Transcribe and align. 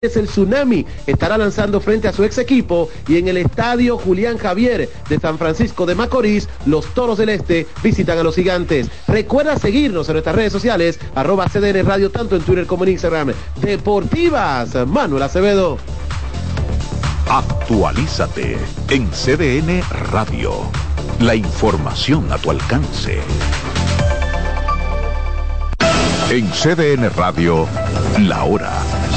es 0.00 0.16
el 0.16 0.28
Tsunami 0.28 0.86
estará 1.08 1.36
lanzando 1.36 1.80
frente 1.80 2.06
a 2.06 2.12
su 2.12 2.22
ex 2.22 2.38
equipo 2.38 2.88
y 3.08 3.16
en 3.16 3.26
el 3.26 3.36
estadio 3.36 3.98
Julián 3.98 4.38
Javier 4.38 4.88
de 5.08 5.18
San 5.18 5.38
Francisco 5.38 5.86
de 5.86 5.96
Macorís, 5.96 6.48
los 6.66 6.86
Toros 6.94 7.18
del 7.18 7.30
Este 7.30 7.66
visitan 7.82 8.16
a 8.16 8.22
los 8.22 8.36
gigantes. 8.36 8.88
Recuerda 9.08 9.58
seguirnos 9.58 10.08
en 10.08 10.12
nuestras 10.12 10.36
redes 10.36 10.52
sociales, 10.52 11.00
arroba 11.16 11.48
CDN 11.48 11.84
Radio, 11.84 12.12
tanto 12.12 12.36
en 12.36 12.42
Twitter 12.42 12.64
como 12.64 12.84
en 12.84 12.90
Instagram. 12.90 13.32
Deportivas, 13.60 14.86
Manuel 14.86 15.24
Acevedo. 15.24 15.78
Actualízate 17.28 18.56
en 18.90 19.10
CDN 19.10 19.82
Radio. 20.12 20.52
La 21.18 21.34
información 21.34 22.30
a 22.30 22.38
tu 22.38 22.52
alcance. 22.52 23.18
En 26.30 26.48
CDN 26.52 27.10
Radio, 27.16 27.66
la 28.20 28.44
hora 28.44 29.07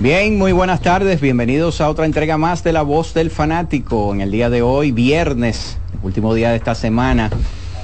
Bien, 0.00 0.38
muy 0.38 0.52
buenas 0.52 0.80
tardes, 0.80 1.20
bienvenidos 1.20 1.80
a 1.80 1.90
otra 1.90 2.06
entrega 2.06 2.38
más 2.38 2.62
de 2.62 2.72
La 2.72 2.82
Voz 2.82 3.14
del 3.14 3.32
Fanático. 3.32 4.14
En 4.14 4.20
el 4.20 4.30
día 4.30 4.48
de 4.48 4.62
hoy, 4.62 4.92
viernes, 4.92 5.76
último 6.04 6.34
día 6.34 6.50
de 6.50 6.56
esta 6.56 6.76
semana, 6.76 7.30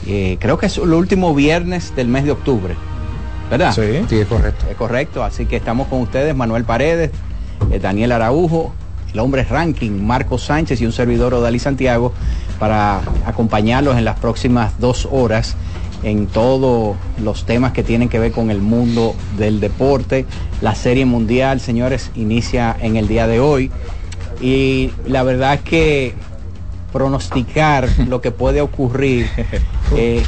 eh, 0.07 0.37
creo 0.39 0.57
que 0.57 0.67
es 0.67 0.79
el 0.79 0.93
último 0.93 1.35
viernes 1.35 1.93
del 1.97 2.07
mes 2.07 2.23
de 2.23 2.31
octubre, 2.31 2.77
¿verdad? 3.51 3.73
Sí, 3.73 4.07
sí, 4.09 4.21
es 4.21 4.29
correcto. 4.29 4.65
Es 4.71 4.77
correcto, 4.77 5.25
así 5.25 5.47
que 5.47 5.57
estamos 5.57 5.89
con 5.89 6.03
ustedes, 6.03 6.37
Manuel 6.37 6.63
Paredes, 6.63 7.11
eh, 7.73 7.81
Daniel 7.81 8.13
Araujo, 8.13 8.73
el 9.13 9.19
hombre 9.19 9.43
ranking, 9.43 9.91
Marco 10.01 10.39
Sánchez 10.39 10.81
y 10.83 10.87
un 10.87 10.93
servidor 10.93 11.35
Odalí 11.35 11.59
Santiago, 11.59 12.13
para 12.61 13.01
acompañarlos 13.27 13.97
en 13.97 14.05
las 14.05 14.21
próximas 14.21 14.79
dos 14.79 15.09
horas 15.11 15.57
en 16.05 16.27
todos 16.27 16.97
los 17.23 17.47
temas 17.47 17.73
que 17.73 17.83
tienen 17.83 18.09
que 18.09 18.19
ver 18.19 18.31
con 18.31 18.51
el 18.51 18.61
mundo 18.61 19.17
del 19.37 19.59
deporte. 19.59 20.27
La 20.61 20.75
Serie 20.75 21.07
Mundial, 21.07 21.61
señores, 21.61 22.11
inicia 22.15 22.77
en 22.81 22.97
el 22.97 23.09
día 23.09 23.27
de 23.27 23.41
hoy. 23.41 23.71
Y 24.41 24.91
la 25.07 25.23
verdad 25.23 25.55
es 25.55 25.61
que 25.63 26.15
pronosticar 26.93 27.89
lo 28.09 28.21
que 28.21 28.31
puede 28.31 28.61
ocurrir, 28.61 29.29
eh, 29.97 30.23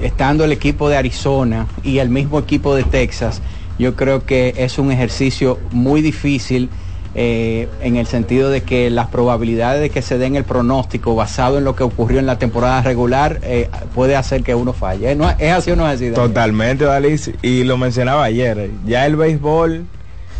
estando 0.00 0.44
el 0.44 0.52
equipo 0.52 0.88
de 0.88 0.96
Arizona 0.96 1.66
y 1.82 1.98
el 1.98 2.10
mismo 2.10 2.38
equipo 2.38 2.74
de 2.74 2.84
Texas, 2.84 3.40
yo 3.78 3.96
creo 3.96 4.24
que 4.26 4.54
es 4.58 4.78
un 4.78 4.92
ejercicio 4.92 5.58
muy 5.72 6.02
difícil 6.02 6.68
eh, 7.14 7.68
en 7.82 7.96
el 7.96 8.06
sentido 8.06 8.48
de 8.48 8.62
que 8.62 8.88
las 8.88 9.08
probabilidades 9.08 9.80
de 9.82 9.90
que 9.90 10.00
se 10.00 10.16
den 10.16 10.34
el 10.34 10.44
pronóstico 10.44 11.14
basado 11.14 11.58
en 11.58 11.64
lo 11.64 11.76
que 11.76 11.82
ocurrió 11.82 12.18
en 12.18 12.26
la 12.26 12.38
temporada 12.38 12.80
regular 12.82 13.38
eh, 13.42 13.68
puede 13.94 14.16
hacer 14.16 14.42
que 14.42 14.54
uno 14.54 14.72
falle. 14.72 15.16
¿Es 15.38 15.52
así 15.52 15.70
o 15.70 15.76
no 15.76 15.86
es 15.88 15.96
así? 15.96 16.10
Totalmente, 16.10 16.84
Dalis. 16.84 17.30
Y 17.42 17.64
lo 17.64 17.76
mencionaba 17.76 18.24
ayer, 18.24 18.70
ya 18.86 19.06
el 19.06 19.16
béisbol 19.16 19.84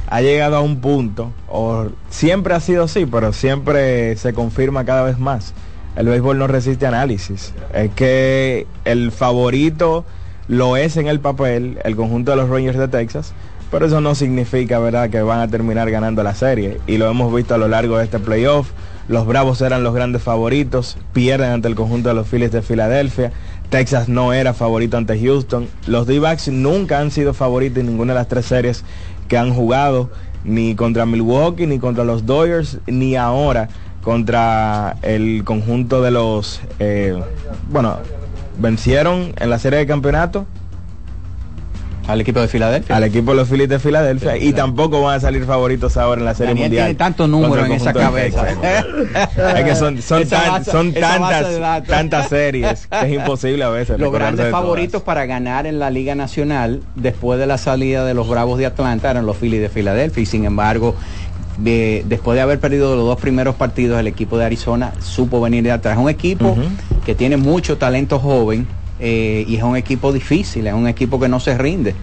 ha 0.08 0.20
llegado 0.20 0.56
a 0.56 0.60
un 0.60 0.80
punto, 0.80 1.32
o 1.48 1.86
siempre 2.10 2.54
ha 2.54 2.60
sido 2.60 2.84
así, 2.84 3.06
pero 3.06 3.32
siempre 3.32 4.14
se 4.16 4.34
confirma 4.34 4.84
cada 4.84 5.02
vez 5.04 5.18
más. 5.18 5.54
El 5.96 6.06
béisbol 6.06 6.38
no 6.38 6.46
resiste 6.46 6.86
análisis. 6.86 7.52
Es 7.74 7.90
que 7.92 8.66
el 8.84 9.10
favorito 9.12 10.04
lo 10.48 10.76
es 10.76 10.96
en 10.96 11.06
el 11.06 11.20
papel, 11.20 11.78
el 11.84 11.96
conjunto 11.96 12.30
de 12.30 12.36
los 12.36 12.48
Rangers 12.48 12.78
de 12.78 12.88
Texas, 12.88 13.32
pero 13.72 13.86
eso 13.86 14.02
no 14.02 14.14
significa, 14.14 14.78
¿verdad?, 14.78 15.08
que 15.08 15.22
van 15.22 15.40
a 15.40 15.48
terminar 15.48 15.90
ganando 15.90 16.22
la 16.22 16.34
serie. 16.34 16.78
Y 16.86 16.98
lo 16.98 17.10
hemos 17.10 17.34
visto 17.34 17.54
a 17.54 17.58
lo 17.58 17.68
largo 17.68 17.96
de 17.96 18.04
este 18.04 18.18
playoff. 18.18 18.68
Los 19.08 19.26
Bravos 19.26 19.62
eran 19.62 19.82
los 19.82 19.94
grandes 19.94 20.22
favoritos, 20.22 20.98
pierden 21.14 21.52
ante 21.52 21.68
el 21.68 21.74
conjunto 21.74 22.10
de 22.10 22.14
los 22.14 22.28
Phillies 22.28 22.52
de 22.52 22.60
Filadelfia. 22.60 23.32
Texas 23.70 24.10
no 24.10 24.34
era 24.34 24.52
favorito 24.52 24.98
ante 24.98 25.18
Houston. 25.18 25.68
Los 25.86 26.06
D-backs 26.06 26.48
nunca 26.48 26.98
han 26.98 27.10
sido 27.10 27.32
favoritos 27.32 27.78
en 27.78 27.86
ninguna 27.86 28.12
de 28.12 28.18
las 28.18 28.28
tres 28.28 28.44
series 28.44 28.84
que 29.26 29.38
han 29.38 29.54
jugado, 29.54 30.10
ni 30.44 30.74
contra 30.74 31.06
Milwaukee, 31.06 31.66
ni 31.66 31.78
contra 31.78 32.04
los 32.04 32.26
Dodgers, 32.26 32.76
ni 32.86 33.16
ahora 33.16 33.70
contra 34.02 34.96
el 35.00 35.44
conjunto 35.44 36.02
de 36.02 36.10
los, 36.10 36.60
eh, 36.78 37.18
bueno, 37.70 37.96
vencieron 38.58 39.32
en 39.38 39.48
la 39.48 39.58
serie 39.58 39.78
de 39.78 39.86
campeonato 39.86 40.46
al 42.06 42.20
equipo 42.20 42.40
de 42.40 42.48
Filadelfia. 42.48 42.96
Al 42.96 43.04
equipo 43.04 43.30
de 43.30 43.36
los 43.36 43.48
Phillies 43.48 43.68
de 43.68 43.78
Filadelfia. 43.78 44.36
y 44.36 44.52
tampoco 44.52 45.02
van 45.02 45.16
a 45.16 45.20
salir 45.20 45.44
favoritos 45.44 45.96
ahora 45.96 46.20
en 46.20 46.24
la 46.24 46.34
Serie 46.34 46.50
Daniel 46.50 46.68
Mundial. 46.68 46.86
tiene 46.86 46.98
tantos 46.98 47.28
números 47.28 47.66
en 47.66 47.72
esa 47.72 47.92
cabeza. 47.92 48.46
es 48.50 49.64
que 49.64 49.74
son, 49.76 50.02
son, 50.02 50.26
tan, 50.28 50.64
son 50.64 50.92
tantas, 50.92 51.84
tantas 51.86 52.28
series 52.28 52.86
que 52.86 53.06
es 53.06 53.12
imposible 53.12 53.64
a 53.64 53.68
veces. 53.70 53.98
Los 53.98 54.12
grandes 54.12 54.50
favoritos 54.50 55.02
para 55.02 55.26
ganar 55.26 55.66
en 55.66 55.78
la 55.78 55.90
Liga 55.90 56.14
Nacional 56.14 56.82
después 56.94 57.38
de 57.38 57.46
la 57.46 57.58
salida 57.58 58.04
de 58.04 58.14
los 58.14 58.28
Bravos 58.28 58.58
de 58.58 58.66
Atlanta 58.66 59.10
eran 59.10 59.26
los 59.26 59.36
Phillies 59.36 59.60
de 59.60 59.68
Filadelfia. 59.68 60.22
Y 60.22 60.26
sin 60.26 60.44
embargo, 60.44 60.96
de, 61.58 62.04
después 62.08 62.34
de 62.34 62.42
haber 62.42 62.58
perdido 62.58 62.96
los 62.96 63.04
dos 63.04 63.20
primeros 63.20 63.54
partidos, 63.54 64.00
el 64.00 64.06
equipo 64.06 64.38
de 64.38 64.44
Arizona 64.44 64.92
supo 65.00 65.40
venir 65.40 65.62
de 65.62 65.72
atrás. 65.72 65.98
Un 65.98 66.08
equipo 66.08 66.48
uh 66.48 66.56
-huh. 66.56 67.04
que 67.04 67.14
tiene 67.14 67.36
mucho 67.36 67.78
talento 67.78 68.18
joven 68.18 68.66
eh, 69.02 69.44
y 69.48 69.56
es 69.56 69.62
un 69.64 69.76
equipo 69.76 70.12
difícil, 70.12 70.66
es 70.66 70.72
un 70.72 70.86
equipo 70.86 71.18
que 71.18 71.28
no 71.28 71.40
se 71.40 71.58
rinde. 71.58 71.94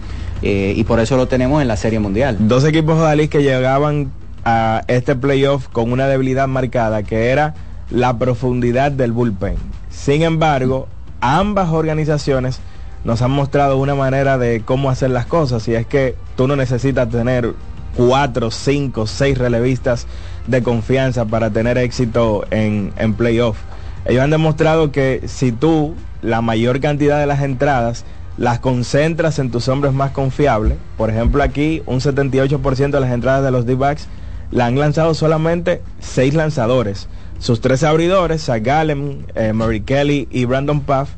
Eh, 0.42 0.74
y 0.76 0.84
por 0.84 1.00
eso 1.00 1.16
lo 1.16 1.28
tenemos 1.28 1.60
en 1.62 1.68
la 1.68 1.76
Serie 1.76 1.98
Mundial. 1.98 2.36
Dos 2.40 2.64
equipos 2.64 2.98
de 3.16 3.28
que 3.28 3.42
llegaban 3.42 4.12
a 4.44 4.82
este 4.86 5.16
playoff 5.16 5.68
con 5.68 5.92
una 5.92 6.06
debilidad 6.06 6.46
marcada, 6.46 7.02
que 7.02 7.30
era 7.30 7.54
la 7.90 8.18
profundidad 8.18 8.92
del 8.92 9.12
bullpen. 9.12 9.56
Sin 9.90 10.22
embargo, 10.22 10.88
ambas 11.20 11.70
organizaciones 11.70 12.60
nos 13.04 13.22
han 13.22 13.30
mostrado 13.30 13.78
una 13.78 13.94
manera 13.94 14.38
de 14.38 14.62
cómo 14.62 14.90
hacer 14.90 15.10
las 15.10 15.26
cosas, 15.26 15.66
y 15.68 15.74
es 15.74 15.86
que 15.86 16.16
tú 16.36 16.46
no 16.46 16.56
necesitas 16.56 17.08
tener 17.08 17.54
cuatro, 17.96 18.50
cinco, 18.50 19.06
seis 19.06 19.36
relevistas 19.36 20.06
de 20.46 20.62
confianza 20.62 21.24
para 21.24 21.50
tener 21.50 21.78
éxito 21.78 22.44
en, 22.50 22.92
en 22.96 23.14
playoff. 23.14 23.56
Ellos 24.04 24.22
han 24.22 24.30
demostrado 24.30 24.92
que 24.92 25.22
si 25.26 25.52
tú 25.52 25.94
la 26.22 26.40
mayor 26.40 26.80
cantidad 26.80 27.18
de 27.18 27.26
las 27.26 27.42
entradas 27.42 28.04
las 28.40 28.58
concentras 28.58 29.38
en 29.38 29.50
tus 29.50 29.68
hombres 29.68 29.92
más 29.92 30.12
confiables. 30.12 30.78
Por 30.96 31.10
ejemplo, 31.10 31.42
aquí 31.42 31.82
un 31.84 32.00
78% 32.00 32.90
de 32.90 33.00
las 33.00 33.12
entradas 33.12 33.44
de 33.44 33.50
los 33.50 33.66
D-backs 33.66 34.08
la 34.50 34.66
han 34.66 34.78
lanzado 34.78 35.12
solamente 35.14 35.82
seis 35.98 36.34
lanzadores. 36.34 37.08
Sus 37.38 37.60
tres 37.60 37.84
abridores, 37.84 38.44
Zach 38.44 38.62
Gallen, 38.62 39.26
eh, 39.34 39.52
Murray 39.52 39.82
Kelly 39.82 40.26
y 40.30 40.46
Brandon 40.46 40.80
Puff. 40.80 41.10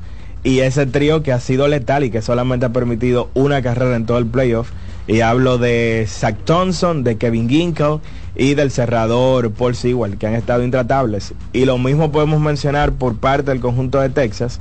Y 0.44 0.61
ese 0.61 0.87
trío 0.87 1.23
que 1.23 1.32
ha 1.32 1.38
sido 1.38 1.69
letal 1.69 2.02
y 2.02 2.11
que 2.11 2.23
solamente 2.23 2.67
ha 2.67 2.73
permitido 2.73 3.31
una 3.35 3.62
carrera 3.62 3.94
en 3.94 4.06
todo 4.06 4.19
el 4.19 4.26
playoff. 4.26 4.70
Y 5.06 5.20
hablo 5.20 5.58
de 5.58 6.06
Zach 6.08 6.37
Thompson, 6.44 7.02
de 7.04 7.16
Kevin 7.16 7.49
Ginkle 7.49 7.99
y 8.37 8.54
del 8.54 8.70
cerrador 8.70 9.50
Paul 9.50 9.75
Sewell, 9.75 10.16
que 10.16 10.26
han 10.26 10.34
estado 10.34 10.62
intratables. 10.62 11.34
Y 11.52 11.64
lo 11.64 11.78
mismo 11.78 12.12
podemos 12.12 12.40
mencionar 12.40 12.93
por 12.93 13.16
parte 13.16 13.50
del 13.50 13.60
conjunto 13.60 14.00
de 14.00 14.10
Texas. 14.10 14.60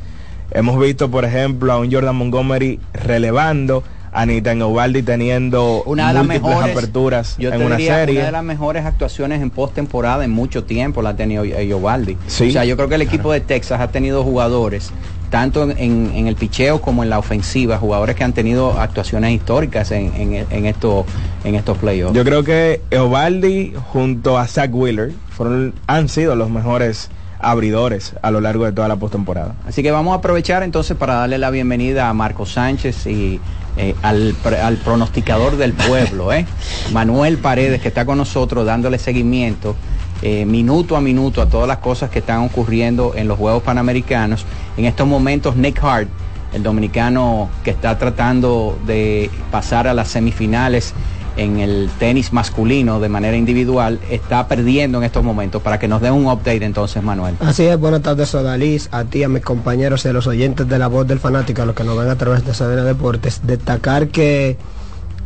Hemos 0.52 0.80
visto, 0.80 1.10
por 1.10 1.24
ejemplo, 1.24 1.72
a 1.72 1.80
un 1.80 1.92
Jordan 1.92 2.16
Montgomery 2.16 2.80
relevando, 2.94 3.84
a 4.12 4.26
Nathan 4.26 4.62
Ovaldi 4.62 5.04
teniendo 5.04 5.84
una 5.86 6.10
de 6.10 6.14
las 6.14 6.26
mejores 6.26 6.72
aperturas 6.72 7.36
yo 7.38 7.52
en 7.54 7.62
una 7.62 7.78
serie. 7.78 8.18
Una 8.18 8.26
de 8.26 8.32
las 8.32 8.44
mejores 8.44 8.86
actuaciones 8.86 9.42
en 9.42 9.50
postemporada 9.50 10.24
en 10.26 10.32
mucho 10.32 10.64
tiempo 10.64 11.02
la 11.02 11.12
ha 11.12 11.16
tenido 11.16 11.44
Ovaldi. 11.78 12.18
Sí. 12.28 12.50
O 12.50 12.52
sea, 12.52 12.66
yo 12.66 12.76
creo 12.76 12.90
que 12.90 12.96
el 12.96 13.02
equipo 13.02 13.32
de 13.32 13.42
Texas 13.42 13.80
ha 13.80 13.90
tenido 13.90 14.24
jugadores 14.24 14.92
tanto 15.30 15.64
en, 15.64 16.28
el 16.28 16.36
picheo 16.36 16.82
como 16.82 17.04
en 17.04 17.10
la 17.10 17.18
ofensiva, 17.18 17.78
jugadores 17.78 18.18
que 18.18 18.26
han 18.26 18.34
tenido 18.34 18.78
actuaciones 18.78 19.32
históricas 19.32 19.92
en, 19.92 20.14
en, 20.16 20.46
en 20.50 20.66
estos 20.66 21.06
en 21.44 21.56
estos 21.56 21.78
playoffs. 21.78 22.14
Yo 22.14 22.24
creo 22.24 22.44
que 22.44 22.82
Eovaldi 22.92 23.74
junto 23.92 24.38
a 24.38 24.46
Zach 24.48 24.70
Wheeler 24.74 25.14
fueron, 25.30 25.74
han 25.88 26.10
sido 26.10 26.36
los 26.36 26.50
mejores 26.50 27.10
abridores 27.42 28.14
a 28.22 28.32
lo 28.32 28.42
largo 28.42 28.66
de 28.66 28.72
toda 28.72 28.88
la 28.88 28.96
postemporada. 28.96 29.56
Así 29.68 29.84
que 29.84 29.92
vamos 29.92 30.14
a 30.14 30.18
aprovechar 30.18 30.64
entonces 30.64 30.96
para 30.98 31.16
darle 31.16 31.38
la 31.38 31.50
bienvenida 31.50 32.10
a 32.10 32.14
Marco 32.14 32.46
Sánchez 32.46 33.08
y 33.08 33.40
eh, 33.78 33.96
al, 34.02 34.36
al, 34.62 34.78
pronosticador 34.78 35.58
del 35.58 35.74
pueblo, 35.74 36.34
¿eh? 36.34 36.46
Manuel 36.92 37.38
Paredes, 37.38 37.82
que 37.82 37.88
está 37.88 38.06
con 38.06 38.18
nosotros 38.18 38.66
dándole 38.66 38.98
seguimiento 39.00 39.76
eh, 40.24 40.46
minuto 40.46 40.96
a 40.96 41.02
minuto 41.02 41.42
a 41.42 41.48
todas 41.48 41.68
las 41.68 41.80
cosas 41.80 42.12
que 42.12 42.20
están 42.20 42.44
ocurriendo 42.44 43.14
en 43.16 43.28
los 43.28 43.40
Juegos 43.40 43.64
Panamericanos. 43.64 44.46
En 44.78 44.86
estos 44.86 45.08
momentos, 45.08 45.56
Nick 45.56 45.84
Hart, 45.84 46.10
el 46.54 46.62
dominicano 46.62 47.50
que 47.64 47.72
está 47.72 47.98
tratando 47.98 48.78
de 48.86 49.32
pasar 49.50 49.88
a 49.88 49.96
las 49.96 50.10
semifinales 50.10 50.94
en 51.38 51.60
el 51.60 51.90
tenis 52.00 52.34
masculino 52.34 53.00
de 53.00 53.10
manera 53.10 53.38
individual 53.38 54.00
está 54.10 54.48
perdiendo 54.48 54.98
en 54.98 55.04
estos 55.06 55.24
momentos 55.24 55.62
para 55.62 55.80
que 55.80 55.88
nos 55.88 56.02
dé 56.02 56.12
un 56.12 56.26
update 56.26 56.64
entonces 56.66 57.02
Manuel. 57.02 57.36
Así 57.40 57.64
es, 57.64 57.80
buenas 57.80 58.02
tardes 58.02 58.30
Sodalís, 58.30 58.90
a 58.92 59.06
ti, 59.06 59.24
a 59.24 59.30
mis 59.30 59.44
compañeros 59.44 60.06
y 60.06 60.10
a 60.10 60.14
los 60.14 60.28
oyentes 60.28 60.68
de 60.68 60.80
la 60.80 60.88
voz 60.88 61.08
del 61.08 61.20
fanático, 61.20 61.62
a 61.62 61.66
los 61.66 61.76
que 61.76 61.84
nos 61.84 61.98
ven 61.98 62.10
a 62.10 62.16
través 62.16 62.46
de 62.46 62.54
Sadena 62.54 62.84
Deportes, 62.84 63.42
destacar 63.44 64.10
que 64.10 64.58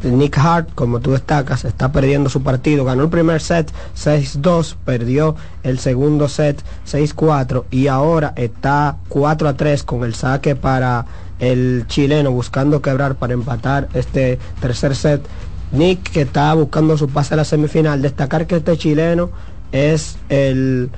Nick 0.03 0.37
Hart, 0.37 0.69
como 0.75 0.99
tú 0.99 1.11
destacas, 1.11 1.65
está 1.65 1.91
perdiendo 1.91 2.29
su 2.29 2.43
partido. 2.43 2.85
Ganó 2.85 3.03
el 3.03 3.09
primer 3.09 3.41
set 3.41 3.71
6-2, 3.97 4.75
perdió 4.85 5.35
el 5.63 5.79
segundo 5.79 6.27
set 6.27 6.61
6-4 6.87 7.65
y 7.71 7.87
ahora 7.87 8.33
está 8.35 8.97
4-3 9.09 9.83
con 9.83 10.03
el 10.03 10.13
saque 10.13 10.55
para 10.55 11.05
el 11.39 11.85
chileno 11.87 12.31
buscando 12.31 12.81
quebrar 12.81 13.15
para 13.15 13.33
empatar 13.33 13.89
este 13.93 14.39
tercer 14.61 14.95
set 14.95 15.21
Nick 15.75 16.11
que 16.11 16.21
está 16.21 16.53
buscando 16.53 16.97
su 16.97 17.09
pase 17.09 17.33
a 17.33 17.37
la 17.37 17.45
semifinal. 17.45 18.01
Destacar 18.01 18.47
que 18.47 18.57
este 18.57 18.77
chileno 18.77 19.29
es 19.71 20.17
el 20.29 20.89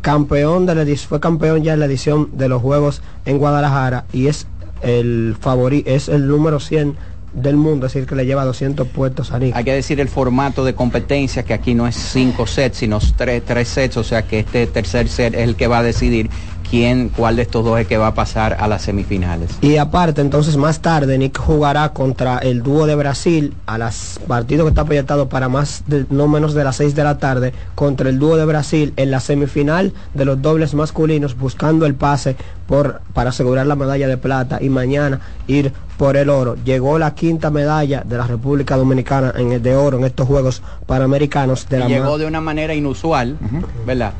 campeón 0.00 0.66
de 0.66 0.74
la 0.74 0.96
fue 0.96 1.18
campeón 1.18 1.62
ya 1.62 1.72
en 1.72 1.80
la 1.80 1.86
edición 1.86 2.28
de 2.34 2.48
los 2.48 2.60
Juegos 2.60 3.00
en 3.24 3.38
Guadalajara 3.38 4.04
y 4.12 4.26
es 4.26 4.46
el 4.82 5.34
favorito, 5.40 5.90
es 5.90 6.08
el 6.08 6.26
número 6.26 6.60
100 6.60 6.94
del 7.32 7.56
mundo, 7.56 7.86
es 7.86 7.94
decir, 7.94 8.06
que 8.06 8.14
le 8.14 8.26
lleva 8.26 8.44
200 8.44 8.86
puestos 8.88 9.32
a 9.32 9.38
Nick. 9.38 9.56
Hay 9.56 9.64
que 9.64 9.72
decir 9.72 9.98
el 10.00 10.08
formato 10.08 10.64
de 10.64 10.74
competencia, 10.74 11.42
que 11.42 11.54
aquí 11.54 11.74
no 11.74 11.86
es 11.86 11.96
5 11.96 12.46
sets, 12.46 12.78
sino 12.78 12.98
3 13.00 13.42
sets, 13.66 13.96
o 13.96 14.04
sea 14.04 14.22
que 14.22 14.40
este 14.40 14.66
tercer 14.66 15.08
set 15.08 15.34
es 15.34 15.40
el 15.40 15.56
que 15.56 15.66
va 15.66 15.78
a 15.78 15.82
decidir 15.82 16.30
quién, 16.74 17.08
cuál 17.08 17.36
de 17.36 17.42
estos 17.42 17.64
dos 17.64 17.78
es 17.78 17.86
que 17.86 17.98
va 17.98 18.08
a 18.08 18.14
pasar 18.14 18.56
a 18.58 18.66
las 18.66 18.82
semifinales. 18.82 19.48
Y 19.60 19.76
aparte, 19.76 20.20
entonces 20.20 20.56
más 20.56 20.80
tarde 20.80 21.16
Nick 21.18 21.38
jugará 21.38 21.90
contra 21.90 22.38
el 22.38 22.64
dúo 22.64 22.86
de 22.86 22.96
Brasil 22.96 23.54
a 23.66 23.78
las 23.78 24.18
partido 24.26 24.64
que 24.64 24.70
está 24.70 24.84
proyectado 24.84 25.28
para 25.28 25.48
más 25.48 25.84
de, 25.86 26.04
no 26.10 26.26
menos 26.26 26.52
de 26.52 26.64
las 26.64 26.74
6 26.76 26.96
de 26.96 27.04
la 27.04 27.18
tarde 27.18 27.52
contra 27.76 28.08
el 28.08 28.18
dúo 28.18 28.36
de 28.36 28.44
Brasil 28.44 28.92
en 28.96 29.12
la 29.12 29.20
semifinal 29.20 29.92
de 30.14 30.24
los 30.24 30.42
dobles 30.42 30.74
masculinos 30.74 31.38
buscando 31.38 31.86
el 31.86 31.94
pase 31.94 32.34
por 32.66 33.02
para 33.12 33.30
asegurar 33.30 33.68
la 33.68 33.76
medalla 33.76 34.08
de 34.08 34.16
plata 34.16 34.58
y 34.60 34.68
mañana 34.68 35.20
ir 35.46 35.72
por 35.96 36.16
el 36.16 36.28
oro. 36.28 36.56
Llegó 36.64 36.98
la 36.98 37.14
quinta 37.14 37.50
medalla 37.50 38.02
de 38.04 38.18
la 38.18 38.26
República 38.26 38.76
Dominicana 38.76 39.32
en 39.36 39.52
el 39.52 39.62
de 39.62 39.76
oro 39.76 39.98
en 39.98 40.04
estos 40.04 40.26
Juegos 40.26 40.60
Panamericanos 40.86 41.68
de 41.68 41.78
la 41.78 41.86
llegó 41.86 42.18
de 42.18 42.26
una 42.26 42.40
manera 42.40 42.74
inusual, 42.74 43.38
¿verdad? 43.86 44.12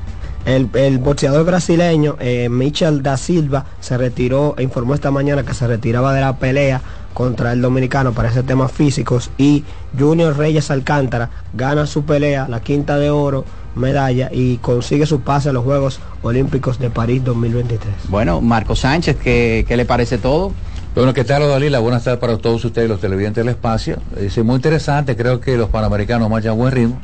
El, 0.44 0.98
boxeador 0.98 1.46
brasileño 1.46 2.16
eh, 2.20 2.48
Michel 2.50 3.02
da 3.02 3.16
Silva 3.16 3.64
se 3.80 3.96
retiró 3.96 4.54
e 4.58 4.62
informó 4.62 4.94
esta 4.94 5.10
mañana 5.10 5.42
que 5.42 5.54
se 5.54 5.66
retiraba 5.66 6.12
de 6.12 6.20
la 6.20 6.36
pelea 6.36 6.82
contra 7.14 7.52
el 7.52 7.62
dominicano 7.62 8.12
para 8.12 8.28
ese 8.28 8.42
temas 8.42 8.70
físicos 8.72 9.30
y 9.38 9.64
Junior 9.98 10.36
Reyes 10.36 10.70
Alcántara 10.70 11.30
gana 11.54 11.86
su 11.86 12.04
pelea, 12.04 12.46
la 12.48 12.60
quinta 12.60 12.98
de 12.98 13.08
oro, 13.08 13.44
medalla 13.74 14.28
y 14.32 14.58
consigue 14.58 15.06
su 15.06 15.20
pase 15.20 15.48
a 15.48 15.52
los 15.52 15.64
Juegos 15.64 16.00
Olímpicos 16.22 16.78
de 16.78 16.90
París 16.90 17.24
2023. 17.24 17.94
Bueno, 18.08 18.40
Marco 18.40 18.76
Sánchez, 18.76 19.16
¿qué, 19.16 19.64
le 19.68 19.84
parece 19.84 20.18
todo? 20.18 20.52
Bueno, 20.94 21.14
¿qué 21.14 21.24
tal, 21.24 21.48
Dalila? 21.48 21.78
Buenas 21.78 22.04
tardes 22.04 22.20
para 22.20 22.36
todos 22.36 22.64
ustedes, 22.64 22.88
los 22.88 23.00
televidentes 23.00 23.44
del 23.44 23.54
espacio. 23.54 23.96
Es 24.16 24.36
muy 24.44 24.56
interesante, 24.56 25.16
creo 25.16 25.40
que 25.40 25.56
los 25.56 25.70
panamericanos 25.70 26.28
marchan 26.28 26.56
buen 26.56 26.72
ritmo. 26.72 26.98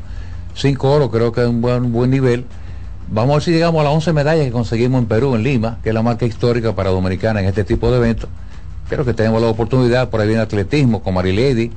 Cinco 0.53 0.91
oro, 0.91 1.09
creo 1.09 1.31
que 1.31 1.41
es 1.41 1.47
un 1.47 1.61
buen, 1.61 1.91
buen 1.91 2.11
nivel. 2.11 2.45
Vamos 3.13 3.31
a 3.31 3.35
ver 3.35 3.43
si 3.43 3.51
llegamos 3.51 3.81
a 3.81 3.83
las 3.83 3.93
11 3.93 4.13
medallas 4.13 4.45
que 4.45 4.53
conseguimos 4.53 5.01
en 5.01 5.05
Perú, 5.05 5.35
en 5.35 5.43
Lima, 5.43 5.79
que 5.83 5.89
es 5.89 5.95
la 5.95 6.01
marca 6.01 6.25
histórica 6.25 6.73
para 6.73 6.91
Dominicana 6.91 7.41
en 7.41 7.45
este 7.45 7.65
tipo 7.65 7.91
de 7.91 7.97
eventos. 7.97 8.29
Creo 8.87 9.03
que 9.03 9.13
tenemos 9.13 9.41
la 9.41 9.49
oportunidad, 9.49 10.09
por 10.09 10.21
ahí 10.21 10.27
viene 10.27 10.41
atletismo 10.41 11.03
con 11.03 11.15
Marilady 11.15 11.71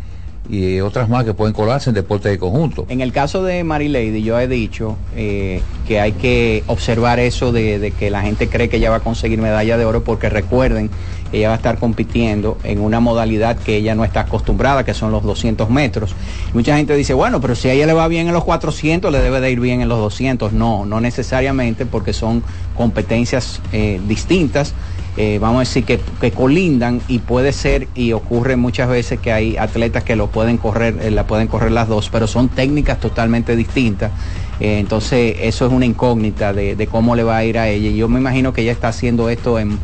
y 0.49 0.79
otras 0.79 1.09
más 1.09 1.25
que 1.25 1.35
pueden 1.35 1.53
colarse 1.53 1.91
en 1.91 1.95
deportes 1.95 2.31
de 2.31 2.39
conjunto. 2.39 2.87
En 2.89 3.01
el 3.01 3.13
caso 3.13 3.43
de 3.43 3.65
Marilady, 3.65 4.23
yo 4.23 4.39
he 4.39 4.47
dicho 4.47 4.97
eh, 5.17 5.61
que 5.89 5.99
hay 5.99 6.13
que 6.13 6.63
observar 6.69 7.19
eso 7.19 7.51
de, 7.51 7.81
de, 7.81 7.91
que 7.91 8.11
la 8.11 8.23
gente 8.23 8.47
cree 8.49 8.69
que 8.69 8.77
ella 8.77 8.91
va 8.91 8.97
a 8.97 9.01
conseguir 9.01 9.41
medalla 9.41 9.77
de 9.77 9.85
oro 9.85 10.05
porque 10.05 10.29
recuerden 10.31 10.89
ella 11.35 11.49
va 11.49 11.55
a 11.55 11.57
estar 11.57 11.79
compitiendo 11.79 12.59
en 12.63 12.81
una 12.81 13.01
modalidad 13.01 13.57
que 13.57 13.77
ella 13.77 13.95
no 13.95 14.05
está 14.05 14.21
acostumbrada, 14.21 14.85
que 14.85 14.95
son 14.95 15.11
los 15.11 15.23
200 15.23 15.69
metros. 15.69 16.15
mucha 16.53 16.77
gente 16.77 16.95
dice, 16.95 17.15
bueno, 17.15 17.41
pero 17.41 17.55
si 17.55 17.69
a 17.69 17.73
ella 17.73 17.87
le 17.87 17.93
va 17.93 18.07
bien 18.09 18.29
en 18.29 18.35
los 18.35 18.45
400, 18.45 19.11
le 19.11 19.19
debe 19.19 19.41
de 19.41 19.51
ir 19.51 19.61
bien 19.61 19.81
en 19.81 19.89
los 19.89 19.99
200. 19.99 20.53
No, 20.53 20.87
no 20.87 21.01
necesariamente 21.01 21.87
porque 21.87 22.13
son 22.13 22.43
competencias 22.77 23.61
eh, 23.73 24.01
distintas. 24.07 24.75
Eh, 25.17 25.39
vamos 25.41 25.59
a 25.59 25.61
decir 25.61 25.85
que, 25.85 26.33
colindan 26.33 27.01
y 27.07 27.21
puede 27.21 27.53
ser 27.53 27.87
y 27.95 28.13
ocurre 28.13 28.57
muchas 28.57 28.89
veces 28.89 29.21
que 29.21 29.33
hay 29.33 29.57
atletas 29.57 30.03
que 30.03 30.17
lo 30.17 30.27
pueden 30.27 30.57
correr, 30.57 30.97
eh, 31.01 31.11
la 31.13 31.25
pueden 31.27 31.47
correr 31.47 31.71
las 31.71 31.87
dos, 31.87 32.09
pero 32.11 32.27
son 32.27 32.49
técnicas 32.49 32.99
totalmente 32.99 33.55
distintas. 33.55 34.11
entonces 34.59 35.37
eso 35.41 35.67
es 35.67 35.73
una 35.73 35.87
incógnita 35.87 36.53
de, 36.53 36.75
de, 36.75 36.87
cómo 36.89 37.15
le 37.15 37.23
va 37.23 37.37
a 37.37 37.45
ir 37.45 37.59
a 37.59 37.69
ella. 37.69 37.91
Yo 37.91 38.09
me 38.09 38.19
imagino 38.19 38.53
que 38.53 38.63
ella 38.63 38.73
está 38.73 38.89
haciendo 38.89 39.29
esto 39.29 39.61
en, 39.61 39.79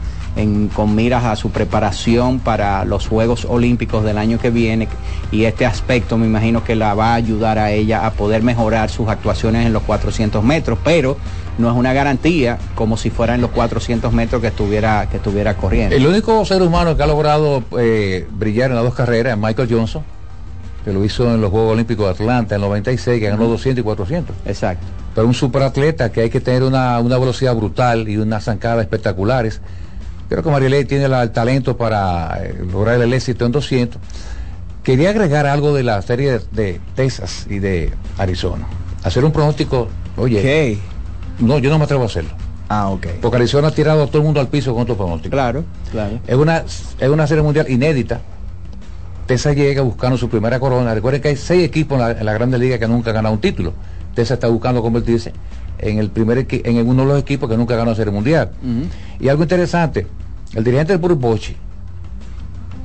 con 0.75 0.95
miras 0.95 1.25
a 1.25 1.37
su 1.37 1.51
preparación 1.51 2.39
para 2.39 2.85
los 2.85 3.09
Juegos 3.09 3.45
Olímpicos 3.45 4.05
del 4.05 4.17
año 4.17 4.39
que 4.39 4.51
viene 4.51 4.89
y 5.31 5.45
este 5.45 5.67
aspecto 5.67 6.17
me 6.17 6.27
imagino 6.27 6.65
que 6.65 6.75
la 6.77 6.95
va 6.95 7.13
a 7.13 7.15
ayudar 7.15 7.59
a 7.59 7.73
ella 7.73 8.07
a 8.07 8.13
poder 8.13 8.43
mejorar 8.43 8.91
sus 8.91 9.09
actuaciones 9.09 9.67
en 9.67 9.73
los 9.73 9.83
400 9.83 10.43
metros, 10.43 10.79
pero 10.83 11.17
no 11.59 11.71
es 11.71 11.77
una 11.77 11.93
garantía 11.93 12.59
como 12.75 12.97
si 12.97 13.11
fuera 13.11 13.35
en 13.35 13.41
los 13.41 13.51
400 13.51 14.13
metros 14.13 14.41
que 14.41 14.49
estuviera, 14.49 15.09
que 15.11 15.19
estuviera 15.19 15.57
corriendo. 15.57 15.95
El 15.95 16.07
único 16.07 16.45
ser 16.45 16.63
humano 16.63 16.97
que 16.97 17.03
ha 17.03 17.07
logrado 17.07 17.63
eh, 17.79 18.27
brillar 18.31 18.71
en 18.71 18.77
las 18.77 18.85
dos 18.85 18.95
carreras 18.95 19.35
es 19.35 19.39
Michael 19.39 19.69
Johnson, 19.71 20.03
que 20.85 20.93
lo 20.93 21.05
hizo 21.05 21.33
en 21.33 21.41
los 21.41 21.51
Juegos 21.51 21.73
Olímpicos 21.73 22.07
de 22.07 22.13
Atlanta 22.13 22.55
en 22.55 22.63
el 22.63 22.69
96, 22.69 23.21
que 23.21 23.29
ganó 23.29 23.47
200 23.47 23.81
y 23.81 23.85
400. 23.85 24.37
Exacto. 24.47 24.87
Pero 25.15 25.27
un 25.27 25.35
superatleta 25.35 26.11
que 26.13 26.23
hay 26.23 26.31
que 26.31 26.41
tener 26.41 26.63
una, 26.63 26.99
una 27.01 27.19
velocidad 27.19 27.55
brutal 27.55 28.09
y 28.09 28.17
unas 28.17 28.45
zancadas 28.45 28.83
espectaculares 28.83 29.61
Creo 30.31 30.45
que 30.45 30.51
Marilei 30.51 30.85
tiene 30.85 31.07
el 31.07 31.31
talento 31.33 31.77
para 31.77 32.39
eh, 32.41 32.55
lograr 32.71 33.01
el 33.01 33.13
éxito 33.13 33.47
en 33.47 33.51
200. 33.51 34.01
Quería 34.85 35.11
agregar 35.11 35.45
algo 35.45 35.75
de 35.75 35.83
la 35.83 36.01
serie 36.03 36.41
de, 36.53 36.81
Texas 36.95 37.49
y 37.51 37.59
de 37.59 37.91
Arizona. 38.17 38.69
Hacer 39.03 39.25
un 39.25 39.33
pronóstico, 39.33 39.89
oye. 40.17 40.79
No, 41.41 41.59
yo 41.59 41.69
no 41.69 41.79
me 41.79 41.85
atrevo 41.85 42.05
a 42.05 42.07
hacerlo. 42.07 42.31
Ah, 42.69 42.91
ok. 42.91 43.09
Porque 43.21 43.39
Arizona 43.39 43.69
ha 43.69 43.71
tirado 43.73 44.05
a 44.05 44.07
todo 44.07 44.19
el 44.19 44.25
mundo 44.25 44.39
al 44.39 44.47
piso 44.47 44.73
con 44.73 44.85
otro 44.85 44.97
pronóstico. 44.97 45.33
Claro, 45.33 45.65
claro. 45.91 46.21
Es 46.25 46.37
una, 46.37 46.59
es 46.59 47.09
una 47.09 47.27
serie 47.27 47.43
mundial 47.43 47.69
inédita. 47.69 48.21
Texas 49.27 49.57
llega 49.57 49.83
buscando 49.83 50.17
su 50.17 50.29
primera 50.29 50.61
corona. 50.61 50.95
Recuerden 50.95 51.23
que 51.23 51.29
hay 51.29 51.37
seis 51.37 51.65
equipos 51.65 51.99
en 51.99 52.05
la, 52.05 52.11
en 52.13 52.25
la 52.25 52.33
Grande 52.35 52.57
Liga 52.57 52.79
que 52.79 52.87
nunca 52.87 53.11
han 53.11 53.17
ganado 53.17 53.35
un 53.35 53.41
título. 53.41 53.73
Texas 54.15 54.37
está 54.37 54.47
buscando 54.47 54.81
convertirse 54.81 55.33
en 55.81 55.99
el 55.99 56.11
primer 56.11 56.47
en 56.49 56.89
uno 56.89 57.03
de 57.03 57.09
los 57.09 57.21
equipos 57.21 57.49
que 57.49 57.57
nunca 57.57 57.75
ganó 57.75 57.95
serie 57.95 58.13
mundial. 58.13 58.53
Y 59.19 59.29
algo 59.29 59.43
interesante, 59.43 60.07
el 60.55 60.65
dirigente 60.65 60.97
del 60.97 61.01
Bruce 61.01 61.57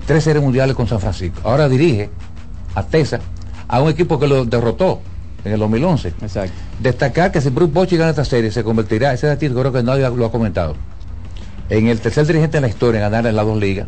tres 0.06 0.24
series 0.24 0.44
mundiales 0.44 0.76
con 0.76 0.88
San 0.88 1.00
Francisco. 1.00 1.42
Ahora 1.44 1.68
dirige 1.68 2.10
a 2.76 2.84
Tesa, 2.84 3.20
a 3.68 3.82
un 3.82 3.90
equipo 3.90 4.20
que 4.20 4.28
lo 4.28 4.46
derrotó 4.46 5.02
en 5.44 5.54
el 5.54 5.60
2011. 5.60 6.10
Exacto. 6.22 6.54
Destacar 6.80 7.32
que 7.32 7.42
si 7.42 7.50
Bruce 7.50 7.72
Bochy 7.72 7.98
gana 7.98 8.12
esta 8.12 8.26
serie, 8.26 8.52
se 8.52 8.64
convertirá, 8.64 9.14
ese 9.14 9.28
dato 9.28 9.40
creo 9.40 9.72
que 9.72 9.84
nadie 9.84 10.08
lo 10.10 10.26
ha 10.26 10.32
comentado, 10.32 10.76
en 11.70 11.88
el 11.88 12.00
tercer 12.00 12.28
dirigente 12.28 12.58
en 12.58 12.64
la 12.64 12.70
historia 12.70 13.00
en 13.00 13.12
ganar 13.12 13.26
en 13.28 13.36
las 13.36 13.46
dos 13.46 13.58
ligas. 13.58 13.88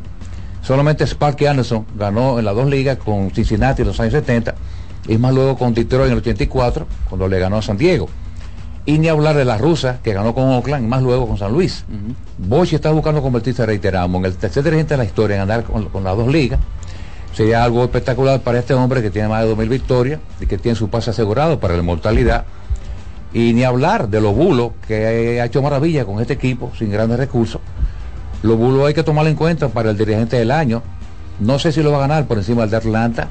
Solamente 0.62 1.05
Sparky 1.05 1.46
Anderson 1.46 1.86
ganó 1.96 2.39
en 2.39 2.46
las 2.46 2.55
dos 2.55 2.67
ligas 2.67 2.98
con 2.98 3.31
Cincinnati 3.31 3.84
en 3.84 3.88
los 3.88 4.00
años 4.00 4.13
70 4.13 4.55
y 5.07 5.17
más 5.17 5.34
luego 5.34 5.57
con 5.57 5.74
Detroit 5.74 6.07
en 6.07 6.13
el 6.13 6.17
84, 6.17 6.88
cuando 7.07 7.27
le 7.27 7.39
ganó 7.39 7.57
a 7.57 7.62
San 7.62 7.77
Diego. 7.77 8.10
Y 8.88 9.00
ni 9.00 9.10
hablar 9.10 9.36
de 9.36 9.44
la 9.44 9.58
rusa, 9.58 10.00
que 10.01 10.13
ganó 10.13 10.34
con 10.34 10.46
Oakland, 10.46 10.88
más 10.88 11.03
luego 11.03 11.27
con 11.27 11.38
San 11.38 11.51
Luis. 11.51 11.84
Uh 12.50 12.63
está 12.63 12.89
buscando 12.91 13.22
convertirse, 13.22 13.65
reiteramos, 13.65 14.17
en 14.20 14.25
el 14.27 14.38
tercer 14.38 14.63
dirigente 14.63 14.94
de 14.94 15.00
la 15.00 15.03
historia 15.03 15.36
en 15.36 15.46
ganar 15.46 15.65
con, 15.65 16.03
las 16.06 16.15
dos 16.15 16.29
ligas. 16.29 16.62
Sería 17.34 17.65
algo 17.65 17.84
espectacular 17.84 18.39
para 18.39 18.60
este 18.60 18.74
hombre 18.74 19.01
que 19.01 19.10
tiene 19.12 19.27
más 19.27 19.44
de 19.44 19.53
2.000 19.53 19.67
victorias 19.67 20.22
y 20.39 20.46
que 20.46 20.58
tiene 20.58 20.77
su 20.77 20.89
pase 20.89 21.10
asegurado 21.10 21.60
para 21.60 21.74
la 21.74 21.82
inmortalidad. 21.82 22.46
Y 23.34 23.51
ni 23.51 23.65
hablar 23.65 24.08
de 24.08 24.22
los 24.22 24.34
bulos, 24.34 24.72
que 24.88 25.41
ha 25.41 25.46
hecho 25.46 25.62
maravilla 25.62 26.06
con 26.06 26.22
este 26.22 26.32
equipo, 26.32 26.72
sin 26.79 26.89
grandes 26.89 27.20
recursos. 27.20 27.60
Los 28.41 28.58
bulos 28.58 28.88
hay 28.88 28.94
que 28.94 29.03
tomarlo 29.03 29.29
en 29.29 29.36
cuenta 29.36 29.67
para 29.67 29.89
el 29.89 29.98
dirigente 29.98 30.38
del 30.38 30.50
año. 30.50 30.82
No 31.41 31.60
sé 31.60 31.74
si 31.74 31.84
lo 31.84 31.91
va 31.91 31.98
a 31.98 32.01
ganar 32.08 32.25
por 32.25 32.38
encima 32.38 32.62
del 32.62 32.72
de 32.72 32.77
Atlanta 32.77 33.27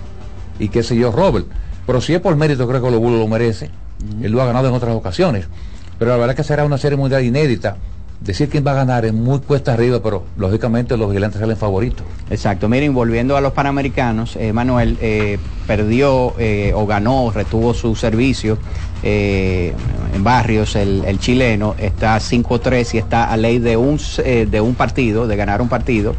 y 0.58 0.68
qué 0.68 0.82
sé 0.82 0.96
yo, 0.96 1.10
Robert 1.12 1.46
Pero 1.86 2.00
si 2.00 2.14
es 2.14 2.20
por 2.20 2.34
mérito, 2.36 2.66
creo 2.66 2.82
que 2.82 2.90
los 2.90 3.00
Bulls 3.00 3.18
lo 3.18 3.28
merece. 3.28 3.70
Él 4.20 4.32
lo 4.32 4.42
ha 4.42 4.46
ganado 4.46 4.68
en 4.68 4.74
otras 4.74 4.94
ocasiones. 4.94 5.46
Pero 5.98 6.10
la 6.10 6.16
verdad 6.16 6.30
es 6.30 6.36
que 6.36 6.44
será 6.44 6.64
una 6.64 6.78
serie 6.78 6.96
mundial 6.96 7.24
inédita. 7.24 7.76
Decir 8.20 8.48
quién 8.48 8.66
va 8.66 8.72
a 8.72 8.74
ganar 8.74 9.04
es 9.04 9.12
muy 9.12 9.40
cuesta 9.40 9.74
arriba, 9.74 10.00
pero 10.02 10.24
lógicamente 10.38 10.96
los 10.96 11.10
vigilantes 11.10 11.38
salen 11.38 11.56
favoritos. 11.56 12.06
Exacto, 12.30 12.66
miren, 12.68 12.94
volviendo 12.94 13.36
a 13.36 13.42
los 13.42 13.52
Panamericanos, 13.52 14.36
eh, 14.36 14.54
Manuel 14.54 14.96
eh, 15.02 15.38
perdió 15.66 16.34
eh, 16.38 16.72
o 16.74 16.86
ganó, 16.86 17.30
retuvo 17.30 17.74
su 17.74 17.94
servicio 17.94 18.58
en 19.02 20.24
Barrios, 20.24 20.74
el, 20.74 21.04
el 21.06 21.20
chileno, 21.20 21.76
está 21.78 22.16
5-3 22.16 22.94
y 22.94 22.98
está 22.98 23.30
a 23.30 23.36
ley 23.36 23.60
de 23.60 23.76
un, 23.76 24.00
de 24.16 24.60
un 24.60 24.74
partido, 24.74 25.28
de 25.28 25.36
ganar 25.36 25.62
un 25.62 25.68
partido, 25.68 26.16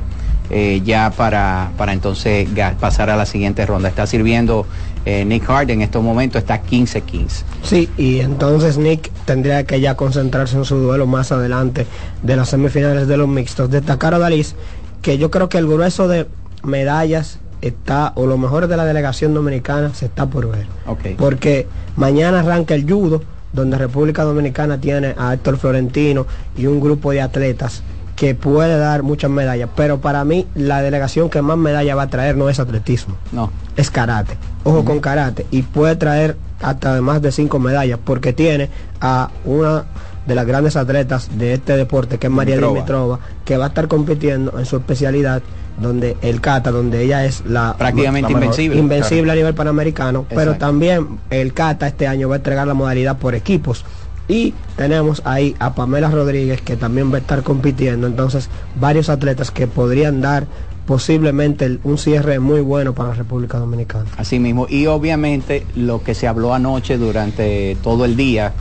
eh, 0.49 0.81
ya 0.85 1.11
para, 1.11 1.71
para 1.77 1.91
entonces 1.91 2.47
pasar 2.79 3.09
a 3.09 3.17
la 3.17 3.25
siguiente 3.25 3.65
ronda. 3.65 3.89
Está 3.89 4.07
sirviendo 4.07 4.65
eh, 5.07 5.23
Nick 5.23 5.49
Hart 5.49 5.69
en 5.69 5.81
estos 5.81 6.03
momentos, 6.03 6.41
está 6.41 6.61
15-15. 6.61 7.27
Sí, 7.63 7.89
y 7.97 8.19
entonces 8.19 8.77
Nick 8.77 9.09
tendría 9.23 9.63
que 9.63 9.79
ya 9.79 9.95
concentrarse 9.95 10.57
en 10.57 10.65
su 10.65 10.75
duelo 10.75 11.07
más 11.07 11.31
adelante 11.31 11.87
de 12.23 12.35
las 12.35 12.49
semifinales 12.49 13.07
de 13.07 13.15
los 13.15 13.29
mixtos. 13.29 13.71
Destacar 13.71 14.13
a 14.13 14.19
Dalis 14.19 14.53
que 15.01 15.17
yo 15.17 15.31
creo 15.31 15.47
que 15.47 15.59
el 15.59 15.65
grueso 15.65 16.09
de 16.09 16.27
medallas 16.61 17.39
está, 17.61 18.11
o 18.15 18.25
lo 18.25 18.37
mejor 18.37 18.67
de 18.67 18.75
la 18.75 18.83
delegación 18.83 19.33
dominicana 19.33 19.93
se 19.93 20.07
está 20.07 20.25
por 20.25 20.51
ver. 20.51 20.65
Ok. 20.87 21.15
Porque 21.17 21.67
mañana 21.95 22.41
arranca 22.41 22.75
el 22.75 22.83
judo, 22.83 23.21
donde 23.53 23.77
República 23.77 24.25
Dominicana 24.25 24.81
tiene 24.81 25.15
a 25.17 25.33
Héctor 25.33 25.57
Florentino 25.57 26.27
y 26.57 26.65
un 26.65 26.81
grupo 26.81 27.11
de 27.11 27.21
atletas 27.21 27.81
que 28.17 28.35
puede 28.35 28.77
dar 28.77 29.03
muchas 29.03 29.31
medallas. 29.31 29.69
Pero 29.77 30.01
para 30.01 30.25
mí 30.25 30.45
la 30.55 30.81
delegación 30.81 31.29
que 31.29 31.41
más 31.41 31.57
medallas 31.57 31.95
va 31.97 32.01
a 32.01 32.07
traer 32.09 32.35
no 32.35 32.49
es 32.49 32.59
atletismo 32.59 33.15
No. 33.31 33.49
es 33.77 33.89
karate. 33.91 34.35
Ojo 34.65 34.83
con 34.83 34.99
karate. 34.99 35.45
Y 35.51 35.61
puede 35.61 35.95
traer 35.95 36.35
hasta 36.61 36.99
más 37.01 37.21
de 37.21 37.31
cinco 37.31 37.59
medallas 37.59 37.99
porque 38.03 38.33
tiene 38.33 38.69
a 38.99 39.29
una 39.45 39.85
de 40.25 40.35
las 40.35 40.45
grandes 40.45 40.75
atletas 40.75 41.29
de 41.37 41.53
este 41.53 41.77
deporte, 41.77 42.17
que 42.17 42.27
es 42.27 42.33
María 42.33 42.57
Dimitrova. 42.57 43.19
Que 43.45 43.55
va 43.55 43.65
a 43.65 43.67
estar 43.69 43.87
compitiendo 43.87 44.59
en 44.59 44.65
su 44.65 44.75
especialidad, 44.77 45.41
donde 45.79 46.17
el 46.21 46.41
kata, 46.41 46.71
donde 46.71 47.03
ella 47.03 47.23
es 47.23 47.43
la 47.45 47.75
Prácticamente 47.77 48.23
la 48.33 48.39
mejor- 48.39 48.43
invencible. 48.45 48.77
invencible 48.79 49.31
a 49.31 49.35
nivel 49.35 49.53
panamericano, 49.53 50.25
pero 50.27 50.55
también 50.55 51.19
el 51.29 51.53
kata 51.53 51.87
este 51.87 52.07
año 52.07 52.27
va 52.27 52.35
a 52.35 52.37
entregar 52.39 52.67
la 52.67 52.73
modalidad 52.73 53.17
por 53.19 53.35
equipos. 53.35 53.85
Y 54.27 54.53
tenemos 54.75 55.21
ahí 55.25 55.55
a 55.59 55.73
Pamela 55.73 56.09
Rodríguez 56.09 56.61
que 56.61 56.75
también 56.75 57.11
va 57.11 57.15
a 57.15 57.19
estar 57.19 57.43
compitiendo. 57.43 58.07
Entonces, 58.07 58.49
varios 58.79 59.09
atletas 59.09 59.51
que 59.51 59.67
podrían 59.67 60.19
dar 60.21 60.47
posiblemente 60.85 61.79
un 61.83 61.97
cierre 61.97 62.39
muy 62.39 62.61
bueno 62.61 62.93
para 62.93 63.09
la 63.09 63.15
República 63.15 63.57
Dominicana. 63.57 64.05
Así 64.17 64.39
mismo. 64.39 64.67
Y 64.69 64.87
obviamente 64.87 65.65
lo 65.75 66.01
que 66.03 66.15
se 66.15 66.27
habló 66.27 66.53
anoche 66.53 66.97
durante 66.97 67.77
todo 67.83 68.05
el 68.05 68.15
día 68.15 68.53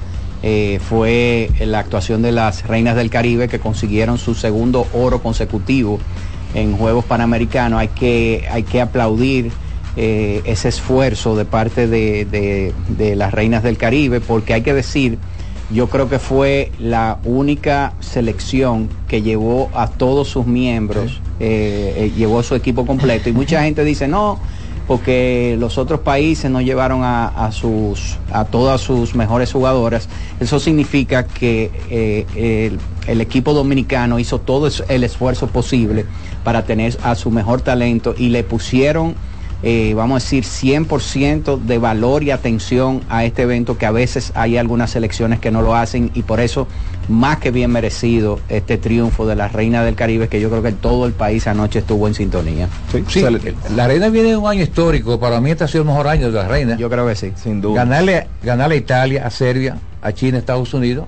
eh, 0.42 0.80
fue 0.88 1.50
la 1.60 1.78
actuación 1.78 2.22
de 2.22 2.32
las 2.32 2.66
Reinas 2.66 2.94
del 2.96 3.10
Caribe 3.10 3.48
que 3.48 3.58
consiguieron 3.60 4.18
su 4.18 4.34
segundo 4.34 4.86
oro 4.92 5.22
consecutivo 5.22 5.98
en 6.54 6.76
Juegos 6.76 7.04
Panamericanos. 7.04 7.80
Hay 7.80 7.88
que, 7.88 8.44
hay 8.50 8.64
que 8.64 8.80
aplaudir 8.80 9.50
eh, 9.96 10.42
ese 10.44 10.68
esfuerzo 10.68 11.36
de 11.36 11.44
parte 11.44 11.86
de- 11.88 12.72
de 12.88 13.16
las 13.16 13.32
Reinas 13.32 13.62
del 13.62 13.78
Caribe 13.78 14.20
porque 14.20 14.52
hay 14.52 14.62
que 14.62 14.74
decir, 14.74 15.18
yo 15.70 15.88
creo 15.88 16.08
que 16.08 16.18
fue 16.18 16.70
la 16.78 17.18
única 17.24 17.94
selección 18.00 18.88
que 19.08 19.22
llevó 19.22 19.70
a 19.74 19.88
todos 19.88 20.28
sus 20.28 20.46
miembros, 20.46 21.20
eh, 21.40 21.94
eh, 21.96 22.12
llevó 22.16 22.42
su 22.42 22.54
equipo 22.54 22.86
completo. 22.86 23.28
Y 23.28 23.32
mucha 23.32 23.62
gente 23.62 23.84
dice, 23.84 24.06
no, 24.06 24.38
porque 24.86 25.56
los 25.58 25.78
otros 25.78 26.00
países 26.00 26.50
no 26.50 26.60
llevaron 26.60 27.02
a, 27.02 27.26
a 27.26 27.50
sus, 27.50 28.18
a 28.30 28.44
todas 28.44 28.80
sus 28.80 29.16
mejores 29.16 29.52
jugadoras. 29.52 30.08
Eso 30.38 30.60
significa 30.60 31.26
que 31.26 31.72
eh, 31.90 32.26
el, 32.36 32.78
el 33.08 33.20
equipo 33.20 33.52
dominicano 33.52 34.20
hizo 34.20 34.38
todo 34.38 34.68
el 34.88 35.04
esfuerzo 35.04 35.48
posible 35.48 36.04
para 36.44 36.64
tener 36.64 36.96
a 37.02 37.16
su 37.16 37.32
mejor 37.32 37.60
talento 37.60 38.14
y 38.16 38.28
le 38.28 38.44
pusieron 38.44 39.16
eh, 39.68 39.94
vamos 39.94 40.22
a 40.22 40.24
decir, 40.24 40.44
100% 40.44 41.58
de 41.58 41.78
valor 41.78 42.22
y 42.22 42.30
atención 42.30 43.00
a 43.08 43.24
este 43.24 43.42
evento 43.42 43.76
que 43.76 43.84
a 43.84 43.90
veces 43.90 44.30
hay 44.36 44.58
algunas 44.58 44.92
selecciones 44.92 45.40
que 45.40 45.50
no 45.50 45.60
lo 45.60 45.74
hacen 45.74 46.12
y 46.14 46.22
por 46.22 46.38
eso 46.38 46.68
más 47.08 47.38
que 47.38 47.50
bien 47.50 47.72
merecido 47.72 48.38
este 48.48 48.78
triunfo 48.78 49.26
de 49.26 49.34
la 49.34 49.48
Reina 49.48 49.82
del 49.82 49.96
Caribe 49.96 50.28
que 50.28 50.40
yo 50.40 50.50
creo 50.50 50.62
que 50.62 50.70
todo 50.70 51.04
el 51.04 51.14
país 51.14 51.48
anoche 51.48 51.80
estuvo 51.80 52.06
en 52.06 52.14
sintonía. 52.14 52.68
Sí, 53.08 53.24
la 53.74 53.88
reina 53.88 54.08
viene 54.08 54.28
de 54.28 54.36
un 54.36 54.46
año 54.46 54.62
histórico. 54.62 55.18
Para 55.18 55.40
mí 55.40 55.50
este 55.50 55.64
ha 55.64 55.66
sido 55.68 55.82
el 55.82 55.88
mejor 55.88 56.06
año 56.06 56.30
de 56.30 56.38
la 56.38 56.46
reina. 56.46 56.76
Yo 56.76 56.88
creo 56.88 57.04
que 57.04 57.16
sí. 57.16 57.32
Sin 57.34 57.60
duda. 57.60 57.74
Ganarle, 57.82 58.28
ganarle 58.44 58.76
a 58.76 58.78
Italia, 58.78 59.26
a 59.26 59.30
Serbia, 59.30 59.78
a 60.00 60.12
China, 60.12 60.36
a 60.36 60.38
Estados 60.38 60.74
Unidos, 60.74 61.06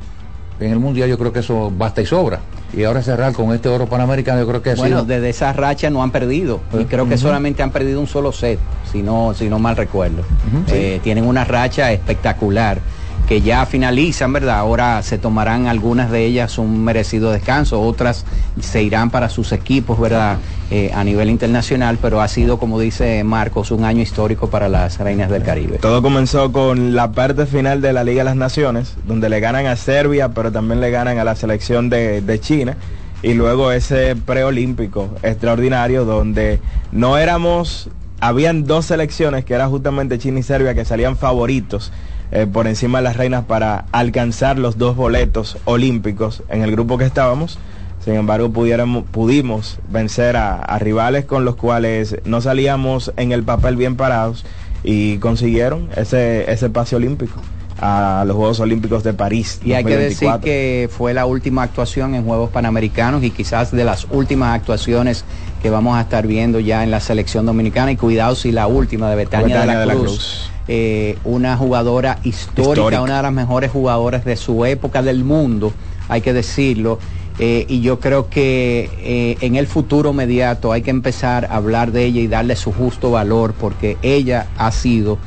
en 0.60 0.72
el 0.72 0.78
mundial 0.78 1.08
yo 1.08 1.18
creo 1.18 1.32
que 1.32 1.40
eso 1.40 1.72
basta 1.76 2.00
y 2.02 2.06
sobra. 2.06 2.40
Y 2.76 2.84
ahora 2.84 3.00
cerrar 3.02 3.32
con 3.32 3.54
este 3.54 3.68
oro 3.68 3.86
panamericano, 3.86 4.40
yo 4.40 4.46
creo 4.46 4.62
que 4.62 4.74
Bueno, 4.74 5.00
sido. 5.00 5.04
desde 5.06 5.30
esa 5.30 5.52
racha 5.54 5.88
no 5.88 6.02
han 6.02 6.10
perdido 6.10 6.60
y 6.78 6.84
creo 6.84 7.08
que 7.08 7.16
solamente 7.16 7.62
han 7.62 7.70
perdido 7.70 7.98
un 8.00 8.06
solo 8.06 8.30
set, 8.30 8.58
si 8.92 9.02
no, 9.02 9.32
si 9.34 9.48
no 9.48 9.58
mal 9.58 9.76
recuerdo. 9.76 10.22
Eh, 10.68 11.00
tienen 11.02 11.24
una 11.26 11.44
racha 11.44 11.92
espectacular 11.92 12.78
que 13.28 13.42
ya 13.42 13.66
finalizan, 13.66 14.32
¿verdad? 14.32 14.56
Ahora 14.56 15.02
se 15.02 15.18
tomarán 15.18 15.66
algunas 15.66 16.10
de 16.10 16.24
ellas 16.24 16.56
un 16.56 16.82
merecido 16.82 17.30
descanso, 17.30 17.82
otras 17.82 18.24
se 18.58 18.82
irán 18.82 19.10
para 19.10 19.28
sus 19.28 19.52
equipos, 19.52 20.00
¿verdad? 20.00 20.38
Eh, 20.70 20.90
a 20.94 21.04
nivel 21.04 21.28
internacional, 21.28 21.98
pero 22.00 22.22
ha 22.22 22.28
sido, 22.28 22.58
como 22.58 22.80
dice 22.80 23.22
Marcos, 23.24 23.70
un 23.70 23.84
año 23.84 24.02
histórico 24.02 24.48
para 24.48 24.70
las 24.70 24.98
Reinas 24.98 25.28
del 25.28 25.42
Caribe. 25.42 25.76
Todo 25.78 26.00
comenzó 26.00 26.52
con 26.52 26.94
la 26.94 27.12
parte 27.12 27.44
final 27.44 27.82
de 27.82 27.92
la 27.92 28.02
Liga 28.02 28.20
de 28.20 28.24
las 28.24 28.36
Naciones, 28.36 28.96
donde 29.06 29.28
le 29.28 29.40
ganan 29.40 29.66
a 29.66 29.76
Serbia, 29.76 30.30
pero 30.30 30.50
también 30.50 30.80
le 30.80 30.90
ganan 30.90 31.18
a 31.18 31.24
la 31.24 31.36
selección 31.36 31.90
de, 31.90 32.22
de 32.22 32.40
China. 32.40 32.76
Y 33.22 33.34
luego 33.34 33.72
ese 33.72 34.16
preolímpico 34.16 35.10
extraordinario, 35.22 36.06
donde 36.06 36.60
no 36.92 37.18
éramos, 37.18 37.90
habían 38.20 38.64
dos 38.64 38.86
selecciones, 38.86 39.44
que 39.44 39.52
era 39.52 39.68
justamente 39.68 40.18
China 40.18 40.38
y 40.38 40.42
Serbia, 40.42 40.74
que 40.74 40.86
salían 40.86 41.16
favoritos 41.16 41.92
eh, 42.30 42.46
por 42.46 42.66
encima 42.66 42.98
de 42.98 43.04
las 43.04 43.16
reinas 43.16 43.44
para 43.44 43.86
alcanzar 43.92 44.58
los 44.58 44.78
dos 44.78 44.96
boletos 44.96 45.58
olímpicos 45.64 46.42
en 46.48 46.62
el 46.62 46.70
grupo 46.72 46.98
que 46.98 47.04
estábamos. 47.04 47.58
Sin 48.04 48.14
embargo, 48.14 48.50
pudiéramos, 48.50 49.04
pudimos 49.04 49.78
vencer 49.90 50.36
a, 50.36 50.56
a 50.56 50.78
rivales 50.78 51.24
con 51.24 51.44
los 51.44 51.56
cuales 51.56 52.16
no 52.24 52.40
salíamos 52.40 53.12
en 53.16 53.32
el 53.32 53.42
papel 53.42 53.76
bien 53.76 53.96
parados 53.96 54.44
y 54.84 55.18
consiguieron 55.18 55.88
ese, 55.96 56.50
ese 56.50 56.70
pase 56.70 56.96
olímpico 56.96 57.40
a 57.80 58.24
los 58.26 58.36
Juegos 58.36 58.60
Olímpicos 58.60 59.04
de 59.04 59.14
París. 59.14 59.60
Y 59.64 59.72
hay 59.72 59.84
que 59.84 59.96
decir 59.96 60.28
2024. 60.28 60.44
que 60.44 60.88
fue 60.90 61.14
la 61.14 61.26
última 61.26 61.62
actuación 61.62 62.14
en 62.14 62.24
Juegos 62.24 62.50
Panamericanos 62.50 63.22
y 63.22 63.30
quizás 63.30 63.70
de 63.70 63.84
las 63.84 64.06
últimas 64.10 64.54
actuaciones 64.54 65.24
que 65.62 65.70
vamos 65.70 65.96
a 65.96 66.02
estar 66.02 66.26
viendo 66.26 66.60
ya 66.60 66.82
en 66.82 66.90
la 66.90 67.00
selección 67.00 67.46
dominicana 67.46 67.92
y 67.92 67.96
cuidado 67.96 68.34
si 68.34 68.52
la 68.52 68.66
última 68.66 69.10
de 69.10 69.16
Betania, 69.16 69.56
Betania 69.56 69.70
de, 69.70 69.74
la 69.74 69.80
de 69.80 69.86
la 69.86 69.94
Cruz, 69.94 70.04
Cruz. 70.04 70.50
Eh, 70.68 71.16
una 71.24 71.56
jugadora 71.56 72.18
histórica, 72.24 72.70
Histórica. 72.72 73.02
una 73.02 73.16
de 73.16 73.22
las 73.22 73.32
mejores 73.32 73.70
jugadoras 73.70 74.24
de 74.24 74.36
su 74.36 74.64
época 74.64 75.02
del 75.02 75.24
mundo, 75.24 75.72
hay 76.08 76.20
que 76.20 76.32
decirlo. 76.32 76.98
Eh, 77.40 77.66
y 77.68 77.80
yo 77.82 78.00
creo 78.00 78.28
que 78.28 78.90
eh, 78.98 79.36
en 79.40 79.54
el 79.54 79.66
futuro 79.68 80.10
inmediato 80.10 80.72
hay 80.72 80.82
que 80.82 80.90
empezar 80.90 81.44
a 81.46 81.54
hablar 81.56 81.92
de 81.92 82.04
ella 82.04 82.20
y 82.20 82.26
darle 82.26 82.56
su 82.56 82.72
justo 82.72 83.12
valor 83.12 83.54
porque 83.54 83.96
ella 84.02 84.48
ha 84.58 84.72
sido 84.72 85.18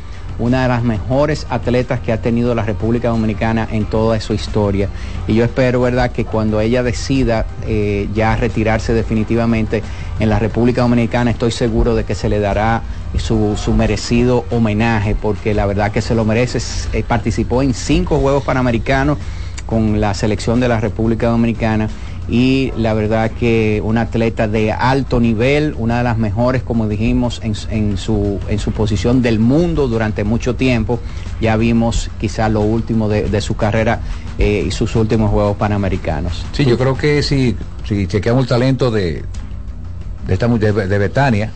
una 0.42 0.64
de 0.64 0.68
las 0.68 0.84
mejores 0.84 1.46
atletas 1.50 2.00
que 2.00 2.12
ha 2.12 2.22
tenido 2.22 2.56
la 2.56 2.64
República 2.64 3.10
Dominicana 3.10 3.68
en 3.72 3.86
toda 3.86 4.20
su 4.20 4.34
historia. 4.34 4.90
Y 5.28 5.36
yo 5.36 5.46
espero, 5.46 5.82
¿verdad?, 5.82 6.12
que 6.12 6.26
cuando 6.26 6.60
ella 6.60 6.82
decida 6.84 7.46
eh, 7.68 8.10
ya 8.14 8.36
retirarse 8.36 8.94
definitivamente 8.94 9.84
en 10.20 10.30
la 10.30 10.40
República 10.40 10.82
Dominicana, 10.82 11.32
estoy 11.32 11.52
seguro 11.52 11.96
de 11.96 12.06
que 12.06 12.16
se 12.16 12.28
le 12.28 12.40
dará 12.40 12.82
su, 13.18 13.56
su 13.56 13.74
merecido 13.74 14.46
homenaje, 14.50 15.16
porque 15.16 15.54
la 15.54 15.68
verdad 15.68 15.92
que 15.92 16.02
se 16.02 16.16
lo 16.16 16.26
merece. 16.26 16.60
Eh, 16.94 17.04
participó 17.08 17.62
en 17.62 17.74
cinco 17.76 18.18
Juegos 18.18 18.44
Panamericanos 18.44 19.20
con 19.68 20.02
la 20.02 20.14
selección 20.16 20.60
de 20.60 20.68
la 20.68 20.80
República 20.80 21.28
Dominicana 21.28 21.88
y 22.30 22.72
la 22.78 22.94
verdad 22.94 23.32
que 23.32 23.82
una 23.84 24.01
atleta 24.01 24.48
de 24.48 24.72
alto 24.72 25.20
nivel, 25.20 25.75
una 25.78 25.98
de 25.98 26.04
las 26.04 26.18
mejores, 26.18 26.62
como 26.63 26.88
dijimos, 26.88 27.42
en, 27.44 27.54
en 27.70 27.98
su, 27.98 28.40
en 28.48 28.60
su 28.60 28.72
posición 28.72 29.22
del 29.22 29.40
mundo 29.40 29.88
durante 29.88 30.24
mucho 30.24 30.56
tiempo. 30.56 31.00
Ya 31.42 31.58
vimos 31.58 32.10
quizá 32.20 32.48
lo 32.48 32.62
último 32.62 33.10
de, 33.10 33.28
de 33.28 33.42
su 33.42 33.56
carrera 33.56 34.00
eh, 34.38 34.63
y 34.68 34.72
sus 34.72 34.96
últimos 34.96 35.32
Juegos 35.32 35.58
Panamericanos. 35.58 36.46
Sí, 36.54 36.63
yo 36.63 36.78
creo 36.78 36.96
que 36.96 37.24
si, 37.24 37.56
si 37.88 38.08
chequeamos 38.08 38.44
el 38.44 38.50
talento 38.50 38.92
de, 38.92 39.24
de, 40.28 40.34
esta, 40.34 40.48
de, 40.48 40.72
de 40.88 40.98
Betania, 41.00 41.51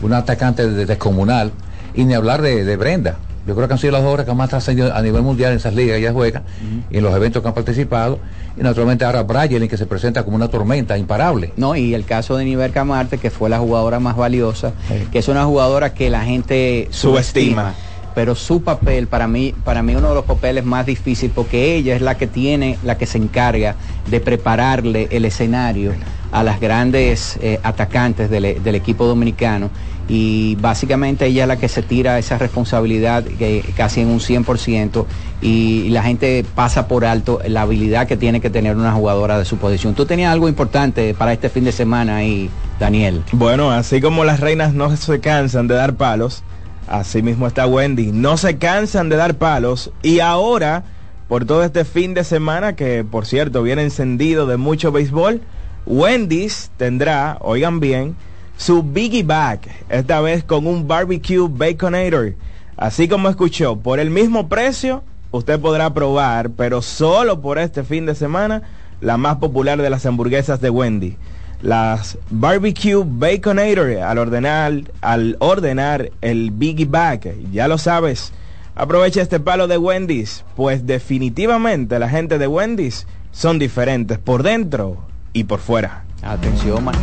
una 0.00 0.18
atacante 0.18 0.70
de- 0.70 0.86
descomunal, 0.86 1.50
y 1.94 2.04
ni 2.04 2.14
hablar 2.14 2.40
de, 2.42 2.64
de 2.64 2.76
Brenda. 2.76 3.16
Yo 3.46 3.54
creo 3.54 3.68
que 3.68 3.74
han 3.74 3.78
sido 3.78 3.92
las 3.92 4.00
jugadoras 4.00 4.24
que 4.26 4.32
más 4.32 4.48
trascendido 4.48 4.94
a 4.94 5.02
nivel 5.02 5.20
mundial 5.22 5.52
en 5.52 5.58
esas 5.58 5.74
ligas 5.74 5.96
que 5.96 6.00
ella 6.02 6.12
juega 6.14 6.42
y 6.90 6.96
en 6.96 7.04
los 7.04 7.14
eventos 7.14 7.42
que 7.42 7.48
han 7.48 7.54
participado. 7.54 8.18
Y 8.56 8.62
naturalmente 8.62 9.04
ahora 9.04 9.22
Brayelin 9.22 9.68
que 9.68 9.76
se 9.76 9.86
presenta 9.86 10.22
como 10.22 10.36
una 10.36 10.48
tormenta 10.48 10.96
imparable. 10.96 11.52
No, 11.56 11.74
y 11.74 11.94
el 11.94 12.04
caso 12.04 12.36
de 12.36 12.44
Niver 12.44 12.70
Camarte, 12.70 13.18
que 13.18 13.30
fue 13.30 13.50
la 13.50 13.58
jugadora 13.58 13.98
más 14.00 14.16
valiosa, 14.16 14.72
que 15.10 15.18
es 15.18 15.28
una 15.28 15.44
jugadora 15.44 15.92
que 15.92 16.10
la 16.10 16.24
gente 16.24 16.88
subestima. 16.90 17.62
Subestima. 17.62 17.74
pero 18.14 18.36
su 18.36 18.62
papel 18.62 19.08
para 19.08 19.26
mí, 19.26 19.54
para 19.64 19.82
mí 19.82 19.96
uno 19.96 20.10
de 20.10 20.14
los 20.14 20.24
papeles 20.24 20.64
más 20.64 20.86
difíciles 20.86 21.32
porque 21.34 21.74
ella 21.74 21.96
es 21.96 22.02
la 22.02 22.16
que 22.16 22.28
tiene, 22.28 22.78
la 22.84 22.96
que 22.96 23.06
se 23.06 23.18
encarga 23.18 23.74
de 24.08 24.20
prepararle 24.20 25.08
el 25.10 25.24
escenario 25.24 25.92
a 26.30 26.44
las 26.44 26.60
grandes 26.60 27.36
eh, 27.42 27.58
atacantes 27.62 28.30
del, 28.30 28.62
del 28.62 28.74
equipo 28.76 29.06
dominicano 29.06 29.70
y 30.08 30.56
básicamente 30.56 31.26
ella 31.26 31.42
es 31.42 31.48
la 31.48 31.56
que 31.56 31.68
se 31.68 31.82
tira 31.82 32.18
esa 32.18 32.36
responsabilidad 32.36 33.24
que 33.24 33.64
casi 33.76 34.02
en 34.02 34.08
un 34.08 34.20
100% 34.20 35.06
y 35.40 35.88
la 35.90 36.02
gente 36.02 36.44
pasa 36.54 36.88
por 36.88 37.04
alto 37.04 37.40
la 37.46 37.62
habilidad 37.62 38.06
que 38.06 38.16
tiene 38.16 38.40
que 38.40 38.50
tener 38.50 38.76
una 38.76 38.92
jugadora 38.92 39.38
de 39.38 39.44
su 39.44 39.56
posición. 39.56 39.94
Tú 39.94 40.04
tenías 40.04 40.32
algo 40.32 40.48
importante 40.48 41.14
para 41.14 41.32
este 41.32 41.48
fin 41.48 41.64
de 41.64 41.72
semana 41.72 42.16
ahí, 42.16 42.50
Daniel. 42.78 43.22
Bueno, 43.32 43.70
así 43.70 44.00
como 44.00 44.24
las 44.24 44.40
reinas 44.40 44.74
no 44.74 44.94
se 44.96 45.20
cansan 45.20 45.68
de 45.68 45.74
dar 45.74 45.94
palos, 45.94 46.42
así 46.86 47.22
mismo 47.22 47.46
está 47.46 47.66
Wendy, 47.66 48.12
no 48.12 48.36
se 48.36 48.58
cansan 48.58 49.08
de 49.08 49.16
dar 49.16 49.36
palos 49.36 49.90
y 50.02 50.20
ahora, 50.20 50.84
por 51.28 51.46
todo 51.46 51.64
este 51.64 51.86
fin 51.86 52.12
de 52.12 52.24
semana, 52.24 52.76
que 52.76 53.04
por 53.04 53.24
cierto 53.24 53.62
viene 53.62 53.82
encendido 53.82 54.46
de 54.46 54.58
mucho 54.58 54.92
béisbol, 54.92 55.40
Wendy's 55.86 56.70
tendrá, 56.76 57.38
oigan 57.40 57.80
bien, 57.80 58.16
su 58.56 58.82
Biggie 58.82 59.22
Bag, 59.22 59.60
esta 59.88 60.20
vez 60.20 60.44
con 60.44 60.66
un 60.66 60.86
barbecue 60.86 61.48
baconator. 61.48 62.34
Así 62.76 63.08
como 63.08 63.28
escuchó, 63.28 63.76
por 63.76 64.00
el 64.00 64.10
mismo 64.10 64.48
precio, 64.48 65.02
usted 65.30 65.60
podrá 65.60 65.92
probar, 65.92 66.50
pero 66.50 66.82
solo 66.82 67.40
por 67.40 67.58
este 67.58 67.84
fin 67.84 68.06
de 68.06 68.14
semana, 68.14 68.62
la 69.00 69.16
más 69.16 69.36
popular 69.36 69.80
de 69.80 69.90
las 69.90 70.06
hamburguesas 70.06 70.60
de 70.60 70.70
Wendy. 70.70 71.16
Las 71.62 72.18
barbecue 72.30 73.02
baconator 73.04 73.98
al 73.98 74.18
ordenar, 74.18 74.72
al 75.00 75.36
ordenar 75.38 76.10
el 76.20 76.50
Biggie 76.50 76.86
Bag, 76.86 77.34
ya 77.52 77.68
lo 77.68 77.78
sabes. 77.78 78.32
Aprovecha 78.76 79.22
este 79.22 79.38
palo 79.38 79.68
de 79.68 79.78
Wendy's, 79.78 80.44
pues 80.56 80.84
definitivamente 80.84 81.98
la 81.98 82.08
gente 82.08 82.38
de 82.38 82.48
Wendy's 82.48 83.06
son 83.30 83.58
diferentes 83.58 84.18
por 84.18 84.42
dentro 84.42 84.98
y 85.32 85.44
por 85.44 85.60
fuera. 85.60 86.04
Atención, 86.22 86.82
man. 86.84 86.94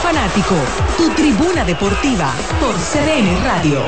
Fanático, 0.00 0.54
tu 0.96 1.10
tribuna 1.10 1.64
deportiva 1.64 2.32
por 2.58 2.74
CDN 2.74 3.44
Radio. 3.44 3.80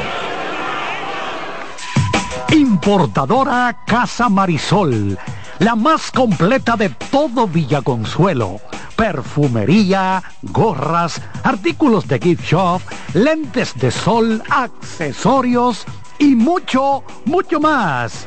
Importadora 2.50 3.84
Casa 3.86 4.28
Marisol, 4.28 5.18
la 5.58 5.74
más 5.74 6.10
completa 6.10 6.76
de 6.76 6.90
todo 7.10 7.48
Villaconsuelo. 7.48 8.60
Perfumería, 8.94 10.22
gorras, 10.42 11.20
artículos 11.42 12.06
de 12.06 12.18
gift 12.18 12.44
shop, 12.44 12.82
lentes 13.14 13.74
de 13.74 13.90
sol, 13.90 14.42
accesorios 14.50 15.84
y 16.18 16.34
mucho, 16.34 17.02
mucho 17.24 17.58
más. 17.58 18.26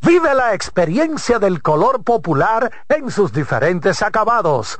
Vive 0.03 0.33
la 0.33 0.53
experiencia 0.53 1.37
del 1.37 1.61
color 1.61 2.03
popular 2.03 2.71
en 2.87 3.11
sus 3.11 3.33
diferentes 3.33 4.01
acabados. 4.01 4.79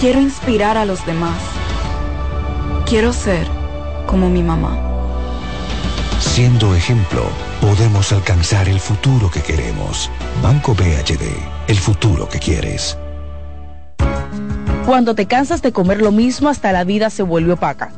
quiero 0.00 0.18
inspirar 0.18 0.78
a 0.78 0.86
los 0.86 1.04
demás. 1.04 1.38
Quiero 2.86 3.12
ser 3.12 3.46
como 4.06 4.30
mi 4.30 4.42
mamá. 4.42 4.78
Siendo 6.18 6.74
ejemplo, 6.74 7.22
podemos 7.60 8.10
alcanzar 8.12 8.68
el 8.68 8.80
futuro 8.80 9.30
que 9.30 9.42
queremos. 9.42 10.10
Banco 10.42 10.74
BHD, 10.74 11.22
el 11.68 11.76
futuro 11.76 12.28
que 12.28 12.38
quieres. 12.38 12.96
Cuando 14.86 15.14
te 15.14 15.26
cansas 15.26 15.60
de 15.60 15.72
comer 15.72 16.00
lo 16.00 16.12
mismo 16.12 16.48
hasta 16.48 16.72
la 16.72 16.84
vida 16.84 17.10
se 17.10 17.22
vuelve 17.22 17.52
opaca. 17.52 17.92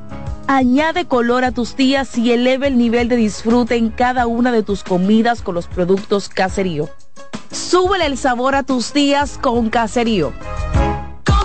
Añade 0.48 1.06
color 1.06 1.44
a 1.44 1.52
tus 1.52 1.76
días 1.76 2.18
y 2.18 2.32
eleve 2.32 2.66
el 2.66 2.76
nivel 2.76 3.08
de 3.08 3.16
disfrute 3.16 3.76
en 3.76 3.90
cada 3.90 4.26
una 4.26 4.50
de 4.50 4.64
tus 4.64 4.82
comidas 4.82 5.40
con 5.40 5.54
los 5.54 5.68
productos 5.68 6.28
Caserío. 6.28 6.90
Súbele 7.52 8.06
el 8.06 8.18
sabor 8.18 8.56
a 8.56 8.64
tus 8.64 8.92
días 8.92 9.38
con 9.40 9.70
Caserío. 9.70 10.32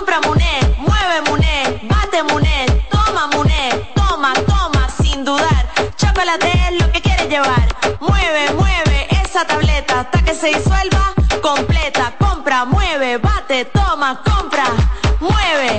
Compra 0.08 0.26
Muné, 0.26 0.74
mueve 0.78 1.20
Muné, 1.28 1.80
bate 1.82 2.22
Muné, 2.22 2.64
toma 2.90 3.26
Muné, 3.26 3.92
toma, 3.94 4.32
toma, 4.46 4.88
sin 4.88 5.22
dudar. 5.22 5.68
Chocolate 5.98 6.50
es 6.50 6.80
lo 6.80 6.90
que 6.90 7.02
quieres 7.02 7.28
llevar. 7.28 7.68
Mueve, 8.00 8.50
mueve 8.54 9.06
esa 9.22 9.44
tableta 9.44 10.00
hasta 10.00 10.22
que 10.22 10.34
se 10.34 10.46
disuelva 10.46 11.12
completa. 11.42 12.14
Compra, 12.18 12.64
mueve, 12.64 13.18
bate, 13.18 13.66
toma, 13.66 14.22
compra, 14.24 14.64
mueve, 15.20 15.78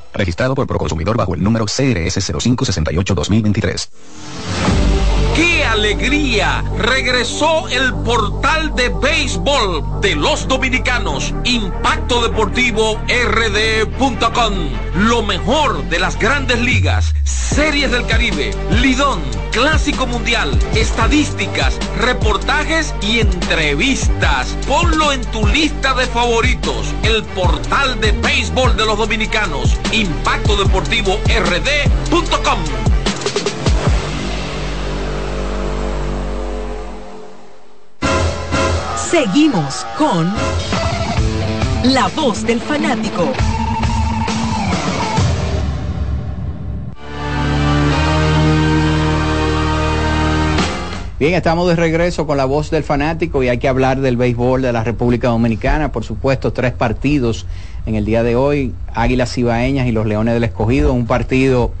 Registrado 0.13 0.55
por 0.55 0.67
Proconsumidor 0.67 1.17
bajo 1.17 1.35
el 1.35 1.43
número 1.43 1.65
CRS 1.65 2.33
0568-2023. 2.33 4.80
¡Qué 5.35 5.63
alegría! 5.63 6.63
Regresó 6.77 7.69
el 7.69 7.93
portal 8.03 8.75
de 8.75 8.89
béisbol 8.89 10.01
de 10.01 10.15
los 10.15 10.47
dominicanos, 10.47 11.33
Impacto 11.45 12.21
Deportivo 12.21 12.99
RD.com. 13.07 14.53
Lo 14.95 15.23
mejor 15.23 15.83
de 15.85 15.99
las 15.99 16.19
grandes 16.19 16.59
ligas, 16.59 17.13
series 17.23 17.91
del 17.91 18.05
Caribe, 18.07 18.51
Lidón, 18.81 19.21
Clásico 19.51 20.05
Mundial, 20.05 20.51
estadísticas, 20.75 21.79
reportajes 21.97 22.93
y 23.01 23.19
entrevistas. 23.19 24.57
Ponlo 24.67 25.13
en 25.13 25.21
tu 25.31 25.47
lista 25.47 25.93
de 25.93 26.07
favoritos, 26.07 26.93
el 27.03 27.23
portal 27.23 27.99
de 28.01 28.11
béisbol 28.11 28.75
de 28.75 28.85
los 28.85 28.97
dominicanos, 28.97 29.77
Impacto 29.93 30.57
Deportivo 30.57 31.17
RD.com. 31.25 32.59
Seguimos 39.11 39.85
con 39.97 40.31
La 41.83 42.07
Voz 42.15 42.47
del 42.47 42.61
Fanático. 42.61 43.29
Bien, 51.19 51.33
estamos 51.33 51.67
de 51.67 51.75
regreso 51.75 52.25
con 52.25 52.37
la 52.37 52.45
voz 52.45 52.71
del 52.71 52.83
fanático 52.83 53.43
y 53.43 53.49
hay 53.49 53.57
que 53.57 53.67
hablar 53.67 53.99
del 53.99 54.15
béisbol 54.15 54.61
de 54.61 54.71
la 54.71 54.85
República 54.85 55.27
Dominicana. 55.27 55.91
Por 55.91 56.05
supuesto, 56.05 56.53
tres 56.53 56.71
partidos 56.71 57.45
en 57.85 57.95
el 57.95 58.05
día 58.05 58.23
de 58.23 58.37
hoy, 58.37 58.73
Águilas 58.93 59.33
Cibaeñas 59.33 59.87
y 59.87 59.91
los 59.91 60.05
Leones 60.05 60.33
del 60.35 60.45
Escogido, 60.45 60.93
un 60.93 61.05
partido 61.05 61.73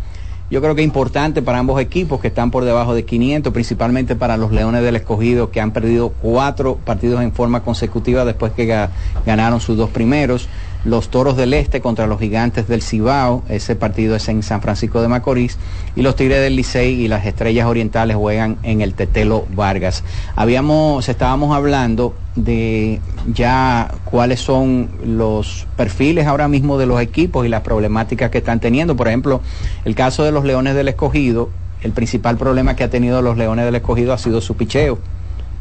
yo 0.51 0.61
creo 0.61 0.75
que 0.75 0.83
importante 0.83 1.41
para 1.41 1.59
ambos 1.59 1.79
equipos 1.79 2.19
que 2.19 2.27
están 2.27 2.51
por 2.51 2.65
debajo 2.65 2.93
de 2.93 3.05
500, 3.05 3.53
principalmente 3.53 4.17
para 4.17 4.35
los 4.35 4.51
Leones 4.51 4.83
del 4.83 4.97
Escogido 4.97 5.49
que 5.49 5.61
han 5.61 5.71
perdido 5.71 6.09
cuatro 6.09 6.75
partidos 6.75 7.21
en 7.21 7.31
forma 7.31 7.63
consecutiva 7.63 8.25
después 8.25 8.51
que 8.51 8.65
ga 8.65 8.89
ganaron 9.25 9.61
sus 9.61 9.77
dos 9.77 9.89
primeros. 9.89 10.49
Los 10.83 11.09
Toros 11.09 11.37
del 11.37 11.53
Este 11.53 11.79
contra 11.79 12.07
los 12.07 12.19
Gigantes 12.19 12.67
del 12.67 12.81
Cibao, 12.81 13.43
ese 13.49 13.75
partido 13.75 14.15
es 14.15 14.27
en 14.29 14.41
San 14.41 14.61
Francisco 14.61 14.99
de 15.01 15.07
Macorís, 15.07 15.59
y 15.95 16.01
los 16.01 16.15
Tigres 16.15 16.41
del 16.41 16.55
Licey 16.55 17.01
y 17.01 17.07
las 17.07 17.25
Estrellas 17.25 17.67
Orientales 17.67 18.15
juegan 18.15 18.57
en 18.63 18.81
el 18.81 18.95
Tetelo 18.95 19.45
Vargas. 19.53 20.03
Habíamos, 20.35 21.07
estábamos 21.07 21.55
hablando 21.55 22.15
de 22.35 22.99
ya 23.31 23.93
cuáles 24.05 24.39
son 24.39 24.89
los 25.05 25.67
perfiles 25.77 26.25
ahora 26.25 26.47
mismo 26.47 26.79
de 26.79 26.87
los 26.87 26.99
equipos 26.99 27.45
y 27.45 27.49
las 27.49 27.61
problemáticas 27.61 28.31
que 28.31 28.39
están 28.39 28.59
teniendo. 28.59 28.95
Por 28.95 29.07
ejemplo, 29.07 29.41
el 29.85 29.93
caso 29.93 30.23
de 30.23 30.31
los 30.31 30.45
Leones 30.45 30.73
del 30.73 30.87
Escogido, 30.87 31.49
el 31.83 31.91
principal 31.91 32.37
problema 32.37 32.75
que 32.75 32.83
ha 32.83 32.89
tenido 32.89 33.21
los 33.21 33.37
Leones 33.37 33.65
del 33.65 33.75
Escogido 33.75 34.13
ha 34.13 34.17
sido 34.17 34.41
su 34.41 34.55
picheo. 34.55 34.97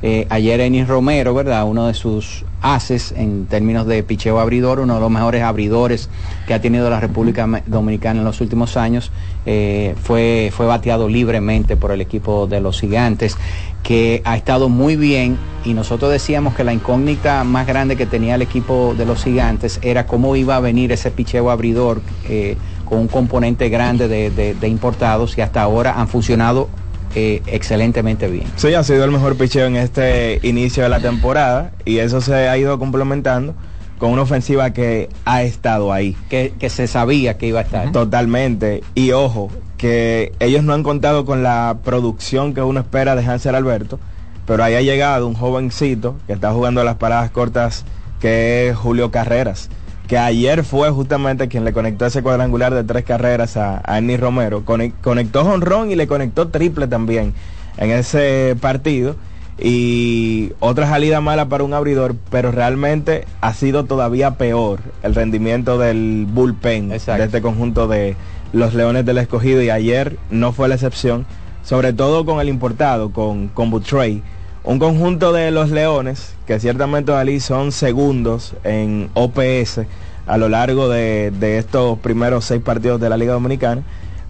Eh, 0.02 0.26
ayer 0.30 0.60
Enis 0.60 0.88
Romero, 0.88 1.34
¿verdad? 1.34 1.64
Uno 1.64 1.86
de 1.86 1.94
sus 1.94 2.44
haces 2.62 3.12
en 3.12 3.46
términos 3.46 3.86
de 3.86 4.02
picheo 4.02 4.40
abridor, 4.40 4.80
uno 4.80 4.94
de 4.94 5.00
los 5.00 5.10
mejores 5.10 5.42
abridores 5.42 6.08
que 6.46 6.54
ha 6.54 6.60
tenido 6.60 6.88
la 6.88 7.00
República 7.00 7.46
Dominicana 7.66 8.20
en 8.20 8.24
los 8.24 8.40
últimos 8.40 8.76
años, 8.76 9.10
eh, 9.44 9.94
fue, 10.02 10.50
fue 10.54 10.66
bateado 10.66 11.08
libremente 11.08 11.76
por 11.76 11.90
el 11.92 12.00
equipo 12.00 12.46
de 12.46 12.60
los 12.60 12.80
gigantes, 12.80 13.36
que 13.82 14.22
ha 14.24 14.36
estado 14.36 14.68
muy 14.68 14.96
bien 14.96 15.38
y 15.64 15.74
nosotros 15.74 16.10
decíamos 16.10 16.54
que 16.54 16.64
la 16.64 16.72
incógnita 16.72 17.44
más 17.44 17.66
grande 17.66 17.96
que 17.96 18.06
tenía 18.06 18.34
el 18.36 18.42
equipo 18.42 18.94
de 18.96 19.04
los 19.04 19.22
gigantes 19.24 19.78
era 19.82 20.06
cómo 20.06 20.34
iba 20.36 20.56
a 20.56 20.60
venir 20.60 20.92
ese 20.92 21.10
picheo 21.10 21.50
abridor 21.50 22.00
eh, 22.28 22.56
con 22.86 22.98
un 22.98 23.08
componente 23.08 23.68
grande 23.68 24.08
de, 24.08 24.30
de, 24.30 24.54
de 24.54 24.68
importados 24.68 25.36
y 25.36 25.42
hasta 25.42 25.62
ahora 25.62 26.00
han 26.00 26.08
funcionado 26.08 26.68
eh, 27.14 27.42
excelentemente 27.46 28.28
bien. 28.28 28.46
Sí, 28.56 28.74
ha 28.74 28.84
sido 28.84 29.04
el 29.04 29.10
mejor 29.10 29.36
picheo 29.36 29.66
en 29.66 29.76
este 29.76 30.40
inicio 30.42 30.82
de 30.82 30.88
la 30.88 31.00
temporada 31.00 31.72
y 31.84 31.98
eso 31.98 32.20
se 32.20 32.48
ha 32.48 32.56
ido 32.56 32.78
complementando 32.78 33.54
con 33.98 34.10
una 34.12 34.22
ofensiva 34.22 34.70
que 34.70 35.08
ha 35.24 35.42
estado 35.42 35.92
ahí. 35.92 36.16
Que, 36.28 36.54
que 36.58 36.70
se 36.70 36.86
sabía 36.86 37.36
que 37.36 37.46
iba 37.46 37.60
a 37.60 37.62
estar. 37.62 37.92
Totalmente. 37.92 38.82
Y 38.94 39.12
ojo, 39.12 39.50
que 39.76 40.32
ellos 40.40 40.64
no 40.64 40.72
han 40.72 40.82
contado 40.82 41.24
con 41.24 41.42
la 41.42 41.78
producción 41.84 42.54
que 42.54 42.62
uno 42.62 42.80
espera 42.80 43.16
de 43.16 43.24
Hansel 43.24 43.54
Alberto, 43.54 43.98
pero 44.46 44.64
ahí 44.64 44.74
ha 44.74 44.82
llegado 44.82 45.26
un 45.26 45.34
jovencito 45.34 46.16
que 46.26 46.32
está 46.32 46.52
jugando 46.52 46.82
las 46.84 46.96
paradas 46.96 47.30
cortas, 47.30 47.84
que 48.20 48.68
es 48.68 48.76
Julio 48.76 49.10
Carreras 49.10 49.68
que 50.10 50.18
ayer 50.18 50.64
fue 50.64 50.90
justamente 50.90 51.46
quien 51.46 51.64
le 51.64 51.72
conectó 51.72 52.04
ese 52.04 52.20
cuadrangular 52.20 52.74
de 52.74 52.82
tres 52.82 53.04
carreras 53.04 53.56
a, 53.56 53.80
a 53.84 53.98
Ernie 53.98 54.16
Romero. 54.16 54.64
conectó 54.64 55.44
jonrón 55.44 55.92
y 55.92 55.94
le 55.94 56.08
conectó 56.08 56.48
triple 56.48 56.88
también 56.88 57.32
en 57.76 57.92
ese 57.92 58.56
partido. 58.60 59.14
Y 59.56 60.50
otra 60.58 60.88
salida 60.88 61.20
mala 61.20 61.48
para 61.48 61.62
un 61.62 61.74
abridor, 61.74 62.16
pero 62.28 62.50
realmente 62.50 63.24
ha 63.40 63.54
sido 63.54 63.84
todavía 63.84 64.32
peor 64.32 64.80
el 65.04 65.14
rendimiento 65.14 65.78
del 65.78 66.26
bullpen 66.28 66.90
Exacto. 66.90 67.20
de 67.20 67.26
este 67.26 67.40
conjunto 67.40 67.86
de 67.86 68.16
los 68.52 68.74
Leones 68.74 69.06
del 69.06 69.18
Escogido. 69.18 69.62
Y 69.62 69.70
ayer 69.70 70.16
no 70.28 70.50
fue 70.50 70.66
la 70.66 70.74
excepción, 70.74 71.24
sobre 71.62 71.92
todo 71.92 72.26
con 72.26 72.40
el 72.40 72.48
importado, 72.48 73.12
con, 73.12 73.46
con 73.46 73.70
Butray. 73.70 74.24
Un 74.62 74.78
conjunto 74.78 75.32
de 75.32 75.50
los 75.50 75.70
Leones, 75.70 76.34
que 76.46 76.60
ciertamente 76.60 77.12
son 77.40 77.72
segundos 77.72 78.54
en 78.62 79.08
OPS 79.14 79.80
a 80.26 80.36
lo 80.36 80.48
largo 80.48 80.88
de, 80.88 81.32
de, 81.40 81.58
estos 81.58 81.98
primeros 81.98 82.44
seis 82.44 82.60
partidos 82.62 83.00
de 83.00 83.08
la 83.08 83.16
Liga 83.16 83.32
Dominicana. 83.32 83.82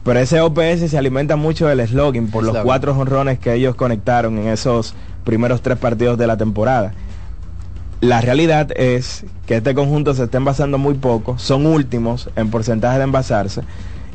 Pero 0.04 0.20
ese 0.20 0.40
OPS 0.40 0.88
se 0.88 0.96
alimenta 0.96 1.36
mucho 1.36 1.66
del 1.66 1.86
slogan 1.86 2.28
por 2.28 2.44
los 2.44 2.56
cuatro 2.58 2.94
jonrones 2.94 3.38
que 3.38 3.52
ellos 3.54 3.74
conectaron 3.74 4.38
en 4.38 4.48
esos 4.48 4.94
primeros 5.24 5.62
tres 5.62 5.78
partidos 5.78 6.16
de 6.16 6.26
la 6.26 6.36
temporada. 6.36 6.94
la 8.00 8.22
realidad 8.22 8.70
es 8.76 9.26
que 9.46 9.56
este 9.56 9.74
conjunto 9.74 10.14
se 10.14 10.24
está 10.24 10.38
envasando 10.38 10.78
muy 10.78 10.94
poco, 10.94 11.38
son 11.38 11.66
últimos 11.66 12.30
en 12.34 12.50
porcentaje 12.50 12.96
de 12.96 13.04
envasarse 13.04 13.62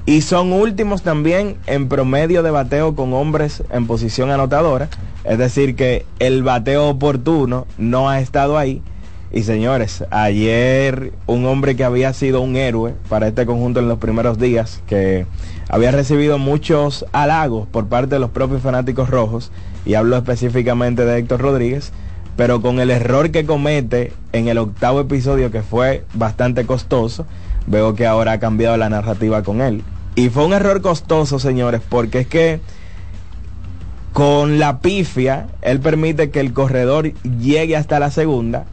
y 0.06 0.22
son 0.22 0.54
últimos 0.54 1.02
también 1.02 1.58
en 1.65 1.88
promedio 1.89 2.44
de 2.44 2.52
bateo 2.52 2.96
con 2.96 3.13
hombres 3.13 3.63
en 3.72 3.88
posición 3.88 4.30
anotadora, 4.30 4.88
es 5.24 5.38
decir 5.38 5.76
que 5.76 6.06
el 6.20 6.44
bateo 6.44 6.89
oportuno 6.89 7.65
no 7.78 8.10
ha 8.10 8.20
estado 8.20 8.58
ahí. 8.58 8.84
Y 9.32 9.44
señores, 9.44 10.06
ayer 10.12 11.12
un 11.26 11.46
hombre 11.46 11.76
que 11.76 11.84
había 11.84 12.13
sido 12.13 12.41
un 12.41 12.56
héroe 12.56 12.94
para 13.10 13.28
este 13.28 13.46
conjunto 13.46 13.80
en 13.80 13.89
los 13.89 13.98
primeros 13.98 14.38
días, 14.38 14.82
que 14.88 15.26
había 15.68 15.91
recibido 15.91 16.38
muchos 16.38 17.06
halagos 17.12 17.68
por 17.68 17.88
parte 17.88 18.15
de 18.15 18.20
los 18.20 18.30
propios 18.30 18.62
fanáticos 18.62 19.10
rojos, 19.10 19.52
y 19.86 19.96
hablo 19.96 20.15
específicamente 20.15 21.04
de 21.04 21.18
Héctor 21.18 21.41
Rodríguez, 21.41 21.91
pero 22.38 22.62
con 22.62 22.80
el 22.80 22.91
error 22.91 23.32
que 23.32 23.46
comete 23.46 24.13
en 24.34 24.48
el 24.50 24.60
octavo 24.60 25.02
episodio 25.02 25.52
que 25.52 25.63
fue 25.63 26.06
bastante 26.13 26.65
costoso, 26.65 27.26
veo 27.65 27.96
que 27.96 28.06
ahora 28.06 28.34
ha 28.34 28.39
cambiado 28.39 28.78
la 28.78 28.89
narrativa 28.89 29.41
con 29.41 29.62
él. 29.62 29.84
Y 30.15 30.30
fue 30.30 30.45
un 30.45 30.54
error 30.54 30.82
costoso, 30.82 31.39
señores, 31.39 31.82
porque 31.88 32.19
es 32.19 32.28
que 32.28 32.60
con 34.13 34.60
la 34.60 34.80
pifia, 34.80 35.47
él 35.62 35.82
permite 35.82 36.30
que 36.30 36.39
el 36.39 36.54
corredor 36.54 37.12
llegue 37.23 37.75
hasta 37.75 37.99
la 37.99 38.12
segunda 38.12 38.65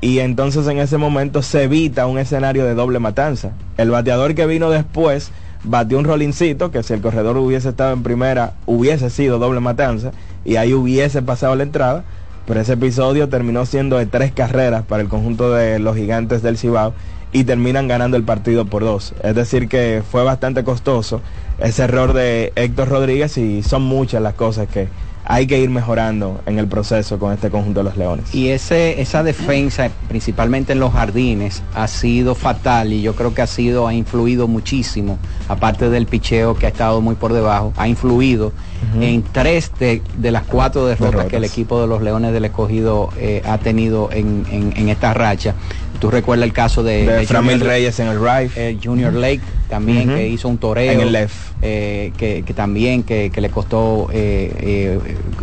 y 0.00 0.18
entonces 0.18 0.66
en 0.66 0.78
ese 0.78 0.96
momento 0.96 1.42
se 1.42 1.64
evita 1.64 2.06
un 2.06 2.18
escenario 2.18 2.64
de 2.64 2.74
doble 2.74 2.98
matanza. 2.98 3.52
El 3.76 3.90
bateador 3.90 4.34
que 4.34 4.46
vino 4.46 4.68
después 4.68 5.30
batió 5.62 5.98
un 5.98 6.04
rolincito, 6.04 6.72
que 6.72 6.82
si 6.82 6.94
el 6.94 7.02
corredor 7.02 7.36
hubiese 7.36 7.68
estado 7.68 7.92
en 7.92 8.02
primera, 8.02 8.54
hubiese 8.66 9.10
sido 9.10 9.38
doble 9.38 9.60
matanza 9.60 10.10
y 10.44 10.56
ahí 10.56 10.74
hubiese 10.74 11.22
pasado 11.22 11.54
la 11.54 11.62
entrada 11.62 12.04
pero 12.50 12.62
ese 12.62 12.72
episodio 12.72 13.28
terminó 13.28 13.64
siendo 13.64 13.96
de 13.96 14.06
tres 14.06 14.32
carreras 14.32 14.84
para 14.84 15.02
el 15.02 15.08
conjunto 15.08 15.52
de 15.52 15.78
los 15.78 15.94
gigantes 15.94 16.42
del 16.42 16.58
Cibao 16.58 16.94
y 17.32 17.44
terminan 17.44 17.88
ganando 17.88 18.16
el 18.16 18.24
partido 18.24 18.64
por 18.64 18.82
dos. 18.82 19.14
Es 19.22 19.34
decir, 19.34 19.68
que 19.68 20.02
fue 20.08 20.24
bastante 20.24 20.64
costoso 20.64 21.20
ese 21.58 21.84
error 21.84 22.12
de 22.12 22.52
Héctor 22.56 22.88
Rodríguez 22.88 23.36
y 23.38 23.62
son 23.62 23.82
muchas 23.82 24.22
las 24.22 24.34
cosas 24.34 24.68
que 24.68 24.88
hay 25.24 25.46
que 25.46 25.60
ir 25.60 25.70
mejorando 25.70 26.40
en 26.46 26.58
el 26.58 26.66
proceso 26.66 27.18
con 27.18 27.32
este 27.32 27.50
conjunto 27.50 27.80
de 27.80 27.84
los 27.84 27.96
Leones. 27.96 28.34
Y 28.34 28.48
ese, 28.48 29.00
esa 29.00 29.22
defensa, 29.22 29.88
principalmente 30.08 30.72
en 30.72 30.80
los 30.80 30.92
jardines, 30.92 31.62
ha 31.74 31.86
sido 31.86 32.34
fatal 32.34 32.92
y 32.92 33.02
yo 33.02 33.14
creo 33.14 33.32
que 33.32 33.42
ha 33.42 33.46
sido, 33.46 33.86
ha 33.86 33.94
influido 33.94 34.48
muchísimo, 34.48 35.18
aparte 35.48 35.88
del 35.88 36.06
picheo 36.06 36.56
que 36.56 36.66
ha 36.66 36.70
estado 36.70 37.00
muy 37.00 37.14
por 37.14 37.32
debajo, 37.32 37.72
ha 37.76 37.86
influido 37.86 38.52
en 38.98 39.22
tres 39.22 39.70
de, 39.78 40.02
las 40.32 40.44
cuatro 40.44 40.86
derrotas, 40.86 41.26
que 41.26 41.36
el 41.36 41.44
equipo 41.44 41.80
de 41.80 41.86
los 41.86 42.02
Leones 42.02 42.32
del 42.32 42.46
Escogido 42.46 43.10
eh, 43.18 43.42
ha 43.44 43.58
tenido 43.58 44.10
en, 44.10 44.44
en 44.50 44.88
esta 44.88 45.12
racha. 45.12 45.54
Tú 46.00 46.10
recuerdas 46.10 46.46
el 46.46 46.54
caso 46.54 46.82
de, 46.82 47.04
de, 47.04 47.26
Framil 47.26 47.60
Reyes 47.60 48.00
en 48.00 48.08
el 48.08 48.18
Rive. 48.18 48.50
Eh, 48.56 48.78
Junior 48.82 49.12
Lake 49.12 49.42
también 49.68 50.08
que 50.08 50.28
hizo 50.28 50.48
un 50.48 50.56
toreo. 50.56 50.92
En 50.92 51.00
el 51.00 51.12
left. 51.12 51.34
Eh, 51.62 52.12
que, 52.16 52.42
también 52.54 53.02
que, 53.02 53.30
le 53.34 53.50
costó, 53.50 54.08
eh, 54.12 54.98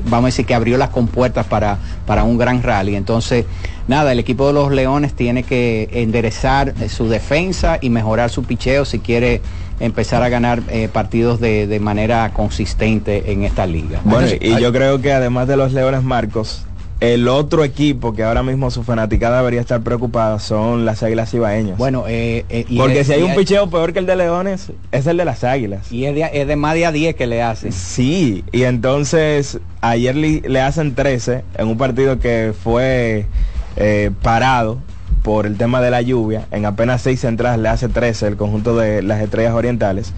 vamos 0.06 0.26
a 0.26 0.28
decir 0.30 0.48
que 0.48 0.56
abrió 0.56 0.78
las 0.78 0.89
compuertas 0.89 1.46
para, 1.46 1.78
para 2.08 2.24
un 2.24 2.39
gran 2.39 2.63
rally. 2.63 2.96
Entonces, 2.96 3.46
nada, 3.88 4.12
el 4.12 4.20
equipo 4.20 4.48
de 4.48 4.54
los 4.54 4.72
Leones 4.72 5.13
tiene 5.13 5.43
que 5.43 5.89
enderezar 5.91 6.74
su 6.89 7.08
defensa 7.08 7.78
y 7.80 7.91
mejorar 7.91 8.32
su 8.32 8.43
picheo 8.43 8.84
si 8.84 8.98
quiere 8.98 9.41
empezar 9.80 10.24
a 10.24 10.30
ganar 10.30 10.62
partidos 10.91 11.39
de, 11.39 11.67
de, 11.67 11.80
manera 11.80 12.34
consistente 12.34 13.32
en 13.32 13.43
esta 13.43 13.67
liga. 13.67 14.02
Bueno, 14.04 14.28
y 14.41 14.60
yo 14.60 14.74
creo 14.74 15.00
que 15.00 15.13
además 15.13 15.48
de 15.48 15.56
los 15.56 15.72
Leones 15.72 16.02
Marcos, 16.02 16.66
el 16.99 17.27
otro 17.27 17.63
equipo 17.63 18.13
que 18.13 18.23
ahora 18.23 18.41
mismo 18.41 18.71
su 18.71 18.83
fanaticada 18.83 19.38
debería 19.38 19.62
estar 19.62 19.81
preocupada 19.81 20.39
son 20.39 20.83
las 20.83 21.03
Águilas 21.03 21.31
Ibaeñas. 21.33 21.77
Bueno, 21.77 22.05
eh, 22.07 22.43
eh 22.49 22.65
porque 22.75 23.03
si 23.03 23.13
hay 23.13 23.21
un 23.21 23.36
picheo 23.36 23.69
peor 23.69 23.93
que 23.93 23.99
el 23.99 24.07
de 24.07 24.15
Leones, 24.15 24.71
es 24.91 25.05
el 25.05 25.17
de 25.17 25.25
las 25.25 25.43
Águilas. 25.43 25.91
Y 25.91 26.05
es 26.05 26.47
de, 26.47 26.55
más 26.55 26.73
de 26.73 26.88
a 26.88 26.91
10 26.91 27.15
que 27.15 27.27
le 27.27 27.43
hacen. 27.43 27.71
Sí, 27.71 28.43
y 28.51 28.63
entonces 28.63 29.60
ayer 29.81 30.15
le, 30.15 30.62
hacen 30.62 30.95
13 30.95 31.43
en 31.55 31.67
un 31.67 31.77
partido 31.77 32.17
que 32.19 32.53
fue 32.63 33.27
eh, 33.75 34.10
parado 34.23 34.79
por 35.21 35.45
el 35.45 35.55
tema 35.55 35.81
de 35.81 35.91
la 35.91 36.01
lluvia. 36.01 36.47
En 36.49 36.65
apenas 36.65 37.03
6 37.03 37.25
entradas 37.25 37.60
le 37.60 37.69
hace 37.69 37.89
13 37.89 38.27
el 38.27 38.38
conjunto 38.38 38.75
de 38.75 39.03
las 39.03 39.21
Estrellas 39.21 39.53
Orientales. 39.53 40.13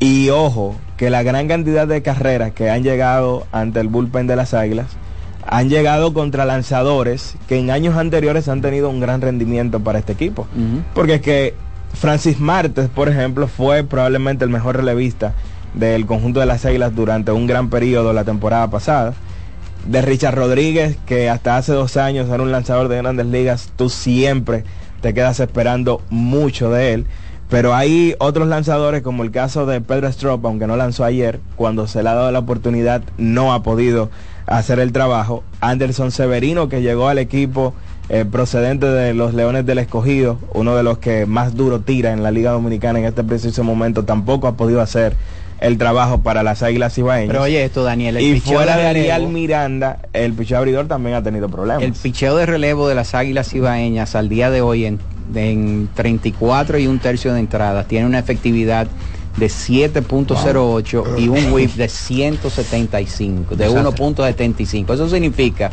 Y 0.00 0.30
ojo, 0.30 0.74
que 0.96 1.08
la 1.10 1.22
gran 1.22 1.46
cantidad 1.46 1.86
de 1.86 2.02
carreras 2.02 2.50
que 2.50 2.68
han 2.68 2.82
llegado 2.82 3.46
ante 3.52 3.78
el 3.78 3.88
bullpen 3.88 4.26
de 4.26 4.34
las 4.34 4.54
Águilas 4.54 4.86
han 5.46 5.68
llegado 5.68 6.12
contra 6.12 6.44
lanzadores 6.44 7.36
que 7.48 7.58
en 7.58 7.70
años 7.70 7.96
anteriores 7.96 8.48
han 8.48 8.60
tenido 8.60 8.90
un 8.90 9.00
gran 9.00 9.20
rendimiento 9.20 9.80
para 9.80 9.98
este 9.98 10.12
equipo. 10.12 10.46
Porque 10.94 11.14
es 11.14 11.20
que 11.20 11.54
Francis 11.94 12.40
Martes, 12.40 12.88
por 12.88 13.08
ejemplo, 13.08 13.48
fue 13.48 13.84
probablemente 13.84 14.44
el 14.44 14.50
mejor 14.50 14.76
relevista 14.76 15.34
del 15.74 16.06
conjunto 16.06 16.40
de 16.40 16.46
las 16.46 16.64
Águilas 16.64 16.94
durante 16.94 17.32
un 17.32 17.46
gran 17.46 17.70
periodo 17.70 18.12
la 18.12 18.24
temporada 18.24 18.70
pasada. 18.70 19.14
De 19.86 20.02
Richard 20.02 20.34
Rodríguez, 20.34 20.98
que 21.06 21.30
hasta 21.30 21.56
hace 21.56 21.72
dos 21.72 21.96
años 21.96 22.28
era 22.28 22.42
un 22.42 22.52
lanzador 22.52 22.88
de 22.88 22.98
grandes 22.98 23.26
ligas, 23.26 23.72
tú 23.76 23.88
siempre 23.88 24.64
te 25.00 25.14
quedas 25.14 25.40
esperando 25.40 26.02
mucho 26.10 26.70
de 26.70 26.92
él. 26.92 27.06
Pero 27.48 27.74
hay 27.74 28.14
otros 28.20 28.46
lanzadores, 28.46 29.02
como 29.02 29.24
el 29.24 29.32
caso 29.32 29.66
de 29.66 29.80
Pedro 29.80 30.06
Strop, 30.08 30.46
aunque 30.46 30.68
no 30.68 30.76
lanzó 30.76 31.04
ayer, 31.04 31.40
cuando 31.56 31.88
se 31.88 32.02
le 32.02 32.08
ha 32.08 32.14
dado 32.14 32.30
la 32.30 32.38
oportunidad, 32.38 33.02
no 33.18 33.52
ha 33.52 33.64
podido 33.64 34.10
hacer 34.50 34.80
el 34.80 34.92
trabajo. 34.92 35.42
Anderson 35.60 36.10
Severino, 36.10 36.68
que 36.68 36.82
llegó 36.82 37.08
al 37.08 37.18
equipo 37.18 37.72
eh, 38.08 38.24
procedente 38.30 38.86
de 38.86 39.14
los 39.14 39.32
Leones 39.32 39.64
del 39.64 39.78
Escogido, 39.78 40.38
uno 40.52 40.76
de 40.76 40.82
los 40.82 40.98
que 40.98 41.24
más 41.24 41.54
duro 41.54 41.80
tira 41.80 42.12
en 42.12 42.22
la 42.22 42.30
Liga 42.30 42.50
Dominicana 42.50 42.98
en 42.98 43.04
este 43.04 43.22
preciso 43.22 43.64
momento, 43.64 44.04
tampoco 44.04 44.48
ha 44.48 44.56
podido 44.56 44.80
hacer 44.80 45.14
el 45.60 45.78
trabajo 45.78 46.22
para 46.22 46.42
las 46.42 46.62
Águilas 46.62 46.98
Ibaeñas. 46.98 47.28
Pero 47.28 47.42
oye 47.42 47.64
esto, 47.64 47.84
Daniel, 47.84 48.16
el 48.16 48.24
y 48.24 48.40
fuera 48.40 48.76
de, 48.76 48.86
Ariel 48.88 49.28
Miranda, 49.28 50.00
el 50.12 50.32
picheo 50.32 50.58
abridor 50.58 50.88
también 50.88 51.14
ha 51.14 51.22
tenido 51.22 51.48
problemas. 51.48 51.84
El 51.84 51.92
picheo 51.92 52.36
de 52.36 52.46
relevo 52.46 52.88
de 52.88 52.96
las 52.96 53.14
Águilas 53.14 53.52
Ibaeñas 53.54 54.16
al 54.16 54.28
día 54.28 54.50
de 54.50 54.62
hoy 54.62 54.86
en, 54.86 54.98
en 55.34 55.88
34 55.94 56.78
y 56.78 56.88
un 56.88 56.98
tercio 56.98 57.32
de 57.32 57.40
entradas 57.40 57.86
tiene 57.86 58.06
una 58.06 58.18
efectividad 58.18 58.88
de 59.36 59.46
7.08 59.46 61.18
y 61.18 61.28
un 61.28 61.52
whip 61.52 61.74
de 61.74 61.88
175, 61.88 63.56
de 63.56 63.70
1.75. 63.70 64.94
Eso 64.94 65.08
significa 65.08 65.70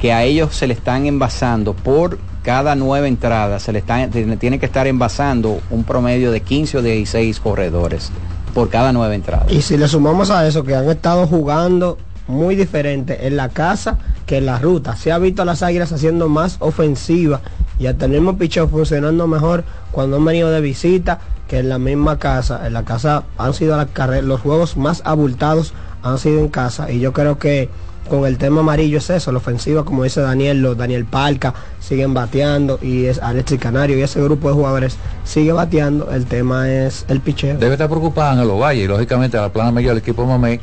que 0.00 0.12
a 0.12 0.24
ellos 0.24 0.54
se 0.54 0.66
le 0.66 0.74
están 0.74 1.06
envasando 1.06 1.74
por 1.74 2.18
cada 2.42 2.74
nueva 2.74 3.06
entrada, 3.06 3.60
se 3.60 3.72
le 3.72 3.78
están, 3.78 4.10
que 4.10 4.66
estar 4.66 4.86
envasando 4.86 5.60
un 5.70 5.84
promedio 5.84 6.32
de 6.32 6.40
15 6.40 6.78
o 6.78 6.82
16 6.82 7.38
corredores 7.40 8.10
por 8.52 8.68
cada 8.68 8.92
nueva 8.92 9.14
entrada. 9.14 9.46
Y 9.48 9.62
si 9.62 9.76
le 9.76 9.86
sumamos 9.88 10.30
a 10.30 10.46
eso 10.46 10.64
que 10.64 10.74
han 10.74 10.90
estado 10.90 11.26
jugando 11.26 11.98
muy 12.26 12.54
diferente 12.54 13.26
en 13.26 13.36
la 13.36 13.48
casa 13.48 13.98
que 14.26 14.38
en 14.38 14.46
la 14.46 14.58
ruta. 14.58 14.96
Se 14.96 15.12
ha 15.12 15.18
visto 15.18 15.42
a 15.42 15.44
las 15.44 15.62
águilas 15.62 15.92
haciendo 15.92 16.28
más 16.28 16.56
ofensiva 16.60 17.40
y 17.78 17.86
a 17.86 17.96
tener 17.96 18.20
un 18.20 18.38
picheo 18.38 18.68
funcionando 18.68 19.26
mejor 19.26 19.64
cuando 19.90 20.16
han 20.16 20.24
venido 20.24 20.50
de 20.50 20.60
visita 20.60 21.20
que 21.52 21.58
en 21.58 21.68
la 21.68 21.78
misma 21.78 22.18
casa. 22.18 22.66
En 22.66 22.72
la 22.72 22.82
casa 22.82 23.24
han 23.36 23.52
sido 23.52 23.76
las 23.76 24.24
los 24.24 24.40
juegos 24.40 24.78
más 24.78 25.02
abultados 25.04 25.74
han 26.02 26.16
sido 26.16 26.40
en 26.40 26.48
casa 26.48 26.90
y 26.90 26.98
yo 26.98 27.12
creo 27.12 27.38
que 27.38 27.68
con 28.08 28.24
el 28.24 28.38
tema 28.38 28.60
amarillo 28.60 28.96
es 28.96 29.10
eso, 29.10 29.30
la 29.32 29.38
ofensiva, 29.38 29.84
como 29.84 30.02
dice 30.02 30.22
Daniel, 30.22 30.62
los 30.62 30.78
Daniel 30.78 31.04
Palca 31.04 31.52
siguen 31.78 32.14
bateando 32.14 32.78
y 32.80 33.04
es 33.04 33.18
Alexis 33.18 33.60
Canario 33.60 33.98
y 33.98 34.00
ese 34.00 34.22
grupo 34.22 34.48
de 34.48 34.54
jugadores 34.54 34.96
sigue 35.24 35.52
bateando, 35.52 36.10
el 36.10 36.24
tema 36.24 36.70
es 36.70 37.04
el 37.08 37.20
picheo. 37.20 37.58
Debe 37.58 37.74
estar 37.74 37.90
preocupado 37.90 38.40
en 38.40 38.48
los 38.48 38.58
valles 38.58 38.84
y 38.84 38.88
lógicamente 38.88 39.36
a 39.36 39.42
la 39.42 39.52
plana 39.52 39.72
medio 39.72 39.90
del 39.90 39.98
equipo 39.98 40.24
Mamey, 40.24 40.58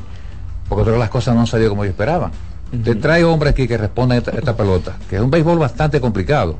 porque 0.68 0.86
todas 0.86 1.00
las 1.00 1.10
cosas 1.10 1.36
no 1.36 1.42
han 1.42 1.48
salido 1.48 1.70
como 1.70 1.86
yo 1.86 1.92
esperaba. 1.92 2.32
Te 2.84 2.96
trae 2.96 3.24
hombres 3.24 3.54
aquí 3.54 3.68
que 3.68 3.78
responden 3.78 4.18
esta, 4.18 4.32
esta 4.32 4.58
pelota, 4.58 4.98
que 5.08 5.18
es 5.18 5.22
un 5.22 5.30
béisbol 5.30 5.60
bastante 5.60 6.02
complicado 6.02 6.58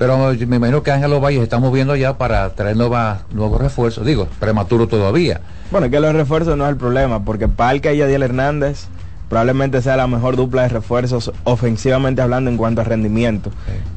pero 0.00 0.16
me 0.16 0.56
imagino 0.56 0.82
que 0.82 0.90
Ángel 0.90 1.12
Valles 1.22 1.42
estamos 1.42 1.70
viendo 1.74 1.94
ya 1.94 2.16
para 2.16 2.48
traer 2.54 2.74
nuevos 2.74 3.60
refuerzos. 3.60 4.06
Digo, 4.06 4.28
prematuro 4.38 4.88
todavía. 4.88 5.42
Bueno, 5.70 5.88
es 5.88 5.92
que 5.92 6.00
los 6.00 6.14
refuerzos 6.14 6.56
no 6.56 6.64
es 6.64 6.70
el 6.70 6.78
problema, 6.78 7.22
porque 7.22 7.48
Palca 7.48 7.92
y 7.92 7.98
Yadiel 7.98 8.22
Hernández 8.22 8.86
probablemente 9.28 9.82
sea 9.82 9.98
la 9.98 10.06
mejor 10.06 10.36
dupla 10.36 10.62
de 10.62 10.70
refuerzos 10.70 11.32
ofensivamente 11.44 12.22
hablando 12.22 12.50
en 12.50 12.56
cuanto 12.56 12.80
a 12.80 12.84
rendimiento 12.84 13.50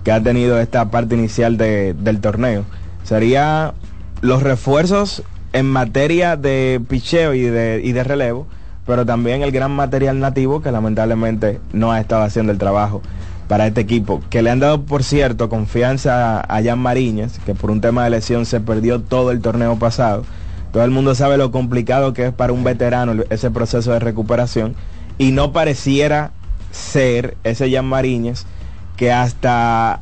que 0.04 0.12
ha 0.12 0.22
tenido 0.22 0.60
esta 0.60 0.92
parte 0.92 1.16
inicial 1.16 1.56
del 1.56 2.20
torneo. 2.20 2.66
Sería 3.06 3.74
los 4.20 4.44
refuerzos 4.44 5.24
en 5.54 5.68
materia 5.68 6.36
de 6.36 6.82
picheo 6.86 7.34
y 7.34 7.44
de, 7.44 7.80
y 7.82 7.94
de 7.94 8.04
relevo, 8.04 8.46
pero 8.86 9.06
también 9.06 9.42
el 9.42 9.54
gran 9.54 9.72
material 9.72 10.20
nativo 10.20 10.62
que 10.62 10.70
lamentablemente 10.70 11.62
no 11.72 11.94
ha 11.94 12.02
estado 12.02 12.24
haciendo 12.24 12.52
el 12.52 12.58
trabajo 12.58 13.02
para 13.48 13.68
este 13.68 13.82
equipo, 13.82 14.22
que 14.30 14.42
le 14.42 14.50
han 14.50 14.60
dado, 14.60 14.84
por 14.84 15.04
cierto, 15.04 15.50
confianza 15.50 16.40
a 16.40 16.64
Jan 16.64 16.80
Mariñez, 16.80 17.40
que 17.46 17.56
por 17.56 17.72
un 17.72 17.82
tema 17.82 18.04
de 18.04 18.10
lesión 18.12 18.46
se 18.46 18.60
perdió 18.60 19.02
todo 19.02 19.32
el 19.32 19.42
torneo 19.42 19.78
pasado. 19.78 20.24
Todo 20.72 20.84
el 20.84 20.92
mundo 20.92 21.14
sabe 21.14 21.38
lo 21.38 21.52
complicado 21.52 22.14
que 22.14 22.28
es 22.28 22.34
para 22.34 22.54
un 22.54 22.64
veterano 22.64 23.24
ese 23.30 23.52
proceso 23.52 23.92
de 23.92 24.00
recuperación 24.00 24.76
y 25.20 25.32
no 25.32 25.52
pareciera 25.52 26.32
ser 26.72 27.38
ese 27.44 27.72
Jan 27.72 27.86
Mariñez 27.86 28.46
que 28.98 29.12
hasta 29.12 30.02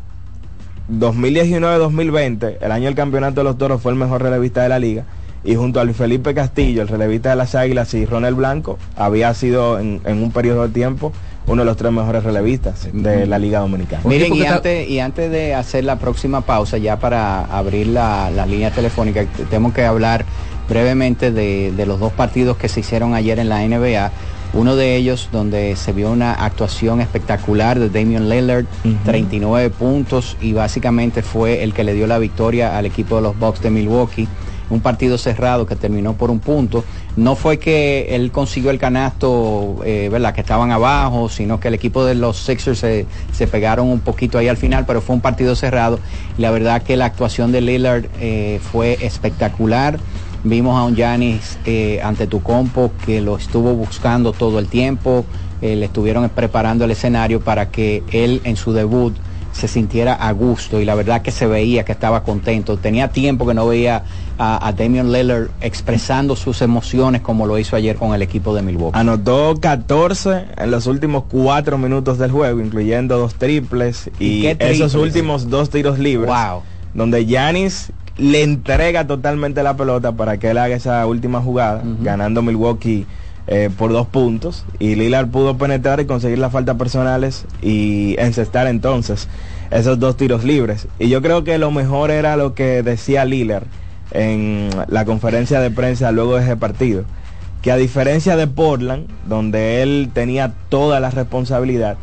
2019-2020, 0.90 2.58
el 2.62 2.72
año 2.72 2.86
del 2.86 2.96
campeonato 2.96 3.42
de 3.42 3.46
los 3.46 3.58
toros, 3.58 3.82
fue 3.82 3.92
el 3.92 3.98
mejor 3.98 4.22
relevista 4.22 4.64
de 4.64 4.70
la 4.70 4.80
liga. 4.80 5.06
Y 5.44 5.56
junto 5.56 5.80
a 5.80 5.84
Luis 5.84 5.98
Felipe 5.98 6.34
Castillo, 6.34 6.84
el 6.84 6.88
relevista 6.88 7.32
de 7.32 7.36
las 7.36 7.56
Águilas, 7.56 7.94
y 7.94 8.06
Ronald 8.06 8.38
Blanco, 8.38 8.78
había 8.96 9.34
sido 9.34 9.80
en, 9.80 10.02
en 10.06 10.22
un 10.22 10.32
periodo 10.32 10.68
de 10.68 10.74
tiempo 10.74 11.14
uno 11.48 11.62
de 11.64 11.66
los 11.66 11.78
tres 11.78 11.92
mejores 11.92 12.24
relevistas 12.24 12.88
de 12.94 13.26
la 13.26 13.40
Liga 13.40 13.60
Dominicana. 13.60 14.04
Miren, 14.06 14.34
y 14.34 14.46
antes, 14.46 14.90
y 14.90 15.00
antes 15.00 15.32
de 15.32 15.56
hacer 15.56 15.84
la 15.84 15.98
próxima 15.98 16.42
pausa, 16.42 16.78
ya 16.78 16.98
para 17.00 17.46
abrir 17.46 17.88
la, 17.88 18.30
la 18.32 18.46
línea 18.46 18.72
telefónica, 18.72 19.26
tenemos 19.50 19.74
que 19.74 19.84
hablar 19.86 20.26
brevemente 20.70 21.32
de, 21.32 21.74
de 21.76 21.86
los 21.86 22.00
dos 22.00 22.14
partidos 22.14 22.58
que 22.58 22.70
se 22.70 22.80
hicieron 22.80 23.14
ayer 23.14 23.40
en 23.40 23.50
la 23.50 23.60
NBA. 23.68 24.12
Uno 24.54 24.76
de 24.76 24.98
ellos 24.98 25.30
donde 25.32 25.78
se 25.78 25.94
vio 25.94 26.12
una 26.12 26.34
actuación 26.34 27.00
espectacular 27.00 27.80
de 27.80 27.90
Damian 27.90 28.30
Lillard, 28.30 28.66
39 29.06 29.70
puntos 29.70 30.36
y 30.42 30.52
básicamente 30.52 31.22
fue 31.24 31.64
el 31.64 31.74
que 31.74 31.86
le 31.86 31.94
dio 31.94 32.06
la 32.06 32.18
victoria 32.18 32.78
al 32.78 32.86
equipo 32.86 33.16
de 33.16 33.22
los 33.22 33.40
Bucks 33.40 33.62
de 33.62 33.70
Milwaukee. 33.70 34.28
Un 34.72 34.82
partido 34.82 35.18
cerrado 35.18 35.68
que 35.68 35.76
terminó 35.76 36.14
por 36.14 36.32
un 36.32 36.40
punto. 36.40 36.84
No 37.16 37.36
fue 37.36 37.60
que 37.60 38.16
él 38.16 38.32
consiguió 38.32 38.72
el 38.72 38.80
canasto, 38.80 39.82
eh, 39.86 40.10
¿verdad? 40.12 40.34
Que 40.34 40.42
estaban 40.42 40.72
abajo, 40.72 41.30
sino 41.30 41.60
que 41.60 41.68
el 41.68 41.74
equipo 41.74 42.04
de 42.06 42.16
los 42.16 42.38
Sixers 42.38 42.80
se, 42.80 43.06
se 43.32 43.48
pegaron 43.48 43.90
un 43.90 44.00
poquito 44.00 44.38
ahí 44.38 44.48
al 44.48 44.58
final, 44.58 44.86
pero 44.88 45.02
fue 45.02 45.16
un 45.16 45.22
partido 45.22 45.56
cerrado. 45.56 46.00
La 46.38 46.52
verdad 46.52 46.82
que 46.82 46.98
la 46.98 47.06
actuación 47.06 47.52
de 47.52 47.62
Lillard 47.62 48.06
eh, 48.20 48.60
fue 48.72 48.98
espectacular. 49.02 50.00
Vimos 50.44 50.80
a 50.80 50.84
un 50.86 50.96
Giannis 50.96 51.60
eh, 51.66 52.00
ante 52.04 52.26
tu 52.26 52.42
compo 52.42 52.92
que 53.06 53.22
lo 53.22 53.38
estuvo 53.38 53.74
buscando 53.76 54.32
todo 54.32 54.58
el 54.58 54.68
tiempo. 54.68 55.26
le 55.62 55.86
estuvieron 55.86 56.28
preparando 56.30 56.86
el 56.86 56.92
escenario 56.92 57.42
para 57.42 57.70
que 57.70 58.04
él 58.12 58.42
en 58.46 58.56
su 58.56 58.74
debut 58.74 59.14
se 59.54 59.68
sintiera 59.68 60.14
a 60.14 60.32
gusto 60.32 60.80
y 60.80 60.86
la 60.86 60.96
verdad 60.96 61.22
que 61.22 61.32
se 61.32 61.46
veía 61.46 61.84
que 61.84 61.92
estaba 61.92 62.24
contento. 62.24 62.78
Tenía 62.78 63.10
tiempo 63.10 63.46
que 63.46 63.54
no 63.54 63.68
veía 63.68 64.04
a, 64.44 64.68
a 64.68 64.74
Damian 64.74 65.12
Lillard 65.12 65.50
expresando 65.62 66.36
sus 66.36 66.64
emociones 66.64 67.22
como 67.22 67.46
lo 67.46 67.60
hizo 67.60 67.76
ayer 67.76 67.96
con 67.96 68.16
el 68.16 68.24
equipo 68.24 68.56
de 68.56 68.64
Milwaukee. 68.64 68.98
Anotó 68.98 69.54
14 69.62 70.46
en 70.58 70.72
los 70.72 70.88
últimos 70.88 71.26
cuatro 71.30 71.78
minutos 71.78 72.18
del 72.18 72.32
juego, 72.32 72.60
incluyendo 72.60 73.20
dos 73.20 73.36
triples 73.36 74.10
y, 74.18 74.48
¿Y 74.48 74.58
esos 74.58 74.96
últimos 74.96 75.52
dos 75.52 75.70
tiros 75.70 76.00
libres. 76.00 76.34
Donde 76.96 77.28
Yanis 77.28 77.92
le 78.18 78.42
entrega 78.42 79.06
totalmente 79.06 79.62
la 79.62 79.78
pelota 79.78 80.12
para 80.14 80.40
que 80.40 80.50
él 80.50 80.58
haga 80.58 80.76
esa 80.76 81.06
última 81.06 81.40
jugada, 81.40 81.84
ganando 82.02 82.42
Milwaukee 82.42 83.06
eh, 83.46 83.70
por 83.78 83.92
dos 83.92 84.08
puntos. 84.08 84.66
Y 84.80 84.96
Lillard 84.96 85.28
pudo 85.28 85.56
penetrar 85.56 86.00
y 86.00 86.06
conseguir 86.06 86.40
las 86.40 86.52
faltas 86.52 86.78
personales 86.78 87.46
y 87.62 88.16
encestar 88.18 88.66
entonces 88.66 89.28
esos 89.70 90.00
dos 90.00 90.18
tiros 90.18 90.44
libres. 90.44 90.88
Y 90.98 91.10
yo 91.10 91.22
creo 91.22 91.44
que 91.44 91.60
lo 91.60 91.70
mejor 91.70 92.10
era 92.10 92.36
lo 92.38 92.56
que 92.56 92.82
decía 92.82 93.24
Lillard 93.24 93.66
en 94.12 94.70
la 94.88 95.06
conferencia 95.06 95.60
de 95.60 95.72
prensa 95.72 96.12
luego 96.12 96.36
de 96.38 96.44
ese 96.44 96.58
partido. 96.58 97.04
Que 97.62 97.72
a 97.72 97.78
diferencia 97.78 98.36
de 98.36 98.48
Portland, 98.48 99.08
donde 99.28 99.82
él 99.84 100.10
tenía 100.14 100.54
toda 100.70 101.00
la 101.00 101.10
responsabilidad, 101.12 101.98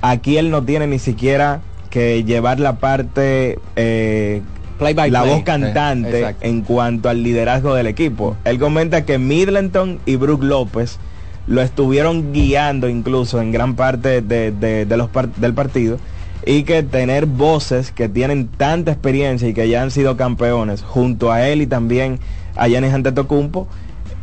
aquí 0.00 0.38
él 0.38 0.50
no 0.50 0.62
tiene 0.62 0.86
ni 0.86 0.98
siquiera 0.98 1.60
que 1.90 2.24
llevar 2.24 2.58
la 2.60 2.76
parte 2.78 3.58
eh, 3.76 4.40
Play 4.78 4.94
by 4.94 5.10
la 5.10 5.22
play. 5.22 5.34
voz 5.34 5.42
cantante 5.44 6.10
Sí, 6.10 6.16
exacto. 6.16 6.46
en 6.46 6.62
cuanto 6.62 7.08
al 7.10 7.22
liderazgo 7.22 7.74
del 7.74 7.86
equipo. 7.86 8.36
Él 8.44 8.58
comenta 8.58 9.04
que 9.04 9.18
Middleton 9.18 10.00
y 10.06 10.16
Brook 10.16 10.42
López 10.42 10.98
lo 11.46 11.60
estuvieron 11.60 12.32
guiando 12.32 12.88
incluso 12.88 13.40
en 13.40 13.52
gran 13.52 13.74
parte 13.74 14.22
de, 14.22 14.50
de- 14.50 14.86
de 14.86 14.96
los 14.96 15.08
par- 15.10 15.28
del 15.34 15.52
partido 15.54 15.98
y 16.44 16.64
que 16.64 16.82
tener 16.82 17.26
voces 17.26 17.92
que 17.92 18.08
tienen 18.08 18.48
tanta 18.48 18.92
experiencia 18.92 19.48
y 19.48 19.54
que 19.54 19.68
ya 19.68 19.82
han 19.82 19.90
sido 19.90 20.16
campeones 20.16 20.82
junto 20.82 21.30
a 21.30 21.46
él 21.46 21.62
y 21.62 21.66
también 21.66 22.18
a 22.56 22.68
Giannis 22.68 22.92
Antetokounmpo 22.92 23.68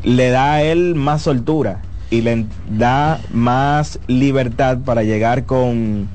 le 0.03 0.29
da 0.29 0.53
a 0.53 0.63
él 0.63 0.95
más 0.95 1.21
soltura 1.21 1.81
y 2.09 2.21
le 2.21 2.45
da 2.69 3.19
más 3.31 3.99
libertad 4.07 4.79
para 4.83 5.03
llegar 5.03 5.45
con 5.45 6.07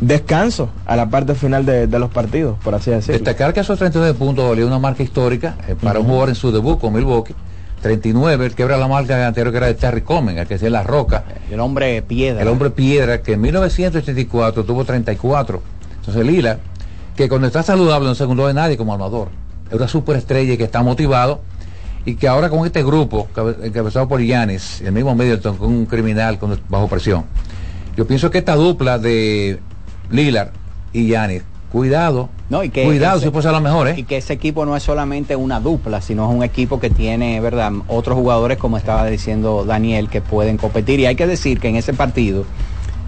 descanso 0.00 0.70
a 0.86 0.96
la 0.96 1.10
parte 1.10 1.34
final 1.34 1.66
de, 1.66 1.86
de 1.86 1.98
los 1.98 2.10
partidos, 2.10 2.58
por 2.62 2.74
así 2.74 2.90
decirlo. 2.90 3.18
Destacar 3.18 3.52
que 3.52 3.60
esos 3.60 3.78
39 3.78 4.18
puntos 4.18 4.48
valía 4.48 4.66
una 4.66 4.78
marca 4.78 5.02
histórica 5.02 5.56
eh, 5.68 5.76
para 5.80 6.00
un 6.00 6.06
jugador 6.06 6.30
en 6.30 6.34
su 6.34 6.50
debut 6.50 6.80
con 6.80 6.92
Milwaukee. 6.92 7.34
39, 7.82 8.46
él 8.46 8.54
quebra 8.54 8.76
la 8.76 8.86
marca 8.88 9.26
anterior 9.26 9.50
que 9.52 9.56
era 9.58 9.66
de 9.66 9.74
Terry 9.74 10.02
Comen, 10.02 10.38
el 10.38 10.46
que 10.46 10.54
es 10.54 10.62
la 10.62 10.82
roca. 10.82 11.24
El 11.50 11.60
hombre 11.60 12.02
piedra. 12.02 12.42
El 12.42 12.48
hombre 12.48 12.70
piedra, 12.70 13.22
que 13.22 13.32
en 13.34 13.40
1984 13.40 14.64
tuvo 14.64 14.84
34. 14.84 15.62
Entonces 16.00 16.26
Lila, 16.26 16.58
que 17.16 17.28
cuando 17.28 17.46
está 17.46 17.62
saludable 17.62 18.08
no 18.08 18.14
se 18.14 18.24
secundó 18.24 18.46
de 18.46 18.54
nadie 18.54 18.76
como 18.76 18.92
armador. 18.92 19.28
Es 19.70 19.76
una 19.76 19.88
superestrella 19.88 20.56
que 20.56 20.64
está 20.64 20.82
motivado 20.82 21.40
y 22.04 22.14
que 22.16 22.28
ahora 22.28 22.48
con 22.50 22.66
este 22.66 22.82
grupo, 22.82 23.28
cabe- 23.34 23.56
encabezado 23.62 24.08
por 24.08 24.20
Yanis, 24.20 24.80
el 24.80 24.92
mismo 24.92 25.14
Middleton, 25.14 25.56
con 25.56 25.68
un 25.68 25.86
criminal 25.86 26.38
con, 26.38 26.58
bajo 26.68 26.88
presión. 26.88 27.24
Yo 27.96 28.06
pienso 28.06 28.30
que 28.30 28.38
esta 28.38 28.54
dupla 28.56 28.98
de 28.98 29.58
Lillard 30.10 30.50
y 30.92 31.08
Yanis, 31.08 31.42
cuidado, 31.70 32.28
No, 32.48 32.64
y 32.64 32.70
que 32.70 32.84
cuidado, 32.84 33.18
ese- 33.18 33.26
si 33.26 33.30
puede 33.30 33.44
ser 33.44 33.52
la 33.52 33.60
mejor, 33.60 33.88
¿eh? 33.88 33.94
Y 33.98 34.02
que 34.04 34.16
ese 34.16 34.32
equipo 34.32 34.66
no 34.66 34.76
es 34.76 34.82
solamente 34.82 35.36
una 35.36 35.60
dupla, 35.60 36.00
sino 36.00 36.28
es 36.28 36.36
un 36.36 36.42
equipo 36.42 36.80
que 36.80 36.90
tiene, 36.90 37.40
¿verdad? 37.40 37.72
Otros 37.88 38.16
jugadores, 38.16 38.58
como 38.58 38.76
estaba 38.76 39.06
diciendo 39.06 39.64
Daniel, 39.64 40.08
que 40.08 40.20
pueden 40.20 40.56
competir. 40.56 40.98
Y 41.00 41.06
hay 41.06 41.14
que 41.16 41.26
decir 41.26 41.60
que 41.60 41.68
en 41.68 41.76
ese 41.76 41.92
partido, 41.94 42.44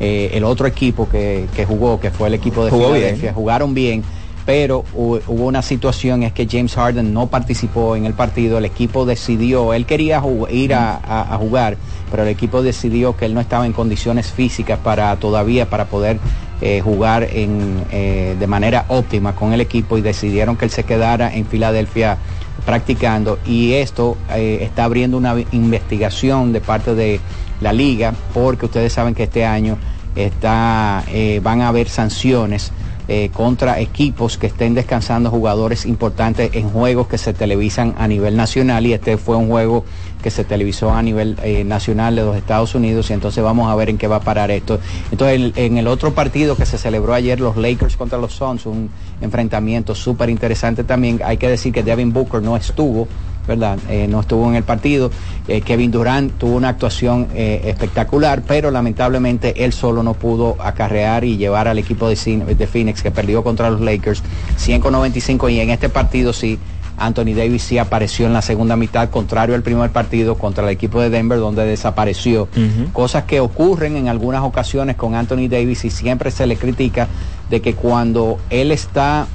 eh, 0.01 0.31
el 0.35 0.45
otro 0.45 0.67
equipo 0.67 1.09
que, 1.09 1.47
que 1.55 1.65
jugó, 1.67 1.99
que 2.01 2.11
fue 2.11 2.29
el 2.29 2.35
equipo 2.35 2.65
de 2.65 2.71
Jugó 2.71 2.87
Filadelfia, 2.93 3.23
bien. 3.23 3.35
jugaron 3.35 3.75
bien. 3.75 4.03
Pero 4.45 4.85
hu- 4.95 5.21
hubo 5.29 5.47
una 5.47 5.63
situación, 5.63 6.25
es 6.25 6.33
que 6.33 6.49
James 6.51 6.75
Harden 6.75 7.15
no 7.15 7.29
participó 7.29 7.95
en 7.95 8.07
el 8.07 8.15
partido, 8.15 8.59
el 8.59 8.65
equipo 8.65 9.07
decidió, 9.07 9.73
él 9.73 9.87
quería 9.87 10.21
ir 10.51 10.75
a, 10.75 11.37
jugar, 11.39 11.77
pero 12.11 12.25
el 12.25 12.29
equipo 12.29 12.61
decidió 12.63 13.17
que 13.17 13.27
él 13.27 13.35
no 13.35 13.41
estaba 13.41 13.67
en 13.67 13.73
condiciones 13.73 14.33
físicas 14.33 14.79
para 14.81 15.15
todavía 15.17 15.71
para 15.71 15.85
poder 15.85 16.19
eh, 16.61 16.81
jugar 16.81 17.27
eh, 17.31 18.37
de 18.39 18.47
manera 18.47 18.85
óptima 18.89 19.35
con 19.35 19.53
el 19.53 19.61
equipo 19.61 19.97
y 19.97 20.01
decidieron 20.03 20.57
que 20.57 20.65
él 20.65 20.71
se 20.71 20.85
quedara 20.85 21.33
en 21.35 21.47
Filadelfia 21.47 22.19
practicando. 22.67 23.39
Y 23.47 23.73
esto 23.75 24.17
eh, 24.35 24.59
está 24.63 24.85
abriendo 24.85 25.17
una 25.17 25.35
investigación 25.53 26.53
de 26.53 26.61
parte 26.61 26.95
de 26.95 27.21
la 27.61 27.73
liga 27.73 28.13
porque 28.35 28.67
ustedes 28.67 28.93
saben 28.93 29.15
que 29.15 29.25
este 29.25 29.45
año 29.45 29.79
está 30.17 31.05
van 31.43 31.63
a 31.63 31.69
haber 31.69 31.89
sanciones 31.89 32.71
eh, 33.09 33.31
contra 33.33 33.81
equipos 33.81 34.39
que 34.39 34.47
estén 34.47 34.75
descansando 34.75 35.31
jugadores 35.31 35.87
importantes 35.87 36.51
en 36.55 36.71
juegos 36.71 37.09
que 37.09 37.19
se 37.19 37.35
televisan 37.35 37.95
a 37.99 38.07
nivel 38.07 38.37
nacional 38.37 38.87
y 38.87 38.93
este 38.93 39.17
fue 39.17 39.37
un 39.37 39.49
juego 39.49 39.85
que 40.23 40.31
se 40.31 40.45
televisó 40.45 40.93
a 40.93 41.03
nivel 41.03 41.37
eh, 41.43 41.65
nacional 41.65 42.15
de 42.15 42.23
los 42.23 42.37
Estados 42.37 42.75
Unidos 42.75 43.11
y 43.11 43.13
entonces 43.13 43.43
vamos 43.43 43.71
a 43.71 43.75
ver 43.75 43.91
en 43.91 43.99
qué 43.99 44.07
va 44.07 44.17
a 44.17 44.21
parar 44.21 44.51
esto. 44.51 44.79
Entonces 45.11 45.53
en 45.57 45.79
el 45.79 45.89
otro 45.89 46.15
partido 46.15 46.57
que 46.57 46.65
se 46.65 46.79
celebró 46.79 47.13
ayer, 47.15 47.41
los 47.41 47.57
Lakers 47.57 47.97
contra 47.97 48.19
los 48.19 48.35
Suns, 48.35 48.67
un 48.67 48.89
enfrentamiento 49.21 49.95
súper 49.95 50.31
interesante 50.31 50.85
también, 50.85 51.21
hay 51.25 51.39
que 51.39 51.49
decir 51.49 51.73
que 51.73 51.83
Devin 51.83 52.13
Booker 52.13 52.41
no 52.41 52.57
estuvo, 52.57 53.09
¿verdad? 53.47 53.79
Eh, 53.89 54.07
no 54.09 54.21
estuvo 54.21 54.49
en 54.49 54.55
el 54.55 54.63
partido. 54.63 55.11
Eh, 55.49 55.61
Kevin 55.63 55.91
Durant 55.91 56.33
tuvo 56.39 56.57
una 56.57 56.69
actuación 56.69 57.29
eh, 57.35 57.63
espectacular, 57.65 58.43
pero 58.47 58.71
lamentablemente 58.71 59.65
él 59.65 59.73
solo 59.73 60.03
no 60.03 60.15
pudo 60.15 60.57
acarrear 60.61 61.25
y 61.25 61.37
llevar 61.37 61.69
al 61.69 61.79
equipo 61.79 62.09
de, 62.09 62.17
Phoenix 62.17 63.03
que 63.03 63.11
perdió 63.11 63.43
contra 63.43 63.71
los 63.71 63.81
Lakers 63.81 64.23
195 64.57 65.49
y 65.49 65.61
en 65.61 65.71
este 65.71 65.89
partido 65.89 66.33
sí. 66.33 66.59
Anthony 66.99 67.35
Davis 67.35 67.63
sí 67.63 67.79
apareció 67.79 68.27
en 68.27 68.35
la 68.35 68.43
segunda 68.43 68.77
mitad, 68.77 69.09
contrario 69.09 69.57
al 69.57 69.63
primer 69.63 69.91
partido 69.91 70.37
contra 70.37 70.63
el 70.63 70.71
equipo 70.71 71.01
de 71.01 71.11
Denver, 71.11 71.39
donde 71.39 71.65
desapareció. 71.65 72.49
Cosas 72.93 73.25
que 73.25 73.41
ocurren 73.41 73.97
en 73.97 74.09
algunas 74.09 74.43
ocasiones 74.43 74.95
con 74.95 75.17
Anthony 75.17 75.49
Davis 75.49 75.85
y 75.87 75.91
siempre 75.91 76.31
se 76.31 76.47
le 76.47 76.57
critica 76.57 77.09
de 77.51 77.61
que 77.61 77.75
cuando 77.75 78.39
él 78.51 78.71
está 78.71 79.27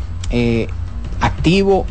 activo, 1.20 1.86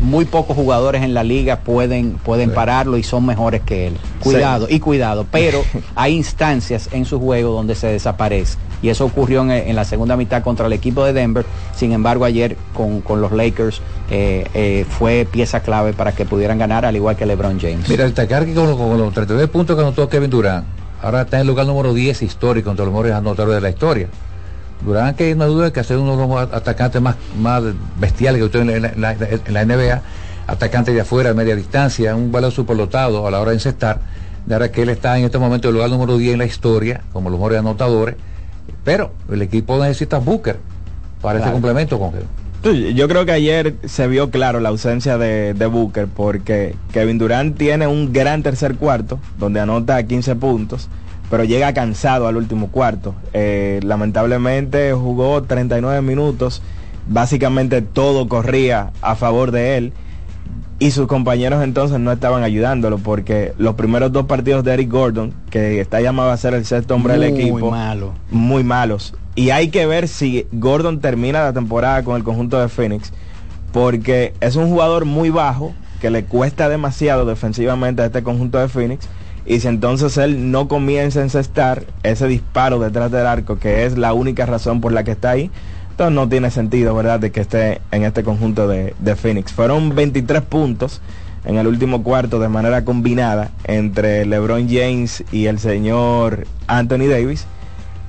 muy 0.00 0.24
pocos 0.24 0.56
jugadores 0.56 1.02
en 1.02 1.14
la 1.14 1.24
liga 1.24 1.60
pueden, 1.60 2.14
pueden 2.14 2.52
pararlo 2.52 2.96
y 2.96 3.02
son 3.02 3.26
mejores 3.26 3.62
que 3.62 3.88
él. 3.88 3.96
Cuidado, 4.20 4.66
y 4.68 4.80
cuidado, 4.80 5.26
pero 5.30 5.62
hay 5.94 6.14
instancias 6.14 6.88
en 6.92 7.04
su 7.04 7.20
juego 7.20 7.52
donde 7.52 7.74
se 7.74 7.88
desaparece. 7.88 8.58
Y 8.82 8.90
eso 8.90 9.06
ocurrió 9.06 9.42
en, 9.42 9.50
en 9.50 9.76
la 9.76 9.84
segunda 9.84 10.16
mitad 10.16 10.42
contra 10.42 10.66
el 10.66 10.72
equipo 10.72 11.04
de 11.04 11.12
Denver. 11.12 11.46
Sin 11.74 11.92
embargo, 11.92 12.24
ayer 12.24 12.56
con, 12.74 13.00
con 13.00 13.20
los 13.20 13.32
Lakers 13.32 13.80
eh, 14.10 14.46
eh, 14.52 14.84
fue 14.88 15.26
pieza 15.30 15.60
clave 15.60 15.94
para 15.94 16.12
que 16.12 16.26
pudieran 16.26 16.58
ganar, 16.58 16.84
al 16.84 16.94
igual 16.94 17.16
que 17.16 17.24
LeBron 17.24 17.58
James. 17.58 17.88
Mira, 17.88 18.04
destacar 18.04 18.44
que 18.44 18.52
con, 18.52 18.76
con 18.76 18.98
los 18.98 19.14
39 19.14 19.48
puntos 19.48 19.76
que 19.76 19.82
anotó 19.82 20.08
Kevin 20.08 20.30
Durant, 20.30 20.66
ahora 21.02 21.22
está 21.22 21.38
en 21.38 21.42
el 21.42 21.46
lugar 21.46 21.66
número 21.66 21.94
10 21.94 22.22
histórico 22.22 22.70
entre 22.70 22.84
los 22.84 22.92
mejores 22.92 23.14
anotadores 23.14 23.54
de 23.54 23.60
la 23.62 23.70
historia. 23.70 24.08
Durant, 24.84 25.16
que 25.16 25.34
no 25.34 25.46
duda 25.46 25.72
que 25.72 25.80
hacer 25.80 25.96
uno 25.98 26.16
de 26.16 26.26
los 26.28 26.52
atacantes 26.52 27.00
más, 27.00 27.16
más 27.38 27.62
bestiales 27.98 28.38
que 28.40 28.44
usted 28.44 28.60
en 28.60 28.82
la, 28.82 28.88
en 28.88 29.00
la- 29.00 29.12
en 29.12 29.54
la 29.54 29.64
NBA, 29.64 30.02
atacante 30.46 30.92
de 30.92 31.00
afuera, 31.00 31.30
de 31.30 31.34
media 31.34 31.56
distancia, 31.56 32.14
un 32.14 32.30
balón 32.30 32.50
superlotado 32.50 33.26
a 33.26 33.30
la 33.30 33.40
hora 33.40 33.50
de 33.52 33.56
encestar, 33.56 34.00
de 34.44 34.54
ahora 34.54 34.70
que 34.70 34.82
él 34.82 34.90
está 34.90 35.16
en 35.18 35.24
este 35.24 35.38
momento 35.38 35.68
en 35.68 35.70
el 35.70 35.74
lugar 35.76 35.90
número 35.90 36.18
10 36.18 36.34
en 36.34 36.38
la 36.38 36.44
historia, 36.44 37.00
como 37.12 37.30
los 37.30 37.38
mejores 37.38 37.58
anotadores, 37.60 38.16
Pero 38.84 39.12
el 39.30 39.40
equipo 39.40 39.78
necesita 39.82 40.18
Booker 40.18 40.58
para 41.22 41.38
ese 41.38 41.44
Claro. 41.44 41.54
complemento 41.54 41.98
con 41.98 42.12
él. 42.14 42.94
Yo 42.94 43.08
creo 43.08 43.24
que 43.26 43.32
ayer 43.32 43.74
se 43.84 44.06
vio 44.08 44.30
claro 44.30 44.60
la 44.60 44.70
ausencia 44.70 45.16
de, 45.18 45.52
de 45.54 45.66
Booker 45.66 46.06
porque 46.06 46.74
Kevin 46.92 47.16
Durant 47.18 47.56
tiene 47.58 47.86
un 47.86 48.12
gran 48.12 48.42
tercer 48.42 48.76
cuarto 48.76 49.18
donde 49.38 49.60
anota 49.60 50.02
15 50.02 50.34
puntos, 50.36 50.88
pero 51.30 51.44
llega 51.44 51.72
cansado 51.72 52.26
al 52.28 52.36
último 52.36 52.68
cuarto. 52.68 53.14
Eh, 53.32 53.80
lamentablemente 53.82 54.92
jugó 54.92 55.42
39 55.42 56.02
minutos, 56.02 56.62
básicamente 57.08 57.82
todo 57.82 58.28
corría 58.28 58.92
a 59.02 59.14
favor 59.14 59.50
de 59.50 59.76
él 59.76 59.92
y 60.78 60.90
sus 60.90 61.06
compañeros 61.06 61.62
entonces 61.62 62.00
no 62.00 62.10
estaban 62.12 62.42
ayudándolo 62.42 62.98
porque 62.98 63.54
los 63.58 63.74
primeros 63.74 64.12
dos 64.12 64.26
partidos 64.26 64.64
de 64.64 64.74
Eric 64.74 64.90
Gordon, 64.90 65.32
que 65.50 65.80
está 65.80 66.00
llamado 66.00 66.30
a 66.30 66.36
ser 66.36 66.54
el 66.54 66.64
sexto 66.64 66.94
hombre 66.94 67.16
del 67.16 67.32
Muy 67.32 67.40
equipo, 67.40 67.70
malo. 67.70 68.12
muy 68.30 68.64
malos. 68.64 69.14
Y 69.36 69.50
hay 69.50 69.68
que 69.68 69.86
ver 69.86 70.08
si 70.08 70.46
Gordon 70.52 71.00
termina 71.00 71.42
la 71.42 71.52
temporada 71.52 72.02
con 72.02 72.16
el 72.16 72.24
conjunto 72.24 72.60
de 72.60 72.68
Phoenix, 72.68 73.12
porque 73.72 74.34
es 74.40 74.56
un 74.56 74.68
jugador 74.68 75.04
muy 75.04 75.30
bajo, 75.30 75.72
que 76.00 76.10
le 76.10 76.24
cuesta 76.24 76.68
demasiado 76.68 77.24
defensivamente 77.24 78.02
a 78.02 78.06
este 78.06 78.22
conjunto 78.22 78.58
de 78.58 78.68
Phoenix. 78.68 79.08
Y 79.46 79.60
si 79.60 79.68
entonces 79.68 80.16
él 80.16 80.50
no 80.50 80.68
comienza 80.68 81.20
a 81.20 81.24
encestar 81.24 81.84
ese 82.02 82.26
disparo 82.26 82.78
detrás 82.78 83.10
del 83.10 83.26
arco, 83.26 83.58
que 83.58 83.84
es 83.84 83.98
la 83.98 84.12
única 84.14 84.46
razón 84.46 84.80
por 84.80 84.92
la 84.92 85.04
que 85.04 85.12
está 85.12 85.30
ahí, 85.30 85.50
entonces 85.90 86.14
no 86.14 86.28
tiene 86.28 86.50
sentido, 86.50 86.94
¿verdad?, 86.94 87.20
de 87.20 87.30
que 87.30 87.40
esté 87.40 87.80
en 87.90 88.04
este 88.04 88.24
conjunto 88.24 88.66
de, 88.66 88.94
de 88.98 89.16
Phoenix. 89.16 89.52
Fueron 89.52 89.94
23 89.94 90.42
puntos 90.42 91.00
en 91.44 91.56
el 91.56 91.66
último 91.66 92.02
cuarto 92.02 92.38
de 92.40 92.48
manera 92.48 92.84
combinada 92.84 93.50
entre 93.64 94.24
LeBron 94.24 94.66
James 94.68 95.24
y 95.30 95.46
el 95.46 95.58
señor 95.58 96.46
Anthony 96.66 97.06
Davis. 97.08 97.46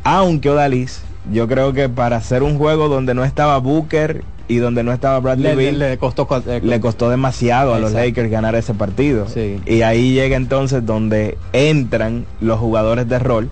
Aunque 0.03 0.49
Odalis, 0.49 1.01
yo 1.31 1.47
creo 1.47 1.73
que 1.73 1.89
para 1.89 2.17
hacer 2.17 2.43
un 2.43 2.57
juego 2.57 2.88
donde 2.88 3.13
no 3.13 3.25
estaba 3.25 3.57
Booker 3.57 4.23
y 4.47 4.57
donde 4.57 4.83
no 4.83 4.93
estaba 4.93 5.19
Bradley 5.19 5.51
Le, 5.51 5.55
Beal, 5.55 5.79
le 5.79 5.97
costó, 5.97 6.27
co- 6.27 6.41
le 6.45 6.79
costó 6.79 7.09
demasiado 7.09 7.73
a 7.73 7.79
los. 7.79 7.93
Lakers 7.93 8.29
ganar 8.29 8.55
ese 8.55 8.73
partido. 8.73 9.27
Sí. 9.27 9.59
Y 9.65 9.81
ahí 9.81 10.13
llega 10.13 10.35
entonces 10.37 10.85
donde 10.85 11.37
entran 11.53 12.25
los 12.41 12.59
jugadores 12.59 13.07
de 13.09 13.17
rol, 13.19 13.49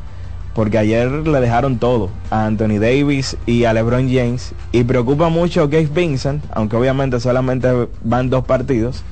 porque 0.53 0.77
ayer 0.77 1.09
le 1.09 1.39
dejaron 1.39 1.77
todo 1.79 2.09
a 2.29 2.45
Anthony 2.45 2.77
Davis 2.79 3.37
y 3.45 3.63
a 3.63 3.73
LeBron 3.73 4.07
James. 4.13 4.53
Y 4.71 4.83
preocupa 4.83 5.29
mucho 5.29 5.67
Gabe 5.67 5.87
Vincent, 5.93 6.43
aunque 6.51 6.75
obviamente 6.75 7.19
solamente 7.19 7.67
van 8.03 8.29
dos 8.29 8.45
partidos. 8.45 9.03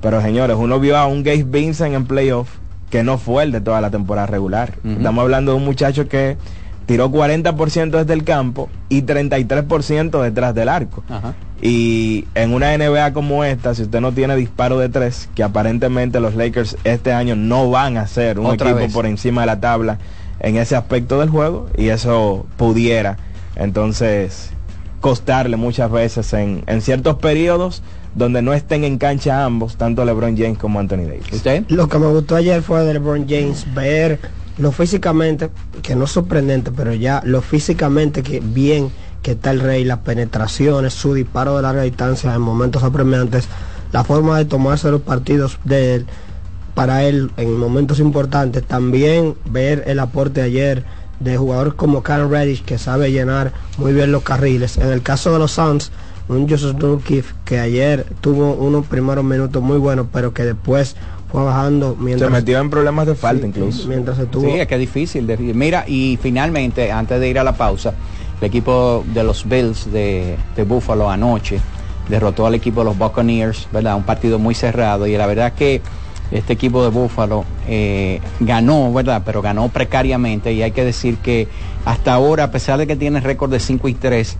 Pero 0.00 0.20
señores, 0.22 0.56
uno 0.58 0.78
vio 0.78 0.96
a 0.96 1.06
un 1.06 1.24
Gabe 1.24 1.42
Vincent 1.44 1.94
en 1.94 2.04
playoff 2.06 2.48
que 2.90 3.02
no 3.02 3.18
fue 3.18 3.42
el 3.42 3.50
de 3.52 3.60
toda 3.60 3.80
la 3.80 3.90
temporada 3.90 4.26
regular. 4.28 4.74
Estamos 4.84 5.22
hablando 5.22 5.50
de 5.52 5.58
un 5.58 5.64
muchacho 5.64 6.08
que 6.08 6.36
tiró 6.88 7.10
40% 7.10 7.90
desde 7.90 8.14
el 8.14 8.24
campo 8.24 8.70
y 8.88 9.02
33% 9.02 10.22
detrás 10.22 10.54
del 10.54 10.70
arco. 10.70 11.04
Ajá. 11.10 11.34
Y 11.60 12.24
en 12.34 12.54
una 12.54 12.76
NBA 12.76 13.12
como 13.12 13.44
esta, 13.44 13.74
si 13.74 13.82
usted 13.82 14.00
no 14.00 14.12
tiene 14.12 14.34
disparo 14.36 14.78
de 14.78 14.88
tres, 14.88 15.28
que 15.34 15.42
aparentemente 15.42 16.18
los 16.18 16.34
Lakers 16.34 16.78
este 16.84 17.12
año 17.12 17.36
no 17.36 17.68
van 17.70 17.98
a 17.98 18.06
ser 18.06 18.38
un 18.38 18.46
Otra 18.46 18.70
equipo 18.70 18.84
vez. 18.84 18.92
por 18.94 19.04
encima 19.04 19.42
de 19.42 19.48
la 19.48 19.60
tabla 19.60 19.98
en 20.40 20.56
ese 20.56 20.76
aspecto 20.76 21.20
del 21.20 21.28
juego, 21.28 21.68
y 21.76 21.88
eso 21.88 22.46
pudiera 22.56 23.18
entonces 23.56 24.50
costarle 25.00 25.56
muchas 25.58 25.90
veces 25.90 26.32
en, 26.32 26.64
en 26.66 26.80
ciertos 26.80 27.16
periodos 27.16 27.82
donde 28.14 28.40
no 28.40 28.54
estén 28.54 28.84
en 28.84 28.96
cancha 28.96 29.44
ambos, 29.44 29.76
tanto 29.76 30.06
LeBron 30.06 30.38
James 30.38 30.56
como 30.56 30.80
Anthony 30.80 31.04
Davis. 31.06 31.32
¿Usted? 31.32 31.64
Lo 31.68 31.86
que 31.88 31.98
me 31.98 32.06
gustó 32.06 32.36
ayer 32.36 32.62
fue 32.62 32.82
de 32.84 32.94
LeBron 32.94 33.26
James 33.28 33.66
ver 33.74 34.18
lo 34.58 34.72
físicamente, 34.72 35.50
que 35.82 35.94
no 35.94 36.04
es 36.04 36.10
sorprendente, 36.10 36.70
pero 36.70 36.92
ya 36.92 37.22
lo 37.24 37.42
físicamente 37.42 38.22
que 38.22 38.40
bien 38.40 38.90
que 39.22 39.32
está 39.32 39.50
el 39.50 39.60
rey, 39.60 39.84
las 39.84 39.98
penetraciones, 39.98 40.94
su 40.94 41.14
disparo 41.14 41.56
de 41.56 41.62
larga 41.62 41.82
distancia 41.82 42.34
en 42.34 42.40
momentos 42.40 42.82
apremiantes, 42.82 43.48
la 43.92 44.04
forma 44.04 44.38
de 44.38 44.44
tomarse 44.44 44.90
los 44.90 45.02
partidos 45.02 45.58
de 45.64 45.96
él 45.96 46.06
para 46.74 47.04
él 47.04 47.30
en 47.36 47.58
momentos 47.58 47.98
importantes. 47.98 48.62
También 48.64 49.34
ver 49.44 49.84
el 49.86 49.98
aporte 49.98 50.42
ayer 50.42 50.84
de 51.20 51.36
jugadores 51.36 51.74
como 51.74 52.02
Karen 52.02 52.30
Reddish 52.30 52.62
que 52.62 52.78
sabe 52.78 53.10
llenar 53.10 53.52
muy 53.76 53.92
bien 53.92 54.12
los 54.12 54.22
carriles. 54.22 54.76
En 54.76 54.92
el 54.92 55.02
caso 55.02 55.32
de 55.32 55.40
los 55.40 55.52
Suns, 55.52 55.90
un 56.28 56.48
Joseph 56.48 56.76
Nurkic 56.76 57.24
que 57.44 57.58
ayer 57.58 58.06
tuvo 58.20 58.52
unos 58.52 58.86
primeros 58.86 59.24
minutos 59.24 59.62
muy 59.62 59.78
buenos, 59.78 60.06
pero 60.12 60.32
que 60.32 60.44
después 60.44 60.94
fue 61.30 61.44
bajando 61.44 61.96
Se 62.16 62.28
metió 62.30 62.58
en 62.58 62.70
problemas 62.70 63.06
de 63.06 63.14
falta 63.14 63.46
incluso. 63.46 63.86
mientras 63.88 64.16
se 64.16 64.26
tuvo 64.26 64.42
Sí, 64.48 64.58
es 64.60 64.66
que 64.66 64.74
es 64.74 64.80
difícil. 64.80 65.26
de- 65.26 65.36
Mira, 65.36 65.84
y 65.86 66.18
finalmente, 66.22 66.90
antes 66.90 67.20
de 67.20 67.28
ir 67.28 67.38
a 67.38 67.44
la 67.44 67.52
pausa, 67.54 67.92
el 68.40 68.46
equipo 68.46 69.04
de 69.12 69.24
los 69.24 69.46
Bills 69.48 69.90
de, 69.92 70.36
de 70.56 70.64
Buffalo 70.64 71.10
anoche 71.10 71.60
derrotó 72.08 72.46
al 72.46 72.54
equipo 72.54 72.80
de 72.80 72.86
los 72.86 72.96
Buccaneers, 72.98 73.68
¿verdad? 73.72 73.96
Un 73.96 74.04
partido 74.04 74.38
muy 74.38 74.54
cerrado 74.54 75.06
y 75.06 75.16
la 75.16 75.26
verdad 75.26 75.52
que 75.52 75.82
este 76.30 76.54
equipo 76.54 76.82
de 76.82 76.88
Buffalo 76.90 77.44
eh, 77.68 78.20
ganó, 78.40 78.90
¿verdad? 78.92 79.22
Pero 79.26 79.42
ganó 79.42 79.68
precariamente 79.68 80.52
y 80.52 80.62
hay 80.62 80.70
que 80.72 80.84
decir 80.84 81.16
que 81.18 81.48
hasta 81.84 82.14
ahora, 82.14 82.44
a 82.44 82.50
pesar 82.50 82.78
de 82.78 82.86
que 82.86 82.96
tiene 82.96 83.20
récord 83.20 83.50
de 83.50 83.60
5 83.60 83.88
y 83.88 83.94
3, 83.94 84.36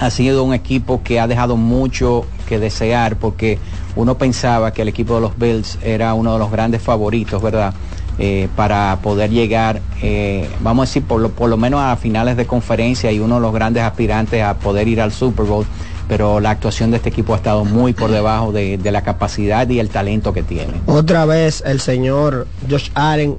ha 0.00 0.10
sido 0.10 0.44
un 0.44 0.52
equipo 0.54 1.02
que 1.02 1.20
ha 1.20 1.26
dejado 1.26 1.56
mucho 1.56 2.26
que 2.48 2.58
desear 2.58 3.16
porque 3.16 3.58
uno 3.96 4.16
pensaba 4.18 4.72
que 4.72 4.82
el 4.82 4.88
equipo 4.88 5.14
de 5.16 5.20
los 5.20 5.38
Bills 5.38 5.78
era 5.82 6.14
uno 6.14 6.32
de 6.32 6.38
los 6.38 6.50
grandes 6.50 6.82
favoritos, 6.82 7.42
¿verdad? 7.42 7.74
Eh, 8.18 8.48
para 8.54 8.96
poder 9.02 9.30
llegar, 9.30 9.80
eh, 10.00 10.48
vamos 10.60 10.84
a 10.84 10.88
decir, 10.88 11.02
por 11.02 11.20
lo, 11.20 11.30
por 11.30 11.50
lo 11.50 11.56
menos 11.56 11.80
a 11.80 11.96
finales 11.96 12.36
de 12.36 12.46
conferencia 12.46 13.10
y 13.10 13.18
uno 13.18 13.36
de 13.36 13.40
los 13.40 13.52
grandes 13.52 13.82
aspirantes 13.82 14.40
a 14.40 14.54
poder 14.54 14.86
ir 14.86 15.00
al 15.00 15.10
Super 15.10 15.46
Bowl, 15.46 15.66
pero 16.06 16.38
la 16.38 16.50
actuación 16.50 16.92
de 16.92 16.98
este 16.98 17.08
equipo 17.08 17.34
ha 17.34 17.36
estado 17.38 17.64
muy 17.64 17.92
por 17.92 18.12
debajo 18.12 18.52
de, 18.52 18.78
de 18.78 18.92
la 18.92 19.02
capacidad 19.02 19.68
y 19.68 19.80
el 19.80 19.88
talento 19.88 20.32
que 20.32 20.44
tiene. 20.44 20.74
Otra 20.86 21.24
vez 21.24 21.64
el 21.66 21.80
señor 21.80 22.46
Josh 22.70 22.90
Allen, 22.94 23.36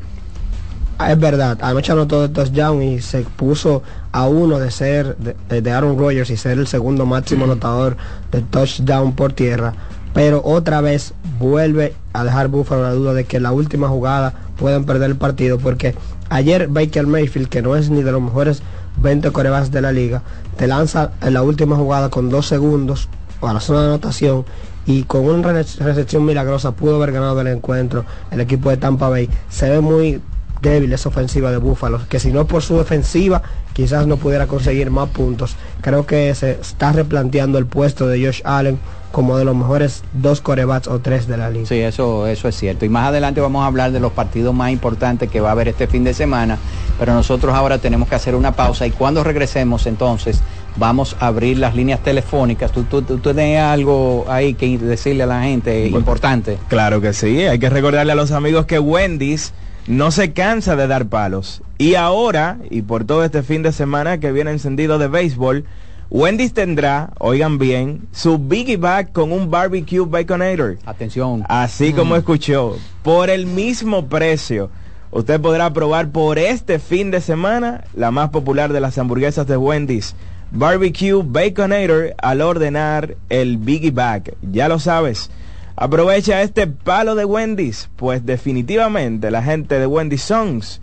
ah, 0.97 1.13
es 1.13 1.19
verdad, 1.19 1.57
anoche 1.61 1.93
anotó 1.93 2.21
de 2.21 2.29
touchdown 2.29 2.83
y 2.83 2.99
se 2.99 3.21
puso 3.21 3.81
a 4.11 4.27
uno 4.27 4.59
de 4.59 4.71
ser 4.71 5.15
de, 5.15 5.61
de 5.61 5.71
Aaron 5.71 5.97
Rodgers 5.97 6.29
y 6.31 6.35
ser 6.35 6.57
el 6.57 6.67
segundo 6.67 7.05
máximo 7.05 7.45
anotador 7.45 7.95
de 8.29 8.41
touchdown 8.41 9.13
por 9.13 9.31
tierra. 9.31 9.73
Pero 10.15 10.41
otra 10.43 10.81
vez 10.81 11.13
vuelve 11.39 11.93
a 12.13 12.23
dejar 12.23 12.47
Buffalo 12.47 12.81
la 12.83 12.93
duda 12.93 13.13
de 13.13 13.25
que 13.25 13.39
la 13.39 13.51
última 13.51 13.87
jugada 13.89 14.33
pueden 14.57 14.85
perder 14.85 15.11
el 15.11 15.17
partido 15.17 15.59
porque 15.59 15.93
ayer 16.29 16.67
Baker 16.69 17.05
Mayfield, 17.05 17.49
que 17.49 17.61
no 17.61 17.75
es 17.75 17.89
ni 17.91 18.01
de 18.01 18.11
los 18.13 18.21
mejores 18.21 18.63
20 19.01 19.29
corebacks 19.31 19.71
de 19.71 19.81
la 19.81 19.91
liga, 19.91 20.23
te 20.57 20.67
lanza 20.67 21.11
en 21.21 21.33
la 21.33 21.43
última 21.43 21.75
jugada 21.75 22.09
con 22.09 22.29
dos 22.29 22.47
segundos 22.47 23.09
a 23.41 23.53
la 23.53 23.59
zona 23.59 23.81
de 23.81 23.87
anotación 23.87 24.45
y 24.85 25.03
con 25.03 25.25
una 25.25 25.51
re- 25.51 25.65
recepción 25.79 26.23
milagrosa 26.25 26.71
pudo 26.71 26.95
haber 26.95 27.11
ganado 27.11 27.41
el 27.41 27.47
encuentro 27.47 28.05
el 28.31 28.39
equipo 28.39 28.69
de 28.69 28.77
Tampa 28.77 29.09
Bay. 29.09 29.29
Se 29.49 29.69
ve 29.69 29.81
muy 29.81 30.21
débil 30.61 30.93
esa 30.93 31.09
ofensiva 31.09 31.51
de 31.51 31.57
Búfalo, 31.57 31.99
que 32.07 32.19
si 32.21 32.31
no 32.31 32.47
por 32.47 32.61
su 32.61 32.77
defensiva 32.77 33.41
quizás 33.73 34.07
no 34.07 34.15
pudiera 34.15 34.47
conseguir 34.47 34.89
más 34.89 35.09
puntos. 35.09 35.57
Creo 35.81 36.05
que 36.05 36.33
se 36.33 36.51
está 36.51 36.93
replanteando 36.93 37.57
el 37.57 37.65
puesto 37.65 38.07
de 38.07 38.25
Josh 38.25 38.39
Allen 38.45 38.79
como 39.15 39.37
de 39.37 39.45
los 39.45 39.55
mejores 39.55 40.03
dos 40.11 40.41
corebats 40.41 40.89
o 40.89 40.99
tres 40.99 41.25
de 41.25 41.37
la 41.37 41.49
liga. 41.49 41.65
Sí, 41.67 41.79
eso, 41.79 42.27
eso 42.27 42.49
es 42.49 42.55
cierto. 42.57 42.83
Y 42.83 42.89
más 42.89 43.07
adelante 43.07 43.39
vamos 43.39 43.63
a 43.63 43.67
hablar 43.67 43.93
de 43.93 44.01
los 44.01 44.11
partidos 44.11 44.53
más 44.53 44.71
importantes 44.71 45.31
que 45.31 45.39
va 45.39 45.47
a 45.47 45.51
haber 45.53 45.69
este 45.69 45.87
fin 45.87 46.03
de 46.03 46.13
semana. 46.13 46.57
Pero 46.99 47.13
nosotros 47.13 47.55
ahora 47.55 47.77
tenemos 47.77 48.09
que 48.09 48.15
hacer 48.15 48.35
una 48.35 48.57
pausa 48.57 48.85
y 48.85 48.91
cuando 48.91 49.23
regresemos 49.23 49.87
entonces 49.87 50.41
vamos 50.75 51.15
a 51.21 51.27
abrir 51.27 51.57
las 51.59 51.75
líneas 51.75 52.01
telefónicas. 52.03 52.73
¿Tú, 52.73 52.83
tú, 52.83 53.03
tú 53.03 53.17
tienes 53.19 53.61
algo 53.61 54.25
ahí 54.27 54.53
que 54.53 54.77
decirle 54.77 55.23
a 55.23 55.27
la 55.27 55.43
gente 55.43 55.87
importante? 55.87 56.57
Claro 56.67 56.99
que 56.99 57.13
sí, 57.13 57.43
hay 57.43 57.57
que 57.57 57.69
recordarle 57.69 58.11
a 58.11 58.15
los 58.15 58.33
amigos 58.33 58.65
que 58.65 58.79
Wendy's 58.79 59.53
no 59.87 60.11
se 60.11 60.33
cansa 60.33 60.75
de 60.75 60.87
dar 60.87 61.05
palos. 61.05 61.61
Y 61.77 61.95
ahora, 61.95 62.57
y 62.69 62.81
por 62.81 63.05
todo 63.05 63.23
este 63.23 63.43
fin 63.43 63.63
de 63.63 63.71
semana 63.71 64.19
que 64.19 64.33
viene 64.33 64.51
encendido 64.51 64.97
de 64.99 65.07
béisbol, 65.07 65.63
Wendy's 66.09 66.53
tendrá, 66.53 67.09
oigan 67.19 67.57
bien, 67.57 68.07
su 68.11 68.37
Biggie 68.37 68.77
Bag 68.77 69.11
con 69.11 69.31
un 69.31 69.49
barbecue 69.49 70.05
baconator. 70.05 70.77
Atención. 70.85 71.43
Así 71.49 71.93
como 71.93 72.15
escuchó, 72.15 72.77
por 73.03 73.29
el 73.29 73.47
mismo 73.47 74.05
precio. 74.07 74.69
Usted 75.11 75.41
podrá 75.41 75.71
probar 75.73 76.09
por 76.09 76.37
este 76.37 76.77
fin 76.77 77.09
de 77.09 77.21
semana 77.21 77.85
la 77.95 78.11
más 78.11 78.29
popular 78.29 78.71
de 78.71 78.81
las 78.81 78.97
hamburguesas 78.97 79.47
de 79.47 79.57
Wendy's. 79.57 80.15
Barbecue 80.51 81.23
Baconator 81.23 82.13
al 82.17 82.41
ordenar 82.41 83.15
el 83.29 83.57
Biggie 83.57 83.91
Bag. 83.91 84.35
Ya 84.41 84.67
lo 84.67 84.77
sabes. 84.77 85.31
Aprovecha 85.75 86.41
este 86.41 86.67
palo 86.67 87.15
de 87.15 87.25
Wendy's, 87.25 87.89
pues 87.95 88.25
definitivamente 88.25 89.31
la 89.31 89.41
gente 89.41 89.79
de 89.79 89.87
Wendy's 89.87 90.21
Songs 90.21 90.79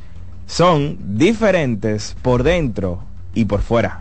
son 0.47 0.99
diferentes 1.17 2.17
por 2.23 2.43
dentro 2.43 3.05
y 3.35 3.45
por 3.45 3.63
fuera. 3.63 4.01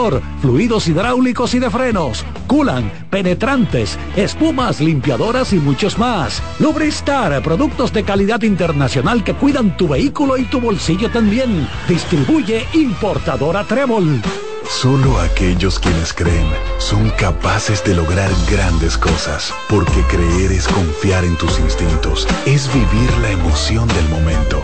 fluidos 0.41 0.87
hidráulicos 0.87 1.53
y 1.53 1.59
de 1.59 1.69
frenos, 1.69 2.25
culan, 2.47 2.91
penetrantes, 3.09 3.99
espumas, 4.15 4.81
limpiadoras 4.81 5.53
y 5.53 5.57
muchos 5.57 5.99
más. 5.99 6.41
Lubristar, 6.59 7.41
productos 7.43 7.93
de 7.93 8.03
calidad 8.03 8.41
internacional 8.41 9.23
que 9.23 9.35
cuidan 9.35 9.77
tu 9.77 9.87
vehículo 9.87 10.37
y 10.37 10.45
tu 10.45 10.59
bolsillo 10.59 11.11
también. 11.11 11.67
Distribuye 11.87 12.65
importadora 12.73 13.63
Trébol. 13.63 14.21
Solo 14.67 15.19
aquellos 15.19 15.79
quienes 15.79 16.13
creen 16.13 16.47
son 16.77 17.09
capaces 17.11 17.83
de 17.83 17.93
lograr 17.93 18.31
grandes 18.49 18.97
cosas, 18.97 19.53
porque 19.67 20.01
creer 20.09 20.51
es 20.51 20.67
confiar 20.67 21.25
en 21.25 21.35
tus 21.37 21.59
instintos, 21.59 22.27
es 22.45 22.73
vivir 22.73 23.11
la 23.21 23.31
emoción 23.31 23.87
del 23.89 24.07
momento, 24.09 24.63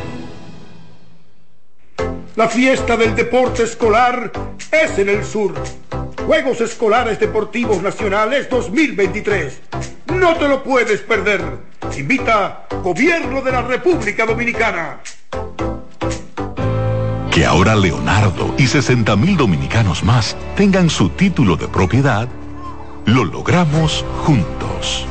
La 2.37 2.47
fiesta 2.47 2.95
del 2.95 3.13
deporte 3.13 3.63
escolar 3.63 4.31
es 4.71 4.97
en 4.97 5.09
el 5.09 5.25
sur. 5.25 5.53
Juegos 6.25 6.61
Escolares 6.61 7.19
Deportivos 7.19 7.81
Nacionales 7.81 8.49
2023. 8.49 9.59
No 10.15 10.35
te 10.37 10.47
lo 10.47 10.63
puedes 10.63 11.01
perder. 11.01 11.41
Invita 11.97 12.67
Gobierno 12.81 13.41
de 13.41 13.51
la 13.51 13.61
República 13.63 14.25
Dominicana. 14.25 14.99
Que 17.31 17.45
ahora 17.45 17.75
Leonardo 17.75 18.55
y 18.57 18.65
60 18.65 19.13
mil 19.17 19.35
dominicanos 19.35 20.01
más 20.01 20.37
tengan 20.55 20.89
su 20.89 21.09
título 21.09 21.57
de 21.57 21.67
propiedad, 21.67 22.29
lo 23.05 23.25
logramos 23.25 24.05
juntos. 24.23 25.05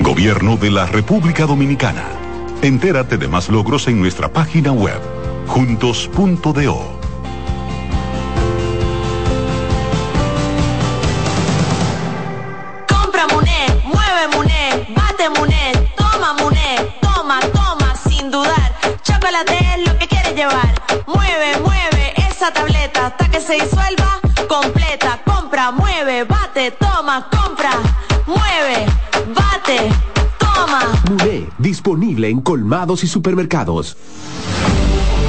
Gobierno 0.00 0.56
de 0.56 0.70
la 0.70 0.86
República 0.86 1.44
Dominicana. 1.44 2.04
Entérate 2.62 3.18
de 3.18 3.28
más 3.28 3.50
logros 3.50 3.88
en 3.88 4.00
nuestra 4.00 4.32
página 4.32 4.72
web 4.72 5.13
juntos.do. 5.46 6.98
Compra 12.88 13.26
Muné, 13.28 13.66
mueve 13.84 14.28
Muné, 14.34 14.94
bate 14.94 15.30
Muné, 15.38 15.72
toma 15.96 16.34
Muné, 16.34 16.94
toma, 17.00 17.40
toma, 17.52 17.94
sin 17.96 18.30
dudar. 18.30 18.72
Chocolate 19.02 19.58
es 19.74 19.86
lo 19.86 19.98
que 19.98 20.06
quieres 20.08 20.34
llevar. 20.34 20.74
Mueve, 21.06 21.60
mueve 21.60 22.14
esa 22.28 22.52
tableta 22.52 23.06
hasta 23.06 23.28
que 23.30 23.40
se 23.40 23.54
disuelva 23.54 24.20
completa. 24.48 25.20
Compra, 25.24 25.70
mueve, 25.70 26.24
bate, 26.24 26.70
toma, 26.72 27.28
compra, 27.30 27.72
mueve, 28.26 28.86
bate, 29.34 29.90
toma. 30.38 30.80
Muné, 31.08 31.46
disponible 31.58 32.28
en 32.28 32.40
colmados 32.40 33.04
y 33.04 33.06
supermercados. 33.06 33.96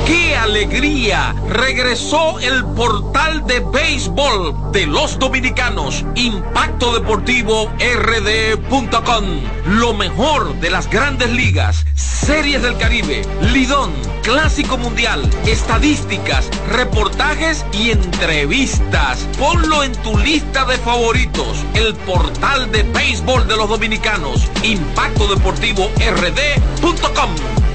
¡Qué 0.05 0.35
alegría! 0.35 1.33
Regresó 1.49 2.39
el 2.39 2.63
portal 2.75 3.45
de 3.47 3.59
béisbol 3.59 4.71
de 4.71 4.85
los 4.85 5.17
dominicanos, 5.17 6.05
Impacto 6.13 6.93
Deportivo 6.93 7.71
RD.com. 7.79 9.25
Lo 9.65 9.95
mejor 9.95 10.53
de 10.59 10.69
las 10.69 10.87
grandes 10.89 11.31
ligas, 11.31 11.85
series 11.95 12.61
del 12.61 12.77
Caribe, 12.77 13.23
Lidón, 13.51 13.91
Clásico 14.21 14.77
Mundial, 14.77 15.27
estadísticas, 15.47 16.49
reportajes 16.71 17.65
y 17.73 17.89
entrevistas. 17.89 19.27
Ponlo 19.39 19.83
en 19.83 19.93
tu 20.03 20.15
lista 20.19 20.65
de 20.65 20.77
favoritos, 20.77 21.63
el 21.73 21.95
portal 21.95 22.71
de 22.71 22.83
béisbol 22.83 23.47
de 23.47 23.57
los 23.57 23.69
dominicanos, 23.69 24.47
Impacto 24.63 25.27
Deportivo 25.27 25.89
RD.com. 25.97 27.74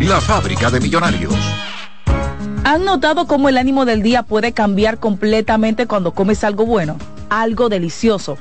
la 0.00 0.20
fábrica 0.20 0.70
de 0.70 0.80
millonarios. 0.80 1.34
¿Han 2.64 2.84
notado 2.84 3.26
cómo 3.26 3.48
el 3.48 3.58
ánimo 3.58 3.84
del 3.84 4.02
día 4.02 4.22
puede 4.22 4.52
cambiar 4.52 4.98
completamente 4.98 5.86
cuando 5.86 6.12
comes 6.12 6.44
algo 6.44 6.64
bueno? 6.64 6.96
Algo 7.28 7.68
delicioso. 7.68 8.38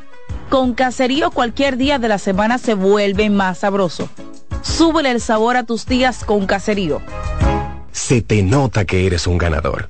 Con 0.50 0.74
caserío 0.74 1.32
cualquier 1.32 1.78
día 1.78 1.98
de 1.98 2.08
la 2.08 2.18
semana 2.18 2.58
se 2.58 2.74
vuelve 2.74 3.30
más 3.30 3.60
sabroso. 3.60 4.10
Súbele 4.62 5.12
el 5.12 5.22
sabor 5.22 5.58
a 5.58 5.64
tus 5.64 5.86
días 5.86 6.24
con 6.24 6.46
caserío. 6.46 7.02
Se 7.92 8.22
te 8.22 8.44
nota 8.44 8.86
que 8.86 9.08
eres 9.08 9.28
un 9.28 9.38
ganador. 9.38 9.90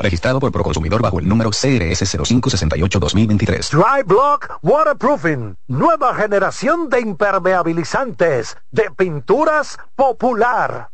Registrado 0.00 0.40
por 0.40 0.50
Proconsumidor 0.50 1.00
bajo 1.02 1.20
el 1.20 1.28
número 1.28 1.50
CRS 1.50 2.18
0568-2023. 2.18 3.70
Dry 3.70 4.02
Block 4.06 4.58
Waterproofing. 4.62 5.58
Nueva 5.68 6.14
generación 6.14 6.88
de 6.88 7.00
impermeabilizantes 7.00 8.56
de 8.70 8.90
pinturas 8.96 9.76
popular. 9.96 10.88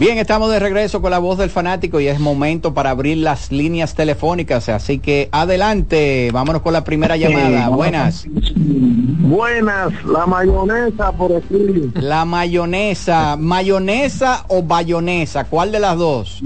Bien, 0.00 0.16
estamos 0.16 0.50
de 0.50 0.58
regreso 0.58 1.02
con 1.02 1.10
la 1.10 1.18
voz 1.18 1.36
del 1.36 1.50
fanático 1.50 2.00
y 2.00 2.08
es 2.08 2.18
momento 2.18 2.72
para 2.72 2.88
abrir 2.88 3.18
las 3.18 3.52
líneas 3.52 3.94
telefónicas, 3.94 4.70
así 4.70 4.98
que 4.98 5.28
adelante, 5.30 6.30
vámonos 6.32 6.62
con 6.62 6.72
la 6.72 6.84
primera 6.84 7.18
llamada. 7.18 7.68
Buenas. 7.68 8.26
Buenas, 8.26 9.92
la 10.06 10.24
mayonesa 10.24 11.12
por 11.12 11.36
aquí. 11.36 11.92
La 11.96 12.24
mayonesa, 12.24 13.36
mayonesa 13.36 14.46
o 14.48 14.62
bayonesa, 14.62 15.44
¿cuál 15.44 15.70
de 15.70 15.80
las 15.80 15.98
dos? 15.98 16.42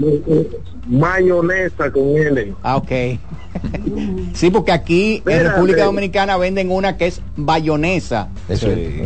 Mayonesa 0.89 1.89
con 1.93 2.09
L. 2.09 2.53
Ah, 2.61 2.75
ok. 2.75 2.91
sí, 4.33 4.49
porque 4.51 4.73
aquí 4.73 5.23
en. 5.25 5.43
República 5.45 5.85
Dominicana 5.85 6.35
venden 6.35 6.71
una 6.71 6.97
que 6.97 7.07
es 7.07 7.21
bayonesa. 7.37 8.27
Eso 8.49 8.67
Sí. 8.67 8.99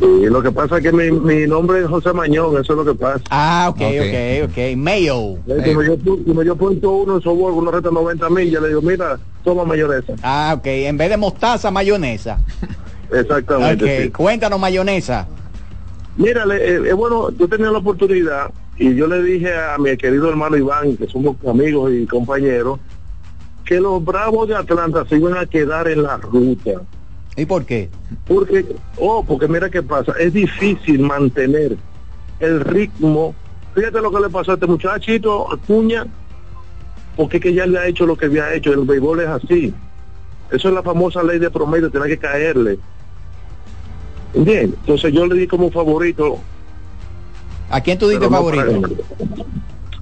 Y 0.00 0.26
lo 0.26 0.42
que 0.42 0.50
pasa 0.50 0.78
es 0.78 0.82
que 0.82 0.90
mi, 0.92 1.10
mi 1.12 1.46
nombre 1.46 1.80
es 1.80 1.86
José 1.86 2.12
Mañón, 2.12 2.54
eso 2.60 2.72
es 2.72 2.76
lo 2.78 2.84
que 2.84 2.94
pasa. 2.98 3.22
Ah, 3.30 3.66
ok, 3.70 3.80
ok, 3.80 4.50
ok. 4.50 4.76
Mayo. 4.76 5.34
Eh, 5.46 5.62
Como 5.64 5.82
yo, 5.82 5.96
como 6.26 6.42
yo 6.42 6.56
punto 6.56 6.90
uno 6.90 7.16
en 7.16 7.22
software, 7.22 7.52
uno 7.54 7.70
resta 7.70 7.90
90 7.90 8.28
mil, 8.30 8.50
ya 8.50 8.60
le 8.60 8.68
digo, 8.68 8.82
mira, 8.82 9.18
toma 9.44 9.64
mayonesa. 9.64 10.14
Ah, 10.22 10.54
ok. 10.58 10.66
En 10.66 10.96
vez 10.96 11.08
de 11.10 11.16
mostaza, 11.16 11.70
mayonesa. 11.70 12.38
Exactamente. 13.12 13.84
Ok, 13.84 14.04
sí. 14.06 14.10
cuéntanos 14.10 14.58
mayonesa. 14.58 15.28
Mira, 16.16 16.46
le- 16.46 16.56
eh, 16.56 16.80
eh, 16.90 16.92
bueno, 16.94 17.30
yo 17.38 17.48
tenía 17.48 17.70
la 17.70 17.78
oportunidad 17.78 18.50
y 18.78 18.94
yo 18.94 19.06
le 19.06 19.22
dije 19.22 19.54
a 19.54 19.78
mi 19.78 19.96
querido 19.96 20.28
hermano 20.30 20.56
Iván, 20.56 20.96
que 20.96 21.06
somos 21.06 21.36
amigos 21.48 21.92
y 21.92 22.06
compañeros, 22.06 22.80
que 23.64 23.80
los 23.80 24.04
Bravos 24.04 24.48
de 24.48 24.56
Atlanta 24.56 25.04
se 25.08 25.16
iban 25.16 25.36
a 25.36 25.46
quedar 25.46 25.86
en 25.88 26.02
la 26.02 26.16
ruta. 26.16 26.72
¿Y 27.36 27.46
por 27.46 27.64
qué? 27.64 27.88
Porque, 28.26 28.66
oh, 28.98 29.24
porque 29.24 29.48
mira 29.48 29.70
qué 29.70 29.82
pasa, 29.82 30.12
es 30.18 30.32
difícil 30.32 31.00
mantener 31.00 31.76
el 32.40 32.60
ritmo. 32.60 33.34
Fíjate 33.74 34.02
lo 34.02 34.10
que 34.10 34.20
le 34.20 34.28
pasó 34.28 34.50
a 34.50 34.54
este 34.54 34.66
muchachito, 34.66 35.50
Acuña, 35.52 36.06
porque 37.16 37.38
es 37.38 37.42
que 37.42 37.54
ya 37.54 37.66
le 37.66 37.78
ha 37.78 37.86
hecho 37.86 38.04
lo 38.04 38.16
que 38.16 38.26
había 38.26 38.52
hecho, 38.54 38.72
el 38.72 38.80
béisbol 38.80 39.20
es 39.20 39.28
así. 39.28 39.74
Eso 40.50 40.68
es 40.68 40.74
la 40.74 40.82
famosa 40.82 41.22
ley 41.22 41.38
de 41.38 41.50
promedio, 41.50 41.90
tiene 41.90 42.06
que 42.06 42.18
caerle. 42.18 42.78
Bien, 44.34 44.74
entonces 44.80 45.12
yo 45.12 45.26
le 45.26 45.34
di 45.36 45.46
como 45.46 45.70
favorito. 45.70 46.38
¿A 47.70 47.80
quién 47.80 47.98
tú 47.98 48.08
diste 48.08 48.28
favorito? 48.28 48.82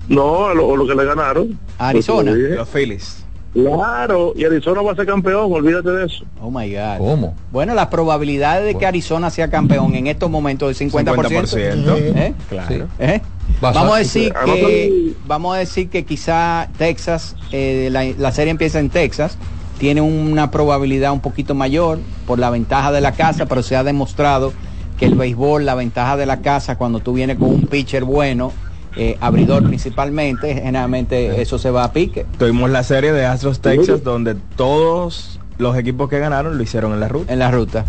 No, 0.09 0.47
a 0.47 0.55
lo, 0.55 0.75
a 0.75 0.77
lo 0.77 0.87
que 0.87 0.95
le 0.97 1.05
ganaron. 1.05 1.59
Arizona. 1.79 2.33
Los 2.33 2.69
Phillies. 2.69 3.25
Claro, 3.53 4.33
y 4.37 4.45
Arizona 4.45 4.81
va 4.81 4.93
a 4.93 4.97
ser 4.97 5.07
campeón, 5.07 5.53
olvídate 5.53 5.91
de 5.91 6.07
eso. 6.07 6.25
Oh 6.41 6.51
my 6.51 6.73
God. 6.73 6.99
¿Cómo? 6.99 7.35
Bueno, 7.51 7.75
las 7.75 7.89
probabilidades 7.89 8.65
de 8.65 8.79
que 8.79 8.87
Arizona 8.87 9.29
sea 9.31 9.51
campeón 9.51 9.95
en 9.95 10.07
estos 10.07 10.31
momentos 10.31 10.71
es 10.71 10.93
50%. 10.93 11.05
50%. 11.15 12.17
¿Eh? 12.17 12.35
Claro. 12.49 12.89
¿Eh? 13.01 13.21
Vamos 13.61 13.95
a 13.95 13.99
decir 13.99 14.33
que 14.45 15.15
vamos 15.27 15.57
a 15.57 15.59
decir 15.59 15.89
que 15.89 16.05
quizá 16.05 16.69
Texas, 16.79 17.35
eh, 17.51 17.89
la, 17.91 18.05
la 18.05 18.31
serie 18.31 18.53
empieza 18.53 18.79
en 18.79 18.89
Texas, 18.89 19.37
tiene 19.79 20.01
una 20.01 20.51
probabilidad 20.51 21.13
un 21.13 21.21
poquito 21.21 21.55
mayor 21.55 21.99
por 22.27 22.39
la 22.39 22.51
ventaja 22.51 22.93
de 22.93 23.01
la 23.01 23.13
casa, 23.13 23.47
pero 23.47 23.63
se 23.63 23.75
ha 23.75 23.83
demostrado 23.83 24.53
que 24.97 25.07
el 25.07 25.15
béisbol, 25.15 25.67
la 25.67 25.75
ventaja 25.75 26.17
de 26.17 26.27
la 26.27 26.41
casa, 26.41 26.77
cuando 26.77 27.01
tú 27.01 27.15
vienes 27.15 27.39
con 27.39 27.49
un 27.49 27.67
pitcher 27.67 28.05
bueno, 28.05 28.53
eh, 28.97 29.17
abridor 29.21 29.65
principalmente, 29.67 30.55
generalmente 30.55 31.41
eso 31.41 31.59
se 31.59 31.71
va 31.71 31.85
a 31.85 31.93
pique. 31.93 32.27
Tuvimos 32.39 32.71
la 32.71 32.83
serie 32.83 33.13
de 33.13 33.25
Astros 33.27 33.61
Texas 33.61 34.03
donde 34.03 34.35
todos 34.57 35.39
los 35.59 35.77
equipos 35.77 36.09
que 36.09 36.19
ganaron 36.19 36.57
lo 36.57 36.63
hicieron 36.63 36.93
en 36.93 37.01
la 37.01 37.09
ruta. 37.09 37.33
en 37.33 37.39
la 37.39 37.51
ruta. 37.51 37.85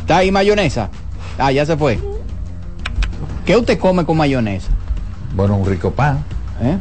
¿Está 0.00 0.18
ahí 0.18 0.30
mayonesa? 0.30 0.88
Ah, 1.38 1.52
ya 1.52 1.64
se 1.66 1.76
fue. 1.76 1.98
¿Qué 3.44 3.56
usted 3.56 3.78
come 3.78 4.04
con 4.04 4.16
mayonesa? 4.16 4.68
Bueno, 5.34 5.56
un 5.56 5.66
rico 5.66 5.90
pan. 5.90 6.22
¿Eh? 6.60 6.76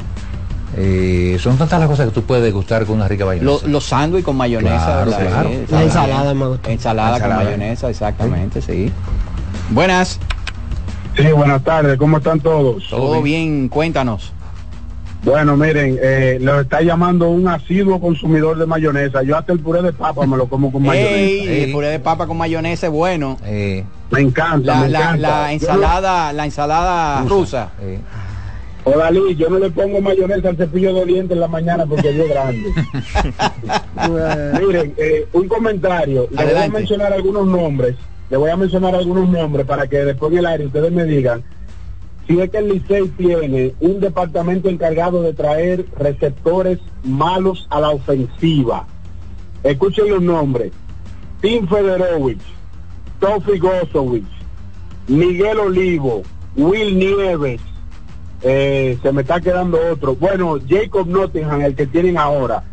Eh, 0.76 1.38
son 1.40 1.58
tantas 1.58 1.80
las 1.80 1.88
cosas 1.90 2.08
que 2.08 2.12
tú 2.12 2.24
puedes 2.24 2.44
degustar 2.44 2.86
con 2.86 2.96
una 2.98 3.08
rica 3.08 3.24
Lo- 3.24 3.32
mayonesa. 3.32 3.68
los 3.68 3.86
sándwiches 3.86 4.26
con 4.26 4.36
mayonesa. 4.36 5.04
Claro, 5.06 5.12
¿verdad? 5.12 5.28
claro. 5.30 5.50
Sí, 5.50 5.66
La 5.72 5.84
ensalada 5.84 6.34
me 6.34 6.48
gusta. 6.48 6.72
Ensalada, 6.72 7.16
Ensalada. 7.18 7.40
con 7.42 7.46
mayonesa, 7.46 7.90
exactamente, 7.90 8.62
sí. 8.62 8.92
Buenas, 9.70 10.20
Sí, 11.18 11.32
buenas 11.32 11.64
tardes, 11.64 11.98
¿cómo 11.98 12.18
están 12.18 12.40
todos? 12.40 12.88
todo 12.90 13.22
bien, 13.22 13.70
cuéntanos. 13.70 14.32
Bueno, 15.24 15.58
miren, 15.58 15.98
eh, 16.02 16.38
lo 16.40 16.62
está 16.62 16.82
llamando 16.82 17.30
un 17.30 17.48
asiduo 17.48 18.00
consumidor 18.00 18.58
de 18.58 18.66
mayonesa. 18.68 19.24
Yo 19.24 19.36
hasta 19.36 19.52
el 19.52 19.60
puré 19.60 19.82
de 19.82 19.92
papa 19.92 20.26
me 20.28 20.38
lo 20.38 20.48
como 20.48 20.72
con 20.72 20.84
mayonesa. 20.84 21.16
Ey, 21.16 21.40
Ey. 21.48 21.64
el 21.64 21.72
puré 21.72 21.88
de 21.88 22.00
papa 22.00 22.28
con 22.28 22.38
mayonesa 22.38 22.86
es 22.88 22.94
bueno. 22.94 23.38
Eh, 23.44 23.84
Me 24.12 24.22
encanta, 24.22 24.76
La, 24.76 24.82
me 24.82 24.90
la- 24.90 25.00
encanta. 25.00 25.18
la 25.18 25.48
Yo 25.48 25.54
ensalada, 25.54 26.34
la 26.34 26.46
ensalada 26.46 27.22
rusa. 27.24 27.72
eh. 27.82 28.00
no- 28.86 28.92
Odalí, 28.94 29.36
yo 29.36 29.50
no 29.50 29.60
le 29.60 29.70
pongo 29.72 30.00
mayonesa 30.00 30.48
al 30.50 30.56
cepillo 30.56 30.94
de 30.94 31.06
dientes 31.06 31.32
en 31.36 31.42
la 31.42 31.48
mañana 31.50 31.86
porque 31.86 32.10
es 32.10 32.30
grande. 32.30 32.70
miren, 34.66 34.94
eh, 34.98 35.28
un 35.34 35.48
comentario. 35.50 36.28
Le 36.32 36.46
voy 36.46 36.64
a 36.64 36.70
mencionar 36.70 37.12
algunos 37.12 37.46
nombres. 37.48 37.96
Le 38.30 38.38
voy 38.38 38.50
a 38.50 38.58
mencionar 38.58 38.96
algunos 38.96 39.30
nombres 39.30 39.66
para 39.66 39.88
que 39.88 39.98
después 39.98 40.32
en 40.32 40.40
el 40.40 40.46
aire 40.46 40.66
ustedes 40.66 40.92
me 40.92 41.06
digan 41.06 41.44
si 42.28 42.42
es 42.42 42.50
que 42.50 42.58
el 42.58 42.68
Licey 42.68 43.08
tiene 43.18 43.74
un 43.80 44.02
departamento 44.02 44.68
encargado 44.68 45.22
de 45.22 45.34
traer 45.34 45.86
receptores 45.98 46.80
malos 47.04 47.68
a 47.70 47.80
la 47.80 47.92
ofensiva. 47.92 48.86
Escuchen 49.64 50.10
los 50.10 50.22
nombres. 50.22 50.74
Tim 51.40 51.68
Federowicz, 51.68 52.44
Tofi 53.20 53.60
Gosowicz, 53.60 54.28
Miguel 55.08 55.60
Olivo, 55.60 56.24
Will 56.58 56.98
Nieves, 56.98 57.62
eh, 58.42 58.98
se 59.02 59.12
me 59.12 59.22
está 59.22 59.40
quedando 59.40 59.80
otro. 59.92 60.16
Bueno, 60.16 60.58
Jacob 60.68 61.08
Nottingham, 61.08 61.62
el 61.62 61.76
que 61.76 61.88
tienen 61.88 62.18
ahora. 62.18 62.64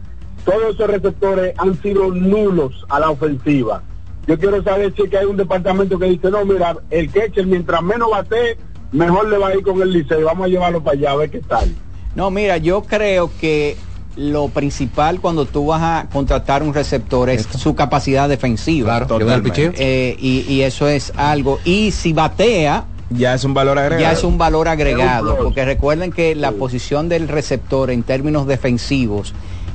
Todos 0.45 0.75
esos 0.75 0.89
receptores 0.89 1.55
han 1.59 1.81
sido 1.81 2.11
nulos 2.11 2.85
a 2.89 3.01
la 3.01 3.11
ofensiva. 3.11 3.83
Yo 4.27 4.39
quiero 4.39 4.63
saber 4.63 4.93
si 4.97 5.03
es 5.03 5.11
que 5.11 5.19
hay 5.19 5.27
un 5.27 5.37
departamento 5.37 5.99
que 5.99 6.07
dice, 6.07 6.31
no, 6.31 6.45
mira, 6.45 6.77
el 6.91 7.11
catcher 7.11 7.47
mientras 7.47 7.83
menos 7.83 8.11
bate, 8.11 8.57
mejor 8.93 9.29
le 9.29 9.39
va 9.39 9.49
a 9.49 9.55
ir 9.57 9.63
con 9.63 9.81
el 9.83 9.93
liceo. 9.93 10.25
Vamos 10.25 10.47
a 10.47 10.49
llevarlo 10.49 10.83
para 10.83 10.97
allá 10.97 11.11
a 11.11 11.17
ver 11.17 11.31
qué 11.31 11.41
tal. 11.41 11.75
No, 12.15 12.31
mira, 12.31 12.57
yo 12.59 12.83
creo 12.83 13.31
que 13.41 13.77
lo 14.17 14.49
principal 14.49 15.21
cuando 15.21 15.45
tú 15.45 15.67
vas 15.67 15.83
a 15.83 16.09
contratar 16.13 16.63
un 16.63 16.73
receptor 16.73 17.29
es 17.29 17.43
su 17.43 17.75
capacidad 17.75 18.29
defensiva. 18.29 19.05
Claro. 19.07 19.43
Eh, 19.57 20.17
y, 20.19 20.45
y 20.49 20.63
eso 20.63 20.87
es 20.89 21.13
algo. 21.17 21.59
Y 21.65 21.91
si 21.91 22.13
batea, 22.13 22.85
Ya 23.11 23.35
es 23.35 23.45
un 23.45 23.53
valor 23.55 23.77
agregado. 23.79 24.01
ya 24.03 24.13
es 24.13 24.23
un 24.25 24.39
valor 24.39 24.69
agregado. 24.69 25.37
Porque 25.37 25.65
recuerden 25.65 26.13
que 26.13 26.35
la 26.37 26.53
posición 26.53 27.09
del 27.09 27.27
receptor 27.29 27.91
en 27.91 28.05
términos 28.05 28.47
defensivos, 28.47 29.35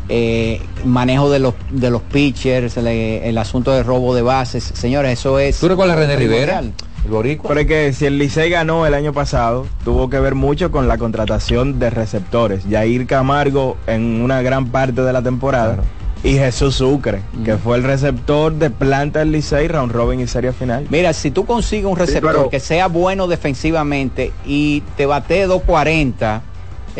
eh, 0.09 0.61
manejo 0.85 1.29
de 1.29 1.39
los 1.39 1.53
de 1.69 1.89
los 1.91 2.01
pitchers, 2.01 2.75
el, 2.77 2.87
el 2.87 3.37
asunto 3.37 3.71
de 3.71 3.83
robo 3.83 4.13
de 4.15 4.21
bases, 4.23 4.63
señores, 4.73 5.19
eso 5.19 5.39
es. 5.39 5.59
¿Tú 5.59 5.67
recuerdas 5.69 5.97
a 5.97 5.99
René. 6.01 6.15
Rivera? 6.17 6.59
El 6.59 7.11
boricua. 7.11 7.47
Pero 7.49 7.61
es 7.61 7.67
que 7.67 7.93
si 7.93 8.05
el 8.07 8.17
Licey 8.17 8.49
ganó 8.49 8.85
el 8.85 8.93
año 8.93 9.13
pasado, 9.13 9.65
tuvo 9.85 10.09
que 10.09 10.19
ver 10.19 10.35
mucho 10.35 10.69
con 10.71 10.87
la 10.87 10.97
contratación 10.97 11.79
de 11.79 11.89
receptores. 11.89 12.67
Yair 12.67 13.07
Camargo 13.07 13.77
en 13.87 14.21
una 14.21 14.41
gran 14.41 14.67
parte 14.67 15.01
de 15.01 15.13
la 15.13 15.21
temporada. 15.21 15.75
Claro. 15.75 15.87
Y 16.21 16.33
Jesús 16.33 16.75
Sucre, 16.75 17.21
que 17.45 17.55
fue 17.55 17.77
el 17.77 17.83
receptor 17.83 18.51
de 18.53 18.69
planta 18.69 19.19
del 19.19 19.31
Licey, 19.31 19.69
round 19.69 19.93
robin 19.93 20.19
y 20.19 20.27
serie 20.27 20.51
final. 20.51 20.85
Mira, 20.89 21.13
si 21.13 21.31
tú 21.31 21.45
consigues 21.45 21.85
un 21.85 21.95
receptor 21.95 22.31
pero- 22.33 22.49
que 22.49 22.59
sea 22.59 22.87
bueno 22.87 23.27
defensivamente 23.27 24.33
y 24.45 24.81
te 24.97 25.05
bate 25.05 25.45
240, 25.45 26.41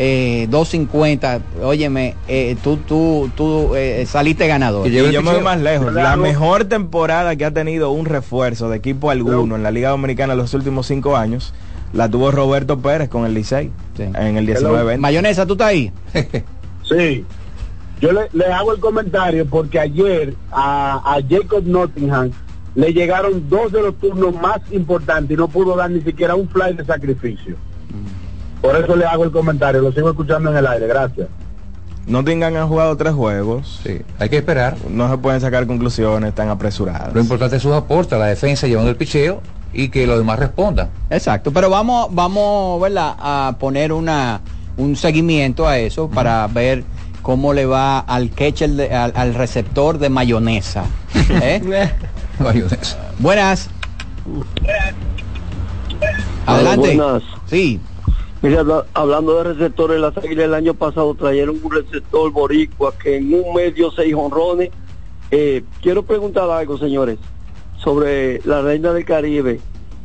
eh, 0.02 0.46
250, 0.48 1.42
óyeme, 1.62 2.14
eh, 2.26 2.56
tú, 2.64 2.78
tú, 2.78 3.30
tú 3.36 3.74
eh, 3.76 4.06
saliste 4.06 4.46
ganador. 4.46 4.88
Y 4.88 4.92
yo 4.92 5.22
me 5.22 5.30
voy 5.30 5.42
más 5.42 5.60
lejos. 5.60 5.92
La 5.92 6.16
mejor 6.16 6.64
temporada 6.64 7.36
que 7.36 7.44
ha 7.44 7.50
tenido 7.50 7.90
un 7.90 8.06
refuerzo 8.06 8.70
de 8.70 8.78
equipo 8.78 9.10
alguno 9.10 9.56
en 9.56 9.62
la 9.62 9.70
Liga 9.70 9.90
Dominicana 9.90 10.32
en 10.32 10.38
los 10.38 10.54
últimos 10.54 10.86
cinco 10.86 11.18
años 11.18 11.52
la 11.92 12.08
tuvo 12.08 12.30
Roberto 12.30 12.78
Pérez 12.78 13.10
con 13.10 13.26
el 13.26 13.34
Licey 13.34 13.70
en 13.98 14.38
el 14.38 14.46
19 14.46 14.96
Mayonesa, 14.96 15.44
¿tú 15.44 15.52
estás 15.52 15.68
ahí? 15.68 15.92
sí. 16.88 17.26
Yo 18.00 18.12
le, 18.12 18.22
le, 18.32 18.46
hago 18.46 18.72
el 18.72 18.80
comentario 18.80 19.44
porque 19.44 19.80
ayer 19.80 20.34
a, 20.50 21.14
a 21.14 21.20
Jacob 21.28 21.62
Nottingham 21.66 22.30
le 22.74 22.94
llegaron 22.94 23.50
dos 23.50 23.70
de 23.70 23.82
los 23.82 23.98
turnos 23.98 24.34
más 24.34 24.60
importantes 24.70 25.32
y 25.32 25.36
no 25.36 25.48
pudo 25.48 25.76
dar 25.76 25.90
ni 25.90 26.00
siquiera 26.00 26.36
un 26.36 26.48
fly 26.48 26.72
de 26.72 26.86
sacrificio. 26.86 27.56
Por 28.60 28.76
eso 28.76 28.94
le 28.96 29.04
hago 29.04 29.24
el 29.24 29.30
comentario, 29.30 29.80
lo 29.80 29.92
sigo 29.92 30.10
escuchando 30.10 30.50
en 30.50 30.56
el 30.56 30.66
aire, 30.66 30.86
gracias. 30.86 31.28
Nottingham 32.06 32.56
han 32.56 32.68
jugado 32.68 32.96
tres 32.96 33.12
juegos. 33.12 33.80
Sí, 33.84 34.00
hay 34.18 34.28
que 34.28 34.38
esperar. 34.38 34.76
No 34.88 35.08
se 35.10 35.18
pueden 35.18 35.40
sacar 35.40 35.66
conclusiones 35.66 36.34
tan 36.34 36.48
apresuradas. 36.48 37.14
Lo 37.14 37.20
importante 37.20 37.56
es 37.56 37.62
sus 37.62 37.72
aportes, 37.72 38.18
la 38.18 38.26
defensa 38.26 38.66
llevando 38.66 38.90
el 38.90 38.96
picheo 38.96 39.40
y 39.72 39.88
que 39.88 40.06
los 40.06 40.18
demás 40.18 40.38
respondan. 40.38 40.90
Exacto, 41.08 41.52
pero 41.52 41.70
vamos, 41.70 42.08
vamos, 42.10 42.80
¿verdad? 42.80 43.14
A 43.18 43.56
poner 43.58 43.92
una 43.92 44.40
un 44.76 44.96
seguimiento 44.96 45.68
a 45.68 45.78
eso 45.78 46.08
para 46.08 46.46
ver 46.46 46.84
cómo 47.22 47.52
le 47.52 47.66
va 47.66 48.00
al 48.00 48.30
catcher, 48.30 48.92
al, 48.92 49.34
receptor 49.34 49.98
de 49.98 50.08
mayonesa. 50.08 50.84
¿eh? 51.14 51.90
mayonesa. 52.38 52.98
Buenas. 53.18 53.68
Adelante. 56.46 56.96
Buenas. 56.96 57.22
Sí. 57.46 57.80
Mira, 58.42 58.64
hablando 58.94 59.36
de 59.36 59.54
receptores, 59.54 60.00
las 60.00 60.16
águilas 60.16 60.46
el 60.46 60.54
año 60.54 60.72
pasado 60.72 61.14
trajeron 61.14 61.60
un 61.62 61.70
receptor 61.70 62.30
boricua 62.30 62.94
que 62.96 63.16
en 63.16 63.34
un 63.34 63.54
medio 63.54 63.90
seis 63.90 64.14
honrones. 64.14 64.70
Eh, 65.30 65.62
quiero 65.82 66.02
preguntar 66.02 66.50
algo, 66.50 66.78
señores, 66.78 67.18
sobre 67.76 68.40
la 68.44 68.62
reina 68.62 68.92
del 68.92 69.04
Caribe. 69.04 69.60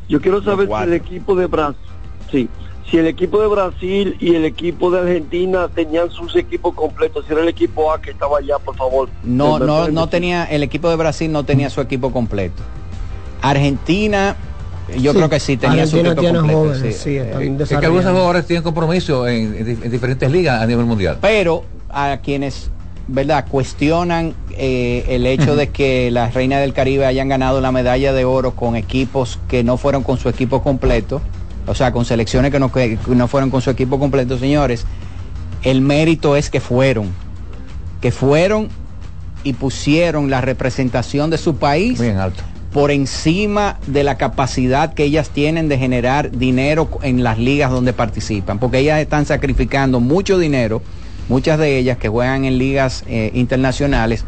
Yo 0.10 0.22
quiero 0.22 0.44
saber 0.44 0.68
si 0.68 0.84
el 0.84 0.94
equipo 0.94 1.36
de 1.36 1.48
Brasil, 1.48 1.82
sí, 2.30 2.50
si 2.92 2.98
el 2.98 3.08
equipo 3.08 3.42
de 3.42 3.48
Brasil 3.48 4.18
y 4.20 4.36
el 4.36 4.46
equipo 4.46 4.92
de 4.92 5.00
Argentina 5.00 5.70
tenían 5.70 6.12
sus 6.12 6.36
equipos 6.36 6.76
completos, 6.76 7.26
si 7.26 7.34
era 7.34 7.42
el 7.42 7.48
equipo 7.48 7.92
A 7.92 8.02
que 8.02 8.12
estaba 8.12 8.40
allá, 8.40 8.60
por 8.60 8.76
favor. 8.76 9.10
No, 9.24 9.60
no, 9.60 9.88
no 9.88 10.10
tenía, 10.10 10.44
el 10.44 10.62
equipo 10.62 10.90
de 10.90 10.98
Brasil 10.98 11.32
no 11.32 11.44
tenía 11.46 11.70
su 11.70 11.82
equipo 11.82 12.12
completo. 12.12 12.62
Argentina 13.42 14.36
yo 15.00 15.14
creo 15.14 15.30
que 15.30 15.40
sí 15.40 15.58
tenía 15.58 15.88
su 15.88 15.98
equipo 15.98 16.16
completo. 16.16 16.76
sí. 16.92 17.18
es 17.18 17.70
que 17.70 17.86
algunos 17.86 18.06
jugadores 18.06 18.46
tienen 18.46 18.64
compromiso 18.64 19.28
en, 19.28 19.90
diferentes 19.90 20.32
ligas 20.32 20.62
a 20.62 20.66
nivel 20.66 20.86
mundial. 20.86 21.18
Pero 21.22 21.64
a 21.90 22.20
quienes 22.24 22.70
verdad 23.08 23.46
cuestionan 23.48 24.34
eh, 24.52 25.06
el 25.10 25.26
hecho 25.28 25.56
de 25.56 25.70
que 25.70 26.10
las 26.12 26.34
reinas 26.34 26.62
del 26.62 26.74
Caribe 26.74 27.06
hayan 27.06 27.30
ganado 27.30 27.62
la 27.62 27.72
medalla 27.72 28.14
de 28.14 28.26
oro 28.26 28.56
con 28.56 28.76
equipos 28.76 29.40
que 29.48 29.64
no 29.64 29.78
fueron 29.78 30.04
con 30.04 30.18
su 30.18 30.30
equipo 30.30 30.64
completo, 30.64 31.22
o 31.68 31.76
sea, 31.76 31.92
con 31.92 32.06
selecciones 32.06 32.52
que 32.52 32.60
no, 32.60 32.72
que 32.72 32.98
no 33.08 33.28
fueron 33.28 33.52
con 33.52 33.62
su 33.62 33.70
equipo 33.70 34.00
completo, 34.00 34.38
señores, 34.38 34.86
el 35.64 35.82
mérito 35.82 36.36
es 36.36 36.50
que 36.50 36.60
fueron, 36.60 37.10
que 38.02 38.12
fueron 38.12 38.70
y 39.44 39.54
pusieron 39.54 40.30
la 40.30 40.42
representación 40.42 41.30
de 41.30 41.38
su 41.38 41.58
país 41.58 42.00
Muy 42.00 42.10
alto 42.10 42.44
por 42.76 42.92
encima 42.92 43.78
de 43.88 44.04
la 44.04 44.18
capacidad 44.18 44.94
que 44.94 45.06
ellas 45.06 45.30
tienen 45.30 45.70
de 45.70 45.78
generar 45.78 46.32
dinero 46.32 46.90
en 47.04 47.24
las 47.24 47.40
ligas 47.40 47.72
donde 47.72 47.94
participan, 47.94 48.60
porque 48.60 48.80
ellas 48.80 49.00
están 49.00 49.26
sacrificando 49.26 50.02
mucho 50.02 50.38
dinero, 50.38 50.82
muchas 51.30 51.58
de 51.58 51.78
ellas 51.78 51.98
que 51.98 52.10
juegan 52.10 52.44
en 52.44 52.58
ligas 52.58 53.06
eh, 53.08 53.32
internacionales, 53.34 54.26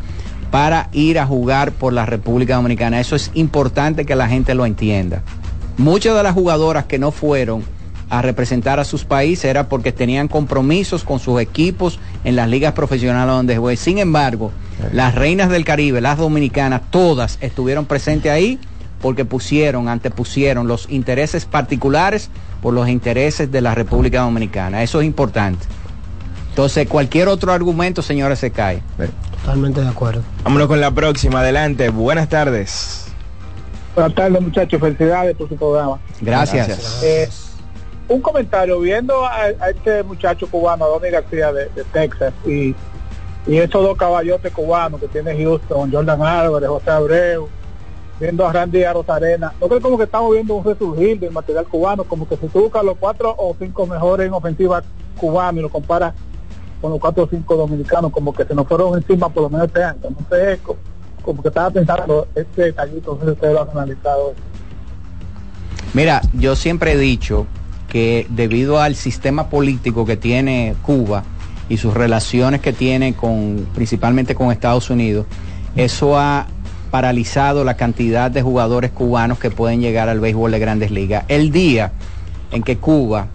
para 0.49 0.87
ir 0.93 1.19
a 1.19 1.25
jugar 1.25 1.73
por 1.73 1.91
la 1.91 2.05
República 2.05 2.55
Dominicana. 2.55 3.01
Eso 3.01 3.17
es 3.17 3.31
importante 3.33 4.05
que 4.05 4.15
la 4.15 4.29
gente 4.29 4.55
lo 4.55 4.65
entienda. 4.65 5.23
Muchas 5.77 6.15
de 6.15 6.23
las 6.23 6.33
jugadoras 6.33 6.85
que 6.85 6.99
no 6.99 7.11
fueron 7.11 7.65
a 8.09 8.21
representar 8.21 8.79
a 8.79 8.85
sus 8.85 9.03
países 9.03 9.45
era 9.45 9.67
porque 9.67 9.91
tenían 9.91 10.27
compromisos 10.27 11.03
con 11.03 11.19
sus 11.19 11.41
equipos 11.41 11.99
en 12.23 12.35
las 12.35 12.49
ligas 12.49 12.73
profesionales 12.73 13.33
donde 13.33 13.57
juegan. 13.57 13.77
Sin 13.77 13.97
embargo, 13.97 14.51
las 14.91 15.15
reinas 15.15 15.49
del 15.49 15.65
Caribe, 15.65 16.01
las 16.01 16.17
dominicanas, 16.17 16.81
todas 16.89 17.37
estuvieron 17.41 17.85
presentes 17.85 18.31
ahí 18.31 18.59
porque 19.01 19.25
pusieron, 19.25 19.89
antepusieron 19.89 20.67
los 20.67 20.89
intereses 20.89 21.45
particulares 21.45 22.29
por 22.61 22.73
los 22.73 22.87
intereses 22.87 23.51
de 23.51 23.61
la 23.61 23.75
República 23.75 24.21
Dominicana. 24.21 24.83
Eso 24.83 25.01
es 25.01 25.07
importante. 25.07 25.65
Entonces, 26.49 26.87
cualquier 26.87 27.27
otro 27.27 27.53
argumento, 27.53 28.01
señores, 28.01 28.39
se 28.39 28.49
cae. 28.49 28.81
Totalmente 29.43 29.81
de 29.81 29.87
acuerdo. 29.87 30.23
Vámonos 30.43 30.67
con 30.67 30.81
la 30.81 30.89
próxima. 30.89 31.41
Adelante. 31.41 31.89
Buenas 31.89 32.29
tardes. 32.29 33.05
Buenas 33.93 34.15
tardes, 34.15 34.41
muchachos. 34.41 34.81
Felicidades 34.81 35.37
por 35.37 35.49
su 35.49 35.55
programa. 35.55 35.99
Gracias. 36.19 37.01
Eh, 37.03 37.29
un 38.09 38.21
comentario, 38.21 38.79
viendo 38.79 39.25
a, 39.25 39.49
este 39.49 40.03
muchacho 40.03 40.47
cubano, 40.49 40.87
Donny 40.87 41.09
García 41.09 41.51
de, 41.51 41.67
Texas, 41.91 42.33
y, 42.45 42.75
y 43.45 43.57
esos 43.57 43.83
dos 43.83 43.97
caballotes 43.97 44.51
cubanos 44.53 44.99
que 44.99 45.07
tiene 45.07 45.35
Houston, 45.41 45.91
Jordan 45.91 46.21
Álvarez, 46.21 46.69
José 46.69 46.91
Abreu, 46.91 47.49
viendo 48.19 48.47
a 48.47 48.53
Randy 48.53 48.83
Arozarena, 48.83 49.53
no 49.59 49.67
creo 49.67 49.81
como 49.81 49.97
que 49.97 50.05
estamos 50.05 50.33
viendo 50.33 50.55
un 50.55 50.63
resurgir 50.63 51.19
del 51.19 51.31
material 51.31 51.65
cubano, 51.65 52.03
como 52.03 52.27
que 52.27 52.37
si 52.37 52.47
tú 52.47 52.61
buscas 52.61 52.83
los 52.83 52.97
cuatro 52.97 53.35
o 53.37 53.55
cinco 53.59 53.85
mejores 53.85 54.27
en 54.27 54.33
ofensiva 54.33 54.83
cubanos 55.17 55.59
y 55.59 55.61
lo 55.63 55.69
comparas 55.69 56.13
con 56.81 56.91
los 56.91 56.99
cuatro 56.99 57.23
o 57.23 57.27
cinco 57.27 57.55
dominicanos, 57.55 58.11
como 58.11 58.33
que 58.33 58.45
se 58.45 58.55
nos 58.55 58.67
fueron 58.67 58.97
encima 58.97 59.29
por 59.29 59.43
lo 59.43 59.49
menos 59.49 59.67
este 59.67 59.83
año. 59.83 59.99
No 60.03 60.17
sé, 60.29 60.59
como, 60.63 60.79
como 61.23 61.41
que 61.41 61.47
estaba 61.49 61.69
pensando 61.69 62.27
este 62.35 62.63
detallito, 62.63 63.13
no 63.13 63.19
sé 63.19 63.25
si 63.25 63.31
ustedes 63.31 63.53
lo 63.53 63.61
han 63.63 63.69
analizado. 63.69 64.33
Mira, 65.93 66.21
yo 66.33 66.55
siempre 66.55 66.93
he 66.93 66.97
dicho 66.97 67.47
que 67.87 68.27
debido 68.29 68.79
al 68.81 68.95
sistema 68.95 69.49
político 69.49 70.05
que 70.05 70.17
tiene 70.17 70.75
Cuba 70.81 71.23
y 71.69 71.77
sus 71.77 71.93
relaciones 71.93 72.61
que 72.61 72.73
tiene 72.73 73.13
con 73.13 73.67
principalmente 73.73 74.35
con 74.35 74.51
Estados 74.51 74.89
Unidos, 74.89 75.25
eso 75.75 76.17
ha 76.17 76.47
paralizado 76.91 77.63
la 77.63 77.75
cantidad 77.75 78.31
de 78.31 78.41
jugadores 78.41 78.91
cubanos 78.91 79.39
que 79.39 79.51
pueden 79.51 79.81
llegar 79.81 80.09
al 80.09 80.19
béisbol 80.19 80.51
de 80.51 80.59
grandes 80.59 80.91
ligas. 80.91 81.25
El 81.27 81.51
día 81.51 81.91
en 82.51 82.63
que 82.63 82.77
Cuba 82.77 83.27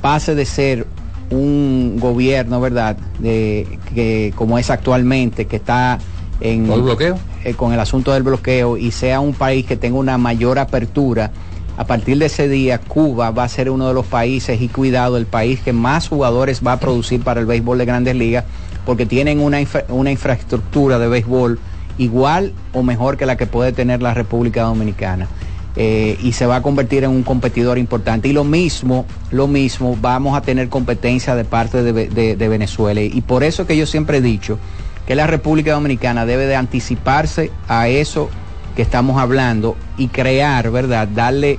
pase 0.00 0.34
de 0.34 0.44
ser 0.44 0.86
un 1.30 1.96
gobierno, 1.98 2.60
¿verdad? 2.60 2.96
De, 3.18 3.78
que 3.94 4.32
como 4.36 4.58
es 4.58 4.70
actualmente, 4.70 5.46
que 5.46 5.56
está 5.56 5.98
en 6.40 6.70
el 6.70 6.82
bloqueo? 6.82 7.18
Eh, 7.44 7.54
con 7.54 7.72
el 7.72 7.80
asunto 7.80 8.12
del 8.12 8.22
bloqueo 8.22 8.76
y 8.76 8.90
sea 8.90 9.20
un 9.20 9.32
país 9.32 9.64
que 9.64 9.76
tenga 9.76 9.98
una 9.98 10.18
mayor 10.18 10.58
apertura 10.58 11.30
a 11.76 11.84
partir 11.84 12.18
de 12.18 12.26
ese 12.26 12.48
día, 12.48 12.78
Cuba 12.78 13.30
va 13.30 13.44
a 13.44 13.48
ser 13.48 13.70
uno 13.70 13.88
de 13.88 13.94
los 13.94 14.06
países 14.06 14.60
y 14.60 14.68
cuidado, 14.68 15.16
el 15.16 15.26
país 15.26 15.60
que 15.60 15.72
más 15.72 16.08
jugadores 16.08 16.62
va 16.64 16.72
a 16.72 16.80
producir 16.80 17.22
para 17.22 17.40
el 17.40 17.46
béisbol 17.46 17.78
de 17.78 17.84
grandes 17.86 18.14
ligas, 18.14 18.44
porque 18.84 19.06
tienen 19.06 19.40
una, 19.40 19.60
infraestructura 19.60 20.98
de 20.98 21.08
béisbol 21.08 21.58
igual 21.98 22.52
o 22.72 22.82
mejor 22.82 23.16
que 23.16 23.26
la 23.26 23.36
que 23.36 23.46
puede 23.46 23.72
tener 23.72 24.02
la 24.02 24.12
República 24.12 24.62
Dominicana. 24.62 25.28
Eh, 25.74 26.18
y 26.22 26.32
se 26.32 26.44
va 26.44 26.56
a 26.56 26.62
convertir 26.62 27.04
en 27.04 27.10
un 27.10 27.22
competidor 27.22 27.78
importante. 27.78 28.28
Y 28.28 28.34
lo 28.34 28.44
mismo, 28.44 29.06
lo 29.30 29.46
mismo, 29.46 29.96
vamos 29.98 30.36
a 30.36 30.42
tener 30.42 30.68
competencia 30.68 31.34
de 31.34 31.44
parte 31.44 31.82
de, 31.82 32.36
de 32.36 32.48
Venezuela. 32.48 33.00
Y 33.00 33.22
por 33.22 33.42
eso 33.42 33.66
que 33.66 33.74
yo 33.78 33.86
siempre 33.86 34.18
he 34.18 34.20
dicho 34.20 34.58
que 35.06 35.14
la 35.14 35.26
República 35.26 35.72
Dominicana 35.72 36.26
debe 36.26 36.44
de 36.44 36.56
anticiparse 36.56 37.50
a 37.68 37.88
eso 37.88 38.28
que 38.74 38.82
estamos 38.82 39.20
hablando 39.20 39.76
y 39.96 40.08
crear, 40.08 40.70
¿verdad? 40.70 41.08
Darle, 41.08 41.58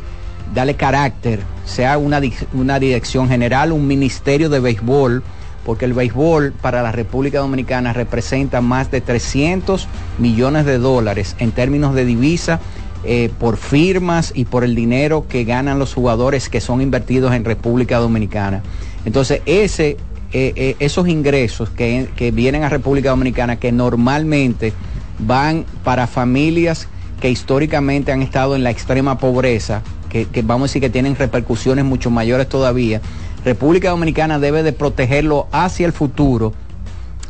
darle 0.53 0.75
carácter, 0.75 1.41
sea 1.65 1.97
una, 1.97 2.21
una 2.53 2.79
dirección 2.79 3.29
general, 3.29 3.71
un 3.71 3.87
ministerio 3.87 4.49
de 4.49 4.59
béisbol, 4.59 5.23
porque 5.65 5.85
el 5.85 5.93
béisbol 5.93 6.53
para 6.53 6.81
la 6.81 6.91
República 6.91 7.39
Dominicana 7.39 7.93
representa 7.93 8.61
más 8.61 8.91
de 8.91 9.01
300 9.01 9.87
millones 10.19 10.65
de 10.65 10.77
dólares 10.77 11.35
en 11.39 11.51
términos 11.51 11.95
de 11.95 12.05
divisa 12.05 12.59
eh, 13.05 13.29
por 13.37 13.57
firmas 13.57 14.31
y 14.35 14.45
por 14.45 14.63
el 14.63 14.75
dinero 14.75 15.25
que 15.27 15.43
ganan 15.43 15.79
los 15.79 15.93
jugadores 15.93 16.49
que 16.49 16.61
son 16.61 16.81
invertidos 16.81 17.33
en 17.33 17.45
República 17.45 17.97
Dominicana. 17.97 18.63
Entonces, 19.05 19.41
ese, 19.45 19.97
eh, 20.31 20.53
eh, 20.55 20.75
esos 20.79 21.07
ingresos 21.07 21.69
que, 21.69 22.09
que 22.15 22.31
vienen 22.31 22.63
a 22.63 22.69
República 22.69 23.09
Dominicana, 23.09 23.57
que 23.57 23.71
normalmente 23.71 24.73
van 25.19 25.65
para 25.83 26.07
familias 26.07 26.87
que 27.23 27.29
históricamente 27.29 28.11
han 28.11 28.21
estado 28.21 28.53
en 28.53 28.65
la 28.65 28.69
extrema 28.69 29.17
pobreza, 29.17 29.81
que, 30.09 30.27
vamos 30.43 30.63
a 30.63 30.67
decir 30.67 30.81
que 30.81 30.89
tienen 30.89 31.15
repercusiones 31.15 31.85
mucho 31.85 32.11
mayores 32.11 32.49
todavía, 32.49 32.99
República 33.45 33.91
Dominicana 33.91 34.39
debe 34.39 34.61
de 34.61 34.73
protegerlo 34.73 35.47
hacia 35.53 35.85
el 35.85 35.93
futuro 35.93 36.51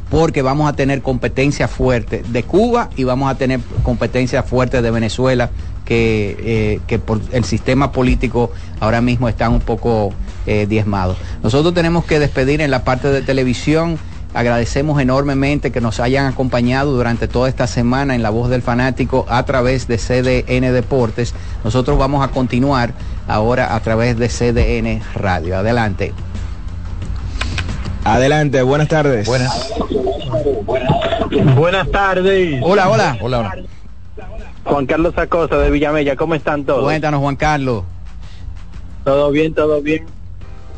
porque 0.09 0.41
vamos 0.41 0.67
a 0.67 0.73
tener 0.73 1.03
competencia 1.03 1.67
fuerte 1.67 2.23
de 2.27 2.41
Cuba 2.41 2.89
y 2.95 3.03
vamos 3.03 3.29
a 3.29 3.35
tener 3.35 3.59
competencia 3.83 4.41
fuerte 4.41 4.81
de 4.81 4.89
Venezuela, 4.89 5.51
que, 5.85 6.79
eh, 6.89 6.97
por 6.97 7.21
el 7.31 7.43
sistema 7.43 7.91
político 7.91 8.49
ahora 8.79 8.99
mismo 8.99 9.29
están 9.29 9.53
un 9.53 9.61
poco 9.61 10.11
eh, 10.47 10.65
diezmados. 10.67 11.17
Nosotros 11.43 11.75
tenemos 11.75 12.03
que 12.05 12.17
despedir 12.17 12.61
en 12.61 12.71
la 12.71 12.83
parte 12.83 13.09
de 13.09 13.21
televisión. 13.21 13.99
Agradecemos 14.33 14.99
enormemente 14.99 15.71
que 15.71 15.81
nos 15.81 15.99
hayan 15.99 16.25
acompañado 16.25 16.91
durante 16.91 17.27
toda 17.27 17.49
esta 17.49 17.67
semana 17.67 18.15
en 18.15 18.23
La 18.23 18.31
Voz 18.31 18.49
del 18.49 18.61
Fanático 18.61 19.25
a 19.29 19.43
través 19.45 19.87
de 19.87 19.97
CDN 19.97 20.73
Deportes. 20.73 21.35
Nosotros 21.63 21.97
vamos 21.97 22.23
a 22.23 22.29
continuar 22.29 22.93
ahora 23.27 23.75
a 23.75 23.79
través 23.81 24.17
de 24.17 24.29
CDN 24.29 25.01
Radio. 25.13 25.57
Adelante. 25.57 26.13
Adelante, 28.03 28.61
buenas 28.63 28.87
tardes. 28.87 29.27
Buenas. 29.27 29.71
Buenas 31.55 31.89
tardes. 31.91 32.59
Hola, 32.63 32.89
hola. 32.89 33.17
Hola, 33.21 33.39
hola. 33.39 33.55
Juan 34.65 34.85
Carlos 34.85 35.13
Acosta 35.17 35.57
de 35.57 35.69
Villamella, 35.69 36.15
¿cómo 36.15 36.35
están 36.35 36.63
todos? 36.63 36.83
Cuéntanos, 36.83 37.19
Juan 37.19 37.35
Carlos. 37.35 37.83
Todo 39.03 39.31
bien, 39.31 39.53
todo 39.53 39.81
bien. 39.81 40.05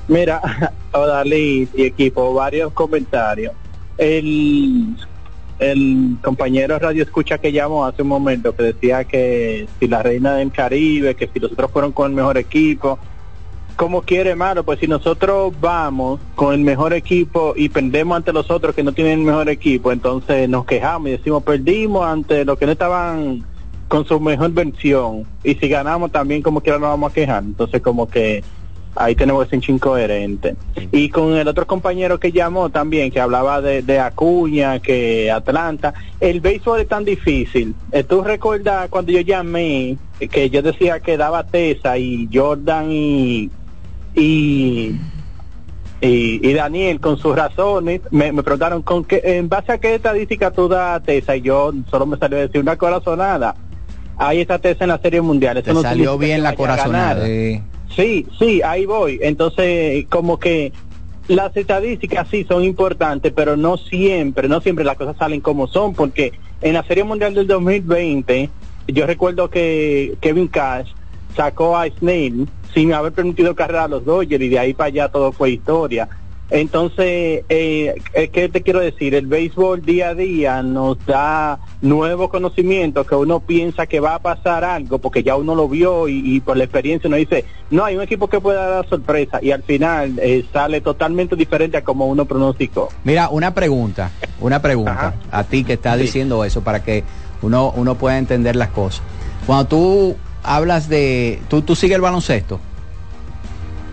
Mira, 0.07 0.41
Odalí 0.91 1.67
y 1.73 1.83
equipo, 1.83 2.33
varios 2.33 2.71
comentarios. 2.73 3.53
El, 3.97 4.95
el 5.59 6.17
compañero 6.21 6.77
Radio 6.77 7.03
Escucha 7.03 7.37
que 7.37 7.51
llamó 7.51 7.85
hace 7.85 8.01
un 8.01 8.09
momento 8.09 8.55
que 8.55 8.63
decía 8.63 9.03
que 9.05 9.67
si 9.79 9.87
la 9.87 10.03
reina 10.03 10.35
del 10.35 10.51
Caribe, 10.51 11.15
que 11.15 11.27
si 11.27 11.39
los 11.39 11.51
otros 11.51 11.71
fueron 11.71 11.91
con 11.91 12.11
el 12.11 12.15
mejor 12.15 12.37
equipo, 12.37 12.99
como 13.75 14.03
quiere, 14.03 14.29
hermano, 14.31 14.63
pues 14.63 14.79
si 14.79 14.87
nosotros 14.87 15.53
vamos 15.59 16.19
con 16.35 16.53
el 16.53 16.61
mejor 16.61 16.93
equipo 16.93 17.53
y 17.55 17.67
perdemos 17.69 18.15
ante 18.15 18.31
los 18.31 18.49
otros 18.49 18.73
que 18.73 18.83
no 18.83 18.93
tienen 18.93 19.19
el 19.19 19.25
mejor 19.25 19.49
equipo, 19.49 19.91
entonces 19.91 20.47
nos 20.47 20.65
quejamos 20.65 21.09
y 21.09 21.11
decimos 21.11 21.43
perdimos 21.43 22.05
ante 22.05 22.45
los 22.45 22.57
que 22.57 22.65
no 22.65 22.71
estaban 22.71 23.43
con 23.87 24.05
su 24.05 24.19
mejor 24.19 24.51
versión 24.51 25.25
y 25.43 25.55
si 25.55 25.67
ganamos 25.67 26.11
también 26.11 26.41
como 26.41 26.61
quiera 26.61 26.79
nos 26.79 26.89
vamos 26.89 27.11
a 27.11 27.13
quejar, 27.13 27.43
entonces 27.43 27.81
como 27.81 28.07
que 28.07 28.43
ahí 28.95 29.15
tenemos 29.15 29.45
ese 29.51 29.71
incoherente. 29.71 30.55
Y 30.91 31.09
con 31.09 31.35
el 31.35 31.47
otro 31.47 31.67
compañero 31.67 32.19
que 32.19 32.31
llamó 32.31 32.69
también, 32.69 33.11
que 33.11 33.19
hablaba 33.19 33.61
de, 33.61 33.81
de 33.81 33.99
Acuña, 33.99 34.79
que 34.79 35.29
Atlanta, 35.31 35.93
el 36.19 36.39
béisbol 36.41 36.81
es 36.81 36.87
tan 36.87 37.03
difícil. 37.05 37.75
Eh, 37.91 38.03
Tú 38.03 38.21
recuerdas 38.23 38.87
cuando 38.89 39.11
yo 39.11 39.21
llamé, 39.21 39.97
eh, 40.19 40.27
que 40.27 40.49
yo 40.49 40.61
decía 40.61 40.99
que 40.99 41.17
daba 41.17 41.43
Tesa 41.45 41.97
y 41.97 42.29
Jordan 42.33 42.91
y, 42.91 43.49
y, 44.15 44.95
y, 46.01 46.49
y 46.49 46.53
Daniel 46.53 46.99
con 46.99 47.17
sus 47.17 47.35
razones, 47.35 48.01
me, 48.11 48.31
me 48.31 48.43
preguntaron 48.43 48.81
con 48.81 49.03
qué, 49.03 49.21
en 49.23 49.49
base 49.49 49.71
a 49.73 49.77
qué 49.77 49.95
estadística 49.95 50.51
tú 50.51 50.67
das 50.67 51.03
Tesa 51.03 51.35
y 51.35 51.41
yo 51.41 51.73
solo 51.89 52.05
me 52.05 52.17
salió 52.17 52.37
a 52.37 52.41
decir 52.41 52.61
una 52.61 52.77
corazonada. 52.77 53.55
Ahí 54.17 54.39
está 54.39 54.59
Tesa 54.59 54.85
en 54.85 54.89
la 54.91 54.97
serie 54.99 55.19
mundial. 55.19 55.57
Eso 55.57 55.65
Te 55.65 55.73
no 55.73 55.81
salió 55.81 56.17
bien 56.17 56.41
la 56.41 56.55
corazonada. 56.55 57.15
ganar. 57.27 57.61
Sí, 57.95 58.27
sí, 58.37 58.61
ahí 58.61 58.85
voy. 58.85 59.19
Entonces, 59.21 60.05
como 60.09 60.37
que 60.37 60.73
las 61.27 61.55
estadísticas 61.55 62.27
sí 62.29 62.43
son 62.43 62.63
importantes, 62.63 63.31
pero 63.33 63.55
no 63.55 63.77
siempre, 63.77 64.47
no 64.47 64.61
siempre 64.61 64.85
las 64.85 64.97
cosas 64.97 65.17
salen 65.17 65.41
como 65.41 65.67
son, 65.67 65.93
porque 65.93 66.33
en 66.61 66.73
la 66.73 66.83
Serie 66.83 67.03
Mundial 67.03 67.33
del 67.33 67.47
2020, 67.47 68.49
yo 68.87 69.07
recuerdo 69.07 69.49
que 69.49 70.15
Kevin 70.21 70.47
Cash 70.47 70.89
sacó 71.35 71.77
a 71.77 71.87
Snail 71.87 72.47
sin 72.73 72.93
haber 72.93 73.13
permitido 73.13 73.55
carrera 73.55 73.85
a 73.85 73.87
los 73.87 74.05
Dodgers 74.05 74.43
y 74.43 74.49
de 74.49 74.59
ahí 74.59 74.73
para 74.73 74.87
allá 74.87 75.09
todo 75.09 75.31
fue 75.31 75.51
historia. 75.51 76.07
Entonces, 76.49 77.43
eh, 77.49 77.95
eh, 78.13 78.29
¿qué 78.29 78.49
te 78.49 78.61
quiero 78.61 78.79
decir? 78.79 79.15
El 79.15 79.25
béisbol 79.25 79.83
día 79.83 80.09
a 80.09 80.15
día 80.15 80.61
nos 80.61 81.03
da 81.05 81.59
nuevos 81.81 82.29
conocimientos 82.29 83.07
que 83.07 83.15
uno 83.15 83.39
piensa 83.39 83.87
que 83.87 83.99
va 83.99 84.15
a 84.15 84.19
pasar 84.19 84.63
algo 84.63 84.99
porque 84.99 85.23
ya 85.23 85.35
uno 85.35 85.55
lo 85.55 85.67
vio 85.67 86.07
y, 86.07 86.35
y 86.35 86.39
por 86.41 86.57
la 86.57 86.65
experiencia 86.65 87.07
uno 87.07 87.17
dice, 87.17 87.45
no, 87.71 87.83
hay 87.83 87.95
un 87.95 88.03
equipo 88.03 88.27
que 88.27 88.39
pueda 88.39 88.67
dar 88.67 88.87
sorpresa 88.87 89.39
y 89.41 89.51
al 89.51 89.63
final 89.63 90.19
eh, 90.21 90.45
sale 90.53 90.81
totalmente 90.81 91.35
diferente 91.35 91.77
a 91.77 91.83
como 91.83 92.05
uno 92.07 92.25
pronosticó. 92.25 92.89
Mira, 93.03 93.29
una 93.29 93.53
pregunta, 93.53 94.11
una 94.39 94.61
pregunta 94.61 95.15
a 95.31 95.43
ti 95.45 95.63
que 95.63 95.73
estás 95.73 95.97
diciendo 95.97 96.45
eso 96.45 96.61
para 96.61 96.83
que 96.83 97.03
uno, 97.41 97.73
uno 97.75 97.95
pueda 97.95 98.19
entender 98.19 98.55
las 98.55 98.69
cosas. 98.69 99.01
Cuando 99.47 99.65
tú 99.65 100.15
hablas 100.43 100.89
de, 100.89 101.39
tú, 101.49 101.63
tú 101.63 101.75
sigues 101.75 101.95
el 101.95 102.01
baloncesto. 102.01 102.59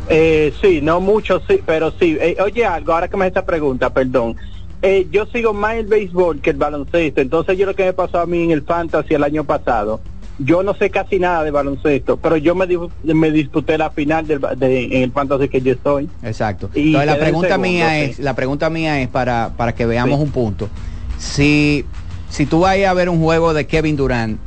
Eh, 0.08 0.52
sí, 0.60 0.80
no 0.82 1.00
mucho, 1.00 1.40
sí, 1.48 1.60
pero 1.64 1.92
sí. 1.92 2.16
Eh, 2.20 2.36
oye, 2.42 2.64
algo, 2.66 2.92
ahora 2.92 3.08
que 3.08 3.16
me 3.16 3.24
hace 3.24 3.28
esta 3.30 3.44
pregunta, 3.46 3.90
perdón. 3.92 4.36
Eh, 4.82 5.06
yo 5.12 5.26
sigo 5.26 5.52
más 5.52 5.76
el 5.76 5.86
béisbol 5.86 6.40
que 6.40 6.50
el 6.50 6.56
baloncesto, 6.56 7.20
entonces 7.20 7.56
yo 7.56 7.66
lo 7.66 7.74
que 7.76 7.84
me 7.84 7.92
pasó 7.92 8.18
a 8.18 8.26
mí 8.26 8.42
en 8.42 8.50
el 8.50 8.62
fantasy 8.62 9.14
el 9.14 9.22
año 9.22 9.44
pasado, 9.44 10.00
yo 10.40 10.64
no 10.64 10.74
sé 10.74 10.90
casi 10.90 11.20
nada 11.20 11.44
de 11.44 11.52
baloncesto, 11.52 12.16
pero 12.16 12.36
yo 12.36 12.56
me, 12.56 12.66
me 13.04 13.30
disputé 13.30 13.78
la 13.78 13.90
final 13.90 14.26
del, 14.26 14.40
de, 14.56 14.84
en 14.86 15.02
el 15.04 15.12
fantasy 15.12 15.48
que 15.48 15.60
yo 15.60 15.72
estoy. 15.72 16.08
Exacto. 16.24 16.68
Y 16.74 16.88
Entonces 16.88 17.06
la 17.06 17.18
pregunta 17.18 17.48
segundo, 17.50 17.68
mía 17.68 17.90
sí. 17.90 18.00
es, 18.10 18.18
la 18.18 18.34
pregunta 18.34 18.70
mía 18.70 19.00
es 19.00 19.08
para, 19.08 19.52
para 19.56 19.72
que 19.72 19.86
veamos 19.86 20.18
Sí. 20.18 20.24
un 20.24 20.30
punto. 20.32 20.68
Si, 21.16 21.84
si 22.28 22.46
tú 22.46 22.60
vas 22.60 22.76
a 22.76 22.92
ver 22.94 23.08
un 23.08 23.20
juego 23.22 23.54
de 23.54 23.68
Kevin 23.68 23.94
Durant, 23.96 24.40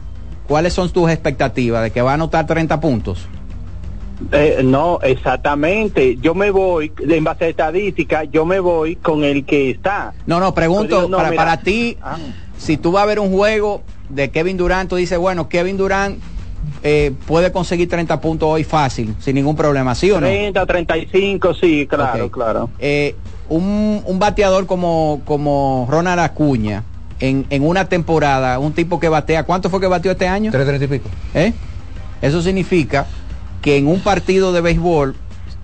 ¿cuáles 0.49 0.73
son 0.73 0.89
tus 0.89 1.09
expectativas 1.09 1.81
de 1.81 1.91
que 1.91 2.01
va 2.01 2.11
a 2.11 2.15
anotar 2.15 2.45
30 2.45 2.77
puntos? 2.81 3.25
Eh, 4.31 4.61
no, 4.63 4.99
exactamente. 5.03 6.17
Yo 6.17 6.33
me 6.35 6.51
voy, 6.51 6.91
en 6.99 7.23
base 7.23 7.45
a 7.45 7.47
estadística, 7.49 8.23
yo 8.23 8.45
me 8.45 8.59
voy 8.59 8.95
con 8.95 9.23
el 9.23 9.45
que 9.45 9.69
está. 9.71 10.13
No, 10.25 10.39
no, 10.39 10.53
pregunto, 10.53 10.89
Yo 10.89 10.95
digo, 11.01 11.09
no, 11.09 11.17
para, 11.17 11.29
mira. 11.31 11.43
para 11.43 11.61
ti, 11.61 11.97
Ah. 12.01 12.17
si 12.57 12.77
tú 12.77 12.91
vas 12.91 13.03
a 13.03 13.05
ver 13.07 13.19
un 13.19 13.31
juego 13.31 13.81
de 14.09 14.29
Kevin 14.31 14.57
Durant, 14.57 14.89
tú 14.89 14.95
dices, 14.95 15.17
bueno, 15.17 15.49
Kevin 15.49 15.77
Durant 15.77 16.19
eh, 16.83 17.11
puede 17.27 17.51
conseguir 17.51 17.89
30 17.89 18.21
puntos 18.21 18.47
hoy 18.49 18.63
fácil, 18.63 19.15
sin 19.19 19.35
ningún 19.35 19.55
problema, 19.55 19.93
¿sí 19.95 20.09
o 20.11 20.19
no? 20.21 20.27
30, 20.27 20.65
35, 20.65 21.53
sí, 21.53 21.85
claro, 21.87 22.29
claro. 22.31 22.69
Eh, 22.79 23.15
un, 23.49 24.01
un 24.05 24.19
bateador 24.19 24.65
como, 24.65 25.21
como 25.25 25.87
Ronald 25.89 26.19
Acuña, 26.21 26.83
en, 27.19 27.45
en 27.49 27.65
una 27.65 27.87
temporada, 27.87 28.59
un 28.59 28.73
tipo 28.73 28.99
que 28.99 29.09
batea, 29.09 29.43
¿cuánto 29.43 29.69
fue 29.69 29.79
que 29.79 29.87
bateó 29.87 30.11
este 30.11 30.27
año? 30.27 30.51
3.30 30.51 30.83
y 30.83 30.87
pico. 30.87 31.09
¿Eh? 31.33 31.53
Eso 32.21 32.41
significa 32.41 33.05
que 33.65 33.77
en 33.77 33.87
un 33.87 33.99
partido 33.99 34.53
de 34.53 34.61
béisbol, 34.61 35.15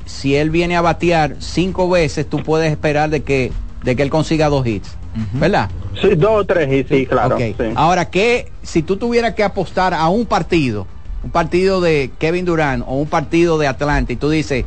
si 0.07 0.35
él 0.35 0.49
viene 0.49 0.75
a 0.75 0.81
batear 0.81 1.35
cinco 1.37 1.87
veces, 1.87 2.27
tú 2.27 2.41
puedes 2.41 2.71
esperar 2.71 3.11
de 3.11 3.21
que, 3.21 3.51
de 3.83 3.95
que 3.95 4.01
él 4.01 4.09
consiga 4.09 4.49
dos 4.49 4.65
hits. 4.65 4.97
¿Verdad? 5.33 5.69
Sí, 6.01 6.15
dos 6.15 6.31
o 6.31 6.43
tres, 6.43 6.67
y 6.73 6.83
sí, 6.91 7.05
claro. 7.05 7.35
Ok. 7.35 7.41
sí. 7.41 7.65
Ahora, 7.75 8.09
¿qué, 8.09 8.51
si 8.63 8.81
tú 8.81 8.97
tuvieras 8.97 9.35
que 9.35 9.43
apostar 9.43 9.93
a 9.93 10.09
un 10.09 10.25
partido, 10.25 10.87
un 11.23 11.29
partido 11.29 11.79
de 11.79 12.09
Kevin 12.17 12.43
Durant 12.43 12.83
o 12.87 12.95
un 12.95 13.07
partido 13.07 13.59
de 13.59 13.67
Atlanta, 13.67 14.11
y 14.11 14.15
tú 14.15 14.31
dices, 14.31 14.65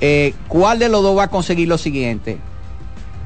eh, 0.00 0.32
¿cuál 0.48 0.78
de 0.78 0.88
los 0.88 1.02
dos 1.02 1.18
va 1.18 1.24
a 1.24 1.30
conseguir 1.30 1.68
lo 1.68 1.76
siguiente? 1.76 2.38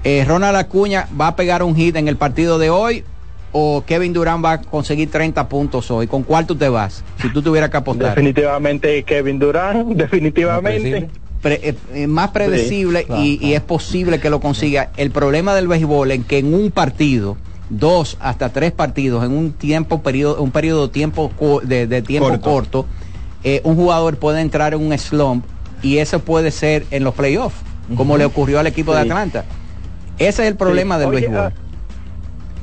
Eh, 0.02 0.24
¿Ronald 0.26 0.56
Acuña 0.56 1.06
va 1.18 1.28
a 1.28 1.36
pegar 1.36 1.62
un 1.62 1.76
hit 1.76 1.94
en 1.94 2.08
el 2.08 2.16
partido 2.16 2.58
de 2.58 2.70
hoy 2.70 3.04
o 3.52 3.82
Kevin 3.86 4.12
Durant 4.12 4.44
va 4.44 4.52
a 4.52 4.60
conseguir 4.62 5.10
30 5.10 5.48
puntos 5.48 5.90
hoy? 5.90 6.06
¿Con 6.06 6.22
cuál 6.22 6.46
tú 6.46 6.54
te 6.56 6.68
vas? 6.68 7.02
Si 7.20 7.28
tú 7.32 7.42
tuvieras 7.42 7.70
que 7.70 7.76
apostar. 7.78 8.10
Definitivamente 8.10 9.02
Kevin 9.04 9.38
Durant, 9.38 9.88
definitivamente. 9.96 11.10
Pre- 11.42 11.60
eh, 11.62 11.74
eh, 11.94 12.06
más 12.06 12.30
predecible 12.32 13.00
Sí, 13.00 13.06
claro, 13.06 13.22
y, 13.22 13.38
y 13.42 13.54
es 13.54 13.60
posible 13.62 14.20
que 14.20 14.28
lo 14.30 14.40
consiga. 14.40 14.90
El 14.96 15.10
problema 15.10 15.54
del 15.54 15.68
béisbol 15.68 16.10
es 16.10 16.24
que 16.26 16.38
en 16.38 16.52
un 16.52 16.70
partido, 16.70 17.36
dos 17.70 18.16
hasta 18.20 18.50
tres 18.50 18.72
partidos, 18.72 19.24
en 19.24 19.32
un 19.32 19.52
tiempo 19.52 20.02
periodo, 20.02 20.42
un 20.42 20.50
periodo 20.50 20.86
de 20.88 20.92
tiempo 20.92 21.30
de, 21.64 21.86
de 21.86 22.02
tiempo 22.02 22.28
Corto. 22.28 22.50
corto, 22.50 22.86
eh, 23.42 23.62
un 23.64 23.74
jugador 23.74 24.18
puede 24.18 24.42
entrar 24.42 24.74
en 24.74 24.80
un 24.86 24.96
slump 24.98 25.44
y 25.82 25.96
eso 25.96 26.18
puede 26.20 26.50
ser 26.50 26.84
en 26.90 27.04
los 27.04 27.14
playoffs, 27.14 27.56
como 27.96 28.18
le 28.18 28.26
ocurrió 28.26 28.60
al 28.60 28.66
equipo 28.66 28.92
de. 28.94 29.00
Atlanta. 29.00 29.46
Ese 30.18 30.42
es 30.42 30.48
el 30.48 30.56
problema 30.56 30.96
Sí. 30.96 31.00
del 31.00 31.08
Oye, 31.08 31.20
béisbol. 31.28 31.52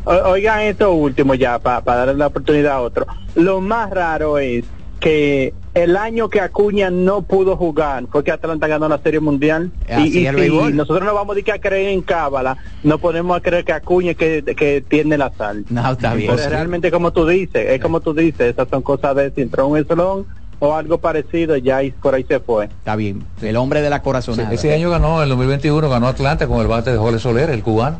Oigan 0.08 0.62
esto 0.62 0.92
último 0.94 1.34
ya, 1.36 1.60
para 1.60 1.82
darle 1.82 2.14
la 2.16 2.28
oportunidad 2.28 2.74
a 2.74 2.82
otro. 2.82 3.06
Lo 3.36 3.62
más 3.62 3.90
raro 3.90 4.38
es 4.40 4.64
que 5.00 5.54
el 5.76 5.96
año 5.96 6.28
que 6.30 6.42
Acuña 6.42 6.90
no 6.90 7.22
pudo 7.22 7.56
jugar 7.56 8.06
fue 8.12 8.24
que 8.24 8.32
Atlanta 8.32 8.66
ganó 8.68 8.88
la 8.90 8.98
Serie 8.98 9.20
Mundial. 9.20 9.70
Así 9.88 10.20
y 10.20 10.28
y 10.70 10.74
nosotros 10.74 11.06
no 11.06 11.14
vamos 11.14 11.38
a, 11.38 11.54
a 11.54 11.60
creer 11.60 11.90
en 11.90 12.02
Cábala, 12.02 12.58
no 12.84 12.98
podemos 12.98 13.38
a 13.38 13.42
creer 13.42 13.64
que 13.64 13.74
Acuña 13.74 14.14
que, 14.16 14.44
que 14.58 14.82
tiene 14.88 15.18
la 15.18 15.32
sal. 15.38 15.66
No, 15.70 15.92
está 15.92 16.14
bien. 16.16 16.32
Pero 16.36 16.50
realmente 16.50 16.90
como 16.90 17.12
tú 17.14 17.28
dices, 17.28 17.70
es 17.70 17.80
como 17.82 18.00
tú 18.00 18.14
dices, 18.14 18.54
esas 18.54 18.68
son 18.70 18.82
cosas 18.82 19.16
de 19.16 19.30
si 19.32 19.42
entró 19.42 19.68
un 19.68 19.78
eslón 19.78 20.26
o 20.60 20.74
algo 20.74 20.98
parecido, 20.98 21.56
ya 21.58 21.78
ahí- 21.78 21.92
por 21.92 22.16
ahí 22.16 22.24
se 22.28 22.40
fue. 22.40 22.66
Está 22.66 22.96
bien. 22.96 23.24
El 23.44 23.56
hombre 23.58 23.82
de 23.84 23.92
la 23.92 24.02
corazonada. 24.02 24.52
Ese 24.52 24.74
año 24.74 24.90
ganó, 24.90 25.18
en 25.18 25.24
el 25.24 25.30
2021 25.30 25.88
ganó 25.90 26.08
Atlanta 26.08 26.48
con 26.48 26.60
el 26.62 26.66
bate 26.68 26.92
de 26.92 26.98
Jorge 26.98 27.20
Soler, 27.20 27.52
el 27.52 27.62
cubano. 27.62 28.00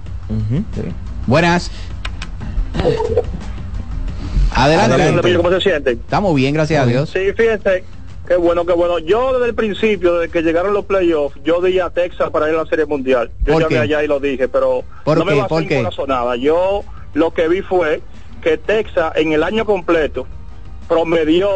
Buenas. 1.28 1.70
Adelante. 4.54 5.36
¿Cómo 5.36 5.52
se 5.52 5.62
siente? 5.62 5.92
Estamos 5.92 6.36
bien, 6.36 6.54
gracias 6.54 6.84
a 6.84 6.86
Dios. 6.86 7.10
Sí, 7.10 7.32
fíjense, 7.36 7.84
Qué 8.28 8.36
bueno, 8.36 8.66
qué 8.66 8.74
bueno. 8.74 9.00
Yo 9.00 9.34
desde 9.34 9.48
el 9.50 9.56
principio, 9.56 10.16
desde 10.20 10.32
que 10.34 10.42
llegaron 10.42 10.74
los 10.74 10.84
playoffs, 10.84 11.40
yo 11.46 11.62
di 11.62 11.80
a 11.80 11.90
Texas 11.90 12.30
para 12.30 12.50
ir 12.50 12.56
a 12.56 12.64
la 12.64 12.66
Serie 12.66 12.86
Mundial. 12.86 13.32
Yo 13.46 13.54
¿Por 13.54 13.62
llamé 13.62 13.76
qué? 13.76 13.80
allá 13.80 14.04
y 14.04 14.08
lo 14.08 14.20
dije, 14.20 14.50
pero 14.50 14.84
¿Por 15.06 15.18
no 15.18 15.24
me 15.24 15.32
qué? 15.32 15.40
basé 15.40 15.48
¿Por 15.48 15.72
en 15.72 15.92
sonada. 15.94 16.36
Yo 16.36 16.84
lo 17.14 17.34
que 17.34 17.48
vi 17.48 17.62
fue 17.62 18.02
que 18.42 18.58
Texas 18.58 19.14
en 19.16 19.32
el 19.32 19.44
año 19.44 19.64
completo 19.64 20.28
promedió 20.90 21.50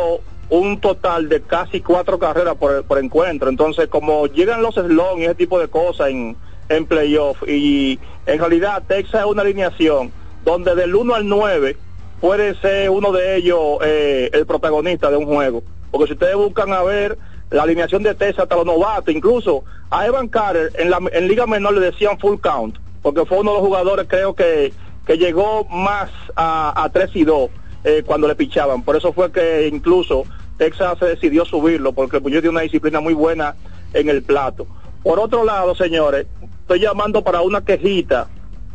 un 0.50 0.80
total 0.80 1.28
de 1.28 1.42
casi 1.42 1.82
cuatro 1.82 2.18
carreras 2.20 2.56
por, 2.56 2.86
por 2.86 3.00
encuentro. 3.00 3.50
Entonces, 3.50 3.88
como 3.90 4.28
llegan 4.28 4.62
los 4.62 4.76
slons 4.76 5.20
y 5.20 5.26
ese 5.26 5.36
tipo 5.36 5.60
de 5.60 5.68
cosas 5.68 6.10
en, 6.10 6.38
en 6.70 6.86
playoff, 6.86 7.38
y 7.50 8.00
en 8.26 8.40
realidad 8.40 8.84
Texas 8.88 9.22
es 9.22 9.28
una 9.28 9.42
alineación 9.42 10.10
donde 10.46 10.76
del 10.76 10.96
1 10.96 11.16
al 11.16 11.28
9 11.28 11.78
puede 12.20 12.56
ser 12.62 12.90
uno 12.90 13.12
de 13.12 13.36
ellos 13.36 13.60
eh, 13.84 14.30
el 14.34 14.46
protagonista 14.46 15.10
de 15.10 15.18
un 15.18 15.26
juego. 15.26 15.64
Porque 15.90 16.08
si 16.08 16.14
ustedes 16.14 16.36
buscan 16.36 16.72
a 16.72 16.84
ver 16.84 17.18
la 17.50 17.64
alineación 17.64 18.04
de 18.04 18.16
Texas 18.16 18.44
hasta 18.44 18.56
los 18.56 18.66
novatos, 18.66 19.14
incluso 19.14 19.64
a 19.90 20.06
Evan 20.06 20.30
Carter 20.30 20.72
en, 20.76 20.90
la, 20.90 21.00
en 21.12 21.28
Liga 21.28 21.46
Menor 21.46 21.74
le 21.74 21.82
decían 21.82 22.18
full 22.20 22.38
count, 22.40 22.78
porque 23.02 23.26
fue 23.26 23.40
uno 23.40 23.52
de 23.52 23.58
los 23.58 23.68
jugadores 23.68 24.06
creo 24.08 24.34
que, 24.36 24.72
que 25.06 25.18
llegó 25.18 25.66
más 25.66 26.10
a, 26.36 26.84
a 26.84 26.90
3 26.90 27.10
y 27.16 27.24
2 27.24 27.50
eh, 27.84 28.04
cuando 28.06 28.28
le 28.28 28.36
pichaban. 28.36 28.84
Por 28.84 28.96
eso 28.96 29.12
fue 29.12 29.32
que 29.32 29.68
incluso 29.68 30.24
Texas 30.58 31.00
se 31.00 31.06
decidió 31.06 31.44
subirlo, 31.44 31.92
porque 31.92 32.18
el 32.18 32.24
Puño 32.24 32.40
tiene 32.40 32.50
una 32.50 32.62
disciplina 32.62 33.00
muy 33.00 33.14
buena 33.14 33.56
en 33.94 34.10
el 34.10 34.22
plato. 34.22 34.68
Por 35.04 35.20
otro 35.20 35.44
lado, 35.44 35.74
señores, 35.74 36.28
estoy 36.62 36.80
llamando 36.80 37.24
para 37.24 37.42
una 37.42 37.66
quejita 37.66 38.28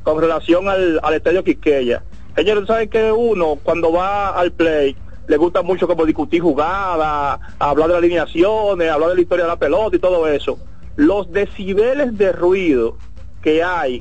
con 0.06 0.20
relación 0.20 0.68
al, 0.68 1.00
al 1.02 1.14
estadio 1.14 1.42
Quiqueya. 1.42 2.00
Señores, 2.36 2.68
¿saben 2.68 2.88
que 2.88 3.10
uno 3.10 3.58
cuando 3.60 3.90
va 3.90 4.28
al 4.38 4.52
play 4.52 4.94
le 5.26 5.36
gusta 5.36 5.62
mucho 5.62 5.88
como 5.88 6.06
discutir 6.06 6.42
jugadas, 6.42 7.40
hablar 7.58 7.88
de 7.88 7.94
las 7.94 8.02
alineaciones, 8.04 8.88
hablar 8.88 9.08
de 9.08 9.14
la 9.16 9.20
historia 9.20 9.46
de 9.46 9.50
la 9.50 9.56
pelota 9.56 9.96
y 9.96 9.98
todo 9.98 10.28
eso? 10.28 10.60
Los 10.94 11.32
decibeles 11.32 12.16
de 12.16 12.30
ruido 12.30 12.96
que 13.42 13.64
hay 13.64 14.00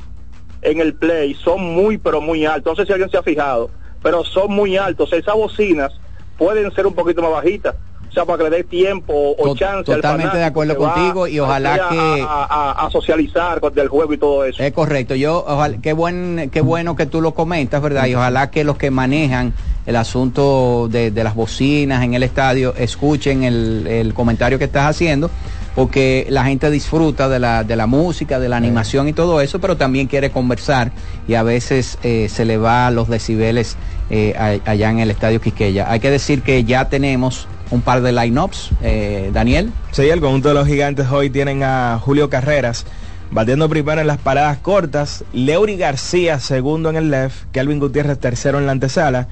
en 0.62 0.80
el 0.80 0.93
play 0.93 1.34
son 1.34 1.64
muy 1.74 1.97
pero 1.97 2.22
muy 2.22 2.45
altos. 2.45 2.74
No 2.74 2.76
sé 2.76 2.86
si 2.86 2.91
alguien 2.93 3.10
se 3.10 3.18
ha 3.18 3.24
fijado, 3.24 3.72
pero 4.03 4.24
son 4.24 4.51
muy 4.51 4.78
altos. 4.78 5.12
Esas 5.12 5.34
bocinas 5.34 5.91
pueden 6.38 6.72
ser 6.76 6.86
un 6.86 6.93
poquito 6.93 7.24
más 7.24 7.32
bajitas. 7.32 7.76
Sea, 8.16 8.26
para 8.26 8.38
que 8.45 8.49
le 8.49 8.57
dé 8.57 8.63
tiempo 8.63 9.36
o 9.38 9.55
chance 9.55 9.91
al 9.91 9.97
totalmente 10.01 10.38
de 10.38 10.43
acuerdo 10.45 10.78
contigo 10.78 11.28
y 11.28 11.38
a- 11.38 11.43
ojalá 11.43 11.74
a- 11.76 11.89
que- 11.89 12.22
a, 12.26 12.43
a- 12.45 12.86
a 12.88 12.89
socializar 12.89 13.59
del 13.74 13.89
juego 13.89 14.13
y 14.13 14.18
todo 14.18 14.45
eso. 14.45 14.63
Es 14.63 14.72
correcto, 14.72 15.16
yo 15.16 15.43
ojalá, 15.45 15.78
qué 15.82 15.91
buen, 15.93 16.49
qué 16.51 16.61
bueno 16.61 16.95
que 16.95 17.05
tú 17.05 17.20
lo 17.22 17.34
comentas, 17.34 17.82
¿verdad? 17.82 18.05
Y 18.07 18.16
ojalá 18.16 18.49
que 18.51 18.63
los 18.63 18.78
que 18.78 18.89
manejan 18.89 19.53
el 19.86 19.97
asunto 19.97 20.88
de, 20.89 21.11
de 21.11 21.24
las 21.24 21.36
bocinas 21.36 22.03
en 22.03 22.13
el 22.13 22.24
estadio 22.24 22.74
escuchen 22.78 23.43
el, 23.43 23.86
el 23.86 24.13
comentario 24.13 24.57
que 24.57 24.63
estás 24.66 24.89
haciendo, 24.89 25.30
porque 25.76 26.26
la 26.30 26.45
gente 26.45 26.72
disfruta 26.72 27.28
de 27.28 27.39
la, 27.39 27.63
de 27.66 27.76
la 27.76 27.86
música, 27.86 28.39
de 28.39 28.47
la 28.49 28.55
animación 28.57 29.09
y 29.09 29.13
todo 29.13 29.41
eso, 29.41 29.59
pero 29.59 29.76
también 29.76 30.07
quiere 30.07 30.32
conversar 30.32 30.91
y 31.28 31.34
a 31.34 31.43
veces 31.43 31.97
eh, 32.01 32.28
se 32.30 32.45
le 32.45 32.57
va 32.57 32.89
los 32.91 33.09
decibeles 33.09 33.76
eh, 34.09 34.34
a- 34.66 34.72
allá 34.72 34.89
en 34.89 34.99
el 34.99 35.11
estadio 35.11 35.41
Quisqueya. 35.41 35.91
Hay 35.91 35.99
que 35.99 36.09
decir 36.11 36.41
que 36.43 36.63
ya 36.63 36.88
tenemos 36.89 37.47
un 37.72 37.82
par 37.82 38.01
de 38.01 38.11
lineups, 38.11 38.72
eh, 38.82 39.32
Daniel. 39.34 39.72
Sí, 39.91 40.03
el 40.03 40.22
conjunto 40.22 40.49
de 40.49 40.55
los 40.55 40.68
gigantes 40.68 41.07
hoy 41.11 41.30
tienen 41.30 41.63
a 41.63 41.99
Julio 42.01 42.30
Carreras 42.30 42.86
batiendo 43.32 43.70
primero 43.70 44.01
en 44.01 44.07
las 44.07 44.18
paradas 44.18 44.57
cortas, 44.59 45.24
Leury 45.34 45.78
García 45.78 46.39
segundo 46.39 46.89
en 46.89 46.95
el 46.95 47.11
left, 47.11 47.45
Kelvin 47.51 47.80
Gutiérrez 47.80 48.20
tercero 48.20 48.59
en 48.59 48.66
la 48.66 48.72
antesala, 48.72 49.28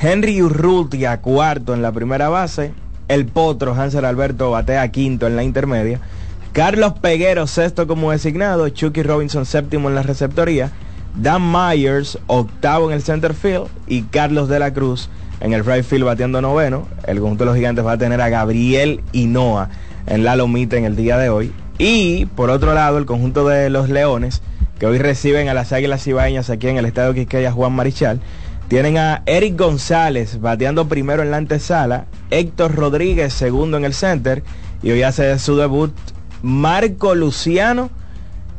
Henry 0.00 0.42
Urrutia 0.42 1.20
cuarto 1.20 1.74
en 1.74 1.82
la 1.82 1.92
primera 1.92 2.28
base, 2.28 2.72
el 3.08 3.26
potro 3.26 3.74
Hansel 3.74 4.04
Alberto 4.04 4.50
batea 4.50 4.88
quinto 4.90 5.26
en 5.26 5.36
la 5.36 5.42
intermedia, 5.42 6.00
Carlos 6.52 6.94
Peguero 7.00 7.46
sexto 7.46 7.86
como 7.86 8.10
designado, 8.10 8.68
Chucky 8.68 9.02
Robinson 9.02 9.46
séptimo 9.46 9.88
en 9.88 9.94
la 9.94 10.02
receptoría, 10.02 10.70
Dan 11.14 11.50
Myers 11.50 12.18
octavo 12.26 12.90
en 12.90 12.96
el 12.96 13.02
center 13.02 13.32
field 13.32 13.68
y 13.86 14.02
Carlos 14.02 14.48
de 14.48 14.58
la 14.58 14.74
Cruz 14.74 15.08
en 15.40 15.52
el 15.52 15.64
right 15.64 15.84
field 15.84 16.04
bateando 16.04 16.40
noveno. 16.40 16.86
El 17.06 17.20
conjunto 17.20 17.44
de 17.44 17.50
los 17.50 17.56
gigantes 17.56 17.84
va 17.84 17.92
a 17.92 17.98
tener 17.98 18.20
a 18.20 18.28
Gabriel 18.28 19.02
Hinoa 19.12 19.68
en 20.06 20.24
la 20.24 20.36
lomita 20.36 20.76
en 20.76 20.84
el 20.84 20.96
día 20.96 21.18
de 21.18 21.28
hoy. 21.28 21.52
Y 21.78 22.26
por 22.26 22.50
otro 22.50 22.74
lado, 22.74 22.98
el 22.98 23.06
conjunto 23.06 23.46
de 23.46 23.68
los 23.70 23.88
Leones, 23.90 24.42
que 24.78 24.86
hoy 24.86 24.98
reciben 24.98 25.48
a 25.48 25.54
las 25.54 25.72
Águilas 25.72 26.06
Ibaeñas 26.06 26.50
aquí 26.50 26.68
en 26.68 26.78
el 26.78 26.86
estadio 26.86 27.14
Quisqueya 27.14 27.52
Juan 27.52 27.72
Marichal, 27.72 28.20
tienen 28.68 28.98
a 28.98 29.22
Eric 29.26 29.58
González 29.58 30.40
bateando 30.40 30.88
primero 30.88 31.22
en 31.22 31.30
la 31.30 31.36
antesala, 31.36 32.06
Héctor 32.30 32.74
Rodríguez 32.74 33.32
segundo 33.32 33.76
en 33.76 33.84
el 33.84 33.94
center 33.94 34.42
y 34.82 34.90
hoy 34.90 35.02
hace 35.02 35.38
su 35.38 35.56
debut 35.56 35.92
Marco 36.42 37.14
Luciano 37.14 37.90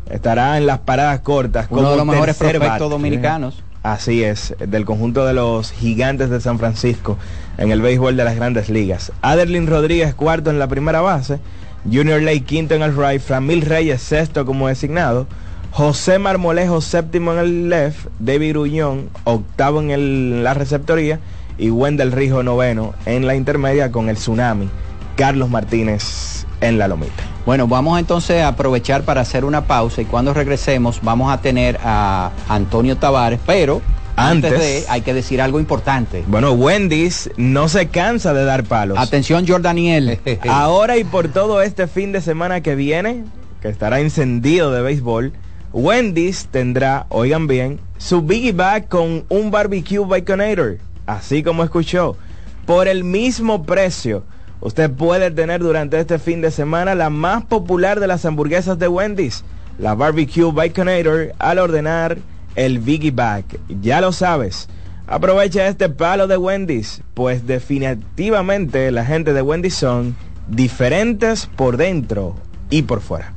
estará 0.09 0.57
en 0.57 0.65
las 0.65 0.80
paradas 0.80 1.19
cortas 1.19 1.67
Uno 1.69 1.91
de 1.91 1.97
los 1.97 2.05
mejores 2.05 2.38
prospectos 2.38 2.69
bate. 2.69 2.89
dominicanos. 2.89 3.63
Así 3.88 4.21
es, 4.21 4.53
del 4.59 4.83
conjunto 4.83 5.25
de 5.25 5.33
los 5.33 5.71
gigantes 5.71 6.29
de 6.29 6.41
San 6.41 6.59
Francisco 6.59 7.17
en 7.57 7.71
el 7.71 7.81
béisbol 7.81 8.17
de 8.17 8.25
las 8.25 8.35
grandes 8.35 8.67
ligas. 8.67 9.13
Aderlin 9.21 9.65
Rodríguez 9.65 10.13
cuarto 10.13 10.49
en 10.49 10.59
la 10.59 10.67
primera 10.67 10.99
base, 10.99 11.39
Junior 11.85 12.21
Lake 12.21 12.43
quinto 12.43 12.75
en 12.75 12.81
el 12.81 12.97
right, 12.97 13.21
Framil 13.21 13.61
Reyes 13.61 14.01
sexto 14.01 14.45
como 14.45 14.67
designado, 14.67 15.25
José 15.71 16.19
Marmolejo 16.19 16.81
séptimo 16.81 17.31
en 17.31 17.39
el 17.39 17.69
left, 17.69 18.07
David 18.19 18.49
Gruñón 18.49 19.09
octavo 19.23 19.79
en 19.79 19.91
el- 19.91 20.43
la 20.43 20.53
receptoría. 20.53 21.21
Y 21.57 21.69
Wendell 21.69 22.11
Rijo 22.11 22.43
noveno 22.43 22.93
en 23.05 23.25
la 23.25 23.35
intermedia 23.35 23.89
con 23.89 24.09
el 24.09 24.17
Tsunami, 24.17 24.69
Carlos 25.15 25.49
Martínez 25.49 26.45
en 26.62 26.78
la 26.78 26.88
lomita. 26.88 27.24
Bueno, 27.45 27.68
vamos 27.68 27.99
entonces 27.99 28.41
a 28.41 28.49
aprovechar 28.49 29.03
para 29.03 29.22
hacer 29.22 29.45
una 29.45 29.66
pausa 29.66 30.01
y 30.01 30.05
cuando 30.05 30.34
regresemos 30.34 30.99
vamos 31.01 31.32
a 31.32 31.41
tener 31.41 31.80
a 31.84 32.32
Antonio 32.49 32.97
Tavares, 32.97 33.39
pero 33.45 33.82
antes, 34.18 34.51
Antes. 34.51 34.60
de 34.60 34.86
hay 34.89 35.01
que 35.01 35.14
decir 35.14 35.41
algo 35.41 35.60
importante. 35.60 36.24
Bueno, 36.28 36.51
Wendy's 36.53 37.30
no 37.38 37.70
se 37.70 37.88
cansa 37.88 38.34
de 38.34 38.45
dar 38.45 38.64
palos. 38.64 38.97
Atención, 38.97 39.47
Jordaniel. 39.47 40.20
Ahora 40.49 40.97
y 40.97 41.03
por 41.03 41.28
todo 41.28 41.62
este 41.62 41.86
fin 41.88 42.12
de 42.12 42.22
semana 42.22 42.62
que 42.62 42.74
viene, 42.74 43.26
que 43.62 43.70
estará 43.70 43.99
encendido 43.99 44.72
de 44.72 44.82
béisbol, 44.82 45.34
Wendy's 45.72 46.47
tendrá, 46.49 47.05
oigan 47.10 47.45
bien, 47.45 47.80
su 47.99 48.24
Biggie 48.24 48.53
Bag 48.53 48.88
con 48.88 49.26
un 49.30 49.51
barbecue 49.51 49.99
baconator, 49.99 50.80
así 51.05 51.43
como 51.43 51.64
escuchó, 51.64 52.18
por 52.66 52.88
el 52.88 53.03
mismo 53.03 53.64
precio. 53.64 54.24
Usted 54.60 54.91
puede 54.91 55.32
tener 55.32 55.62
durante 55.62 55.99
este 55.99 56.18
fin 56.20 56.41
de 56.41 56.51
semana 56.51 56.95
la 56.95 57.10
más 57.10 57.43
popular 57.45 57.99
de 57.99 58.08
las 58.08 58.26
hamburguesas 58.26 58.80
de 58.80 58.88
Wendy's, 58.88 59.43
la 59.78 59.93
barbecue 59.93 60.51
baconator, 60.51 61.34
al 61.38 61.60
ordenar 61.60 62.18
el 62.55 62.80
Biggie 62.80 63.12
Bag. 63.12 63.45
Ya 63.82 64.01
lo 64.01 64.12
sabes. 64.12 64.68
Aprovecha 65.05 65.68
este 65.68 65.89
palo 65.89 66.28
de 66.28 66.38
Wendy's, 66.38 67.01
pues 67.14 67.45
definitivamente 67.47 68.91
la 68.91 69.05
gente 69.05 69.32
de 69.34 69.41
Wendy's 69.41 69.76
son 69.76 70.16
diferentes 70.47 71.45
por 71.55 71.78
dentro 71.78 72.36
y 72.70 72.82
por 72.82 72.99
fuera. 73.01 73.32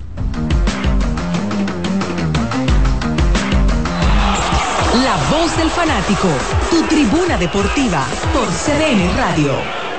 La 5.05 5.16
voz 5.31 5.57
del 5.57 5.71
fanático, 5.71 6.29
tu 6.71 6.83
tribuna 6.89 7.37
deportiva 7.39 8.05
por 8.33 8.47
CDN 8.49 9.16
Radio. 9.16 9.89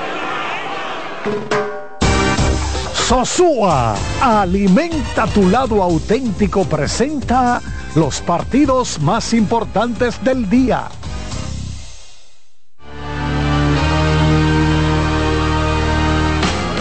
Sosúa, 2.94 3.94
alimenta 4.20 5.26
tu 5.26 5.48
lado 5.48 5.82
auténtico, 5.82 6.64
presenta 6.64 7.60
los 7.94 8.20
partidos 8.22 9.00
más 9.00 9.34
importantes 9.34 10.22
del 10.24 10.48
día. 10.48 10.88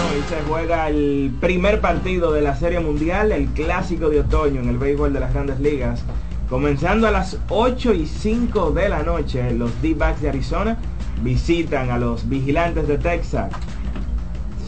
Hoy 0.10 0.24
se 0.30 0.42
juega 0.48 0.88
el 0.88 1.36
primer 1.42 1.82
partido 1.82 2.32
de 2.32 2.42
la 2.42 2.56
Serie 2.56 2.80
Mundial, 2.80 3.34
el 3.34 3.48
clásico 3.50 4.10
de 4.10 4.22
otoño 4.22 4.62
en 4.62 4.70
el 4.70 4.78
béisbol 4.78 5.12
de 5.12 5.20
las 5.20 5.34
grandes 5.34 5.60
ligas. 5.60 6.02
Comenzando 6.50 7.08
a 7.08 7.12
las 7.12 7.38
8 7.50 7.94
y 7.94 8.06
5 8.06 8.72
de 8.72 8.90
la 8.90 9.04
noche, 9.04 9.52
los 9.52 9.82
D-Backs 9.82 10.22
de 10.22 10.30
Arizona 10.30 10.78
visitan 11.22 11.92
a 11.92 11.98
los 11.98 12.28
vigilantes 12.28 12.88
de 12.88 12.98
Texas. 12.98 13.52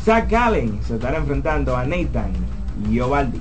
Zach 0.05 0.33
Allen 0.33 0.79
se 0.85 0.95
estará 0.95 1.17
enfrentando 1.17 1.77
a 1.77 1.85
Nathan 1.85 2.33
Giovaldi. 2.89 3.39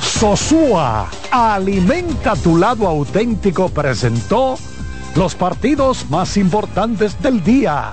Sosúa, 0.00 1.08
alimenta 1.30 2.34
tu 2.34 2.56
lado 2.56 2.88
auténtico, 2.88 3.68
presentó 3.68 4.56
los 5.14 5.36
partidos 5.36 6.10
más 6.10 6.36
importantes 6.36 7.20
del 7.22 7.44
día. 7.44 7.92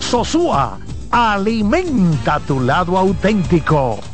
Sosúa, 0.00 0.78
alimenta 1.10 2.40
tu 2.40 2.60
lado 2.60 2.96
auténtico. 2.96 4.13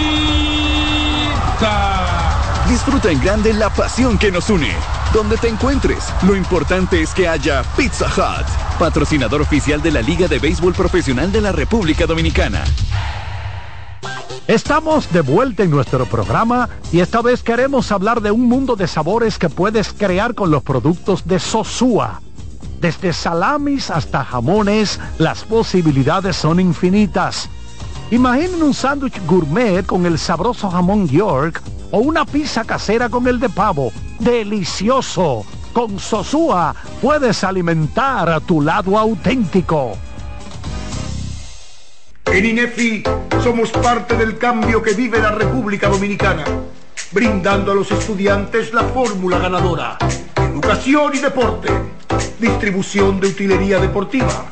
Disfruta 2.71 3.11
en 3.11 3.19
grande 3.19 3.53
la 3.53 3.69
pasión 3.69 4.17
que 4.17 4.31
nos 4.31 4.49
une. 4.49 4.71
Donde 5.13 5.35
te 5.35 5.49
encuentres, 5.49 6.05
lo 6.25 6.37
importante 6.37 7.01
es 7.01 7.13
que 7.13 7.27
haya 7.27 7.63
Pizza 7.75 8.05
Hut, 8.05 8.47
patrocinador 8.79 9.41
oficial 9.41 9.81
de 9.81 9.91
la 9.91 10.01
Liga 10.01 10.29
de 10.29 10.39
Béisbol 10.39 10.71
Profesional 10.73 11.33
de 11.33 11.41
la 11.41 11.51
República 11.51 12.05
Dominicana. 12.05 12.63
Estamos 14.47 15.11
de 15.11 15.19
vuelta 15.19 15.63
en 15.63 15.69
nuestro 15.69 16.05
programa 16.05 16.69
y 16.93 17.01
esta 17.01 17.21
vez 17.21 17.43
queremos 17.43 17.91
hablar 17.91 18.21
de 18.21 18.31
un 18.31 18.47
mundo 18.47 18.77
de 18.77 18.87
sabores 18.87 19.37
que 19.37 19.49
puedes 19.49 19.91
crear 19.91 20.33
con 20.33 20.49
los 20.49 20.63
productos 20.63 21.27
de 21.27 21.39
Sosúa. 21.39 22.21
Desde 22.79 23.11
salamis 23.11 23.91
hasta 23.91 24.23
jamones, 24.23 24.97
las 25.17 25.43
posibilidades 25.43 26.37
son 26.37 26.61
infinitas. 26.61 27.49
Imaginen 28.11 28.61
un 28.61 28.73
sándwich 28.73 29.25
gourmet 29.25 29.85
con 29.85 30.05
el 30.05 30.19
sabroso 30.19 30.69
jamón 30.69 31.07
York 31.07 31.61
o 31.91 31.99
una 31.99 32.25
pizza 32.25 32.65
casera 32.65 33.07
con 33.07 33.25
el 33.25 33.39
de 33.39 33.47
pavo. 33.47 33.93
¡Delicioso! 34.19 35.45
Con 35.71 35.97
Sosúa 35.97 36.75
puedes 37.01 37.41
alimentar 37.45 38.29
a 38.29 38.41
tu 38.41 38.59
lado 38.59 38.99
auténtico. 38.99 39.93
En 42.25 42.45
INEFI 42.45 43.03
somos 43.41 43.71
parte 43.71 44.17
del 44.17 44.37
cambio 44.37 44.81
que 44.81 44.91
vive 44.91 45.19
la 45.19 45.31
República 45.31 45.87
Dominicana, 45.87 46.43
brindando 47.13 47.71
a 47.71 47.75
los 47.75 47.91
estudiantes 47.91 48.73
la 48.73 48.83
fórmula 48.83 49.39
ganadora. 49.39 49.97
Educación 50.35 51.15
y 51.15 51.19
deporte, 51.19 51.69
distribución 52.39 53.21
de 53.21 53.27
utilería 53.29 53.79
deportiva, 53.79 54.51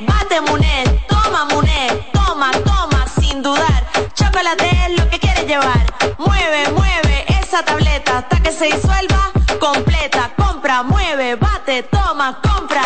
Bate 0.00 0.40
Muné, 0.40 0.84
toma 1.08 1.44
Muné, 1.46 2.10
toma, 2.12 2.50
toma, 2.64 3.06
sin 3.18 3.42
dudar. 3.42 3.84
Chocolate 4.14 4.68
es 4.86 4.98
lo 4.98 5.08
que 5.10 5.18
quieres 5.18 5.46
llevar. 5.46 5.84
Mueve, 6.18 6.70
mueve 6.72 7.24
esa 7.40 7.62
tableta 7.62 8.18
hasta 8.18 8.40
que 8.42 8.50
se 8.52 8.66
disuelva 8.66 9.32
completa. 9.60 10.32
Compra, 10.36 10.82
mueve, 10.82 11.36
bate, 11.36 11.82
toma, 11.84 12.40
compra, 12.42 12.84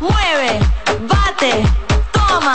mueve, 0.00 0.60
bate, 1.08 1.64
toma. 2.12 2.54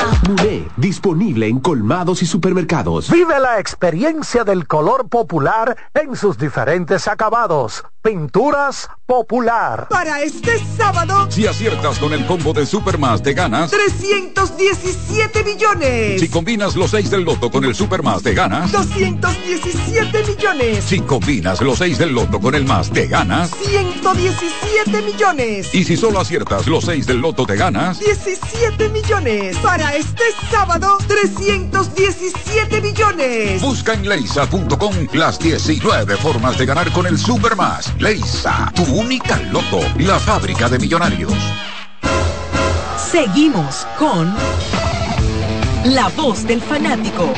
Disponible 0.81 1.47
en 1.47 1.59
colmados 1.59 2.23
y 2.23 2.25
supermercados. 2.25 3.09
Vive 3.11 3.39
la 3.39 3.59
experiencia 3.59 4.43
del 4.43 4.67
color 4.67 5.07
popular 5.07 5.77
en 5.93 6.15
sus 6.15 6.37
diferentes 6.37 7.07
acabados. 7.07 7.85
Pinturas 8.01 8.89
popular. 9.05 9.87
Para 9.89 10.21
este 10.21 10.57
sábado, 10.75 11.29
Si 11.29 11.45
aciertas 11.45 11.99
con 11.99 12.13
el 12.13 12.25
combo 12.25 12.51
de 12.51 12.65
Supermas 12.65 13.21
te 13.21 13.33
ganas. 13.33 13.69
317 13.69 15.43
millones. 15.43 16.19
Si 16.19 16.27
combinas 16.27 16.75
los 16.75 16.89
6 16.91 17.11
del 17.11 17.23
loto 17.23 17.51
con 17.51 17.63
el 17.63 17.75
Supermas 17.75 18.23
te 18.23 18.33
ganas. 18.33 18.71
217 18.71 20.23
millones. 20.23 20.83
Si 20.83 20.99
combinas 21.01 21.61
los 21.61 21.77
6 21.77 21.99
del 21.99 22.13
loto 22.13 22.39
con 22.39 22.55
el 22.55 22.65
más 22.65 22.89
te 22.89 23.05
ganas. 23.05 23.51
117 23.51 25.01
millones. 25.03 25.75
Y 25.75 25.83
si 25.83 25.95
solo 25.95 26.19
aciertas 26.19 26.65
los 26.65 26.85
6 26.85 27.05
del 27.05 27.17
loto 27.19 27.45
te 27.45 27.55
ganas. 27.55 27.99
17 27.99 28.89
millones. 28.89 29.57
Para 29.57 29.95
este 29.95 30.23
sábado, 30.49 30.70
317 30.79 32.81
millones. 32.81 33.61
Busca 33.61 33.93
en 33.93 34.07
leisa.com 34.07 34.93
las 35.13 35.39
19 35.39 36.17
formas 36.17 36.57
de 36.57 36.65
ganar 36.65 36.91
con 36.91 37.05
el 37.05 37.17
Supermas. 37.17 37.93
Leisa, 37.99 38.71
tu 38.75 38.83
única 38.83 39.37
loto, 39.51 39.79
la 39.97 40.19
fábrica 40.19 40.69
de 40.69 40.79
millonarios. 40.79 41.33
Seguimos 43.11 43.85
con 43.99 44.33
La 45.83 46.07
Voz 46.15 46.47
del 46.47 46.61
Fanático. 46.61 47.33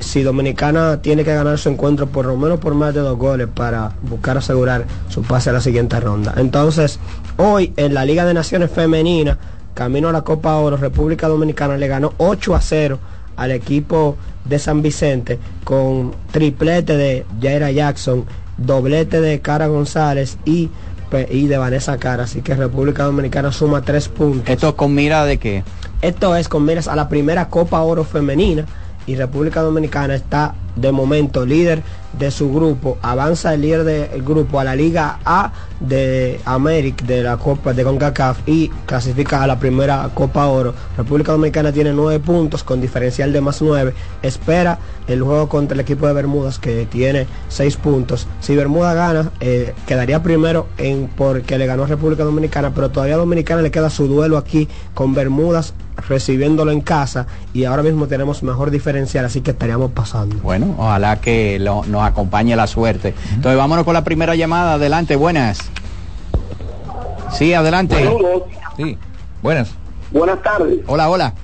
Si 0.00 0.22
Dominicana 0.24 1.00
tiene 1.00 1.22
que 1.22 1.32
ganar 1.32 1.56
su 1.58 1.68
encuentro 1.68 2.08
por 2.08 2.26
lo 2.26 2.36
menos 2.36 2.58
por 2.58 2.74
más 2.74 2.92
de 2.92 2.98
dos 3.00 3.16
goles 3.16 3.46
para 3.54 3.92
buscar 4.02 4.36
asegurar 4.36 4.84
su 5.08 5.22
pase 5.22 5.50
a 5.50 5.52
la 5.52 5.60
siguiente 5.60 6.00
ronda. 6.00 6.34
Entonces, 6.38 6.98
hoy 7.36 7.72
en 7.76 7.94
la 7.94 8.04
Liga 8.04 8.24
de 8.24 8.34
Naciones 8.34 8.68
Femenina, 8.72 9.38
camino 9.74 10.08
a 10.08 10.12
la 10.12 10.22
Copa 10.22 10.56
Oro, 10.56 10.76
República 10.76 11.28
Dominicana 11.28 11.76
le 11.76 11.88
ganó 11.88 12.12
8 12.18 12.54
a 12.54 12.60
0 12.60 12.98
al 13.36 13.50
equipo 13.50 14.16
de 14.44 14.58
San 14.58 14.82
Vicente 14.82 15.38
con 15.64 16.14
triplete 16.30 16.96
de 16.96 17.24
Jaira 17.40 17.70
Jackson, 17.70 18.24
doblete 18.58 19.20
de 19.20 19.40
Cara 19.40 19.66
González 19.68 20.36
y, 20.44 20.68
pe- 21.10 21.28
y 21.30 21.46
de 21.46 21.56
Vanessa 21.58 21.96
Cara. 21.98 22.24
Así 22.24 22.42
que 22.42 22.54
República 22.54 23.04
Dominicana 23.04 23.52
suma 23.52 23.82
tres 23.82 24.08
puntos. 24.08 24.48
Esto 24.50 24.76
con 24.76 24.94
mira 24.94 25.24
de 25.24 25.38
qué? 25.38 25.64
Esto 26.02 26.36
es 26.36 26.48
con 26.48 26.64
miras 26.64 26.88
a 26.88 26.96
la 26.96 27.08
primera 27.08 27.48
Copa 27.48 27.80
Oro 27.82 28.04
femenina 28.04 28.66
y 29.06 29.14
República 29.16 29.62
Dominicana 29.62 30.14
está 30.14 30.54
de 30.76 30.92
momento 30.92 31.44
líder 31.44 31.82
de 32.18 32.30
su 32.30 32.52
grupo, 32.52 32.98
avanza 33.02 33.54
el 33.54 33.62
líder 33.62 33.84
del 33.84 34.22
grupo 34.22 34.60
a 34.60 34.64
la 34.64 34.76
Liga 34.76 35.18
A 35.24 35.52
de 35.80 36.40
América 36.44 37.04
de 37.06 37.22
la 37.22 37.36
Copa 37.36 37.72
de 37.72 37.84
CONCACAF 37.84 38.46
y 38.46 38.68
clasifica 38.86 39.42
a 39.42 39.46
la 39.46 39.58
primera 39.58 40.10
Copa 40.14 40.46
Oro. 40.46 40.74
República 40.96 41.32
Dominicana 41.32 41.72
tiene 41.72 41.92
nueve 41.92 42.20
puntos 42.20 42.62
con 42.64 42.80
diferencial 42.80 43.32
de 43.32 43.40
más 43.40 43.62
nueve. 43.62 43.94
Espera 44.22 44.78
el 45.06 45.22
juego 45.22 45.48
contra 45.48 45.74
el 45.74 45.80
equipo 45.80 46.06
de 46.06 46.12
Bermudas 46.12 46.58
que 46.58 46.86
tiene 46.86 47.26
seis 47.48 47.76
puntos. 47.76 48.26
Si 48.40 48.54
Bermuda 48.54 48.94
gana, 48.94 49.30
eh, 49.40 49.74
quedaría 49.86 50.22
primero 50.22 50.68
en 50.78 51.08
porque 51.08 51.58
le 51.58 51.66
ganó 51.66 51.84
a 51.84 51.86
República 51.86 52.24
Dominicana, 52.24 52.72
pero 52.74 52.90
todavía 52.90 53.14
a 53.14 53.18
Dominicana 53.18 53.62
le 53.62 53.70
queda 53.70 53.90
su 53.90 54.06
duelo 54.06 54.36
aquí 54.36 54.68
con 54.94 55.14
Bermudas 55.14 55.74
recibiéndolo 56.08 56.72
en 56.72 56.80
casa 56.80 57.26
y 57.52 57.64
ahora 57.64 57.82
mismo 57.82 58.06
tenemos 58.06 58.42
mejor 58.42 58.70
diferencial, 58.70 59.24
así 59.24 59.40
que 59.40 59.50
estaríamos 59.50 59.92
pasando. 59.92 60.36
Ojalá 60.78 61.20
que 61.20 61.58
lo- 61.58 61.84
nos 61.84 62.02
acompañe 62.04 62.54
la 62.56 62.66
suerte. 62.66 63.14
Entonces 63.34 63.56
vámonos 63.56 63.84
con 63.84 63.94
la 63.94 64.04
primera 64.04 64.34
llamada. 64.34 64.74
Adelante, 64.74 65.16
buenas. 65.16 65.58
Sí, 67.32 67.54
adelante. 67.54 67.94
Saludos. 67.96 68.42
Sí, 68.76 68.98
buenas. 69.42 69.74
Buenas 70.10 70.42
tardes. 70.42 70.80
Hola, 70.86 71.08
hola. 71.08 71.34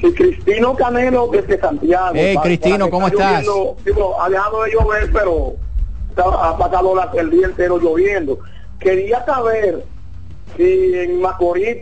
Sí, 0.00 0.12
Cristino 0.12 0.74
Canelo 0.74 1.28
desde 1.32 1.58
Santiago. 1.60 2.10
Hey, 2.14 2.34
Pa- 2.34 2.42
Cristino, 2.42 2.78
para 2.78 2.90
¿cómo 2.90 3.06
está 3.08 3.38
estás? 3.40 3.46
lloviendo, 3.46 3.76
digo, 3.84 4.20
ha 4.22 4.28
dejado 4.28 4.62
de 4.64 4.72
llover, 4.72 5.10
pero 5.12 5.52
está- 6.10 6.24
ha 6.50 6.56
pasado 6.58 6.94
la- 6.94 7.10
el 7.14 7.30
día 7.30 7.46
entero 7.46 7.78
lloviendo. 7.78 8.38
Quería 8.80 9.24
saber 9.24 9.84
si 10.56 10.94
en 10.98 11.20
Macorís 11.22 11.78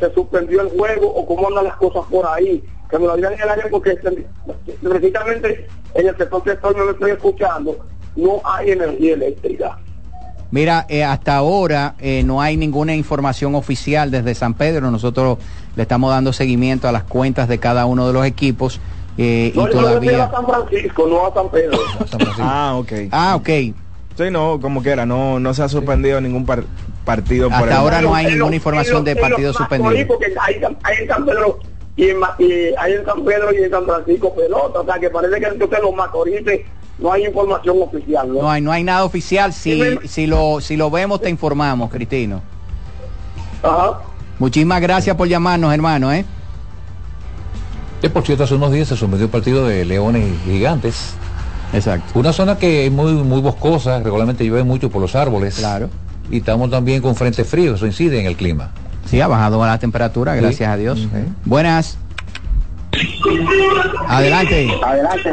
se 0.00 0.12
suspendió 0.12 0.60
el 0.62 0.70
juego 0.76 1.06
o 1.14 1.24
cómo 1.26 1.46
andan 1.48 1.64
las 1.64 1.76
cosas 1.76 2.02
por 2.10 2.26
ahí. 2.26 2.62
Que 2.94 3.00
me 3.00 3.06
lo 3.08 3.16
digan 3.16 3.32
en 3.32 3.40
el 3.40 3.48
área 3.48 3.64
porque 3.72 3.98
precisamente 4.80 5.66
en 5.94 6.06
el 6.06 6.16
sector 6.16 6.44
que 6.44 6.52
estoy, 6.52 6.74
me 6.76 6.80
lo 6.84 6.90
estoy 6.92 7.10
escuchando, 7.10 7.76
no 8.14 8.40
hay 8.44 8.70
energía 8.70 9.14
eléctrica. 9.14 9.78
Mira, 10.52 10.86
eh, 10.88 11.02
hasta 11.02 11.34
ahora 11.34 11.96
eh, 11.98 12.22
no 12.24 12.40
hay 12.40 12.56
ninguna 12.56 12.94
información 12.94 13.56
oficial 13.56 14.12
desde 14.12 14.36
San 14.36 14.54
Pedro. 14.54 14.92
Nosotros 14.92 15.38
le 15.74 15.82
estamos 15.82 16.08
dando 16.12 16.32
seguimiento 16.32 16.86
a 16.86 16.92
las 16.92 17.02
cuentas 17.02 17.48
de 17.48 17.58
cada 17.58 17.84
uno 17.86 18.06
de 18.06 18.12
los 18.12 18.24
equipos 18.24 18.80
eh, 19.18 19.50
No, 19.56 19.62
y 19.62 19.64
yo 19.64 19.70
todavía. 19.80 20.24
a 20.26 20.30
San 20.30 20.46
Francisco, 20.46 21.06
no 21.08 21.26
a 21.26 21.34
San 21.34 21.50
Pedro. 21.50 21.76
Ah, 22.38 22.74
ok. 22.76 22.92
Ah, 23.10 23.34
ok. 23.34 23.48
Sí, 24.16 24.30
no, 24.30 24.60
como 24.60 24.84
quiera, 24.84 25.04
no, 25.04 25.40
no 25.40 25.52
se 25.52 25.64
ha 25.64 25.68
suspendido 25.68 26.20
ningún 26.20 26.46
par- 26.46 26.62
partido 27.04 27.48
por 27.48 27.54
Hasta 27.58 27.70
el 27.70 27.76
ahora 27.76 28.00
no 28.00 28.14
hay 28.14 28.26
En 28.26 28.30
ninguna 28.34 28.50
los- 28.50 28.54
información 28.54 28.98
en 28.98 29.04
de 29.04 29.14
los- 29.14 29.24
en 29.24 29.28
partido 29.30 29.48
los 29.48 29.56
suspendido. 29.56 29.90
Macorís, 29.90 30.06
Porque 30.06 30.26
hay, 30.40 30.54
hay 30.84 30.96
en 31.02 31.08
San 31.08 31.24
Pedro 31.26 31.58
y, 31.96 32.08
en, 32.08 32.18
y 32.38 32.74
hay 32.78 32.94
en 32.94 33.04
San 33.04 33.24
Pedro 33.24 33.52
y 33.52 33.62
en 33.62 33.70
San 33.70 33.84
Francisco 33.84 34.34
pelota. 34.34 34.80
O 34.80 34.84
sea, 34.84 34.98
que 34.98 35.10
parece 35.10 35.40
que 35.40 35.46
entonces 35.46 35.78
los 35.80 35.94
macorites 35.94 36.60
no 36.98 37.12
hay 37.12 37.26
información 37.26 37.82
oficial. 37.82 38.28
¿no? 38.28 38.42
No 38.42 38.50
hay, 38.50 38.60
no 38.60 38.72
hay 38.72 38.82
nada 38.82 39.04
oficial. 39.04 39.52
Si, 39.52 39.80
si, 40.06 40.26
lo, 40.26 40.60
si 40.60 40.76
lo 40.76 40.90
vemos, 40.90 41.20
te 41.20 41.30
informamos, 41.30 41.90
Cristino. 41.90 42.42
Ajá. 43.62 44.00
Muchísimas 44.38 44.80
gracias 44.80 45.16
por 45.16 45.28
llamarnos, 45.28 45.72
hermano. 45.72 46.12
¿eh? 46.12 46.24
Que 48.00 48.10
por 48.10 48.24
cierto, 48.24 48.44
hace 48.44 48.54
unos 48.54 48.72
días 48.72 48.88
se 48.88 48.96
sometió 48.96 49.26
el 49.26 49.30
partido 49.30 49.66
de 49.66 49.84
Leones 49.84 50.26
Gigantes. 50.44 51.14
Exacto. 51.72 52.18
Una 52.18 52.32
zona 52.32 52.58
que 52.58 52.86
es 52.86 52.92
muy, 52.92 53.12
muy 53.12 53.40
boscosa, 53.40 54.00
regularmente 54.00 54.44
llueve 54.44 54.64
mucho 54.64 54.90
por 54.90 55.00
los 55.00 55.14
árboles. 55.14 55.56
Claro. 55.56 55.88
Y 56.30 56.38
estamos 56.38 56.70
también 56.70 57.02
con 57.02 57.14
frente 57.14 57.44
frío, 57.44 57.74
eso 57.74 57.86
incide 57.86 58.20
en 58.20 58.26
el 58.26 58.36
clima. 58.36 58.72
Sí, 59.06 59.20
ha 59.20 59.26
bajado 59.28 59.64
la 59.64 59.78
temperatura, 59.78 60.34
Sí. 60.34 60.40
gracias 60.40 60.68
a 60.70 60.76
Dios. 60.76 61.08
Buenas. 61.44 61.98
Adelante. 64.08 64.70
Adelante. 64.84 65.30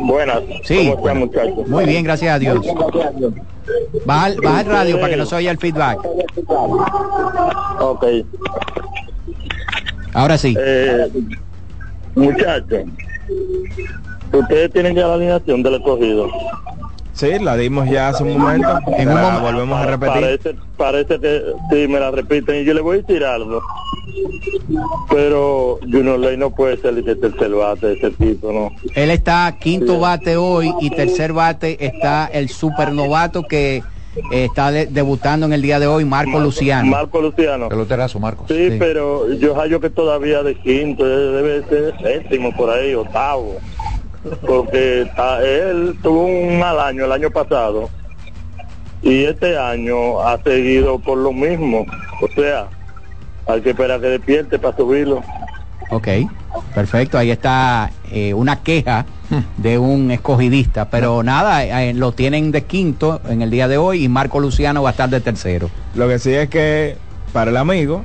Buenas. 0.00 0.38
Sí. 0.64 0.88
¿Cómo 0.90 0.98
están, 0.98 1.18
muchachos? 1.18 1.68
Muy 1.68 1.84
bien, 1.84 2.04
gracias 2.04 2.34
a 2.34 2.38
Dios. 2.38 2.64
Baja, 4.04 4.30
baja 4.42 4.60
el 4.60 4.66
radio 4.66 4.96
para 4.96 5.10
que 5.10 5.16
no 5.16 5.26
se 5.26 5.34
oiga 5.36 5.50
el 5.50 5.58
feedback. 5.58 5.98
Ok. 7.80 8.04
Ahora 10.14 10.38
sí. 10.38 10.54
Eh, 10.58 11.08
muchachos, 12.14 12.84
ustedes 14.32 14.72
tienen 14.72 14.94
ya 14.94 15.06
la 15.08 15.14
alineación 15.14 15.62
del 15.62 15.74
escogido. 15.74 16.28
Sí, 17.16 17.38
la 17.40 17.56
dimos 17.56 17.88
ya 17.88 18.08
hace 18.08 18.22
un 18.24 18.38
momento. 18.38 18.68
En 18.98 19.08
un 19.08 19.14
momento. 19.14 19.40
volvemos 19.40 19.78
a 19.80 19.86
repetir. 19.86 20.20
Parece, 20.20 20.54
parece 20.76 21.18
que 21.20 21.42
sí 21.70 21.88
me 21.88 21.98
la 21.98 22.10
repiten 22.10 22.56
y 22.60 22.64
yo 22.64 22.74
le 22.74 22.82
voy 22.82 22.98
a 22.98 23.02
decir 23.02 23.24
algo. 23.24 23.62
Pero 25.10 25.78
Junior 25.82 26.18
Ley 26.18 26.36
no 26.36 26.50
puede 26.50 26.76
ser 26.76 26.94
el 26.96 27.04
tercer 27.04 27.50
bate 27.50 27.86
de 27.86 27.92
ese 27.94 28.10
tipo, 28.10 28.52
¿no? 28.52 28.70
Él 28.94 29.10
está 29.10 29.56
quinto 29.58 29.98
bate 29.98 30.36
hoy 30.36 30.72
y 30.80 30.90
tercer 30.90 31.32
bate 31.32 31.84
está 31.84 32.26
el 32.26 32.48
supernovato 32.48 33.42
que 33.44 33.82
eh, 34.32 34.44
está 34.46 34.70
de- 34.70 34.86
debutando 34.86 35.46
en 35.46 35.52
el 35.52 35.62
día 35.62 35.78
de 35.78 35.86
hoy, 35.86 36.04
Marco 36.04 36.38
Luciano. 36.40 36.90
Marco 36.90 37.20
Luciano. 37.20 37.68
Peloterazo, 37.68 38.18
Marcos. 38.18 38.46
Sí, 38.48 38.70
Sí. 38.70 38.76
pero 38.78 39.30
yo 39.34 39.54
hallo 39.54 39.80
que 39.80 39.90
todavía 39.90 40.42
de 40.42 40.54
quinto, 40.54 41.04
debe 41.06 41.62
ser 41.68 41.94
séptimo 42.02 42.54
por 42.56 42.70
ahí, 42.70 42.94
octavo. 42.94 43.56
Porque 44.46 45.08
él 45.42 45.96
tuvo 46.02 46.24
un 46.24 46.58
mal 46.58 46.78
año 46.80 47.04
el 47.04 47.12
año 47.12 47.30
pasado 47.30 47.88
y 49.02 49.24
este 49.24 49.56
año 49.56 50.20
ha 50.20 50.42
seguido 50.42 50.98
por 50.98 51.18
lo 51.18 51.32
mismo. 51.32 51.86
O 52.20 52.28
sea, 52.34 52.68
hay 53.46 53.60
que 53.60 53.70
esperar 53.70 54.00
que 54.00 54.08
despierte 54.08 54.58
para 54.58 54.76
subirlo. 54.76 55.22
Ok, 55.90 56.08
perfecto. 56.74 57.18
Ahí 57.18 57.30
está 57.30 57.90
eh, 58.10 58.34
una 58.34 58.62
queja 58.62 59.06
de 59.56 59.78
un 59.78 60.10
escogidista, 60.10 60.90
pero 60.90 61.22
nada, 61.22 61.64
eh, 61.64 61.94
lo 61.94 62.12
tienen 62.12 62.50
de 62.52 62.64
quinto 62.64 63.20
en 63.28 63.42
el 63.42 63.50
día 63.50 63.68
de 63.68 63.78
hoy 63.78 64.04
y 64.04 64.08
Marco 64.08 64.40
Luciano 64.40 64.82
va 64.82 64.90
a 64.90 64.92
estar 64.92 65.08
de 65.08 65.20
tercero. 65.20 65.70
Lo 65.94 66.08
que 66.08 66.18
sí 66.18 66.32
es 66.32 66.48
que 66.48 66.96
para 67.32 67.50
el 67.50 67.56
amigo, 67.56 68.04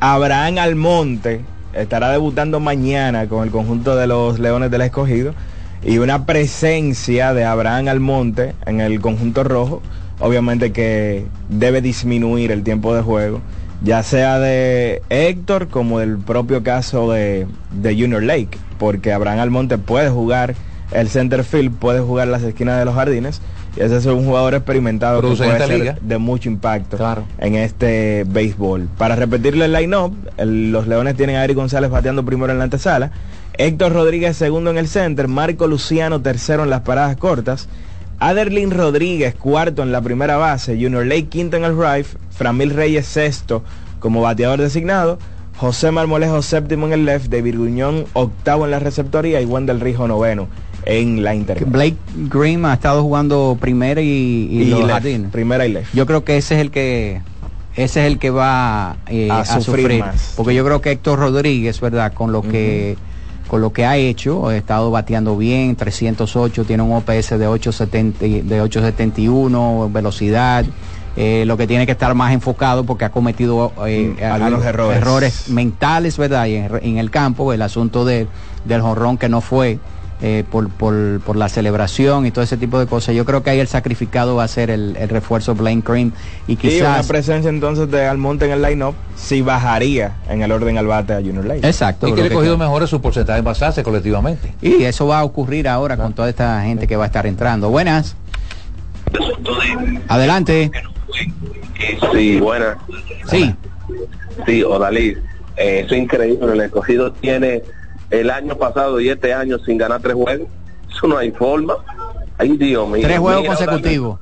Abraham 0.00 0.58
Almonte 0.58 1.42
estará 1.74 2.10
debutando 2.10 2.60
mañana 2.60 3.28
con 3.28 3.44
el 3.44 3.50
conjunto 3.50 3.96
de 3.96 4.06
los 4.06 4.38
Leones 4.38 4.70
del 4.70 4.82
Escogido 4.82 5.34
y 5.82 5.98
una 5.98 6.24
presencia 6.24 7.34
de 7.34 7.44
Abraham 7.44 7.88
Almonte 7.88 8.54
en 8.66 8.80
el 8.80 9.00
conjunto 9.00 9.44
rojo, 9.44 9.82
obviamente 10.20 10.72
que 10.72 11.26
debe 11.48 11.82
disminuir 11.82 12.52
el 12.52 12.62
tiempo 12.62 12.94
de 12.94 13.02
juego, 13.02 13.40
ya 13.82 14.02
sea 14.02 14.38
de 14.38 15.02
Héctor 15.10 15.68
como 15.68 15.98
del 15.98 16.18
propio 16.18 16.62
caso 16.62 17.12
de, 17.12 17.46
de 17.72 17.94
Junior 17.94 18.22
Lake, 18.22 18.58
porque 18.78 19.12
Abraham 19.12 19.40
Almonte 19.40 19.76
puede 19.76 20.08
jugar 20.08 20.54
el 20.92 21.08
center 21.08 21.44
field, 21.44 21.76
puede 21.76 22.00
jugar 22.00 22.28
las 22.28 22.42
esquinas 22.42 22.78
de 22.78 22.84
los 22.84 22.94
jardines, 22.94 23.42
y 23.76 23.80
ese 23.80 23.96
es 23.96 24.06
un 24.06 24.24
jugador 24.24 24.54
experimentado 24.54 25.20
que 25.20 25.36
puede 25.36 25.58
ser 25.58 25.68
liga. 25.78 25.98
de 26.00 26.18
mucho 26.18 26.48
impacto 26.48 26.96
Claro. 26.96 27.24
en 27.38 27.54
este 27.56 28.24
béisbol. 28.26 28.88
Para 28.98 29.16
repetirle 29.16 29.64
el 29.66 29.72
line-up, 29.72 30.16
los 30.38 30.86
Leones 30.86 31.16
tienen 31.16 31.36
a 31.36 31.44
Eric 31.44 31.56
González 31.56 31.90
bateando 31.90 32.24
primero 32.24 32.52
en 32.52 32.58
la 32.58 32.64
antesala, 32.64 33.10
Héctor 33.56 33.92
Rodríguez 33.92 34.36
segundo 34.36 34.70
en 34.70 34.78
el 34.78 34.88
center, 34.88 35.28
Marco 35.28 35.66
Luciano 35.66 36.20
tercero 36.20 36.64
en 36.64 36.70
las 36.70 36.80
paradas 36.80 37.16
cortas, 37.16 37.68
Aderlin 38.18 38.70
Rodríguez 38.70 39.34
cuarto 39.34 39.82
en 39.82 39.92
la 39.92 40.00
primera 40.00 40.36
base, 40.36 40.74
Junior 40.80 41.04
Lake 41.04 41.26
quinto 41.28 41.56
en 41.56 41.64
el 41.64 41.76
right, 41.76 42.06
Framil 42.30 42.70
Reyes 42.70 43.06
sexto 43.06 43.62
como 43.98 44.20
bateador 44.22 44.60
designado, 44.60 45.18
José 45.56 45.90
Marmolejo 45.92 46.42
séptimo 46.42 46.86
en 46.86 46.92
el 46.92 47.04
left, 47.04 47.28
David 47.30 47.56
Guñón 47.58 48.04
octavo 48.12 48.64
en 48.64 48.70
la 48.72 48.78
receptoría 48.80 49.40
y 49.40 49.44
Wendell 49.46 49.80
Rijo 49.80 50.08
noveno 50.08 50.48
en 50.86 51.22
la 51.24 51.34
inter. 51.34 51.64
Blake 51.64 51.96
Green 52.30 52.64
ha 52.66 52.74
estado 52.74 53.02
jugando 53.02 53.56
primera 53.60 54.00
y, 54.00 54.06
y, 54.50 54.62
Y 54.62 54.64
los 54.70 54.84
left, 54.86 55.30
primera 55.32 55.66
y 55.66 55.72
left. 55.72 55.94
Yo 55.94 56.06
creo 56.06 56.24
que 56.24 56.36
ese 56.36 56.54
es 56.56 56.60
el 56.60 56.70
que 56.70 57.20
ese 57.76 58.00
es 58.02 58.06
el 58.12 58.18
que 58.18 58.30
va 58.30 58.96
eh, 59.08 59.28
A 59.30 59.40
a, 59.40 59.44
sufrir 59.44 59.64
sufrir, 59.64 60.00
más. 60.00 60.34
porque 60.36 60.54
yo 60.54 60.64
creo 60.64 60.80
que 60.80 60.92
Héctor 60.92 61.18
Rodríguez, 61.18 61.80
verdad, 61.80 62.12
con 62.12 62.30
lo 62.32 62.42
que 62.42 62.96
con 63.48 63.60
lo 63.60 63.72
que 63.72 63.84
ha 63.84 63.96
hecho, 63.96 64.48
ha 64.48 64.56
estado 64.56 64.90
bateando 64.90 65.36
bien, 65.36 65.76
308, 65.76 66.64
tiene 66.64 66.82
un 66.82 66.92
OPS 66.96 67.38
de 67.38 67.46
870, 67.46 68.24
de 68.48 68.60
871, 68.60 69.90
velocidad. 69.92 70.64
eh, 71.16 71.44
lo 71.46 71.56
que 71.56 71.66
tiene 71.68 71.86
que 71.86 71.92
estar 71.92 72.12
más 72.14 72.32
enfocado 72.32 72.82
porque 72.84 73.04
ha 73.04 73.10
cometido 73.10 73.72
eh, 73.86 74.14
Mm, 74.18 74.24
algunos 74.24 74.64
errores. 74.64 75.48
mentales, 75.48 76.16
¿verdad? 76.18 76.46
Y 76.46 76.56
en, 76.56 76.70
en 76.82 76.98
el 76.98 77.10
campo, 77.10 77.52
el 77.52 77.62
asunto 77.62 78.04
de, 78.04 78.26
del 78.64 78.80
jorrón 78.80 79.16
que 79.18 79.28
no 79.28 79.40
fue 79.40 79.78
eh, 80.26 80.42
por, 80.50 80.70
por, 80.70 81.20
por 81.20 81.36
la 81.36 81.50
celebración 81.50 82.24
y 82.24 82.30
todo 82.30 82.42
ese 82.42 82.56
tipo 82.56 82.78
de 82.78 82.86
cosas. 82.86 83.14
Yo 83.14 83.26
creo 83.26 83.42
que 83.42 83.50
ahí 83.50 83.60
el 83.60 83.68
sacrificado 83.68 84.36
va 84.36 84.44
a 84.44 84.48
ser 84.48 84.70
el, 84.70 84.96
el 84.96 85.10
refuerzo 85.10 85.54
Blaine 85.54 85.82
Cream 85.82 86.12
y 86.46 86.52
Y 86.52 86.54
una 86.54 86.60
quizás... 86.62 87.06
presencia 87.06 87.50
entonces 87.50 87.90
de 87.90 88.06
Almonte 88.06 88.46
en 88.46 88.52
el 88.52 88.62
line-up 88.62 88.94
si 89.16 89.42
bajaría 89.42 90.16
en 90.30 90.40
el 90.40 90.50
orden 90.50 90.78
al 90.78 90.86
bate 90.86 91.12
a 91.12 91.16
Junior 91.16 91.44
Lake. 91.44 91.66
Exacto. 91.66 92.08
Y 92.08 92.14
que 92.14 92.22
le 92.22 92.30
cogido 92.30 92.56
mejores 92.56 92.88
su 92.88 93.02
porcentaje 93.02 93.40
en 93.40 93.44
basarse 93.44 93.82
colectivamente. 93.82 94.54
Y 94.62 94.84
eso 94.84 95.06
va 95.06 95.18
a 95.18 95.24
ocurrir 95.24 95.68
ahora 95.68 95.98
con 95.98 96.14
toda 96.14 96.30
esta 96.30 96.62
gente 96.62 96.86
que 96.86 96.96
va 96.96 97.04
a 97.04 97.08
estar 97.08 97.26
entrando. 97.26 97.68
Buenas. 97.68 98.16
Adelante. 100.08 100.70
Sí, 102.14 102.40
buena. 102.40 102.78
Sí. 103.28 103.54
Sí, 104.46 104.62
Odalí, 104.62 105.18
eh, 105.58 105.82
eso 105.84 105.94
es 105.94 106.02
increíble. 106.02 106.50
El 106.50 106.60
escogido 106.62 107.12
tiene 107.12 107.62
el 108.20 108.30
año 108.30 108.56
pasado 108.56 109.00
y 109.00 109.08
este 109.08 109.32
año 109.32 109.58
sin 109.58 109.78
ganar 109.78 110.00
tres 110.00 110.14
juegos. 110.14 110.48
Eso 110.90 111.08
no 111.08 111.18
hay 111.18 111.30
forma. 111.32 111.76
Ay, 112.38 112.56
Dios 112.56 112.88
mío. 112.88 113.02
Tres 113.02 113.18
juegos 113.18 113.46
consecutivos. 113.46 114.20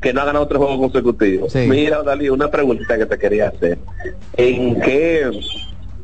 Que 0.00 0.12
no 0.12 0.20
ha 0.20 0.24
ganado 0.24 0.46
tres 0.48 0.58
juegos 0.58 0.78
consecutivos. 0.78 1.52
Sí. 1.52 1.66
Mira, 1.68 2.00
Odalí, 2.00 2.28
una 2.28 2.50
preguntita 2.50 2.98
que 2.98 3.06
te 3.06 3.18
quería 3.18 3.48
hacer. 3.48 3.78
¿En 4.36 4.80
qué, 4.80 5.30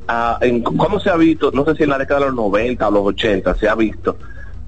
ah, 0.07 0.39
en 0.41 0.63
cómo 0.63 1.01
se 1.01 1.11
ha 1.11 1.17
visto, 1.17 1.51
no 1.53 1.65
sé 1.65 1.75
si 1.75 1.83
en 1.83 1.91
la 1.91 1.99
década 1.99 2.21
de 2.21 2.27
los 2.27 2.37
90 2.37 2.87
o 2.87 2.91
los 2.91 3.07
80 3.07 3.55
se 3.57 3.69
ha 3.69 3.75
visto, 3.75 4.17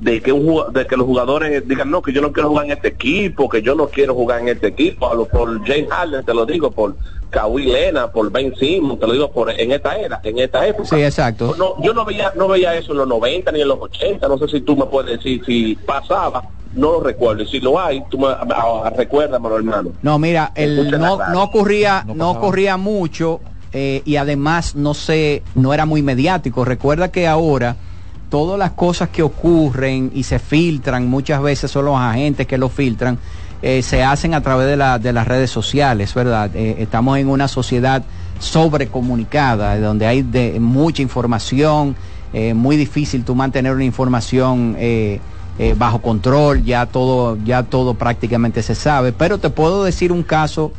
de 0.01 0.20
que 0.22 0.32
un 0.32 0.72
de 0.72 0.86
que 0.86 0.97
los 0.97 1.06
jugadores 1.06 1.66
digan 1.68 1.90
no 1.90 2.01
que 2.01 2.12
yo 2.12 2.22
no 2.22 2.32
quiero 2.32 2.48
jugar 2.48 2.64
en 2.64 2.72
este 2.72 2.89
equipo 2.89 3.48
que 3.51 3.60
yo 3.62 3.74
no 3.74 3.89
quiero 3.89 4.14
jugar 4.14 4.40
en 4.40 4.48
este 4.48 4.68
equipo 4.68 5.10
a 5.10 5.14
lo- 5.14 5.27
por 5.27 5.62
James 5.66 5.89
Harden 5.90 6.24
te 6.24 6.32
lo 6.32 6.47
digo 6.47 6.70
por 6.70 6.97
Kawhi 7.28 7.64
Leonard 7.66 8.10
por 8.10 8.31
Ben 8.32 8.55
Simmons 8.56 8.98
te 8.98 9.06
lo 9.06 9.12
digo 9.12 9.31
por 9.31 9.51
en 9.51 9.72
esta 9.72 9.97
era 9.97 10.18
en 10.24 10.39
esta 10.39 10.66
época. 10.66 10.89
Sí, 10.89 11.02
exacto. 11.02 11.55
no, 11.59 11.74
yo 11.82 11.93
no 11.93 12.05
veía 12.06 12.32
no 12.35 12.48
veía 12.48 12.74
eso 12.77 12.93
en 12.93 12.98
los 12.98 13.09
90 13.09 13.52
ni 13.52 13.60
en 13.60 13.68
los 13.68 13.78
80 13.78 14.27
no 14.27 14.39
sé 14.39 14.48
si 14.48 14.60
tú 14.62 14.74
me 14.74 14.86
puedes 14.86 15.18
decir 15.18 15.43
si 15.44 15.74
pasaba 15.77 16.44
no 16.72 16.93
lo 16.93 17.01
recuerdo 17.01 17.43
y 17.43 17.47
si 17.47 17.60
lo 17.60 17.78
hay 17.78 18.02
tú 18.10 18.18
me 18.18 18.28
ah, 18.28 18.90
recuérdamelo 18.97 19.56
hermano. 19.59 19.93
No, 20.02 20.18
mira, 20.18 20.52
el, 20.55 20.90
no, 20.93 21.18
no 21.31 21.43
ocurría, 21.43 22.05
No 22.06 22.14
no, 22.14 22.31
ocurría 22.31 22.77
mucho 22.78 23.40
eh, 23.72 24.01
y 24.06 24.16
además 24.16 24.74
no 24.77 24.94
sé, 24.94 25.43
no 25.55 25.74
era 25.74 25.85
muy 25.85 26.01
mediático. 26.02 26.64
Recuerda 26.64 27.10
que 27.10 27.27
ahora 27.28 27.77
todas 28.31 28.59
las 28.59 28.70
cosas 28.70 29.09
que 29.11 29.23
ocurren 29.23 30.11
y 30.15 30.23
se 30.23 30.39
filtran, 30.39 31.09
muchas 31.09 31.43
veces 31.43 31.70
son 31.70 31.85
los 31.85 31.98
agentes 31.98 32.47
que 32.47 32.57
lo 32.57 32.69
filtran, 32.70 33.19
eh, 33.61 33.82
se 33.82 34.02
hacen 34.02 34.32
a 34.32 34.40
través 34.40 34.66
de, 34.69 34.77
la- 34.77 34.98
de 34.98 35.12
las 35.12 35.28
redes 35.28 35.51
sociales, 35.51 36.15
¿verdad? 36.15 36.51
Eh, 36.55 36.77
estamos 36.78 37.19
en 37.19 37.28
una 37.28 37.48
sociedad 37.48 38.02
sobrecomunicada, 38.39 39.78
donde 39.78 40.07
hay 40.07 40.23
de, 40.23 40.59
mucha 40.61 41.02
información, 41.02 41.97
eh, 42.32 42.55
muy 42.55 42.77
difícil 42.77 43.24
tú 43.24 43.35
mantener 43.35 43.73
una 43.74 43.85
información 43.85 44.77
eh, 44.78 45.20
eh, 45.59 45.74
bajo 45.77 46.01
control, 46.01 46.65
ya 46.65 46.86
todo, 46.86 47.36
ya 47.44 47.65
todo 47.65 47.94
prácticamente 47.94 48.62
se 48.62 48.74
sabe, 48.74 49.12
pero 49.12 49.39
te 49.39 49.51
puedo 49.51 49.82
decir 49.85 50.12
un 50.12 50.23
caso 50.23 50.73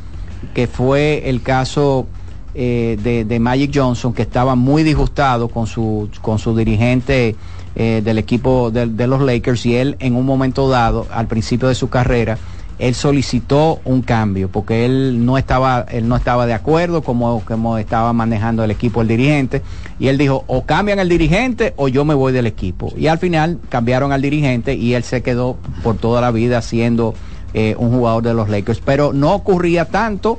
que 0.54 0.66
fue 0.66 1.28
el 1.28 1.42
caso 1.42 2.06
eh, 2.54 3.24
de, 3.26 3.40
Magic 3.40 3.70
Johnson, 3.74 4.12
que 4.12 4.22
estaba 4.22 4.54
muy 4.54 4.82
disgustado 4.82 5.48
con 5.48 5.66
su, 5.66 6.10
con 6.20 6.38
su 6.38 6.54
dirigente 6.56 7.34
eh, 7.74 8.02
del 8.04 8.18
equipo 8.18 8.70
de, 8.70 9.06
los 9.06 9.22
Lakers 9.22 9.64
y 9.66 9.76
él 9.76 9.96
en 10.00 10.16
un 10.16 10.26
momento 10.26 10.68
dado, 10.68 11.06
al 11.10 11.26
principio 11.26 11.68
de 11.68 11.74
su 11.74 11.88
carrera, 11.88 12.36
él 12.78 12.94
solicitó 12.94 13.80
un 13.84 14.02
cambio 14.02 14.48
porque 14.48 14.84
él 14.84 15.24
no 15.24 15.38
estaba 15.38 15.86
él 15.90 16.08
no 16.08 16.16
estaba 16.16 16.46
de 16.46 16.52
acuerdo 16.54 17.02
como, 17.02 17.42
como 17.44 17.78
estaba 17.78 18.12
manejando 18.12 18.64
el 18.64 18.70
equipo 18.70 19.02
el 19.02 19.08
dirigente 19.08 19.62
y 20.00 20.08
él 20.08 20.18
dijo 20.18 20.44
o 20.48 20.64
cambian 20.64 20.98
el 20.98 21.08
dirigente 21.08 21.74
o 21.76 21.88
yo 21.88 22.04
me 22.04 22.14
voy 22.14 22.32
del 22.32 22.46
equipo. 22.46 22.92
Y 22.96 23.06
al 23.06 23.18
final 23.18 23.60
cambiaron 23.68 24.12
al 24.12 24.20
dirigente 24.20 24.74
y 24.74 24.94
él 24.94 25.04
se 25.04 25.22
quedó 25.22 25.56
por 25.82 25.96
toda 25.96 26.20
la 26.20 26.30
vida 26.30 26.60
siendo 26.60 27.14
eh, 27.54 27.76
un 27.78 27.90
jugador 27.90 28.22
de 28.22 28.34
los 28.34 28.48
Lakers. 28.48 28.80
Pero 28.84 29.12
no 29.12 29.32
ocurría 29.32 29.84
tanto 29.84 30.38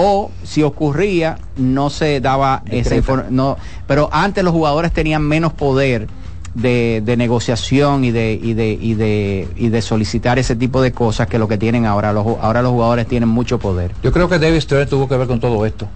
o 0.00 0.30
si 0.44 0.62
ocurría 0.62 1.38
no 1.56 1.90
se 1.90 2.20
daba 2.20 2.62
esa 2.70 2.94
información 2.94 3.34
no 3.34 3.56
pero 3.88 4.08
antes 4.12 4.44
los 4.44 4.52
jugadores 4.52 4.92
tenían 4.92 5.22
menos 5.22 5.52
poder 5.54 6.06
de, 6.54 7.02
de 7.04 7.16
negociación 7.16 8.04
y 8.04 8.10
de, 8.12 8.38
y, 8.40 8.54
de, 8.54 8.70
y, 8.80 8.94
de, 8.94 9.48
y 9.56 9.68
de 9.70 9.82
solicitar 9.82 10.38
ese 10.38 10.54
tipo 10.56 10.80
de 10.82 10.92
cosas 10.92 11.26
que 11.26 11.38
lo 11.38 11.46
que 11.46 11.56
tienen 11.58 11.84
ahora. 11.86 12.12
Los, 12.12 12.26
ahora 12.40 12.62
los 12.62 12.72
jugadores 12.72 13.06
tienen 13.06 13.28
mucho 13.28 13.58
poder. 13.60 13.92
Yo 14.02 14.12
creo 14.12 14.28
que 14.28 14.38
David 14.40 14.60
Stern 14.60 14.88
tuvo 14.88 15.06
que 15.08 15.16
ver 15.16 15.28
con 15.28 15.38
todo 15.38 15.64
esto. 15.66 15.86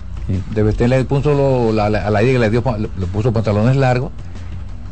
David 0.54 0.72
Stern 0.72 0.90
le 0.90 1.04
puso 1.04 1.34
lo- 1.34 1.72
la, 1.72 1.90
la- 1.90 2.06
a 2.06 2.10
la 2.10 2.22
idea 2.22 2.34
que 2.34 2.38
le 2.38 2.50
dio 2.50 2.62
le 2.78 3.06
puso 3.06 3.32
pantalones 3.32 3.74
largos 3.76 4.10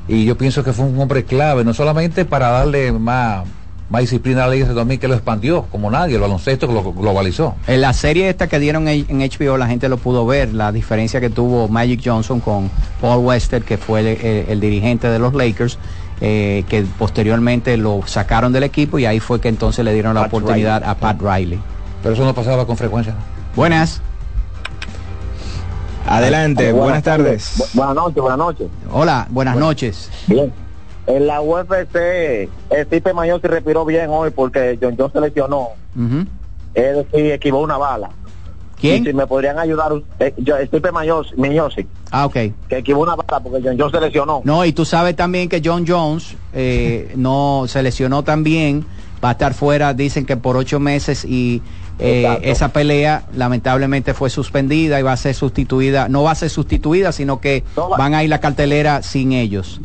y 0.09 0.25
yo 0.25 0.37
pienso 0.37 0.65
que 0.65 0.73
fue 0.73 0.87
un 0.87 0.99
hombre 1.01 1.25
clave, 1.25 1.63
no 1.65 1.73
solamente 1.75 2.25
para 2.25 2.51
darle 2.51 2.91
más, 2.91 3.45
más 3.91 4.01
disciplina 4.03 4.45
a 4.45 4.47
la 4.47 4.55
Liga 4.55 4.69
de 4.69 4.75
2000 4.75 4.99
que 5.01 5.09
lo 5.09 5.15
expandió 5.15 5.63
como 5.71 5.91
nadie, 5.91 6.15
el 6.15 6.21
baloncesto 6.21 6.67
que 6.69 6.73
lo 6.75 6.93
globalizó. 6.93 7.57
En 7.67 7.81
la 7.81 7.93
serie 7.93 8.29
esta 8.29 8.47
que 8.49 8.59
dieron 8.59 8.87
en 8.89 9.07
HBO 9.19 9.57
la 9.59 9.67
gente 9.67 9.89
lo 9.89 9.99
pudo 9.99 10.25
ver, 10.27 10.55
la 10.55 10.71
diferencia 10.73 11.21
que 11.21 11.29
tuvo 11.29 11.69
Magic 11.69 12.01
Johnson 12.05 12.41
con 12.41 12.71
Paul 13.01 13.25
Wester, 13.25 13.63
que 13.63 13.77
fue 13.77 14.01
el, 14.01 14.07
el- 14.07 14.45
el 14.49 14.61
dirigente 14.61 15.09
de 15.09 15.19
los 15.19 15.35
Lakers, 15.35 15.77
eh, 16.21 16.65
que 16.69 16.83
posteriormente 16.99 17.77
lo 17.77 18.01
sacaron 18.07 18.53
del 18.53 18.63
equipo 18.63 18.99
y 18.99 19.07
ahí 19.07 19.19
fue 19.21 19.41
que 19.41 19.49
entonces 19.49 19.85
le 19.85 19.93
dieron 19.93 20.15
la 20.15 20.23
oportunidad 20.23 20.81
Riley. 20.81 20.91
a 20.91 20.95
Pat 20.95 21.21
Riley. 21.21 21.59
Pero 22.03 22.15
eso 22.15 22.25
no 22.25 22.33
pasaba 22.35 22.67
con 22.67 22.77
frecuencia. 22.77 23.15
Buenas. 23.57 24.01
Adelante, 26.07 26.73
buenas 26.73 27.03
tardes. 27.03 27.53
Bu- 27.59 27.75
Buenas 27.75 27.95
noches, 27.95 28.23
buenas 28.23 28.39
noches. 28.39 28.69
Hola, 28.93 29.27
buenas 29.31 29.57
noches. 29.57 30.11
Bien. 30.27 30.53
En 31.11 31.27
la 31.27 31.41
UFC, 31.43 32.49
Stipe 32.85 33.13
Mayor 33.13 33.41
se 33.41 33.49
respiró 33.49 33.85
bien 33.85 34.07
hoy 34.11 34.31
porque 34.31 34.79
John 34.81 34.95
John 34.97 35.11
se 35.13 35.21
lesionó. 35.21 35.71
Ujú. 35.97 36.25
Es 36.75 36.97
decir, 36.97 37.33
esquivó 37.33 37.61
una 37.63 37.77
bala. 37.79 38.11
¿Quién? 38.81 39.03
Y 39.03 39.07
si 39.09 39.13
me 39.13 39.27
podrían 39.27 39.59
ayudar, 39.59 39.93
eh, 40.21 40.33
yo, 40.39 40.55
Stipe 40.67 40.93
Mayor, 40.93 41.27
Miñosi, 41.37 41.87
Ah, 42.13 42.27
ok. 42.27 42.33
que 42.69 42.79
esquivó 42.79 43.03
una 43.03 43.17
bala 43.17 43.41
porque 43.41 43.61
John 43.63 43.77
John 43.79 43.91
se 43.91 44.01
lesionó. 44.01 44.41
No, 44.45 44.65
y 44.65 44.73
tú 44.73 44.85
sabes 44.85 45.17
también 45.17 45.49
que 45.49 45.61
John 45.63 45.85
Jones 45.87 46.37
eh, 46.55 47.13
no 47.17 47.65
se 47.67 47.83
lesionó 47.83 48.23
también, 48.23 48.87
va 49.23 49.31
a 49.31 49.33
estar 49.33 49.53
fuera, 49.53 49.93
dicen 49.93 50.25
que 50.25 50.37
por 50.37 50.57
ocho 50.57 50.79
meses 50.81 51.25
y 51.27 51.61
eh, 51.99 52.39
esa 52.43 52.69
pelea 52.69 53.25
lamentablemente 53.35 54.15
fue 54.15 54.31
suspendida 54.31 54.99
y 54.99 55.03
va 55.03 55.13
a 55.13 55.17
ser 55.19 55.35
sustituida, 55.35 56.09
no 56.09 56.23
va 56.23 56.31
a 56.31 56.35
ser 56.37 56.49
sustituida, 56.49 57.13
sino 57.13 57.41
que 57.41 57.65
van 57.99 58.15
a 58.15 58.23
ir 58.25 58.31
la 58.31 58.41
cartelera 58.41 59.03
sin 59.03 59.33
ellos. 59.33 59.81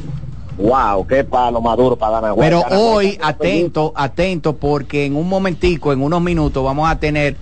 Wow, 0.57 1.05
qué 1.05 1.23
palo 1.23 1.61
maduro 1.61 1.95
para 1.95 2.21
ganar. 2.21 2.35
Pero 2.37 2.61
hoy, 2.71 3.17
atento, 3.21 3.91
atento, 3.95 4.55
porque 4.55 5.05
en 5.05 5.15
un 5.15 5.27
momentico, 5.27 5.91
en 5.91 6.01
unos 6.01 6.21
minutos, 6.21 6.63
vamos 6.63 6.89
a 6.89 6.97
tener 6.99 7.35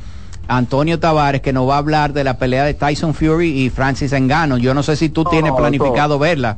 a 0.47 0.57
Antonio 0.57 0.99
Tavares 0.99 1.41
que 1.41 1.53
nos 1.53 1.69
va 1.69 1.75
a 1.75 1.77
hablar 1.77 2.13
de 2.13 2.23
la 2.23 2.37
pelea 2.37 2.65
de 2.65 2.73
Tyson 2.73 3.13
Fury 3.13 3.63
y 3.63 3.69
Francis 3.69 4.13
Engano. 4.13 4.57
Yo 4.57 4.73
no 4.73 4.83
sé 4.83 4.95
si 4.95 5.09
tú 5.09 5.23
No, 5.23 5.29
tienes 5.29 5.51
planificado 5.53 6.17
verla. 6.17 6.57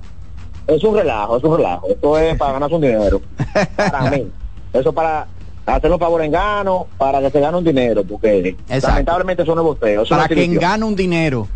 Es 0.68 0.84
un 0.84 0.96
relajo, 0.96 1.38
es 1.38 1.44
un 1.44 1.58
relajo. 1.58 1.88
Esto 1.90 2.18
es 2.18 2.38
para 2.38 2.54
ganarse 2.54 2.76
un 2.76 2.82
dinero. 2.82 3.22
Para 3.76 4.10
mí. 4.12 4.28
Eso 4.74 4.92
para 4.92 5.28
hacer 5.66 5.92
un 5.92 6.00
favor 6.00 6.22
en 6.22 6.32
gano, 6.32 6.88
para 6.98 7.20
que 7.22 7.32
se 7.32 7.40
gane 7.40 7.58
un 7.58 7.64
dinero, 7.64 8.04
porque 8.04 8.50
Exacto. 8.50 8.88
lamentablemente 8.88 9.44
eso 9.44 9.56
no 9.56 9.74
es 9.74 10.10
Para 10.10 10.28
quien 10.28 10.56
gane 10.56 10.86
un 10.86 10.96
dinero. 10.96 11.48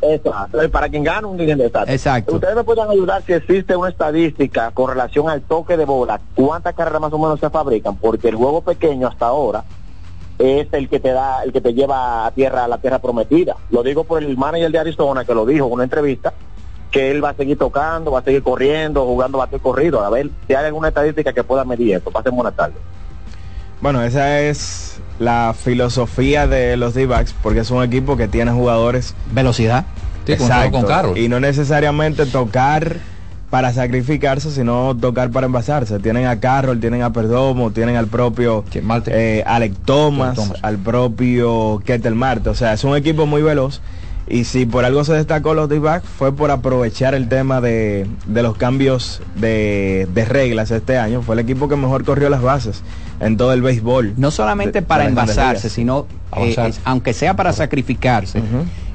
Exacto, 0.00 0.58
para 0.70 0.88
quien 0.88 1.02
gane 1.02 1.26
un 1.26 1.36
dinero. 1.36 1.64
Exacto. 1.64 1.92
Exacto. 1.92 2.34
Ustedes 2.34 2.56
me 2.56 2.64
pueden 2.64 2.88
ayudar 2.88 3.22
si 3.26 3.32
existe 3.32 3.76
una 3.76 3.88
estadística 3.88 4.70
con 4.72 4.90
relación 4.90 5.28
al 5.28 5.42
toque 5.42 5.76
de 5.76 5.84
bola, 5.84 6.20
cuántas 6.34 6.74
carreras 6.74 7.00
más 7.00 7.12
o 7.12 7.18
menos 7.18 7.40
se 7.40 7.50
fabrican, 7.50 7.96
porque 7.96 8.28
el 8.28 8.36
juego 8.36 8.60
pequeño 8.60 9.08
hasta 9.08 9.26
ahora 9.26 9.64
es 10.38 10.68
el 10.72 10.88
que 10.88 11.00
te 11.00 11.10
da, 11.10 11.42
el 11.42 11.52
que 11.52 11.60
te 11.60 11.74
lleva 11.74 12.26
a 12.26 12.30
tierra, 12.30 12.64
a 12.64 12.68
la 12.68 12.78
tierra 12.78 13.00
prometida. 13.00 13.56
Lo 13.70 13.82
digo 13.82 14.04
por 14.04 14.22
el 14.22 14.36
manager 14.36 14.70
de 14.70 14.78
Arizona 14.78 15.24
que 15.24 15.34
lo 15.34 15.44
dijo 15.44 15.66
en 15.66 15.72
una 15.72 15.84
entrevista, 15.84 16.32
que 16.90 17.10
él 17.10 17.22
va 17.22 17.30
a 17.30 17.34
seguir 17.34 17.58
tocando, 17.58 18.12
va 18.12 18.20
a 18.20 18.24
seguir 18.24 18.42
corriendo, 18.42 19.04
jugando 19.04 19.38
bate 19.38 19.58
corrido. 19.58 20.00
A 20.00 20.10
ver 20.10 20.30
si 20.46 20.54
hay 20.54 20.64
alguna 20.64 20.88
estadística 20.88 21.32
que 21.32 21.44
pueda 21.44 21.64
medir 21.64 21.96
esto. 21.96 22.10
Pasen 22.10 22.34
buenas 22.34 22.54
tardes. 22.54 22.78
Bueno, 23.80 24.02
esa 24.02 24.40
es 24.40 25.00
la 25.18 25.54
filosofía 25.58 26.46
de 26.46 26.76
los 26.76 26.94
D-backs 26.94 27.34
porque 27.42 27.60
es 27.60 27.70
un 27.70 27.82
equipo 27.82 28.16
que 28.16 28.28
tiene 28.28 28.50
jugadores 28.52 29.14
velocidad. 29.32 29.84
Sí, 30.26 30.34
jugó 30.36 30.70
con 30.70 30.84
Carroll. 30.84 31.18
y 31.18 31.28
no 31.28 31.40
necesariamente 31.40 32.26
tocar 32.26 32.96
para 33.50 33.72
sacrificarse, 33.72 34.50
sino 34.50 34.94
tocar 34.94 35.30
para 35.30 35.46
envasarse. 35.46 35.98
Tienen 36.00 36.26
a 36.26 36.38
Carroll, 36.38 36.80
tienen 36.80 37.02
a 37.02 37.12
Perdomo, 37.12 37.70
tienen 37.70 37.96
al 37.96 38.06
propio 38.06 38.64
eh, 39.06 39.42
Alec 39.46 39.74
Thomas, 39.84 40.34
Thomas. 40.34 40.58
al 40.62 40.76
propio 40.78 41.80
Ketel 41.84 42.14
Marte. 42.14 42.50
O 42.50 42.54
sea, 42.54 42.74
es 42.74 42.84
un 42.84 42.94
equipo 42.96 43.26
muy 43.26 43.42
veloz. 43.42 43.80
Y 44.30 44.44
si 44.44 44.66
por 44.66 44.84
algo 44.84 45.04
se 45.04 45.14
destacó 45.14 45.54
los 45.54 45.68
D-back 45.70 46.04
fue 46.04 46.32
por 46.34 46.50
aprovechar 46.50 47.14
el 47.14 47.28
tema 47.28 47.60
de, 47.62 48.06
de 48.26 48.42
los 48.42 48.56
cambios 48.56 49.22
de, 49.36 50.06
de 50.12 50.24
reglas 50.26 50.70
este 50.70 50.98
año. 50.98 51.22
Fue 51.22 51.34
el 51.34 51.38
equipo 51.38 51.68
que 51.68 51.76
mejor 51.76 52.04
corrió 52.04 52.28
las 52.28 52.42
bases 52.42 52.82
en 53.20 53.36
todo 53.38 53.52
el 53.54 53.62
béisbol. 53.62 54.14
No 54.18 54.30
solamente 54.30 54.80
de- 54.80 54.86
para 54.86 55.06
envasarse, 55.06 55.70
sino, 55.70 56.06
eh, 56.36 56.54
es- 56.68 56.80
aunque 56.84 57.14
sea 57.14 57.34
para 57.36 57.52
sacrificarse, 57.54 58.42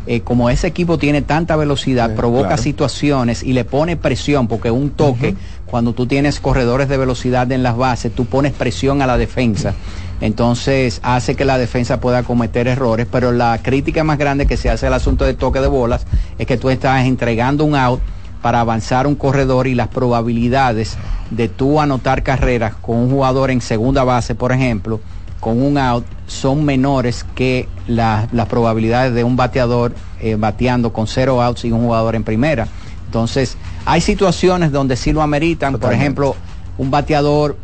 eh, 0.06 0.22
como 0.22 0.50
ese 0.50 0.68
equipo 0.68 0.98
tiene 1.00 1.22
tanta 1.24 1.56
velocidad, 1.56 2.14
provoca 2.16 2.50
claro. 2.50 2.62
situaciones 2.62 3.42
y 3.42 3.54
le 3.54 3.64
pone 3.66 3.98
presión, 3.98 4.48
porque 4.48 4.70
un 4.70 4.92
toque, 4.92 5.36
cuando 5.66 5.94
tú 5.94 6.06
tienes 6.06 6.40
corredores 6.40 6.90
de 6.90 6.98
velocidad 6.98 7.52
en 7.52 7.64
las 7.64 7.76
bases, 7.76 8.14
tú 8.14 8.26
pones 8.26 8.52
presión 8.54 9.02
a 9.02 9.08
la 9.08 9.18
defensa. 9.18 9.74
Entonces 10.22 11.00
hace 11.04 11.36
que 11.36 11.46
la 11.46 11.58
defensa 11.58 12.00
pueda 12.00 12.24
cometer 12.24 12.68
errores, 12.68 13.08
pero 13.12 13.32
la 13.32 13.60
crítica 13.62 14.04
más 14.04 14.18
grande 14.18 14.46
que 14.46 14.58
se 14.58 14.70
hace 14.70 14.88
al 14.88 14.94
asunto 14.94 15.26
de 15.26 15.34
toque 15.34 15.60
de 15.60 15.68
bolas 15.68 16.06
es 16.38 16.48
que 16.48 16.58
tú 16.58 16.70
estás 16.70 17.06
entregando 17.06 17.66
un 17.66 17.76
out 17.76 18.00
para 18.42 18.60
avanzar 18.62 19.08
un 19.08 19.16
corredor 19.16 19.68
y 19.68 19.76
las 19.76 19.88
probabilidades 19.88 20.98
de 21.30 21.48
tú 21.50 21.80
anotar 21.80 22.24
carreras 22.24 22.74
con 22.82 22.98
un 22.98 23.10
jugador 23.10 23.52
en 23.52 23.62
segunda 23.62 24.04
base, 24.04 24.36
por 24.36 24.52
ejemplo, 24.52 25.00
con 25.40 25.62
un 25.62 25.78
out, 25.78 26.06
son 26.28 26.64
menores 26.64 27.26
que 27.36 27.68
la- 27.88 28.28
las 28.32 28.48
probabilidades 28.48 29.14
de 29.14 29.24
un 29.24 29.36
bateador 29.36 29.94
eh, 30.22 30.36
bateando 30.40 30.94
con 30.94 31.06
cero 31.08 31.42
outs 31.42 31.66
y 31.66 31.72
un 31.74 31.82
jugador 31.82 32.16
en 32.16 32.24
primera. 32.24 32.68
Entonces, 33.08 33.58
hay 33.86 34.00
situaciones 34.02 34.72
donde 34.72 34.96
sí 34.96 35.12
lo 35.12 35.22
ameritan, 35.22 35.74
por 35.74 35.92
ejemplo, 35.94 36.36
un 36.78 36.90
bateador 36.92 37.58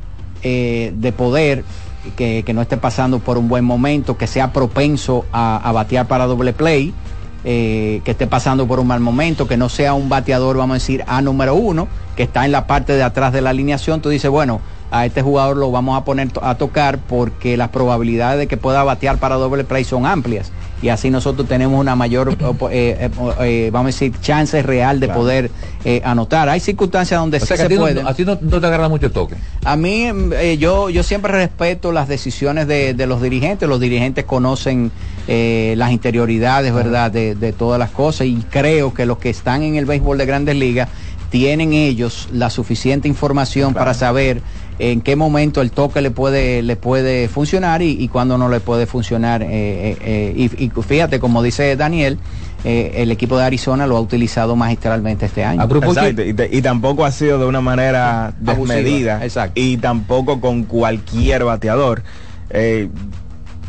eh, 0.44 0.94
de 0.96 1.12
poder 1.14 1.64
que, 2.12 2.44
no 2.54 2.62
esté 2.62 2.78
pasando 2.78 3.20
por 3.20 3.38
un 3.38 3.48
buen 3.48 3.66
momento, 3.66 4.18
que 4.18 4.28
sea 4.28 4.54
propenso 4.54 5.26
a, 5.32 5.58
a 5.58 5.72
batear 5.72 6.08
para 6.08 6.26
doble 6.26 6.54
play, 6.54 6.94
eh, 7.46 8.02
que 8.04 8.12
esté 8.12 8.28
pasando 8.28 8.68
por 8.68 8.82
un 8.82 8.88
mal 8.88 9.00
momento, 9.00 9.48
que 9.48 9.56
no 9.56 9.70
sea 9.70 9.94
un 9.94 10.10
bateador, 10.10 10.58
vamos 10.58 10.76
a 10.76 10.80
decir, 10.80 11.06
A 11.08 11.22
número 11.22 11.56
uno, 11.56 11.88
que 12.18 12.24
está 12.24 12.44
en 12.44 12.52
la 12.52 12.68
parte 12.68 12.94
de 12.94 13.04
atrás 13.04 13.32
de 13.32 13.42
la 13.42 13.52
alineación, 13.52 14.02
tú 14.02 14.10
dices, 14.10 14.30
bueno, 14.30 14.60
a 14.92 15.06
este 15.06 15.22
jugador 15.22 15.58
lo 15.58 15.72
vamos 15.72 15.98
a 16.00 16.04
poner 16.04 16.30
a 16.42 16.56
tocar 16.56 17.00
porque 17.00 17.58
las 17.58 17.70
probabilidades 17.70 18.40
de 18.40 18.48
que 18.48 18.58
pueda 18.58 18.84
batear 18.84 19.18
para 19.18 19.36
doble 19.36 19.64
play 19.64 19.84
son 19.84 20.06
amplias. 20.06 20.52
Y 20.82 20.88
así 20.90 21.10
nosotros 21.10 21.46
tenemos 21.48 21.78
una 21.80 21.94
mayor, 21.96 22.38
eh, 22.72 22.98
eh, 23.02 23.10
eh, 23.42 23.70
vamos 23.72 23.84
a 23.86 23.88
decir, 23.88 24.14
chance 24.22 24.62
real 24.64 25.00
de 25.02 25.08
Claro. 25.08 25.20
poder 25.22 25.52
eh, 25.84 26.02
anotar. 26.06 26.48
Hay 26.48 26.62
circunstancias 26.62 27.20
donde 27.20 27.38
O 27.38 27.40
sí 27.42 27.48
sea 27.48 27.58
que 27.58 27.64
a 27.64 27.68
se 27.68 27.76
no, 27.76 27.82
puede. 27.82 28.02
a 28.02 28.14
ti 28.14 28.24
no, 28.24 28.38
no 28.42 28.62
te 28.62 28.66
agarra 28.68 28.88
mucho 28.88 29.12
toque. 29.12 29.36
A 29.66 29.76
mí, 29.76 30.12
mm, 30.12 30.32
yo, 30.58 30.90
yo 30.90 31.04
siempre 31.04 31.34
respeto 31.34 31.92
las 31.92 32.08
decisiones 32.08 32.66
de, 32.68 32.94
de 32.94 33.08
los 33.08 33.22
dirigentes. 33.22 33.68
Los 33.68 33.80
dirigentes 33.82 34.24
conocen 34.26 34.92
las 35.28 35.92
interioridades, 35.92 36.74
¿verdad?, 36.74 37.12
de, 37.12 37.36
de 37.36 37.54
todas 37.54 37.78
las 37.78 37.92
cosas. 37.92 38.26
Y 38.28 38.44
creo 38.50 38.94
que 38.94 39.06
los 39.06 39.18
que 39.20 39.30
están 39.30 39.62
en 39.64 39.76
el 39.76 39.86
béisbol 39.86 40.18
de 40.18 40.26
grandes 40.26 40.56
ligas 40.56 40.90
tienen 41.30 41.74
ellos 41.74 42.28
la 42.34 42.50
suficiente 42.50 43.08
información 43.08 43.74
para 43.74 43.94
saber 43.94 44.42
en 44.80 45.02
qué 45.02 45.16
momento 45.16 45.62
el 45.62 45.72
toque 45.72 46.02
le 46.02 46.10
puede, 46.12 46.62
le 46.64 46.76
puede 46.76 47.28
funcionar 47.28 47.82
y, 47.82 47.92
y 48.02 48.08
cuándo 48.08 48.38
no 48.38 48.50
le 48.50 48.60
puede 48.62 48.86
funcionar. 48.86 49.42
eh, 49.44 49.48
eh, 49.52 49.98
eh, 50.02 50.50
y, 50.58 50.66
y 50.66 50.70
fíjate, 50.82 51.20
como 51.20 51.44
dice 51.44 51.76
Daniel, 51.76 52.18
eh, 52.64 52.94
el 52.96 53.12
equipo 53.12 53.38
de 53.38 53.44
Arizona 53.46 53.86
lo 53.88 53.98
ha 53.98 54.02
utilizado 54.02 54.56
magistralmente 54.56 55.26
este 55.26 55.44
año. 55.44 55.62
Exacto, 56.14 56.24
y, 56.24 56.34
te- 56.50 56.58
y 56.58 56.62
tampoco 56.62 57.06
ha 57.06 57.12
sido 57.12 57.38
de 57.40 57.46
una 57.46 57.62
manera 57.62 58.28
Abusiva, 58.28 58.76
desmedida 58.76 59.26
y 59.56 59.78
tampoco 59.78 60.40
con 60.42 60.64
cualquier 60.64 61.44
bateador. 61.44 62.02
Eh, 62.50 62.90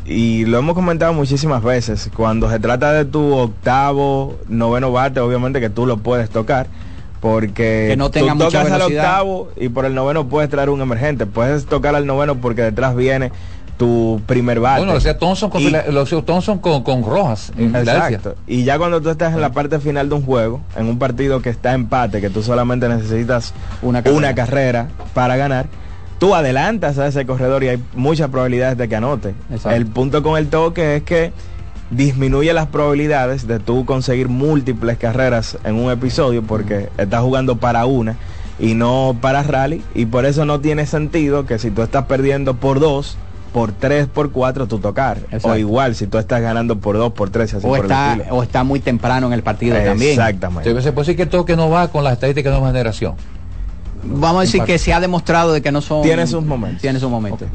y 0.06 0.44
lo 0.46 0.58
hemos 0.58 0.74
comentado 0.74 1.12
muchísimas 1.12 1.62
veces, 1.62 2.10
cuando 2.16 2.50
se 2.50 2.58
trata 2.58 2.92
de 2.92 3.04
tu 3.04 3.32
octavo, 3.34 4.38
noveno 4.48 4.90
bate, 4.90 5.20
obviamente 5.20 5.60
que 5.60 5.70
tú 5.70 5.86
lo 5.86 5.98
puedes 5.98 6.30
tocar, 6.30 6.66
porque 7.20 7.86
Que 7.90 7.97
no 7.97 8.10
tenga 8.10 8.32
tú 8.32 8.44
mucha 8.44 8.62
tocas 8.62 8.72
al 8.72 8.82
octavo 8.82 9.48
y 9.56 9.68
por 9.68 9.84
el 9.84 9.94
noveno 9.94 10.26
puedes 10.28 10.48
traer 10.51 10.70
un 10.70 10.80
emergente, 10.80 11.26
puedes 11.26 11.66
tocar 11.66 11.94
al 11.94 12.06
noveno 12.06 12.36
porque 12.36 12.62
detrás 12.62 12.97
viene 12.97 13.30
tu 13.76 14.20
primer 14.26 14.60
bate. 14.60 14.80
Bueno, 14.80 14.92
lo 14.92 14.98
hacía 14.98 15.16
Thompson 15.18 15.48
con, 15.48 15.62
Y- 15.62 15.66
Fila- 15.66 15.84
lo 15.90 16.02
hacía 16.02 16.20
Thompson 16.22 16.59
con, 16.59 16.82
con 16.82 17.02
Rojas 17.02 17.51
en. 17.56 17.74
Exacto. 17.74 18.34
Y 18.47 18.64
ya 18.64 18.76
cuando 18.78 19.01
tú 19.01 19.09
estás 19.10 19.32
en 19.32 19.40
la 19.40 19.52
parte 19.52 19.78
final 19.80 20.09
de 20.09 20.16
un 20.16 20.22
juego, 20.22 20.60
en 20.76 20.86
un 20.86 20.98
partido 20.98 21.40
que 21.40 21.48
está 21.48 21.72
empate, 21.72 22.20
que 22.20 22.28
tú 22.28 22.42
solamente 22.42 22.88
necesitas 22.88 23.55
una 23.82 24.02
carrera, 24.02 24.34
carrera. 24.34 24.88
para 25.14 25.36
ganar, 25.36 25.66
tú 26.18 26.34
adelantas 26.34 26.98
a 26.98 27.06
ese 27.06 27.24
corredor 27.24 27.64
y 27.64 27.68
hay 27.68 27.82
muchas 27.94 28.28
probabilidades 28.28 28.76
de 28.76 28.86
que 28.88 28.97
anote. 28.97 29.34
Exacto. 29.51 29.70
El 29.70 29.86
punto 29.86 30.22
con 30.22 30.36
el 30.36 30.48
toque 30.48 30.97
es 30.97 31.02
que 31.02 31.32
disminuye 31.90 32.52
las 32.52 32.66
probabilidades 32.66 33.46
de 33.46 33.58
tú 33.58 33.84
conseguir 33.84 34.28
múltiples 34.28 34.96
carreras 34.98 35.58
en 35.64 35.74
un 35.74 35.90
episodio 35.90 36.42
porque 36.42 36.88
estás 36.98 37.20
jugando 37.22 37.56
para 37.56 37.86
una 37.86 38.16
y 38.58 38.74
no 38.74 39.16
para 39.20 39.42
rally 39.42 39.82
y 39.94 40.06
por 40.06 40.24
eso 40.24 40.44
no 40.44 40.60
tiene 40.60 40.86
sentido 40.86 41.46
que 41.46 41.58
si 41.58 41.70
tú 41.70 41.82
estás 41.82 42.04
perdiendo 42.04 42.54
por 42.54 42.78
dos 42.78 43.16
por 43.52 43.72
tres, 43.72 44.06
por 44.06 44.30
cuatro, 44.30 44.68
tú 44.68 44.78
tocar. 44.78 45.18
Exacto. 45.24 45.48
O 45.48 45.56
igual, 45.56 45.94
si 45.94 46.06
tú 46.06 46.18
estás 46.18 46.40
ganando 46.40 46.78
por 46.78 46.96
dos, 46.96 47.12
por 47.12 47.30
tres, 47.30 47.52
así 47.54 47.66
o 47.66 47.70
por 47.70 47.80
está, 47.80 48.18
o 48.30 48.42
está 48.44 48.64
muy 48.64 48.80
temprano 48.80 49.26
en 49.26 49.32
el 49.32 49.42
partido 49.42 49.76
también. 49.76 50.12
Exactamente. 50.12 50.68
Entonces, 50.68 50.84
se 50.84 50.92
puede 50.92 51.06
decir 51.06 51.16
que 51.16 51.22
el 51.24 51.28
toque 51.28 51.56
no 51.56 51.68
va 51.68 51.88
con 51.88 52.04
las 52.04 52.12
estadísticas 52.12 52.52
de 52.52 52.58
nueva 52.58 52.72
generación. 52.72 53.14
Vamos 54.02 54.38
a 54.38 54.40
decir 54.42 54.62
que 54.62 54.78
se 54.78 54.92
ha 54.92 55.00
demostrado 55.00 55.52
de 55.52 55.60
que 55.60 55.72
no 55.72 55.80
son. 55.80 56.02
Tiene 56.02 56.26
sus 56.26 56.44
momentos. 56.44 56.80
Tiene 56.80 57.00
sus 57.00 57.10
momentos. 57.10 57.48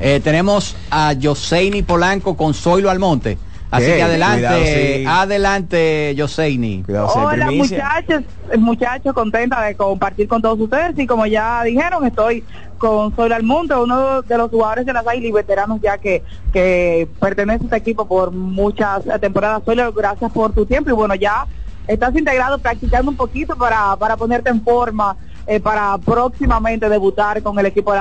Eh, 0.00 0.20
tenemos 0.22 0.76
a 0.90 1.14
Joseini 1.20 1.82
Polanco 1.82 2.36
con 2.36 2.54
Zoilo 2.54 2.90
Almonte. 2.90 3.38
Así 3.70 3.86
que 3.86 4.02
adelante, 4.02 4.46
Cuidado, 4.46 4.64
sí. 4.64 5.04
adelante, 5.06 6.14
Joseini. 6.16 6.84
Hola 6.88 7.50
muchachos, 7.50 8.22
eh, 8.52 8.56
muchachos, 8.56 9.12
contenta 9.12 9.62
de 9.62 9.74
compartir 9.74 10.28
con 10.28 10.40
todos 10.40 10.60
ustedes 10.60 10.98
y 10.98 11.06
como 11.06 11.26
ya 11.26 11.62
dijeron, 11.64 12.06
estoy 12.06 12.44
con 12.78 13.14
Soy 13.16 13.32
Almonte, 13.32 13.74
uno 13.74 14.22
de 14.22 14.38
los 14.38 14.50
jugadores 14.50 14.86
de 14.86 14.92
las 14.92 15.06
Águilas 15.06 15.28
y 15.28 15.32
veteranos 15.32 15.80
ya 15.80 15.98
que, 15.98 16.22
que 16.52 17.08
pertenece 17.20 17.64
a 17.64 17.66
este 17.66 17.76
equipo 17.76 18.06
por 18.06 18.30
muchas 18.30 19.02
temporadas. 19.20 19.62
Soy 19.64 19.76
gracias 19.94 20.30
por 20.30 20.52
tu 20.52 20.64
tiempo 20.64 20.90
y 20.90 20.92
bueno, 20.92 21.14
ya 21.14 21.46
estás 21.86 22.14
integrado 22.14 22.58
practicando 22.58 23.10
un 23.10 23.16
poquito 23.16 23.56
para, 23.56 23.96
para 23.96 24.16
ponerte 24.16 24.50
en 24.50 24.62
forma 24.62 25.16
eh, 25.46 25.60
para 25.60 25.96
próximamente 25.98 26.88
debutar 26.88 27.42
con 27.42 27.58
el 27.58 27.66
equipo 27.66 27.92
de 27.92 27.98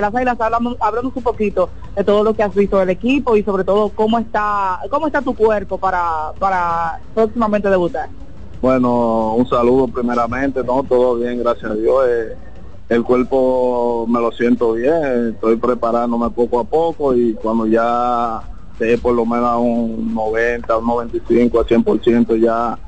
las 0.00 0.14
Águilas. 0.14 0.40
Hablamos, 0.40 0.76
hablamos 0.80 1.12
un 1.16 1.22
poquito 1.22 1.70
de 1.96 2.04
todo 2.04 2.22
lo 2.22 2.34
que 2.34 2.42
has 2.42 2.54
visto 2.54 2.78
del 2.78 2.90
equipo 2.90 3.36
y 3.36 3.42
sobre 3.42 3.64
todo 3.64 3.88
cómo 3.90 4.18
está 4.18 4.80
cómo 4.90 5.06
está 5.06 5.22
tu 5.22 5.34
cuerpo 5.34 5.78
para, 5.78 6.32
para 6.38 7.00
próximamente 7.14 7.68
debutar. 7.70 8.08
Bueno, 8.60 9.34
un 9.34 9.48
saludo 9.48 9.88
primeramente, 9.88 10.62
no, 10.62 10.82
todo 10.82 11.16
bien, 11.16 11.38
gracias 11.38 11.70
a 11.70 11.74
Dios. 11.74 12.04
eh, 12.08 12.36
el 12.88 13.02
cuerpo 13.04 14.06
me 14.06 14.20
lo 14.20 14.30
siento 14.32 14.74
bien, 14.74 15.32
estoy 15.34 15.56
preparándome 15.56 16.28
poco 16.28 16.60
a 16.60 16.64
poco 16.64 17.14
y 17.14 17.32
cuando 17.34 17.66
ya 17.66 18.42
esté 18.72 18.98
por 18.98 19.14
lo 19.14 19.24
menos 19.24 19.60
un 19.60 20.14
90, 20.14 20.76
un 20.76 20.86
95, 20.86 21.60
a 21.60 21.64
100% 21.64 22.36
ya, 22.36 22.78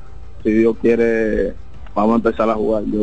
si 0.43 0.51
Dios 0.51 0.75
quiere, 0.79 1.55
vamos 1.95 2.13
a 2.13 2.15
empezar 2.17 2.49
a 2.49 2.53
jugar. 2.53 2.83
Yo 2.85 2.99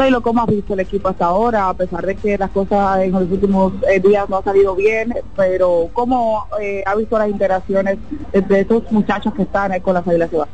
Soylo, 0.00 0.22
¿cómo 0.22 0.40
has 0.40 0.46
visto 0.46 0.72
el 0.72 0.80
equipo 0.80 1.08
hasta 1.08 1.26
ahora? 1.26 1.68
A 1.68 1.74
pesar 1.74 2.06
de 2.06 2.14
que 2.14 2.38
las 2.38 2.50
cosas 2.52 3.02
en 3.02 3.12
los 3.12 3.30
últimos 3.30 3.74
eh, 3.86 4.00
días 4.00 4.26
no 4.30 4.38
han 4.38 4.44
salido 4.44 4.74
bien, 4.74 5.14
pero 5.36 5.90
¿cómo 5.92 6.46
eh, 6.58 6.82
ha 6.86 6.94
visto 6.94 7.18
las 7.18 7.28
interacciones 7.28 7.98
de, 8.32 8.60
estos 8.60 8.90
muchachos 8.90 9.34
que 9.34 9.42
están 9.42 9.74
eh, 9.74 9.82
con 9.82 9.92
las 9.92 10.08
Águilas 10.08 10.30
Ciudad? 10.30 10.48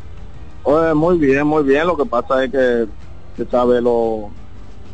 Oye, 0.65 0.95
muy 0.95 1.19
bien, 1.19 1.47
muy 1.47 1.63
bien. 1.63 1.87
Lo 1.87 1.97
que 1.97 2.05
pasa 2.05 2.43
es 2.43 2.51
que, 2.51 2.87
se 3.37 3.47
sabe, 3.49 3.81
lo 3.81 4.31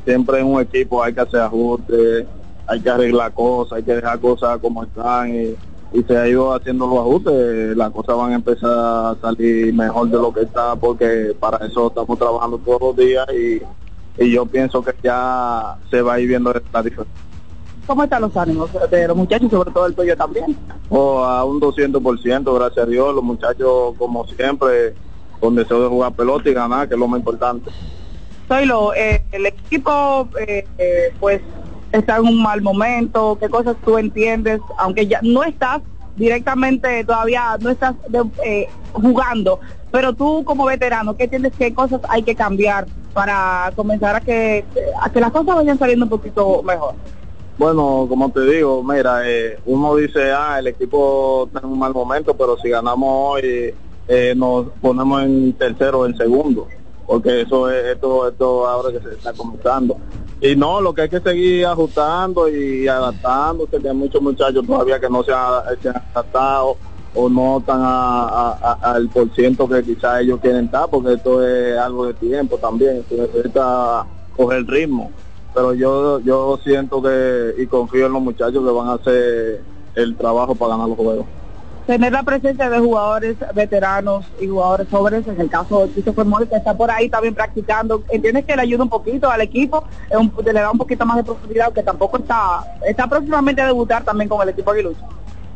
siempre 0.04 0.40
en 0.40 0.46
un 0.48 0.60
equipo 0.60 1.02
hay 1.02 1.14
que 1.14 1.22
hacer 1.22 1.40
ajustes, 1.40 2.26
hay 2.66 2.80
que 2.80 2.90
arreglar 2.90 3.32
cosas, 3.32 3.78
hay 3.78 3.84
que 3.84 3.94
dejar 3.94 4.20
cosas 4.20 4.58
como 4.58 4.84
están 4.84 5.34
y, 5.34 5.56
y 5.98 6.02
se 6.02 6.14
ha 6.14 6.28
ido 6.28 6.52
haciendo 6.52 6.86
los 6.88 6.98
ajustes. 6.98 7.74
Las 7.74 7.90
cosas 7.90 8.18
van 8.18 8.32
a 8.32 8.34
empezar 8.34 8.70
a 8.70 9.16
salir 9.18 9.72
mejor 9.72 10.10
de 10.10 10.18
lo 10.18 10.30
que 10.30 10.42
está 10.42 10.76
porque 10.76 11.34
para 11.40 11.64
eso 11.64 11.86
estamos 11.86 12.18
trabajando 12.18 12.58
todos 12.58 12.82
los 12.82 12.96
días 12.98 13.26
y, 13.32 13.62
y 14.18 14.30
yo 14.32 14.46
pienso 14.46 14.82
que 14.82 14.94
ya 15.02 15.76
se 15.90 16.02
va 16.02 16.14
a 16.14 16.20
ir 16.20 16.28
viendo 16.28 16.52
la 16.72 16.82
diferencia. 16.82 17.14
¿Cómo 17.86 18.04
están 18.04 18.22
los 18.22 18.36
ánimos 18.36 18.70
de 18.90 19.08
los 19.08 19.16
muchachos, 19.16 19.50
sobre 19.50 19.70
todo 19.72 19.86
el 19.86 19.94
tuyo 19.94 20.16
también? 20.16 20.56
Oh, 20.88 21.24
a 21.24 21.44
un 21.44 21.60
200%, 21.60 22.54
gracias 22.54 22.86
a 22.86 22.88
Dios. 22.88 23.14
Los 23.14 23.24
muchachos, 23.24 23.94
como 23.98 24.24
siempre, 24.28 24.94
con 25.40 25.56
deseo 25.56 25.82
de 25.82 25.88
jugar 25.88 26.12
pelota 26.12 26.48
y 26.48 26.54
ganar, 26.54 26.86
que 26.88 26.94
es 26.94 27.00
lo 27.00 27.08
más 27.08 27.18
importante. 27.18 27.70
Soylo, 28.46 28.94
eh, 28.94 29.22
el 29.32 29.46
equipo 29.46 30.28
eh, 30.46 30.66
eh, 30.78 31.14
pues 31.18 31.40
está 31.90 32.16
en 32.18 32.26
un 32.28 32.42
mal 32.42 32.62
momento, 32.62 33.36
¿qué 33.40 33.48
cosas 33.48 33.76
tú 33.84 33.98
entiendes? 33.98 34.60
Aunque 34.78 35.06
ya 35.06 35.18
no 35.22 35.42
estás 35.42 35.80
directamente 36.16 37.04
todavía, 37.04 37.56
no 37.60 37.70
estás 37.70 37.94
de- 38.08 38.22
eh, 38.44 38.68
jugando, 38.92 39.58
pero 39.92 40.14
tú 40.14 40.42
como 40.44 40.64
veterano, 40.64 41.14
¿qué 41.14 41.28
tienes, 41.28 41.52
qué 41.56 41.72
cosas 41.72 42.00
hay 42.08 42.22
que 42.22 42.34
cambiar 42.34 42.86
para 43.12 43.70
comenzar 43.76 44.16
a 44.16 44.20
que, 44.20 44.64
a 45.00 45.10
que 45.10 45.20
las 45.20 45.30
cosas 45.30 45.54
vayan 45.54 45.78
saliendo 45.78 46.06
un 46.06 46.10
poquito 46.10 46.62
mejor? 46.62 46.94
Bueno, 47.58 48.06
como 48.08 48.30
te 48.30 48.40
digo, 48.40 48.82
mira, 48.82 49.28
eh, 49.28 49.58
uno 49.66 49.94
dice, 49.96 50.32
ah, 50.32 50.58
el 50.58 50.68
equipo 50.68 51.44
está 51.46 51.60
en 51.60 51.66
un 51.66 51.78
mal 51.78 51.92
momento, 51.92 52.34
pero 52.34 52.56
si 52.56 52.70
ganamos 52.70 53.08
hoy, 53.10 53.74
eh, 54.08 54.32
nos 54.34 54.68
ponemos 54.80 55.22
en 55.24 55.52
tercero 55.52 56.00
o 56.00 56.06
en 56.06 56.16
segundo, 56.16 56.66
porque 57.06 57.42
eso 57.42 57.70
es 57.70 57.84
esto, 57.92 58.26
esto 58.28 58.66
ahora 58.66 58.98
que 58.98 59.06
se 59.06 59.14
está 59.14 59.34
comenzando. 59.34 59.98
Y 60.40 60.56
no, 60.56 60.80
lo 60.80 60.94
que 60.94 61.02
hay 61.02 61.08
que 61.10 61.20
seguir 61.20 61.66
ajustando 61.66 62.48
y 62.48 62.88
adaptándose, 62.88 63.78
que 63.78 63.88
hay 63.88 63.94
muchos 63.94 64.22
muchachos 64.22 64.66
todavía 64.66 64.98
que 64.98 65.10
no 65.10 65.22
se 65.22 65.32
han 65.32 66.02
adaptado 66.14 66.78
o 67.14 67.28
no 67.28 67.58
están 67.58 67.80
a- 67.82 68.78
al 68.82 69.08
por 69.08 69.30
ciento 69.34 69.68
que 69.68 69.82
quizás 69.82 70.20
ellos 70.22 70.40
quieren 70.40 70.64
estar, 70.66 70.88
porque 70.88 71.14
esto 71.14 71.46
es 71.46 71.76
algo 71.78 72.06
de 72.06 72.14
tiempo 72.14 72.56
también, 72.58 73.04
se 73.08 73.16
necesita 73.16 74.04
coger 74.36 74.64
ritmo. 74.66 75.10
Pero 75.54 75.74
yo 75.74 76.20
yo 76.20 76.58
siento 76.64 77.02
que 77.02 77.54
y 77.58 77.66
confío 77.66 78.06
en 78.06 78.12
los 78.14 78.22
muchachos 78.22 78.64
que 78.64 78.70
van 78.72 78.88
a 78.88 78.94
hacer 78.94 79.62
el 79.94 80.16
trabajo 80.16 80.54
para 80.54 80.70
ganar 80.72 80.88
los 80.88 80.96
juegos. 80.96 81.26
tener 81.86 82.12
la 82.12 82.22
presencia 82.22 82.70
de 82.70 82.78
jugadores 82.78 83.36
veteranos 83.54 84.24
y 84.40 84.46
jugadores 84.46 84.86
jóvenes, 84.88 85.26
en 85.26 85.38
el 85.40 85.50
caso 85.50 85.80
de 85.84 85.92
Christopher 85.92 86.24
Morris, 86.24 86.48
que 86.48 86.54
está 86.56 86.74
por 86.74 86.88
ahí 86.92 87.08
también 87.08 87.34
practicando, 87.34 88.04
¿entiendes 88.08 88.44
que 88.46 88.54
le 88.54 88.62
ayuda 88.62 88.84
un 88.84 88.88
poquito 88.88 89.28
al 89.28 89.40
equipo? 89.40 89.84
Le 90.44 90.52
da 90.52 90.70
un 90.70 90.78
poquito 90.78 91.04
más 91.04 91.16
de 91.16 91.24
profundidad, 91.24 91.72
que 91.72 91.82
tampoco 91.82 92.18
está 92.18 92.62
está 92.86 93.08
próximamente 93.08 93.60
a 93.62 93.66
debutar 93.66 94.04
también 94.04 94.28
con 94.28 94.40
el 94.42 94.50
equipo 94.50 94.70
aguilucho. 94.70 95.00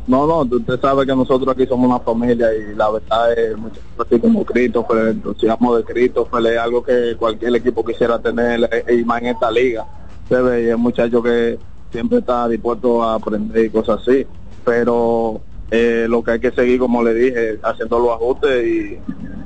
No, 0.07 0.25
no, 0.25 0.39
usted 0.55 0.79
sabe 0.79 1.05
que 1.05 1.13
nosotros 1.13 1.53
aquí 1.53 1.67
somos 1.67 1.89
una 1.89 1.99
familia 1.99 2.47
y 2.55 2.73
la 2.75 2.89
verdad 2.89 3.33
es 3.37 3.57
mucho 3.57 3.81
así 3.99 4.17
como 4.19 4.45
Christopher, 4.45 4.97
el 4.99 5.07
entusiasmo 5.09 5.75
de 5.75 5.83
Christopher 5.83 6.45
es 6.45 6.57
algo 6.57 6.81
que 6.81 7.17
cualquier 7.17 7.53
equipo 7.57 7.83
quisiera 7.83 8.17
tener 8.17 8.69
eh, 8.71 8.95
y 8.95 9.03
más 9.03 9.21
en 9.21 9.27
esta 9.27 9.51
liga. 9.51 9.85
Se 10.29 10.41
ve, 10.41 10.63
y 10.63 10.69
es 10.69 10.75
un 10.75 10.81
muchacho 10.81 11.21
que 11.21 11.59
siempre 11.91 12.19
está 12.19 12.47
dispuesto 12.47 13.03
a 13.03 13.15
aprender 13.15 13.65
y 13.65 13.69
cosas 13.69 13.99
así, 14.01 14.25
pero 14.63 15.41
eh, 15.71 16.05
lo 16.09 16.23
que 16.23 16.31
hay 16.31 16.39
que 16.39 16.51
seguir, 16.51 16.79
como 16.79 17.03
le 17.03 17.13
dije, 17.13 17.59
haciendo 17.63 17.99
los 17.99 18.11
ajustes 18.11 18.65
y, 18.65 18.99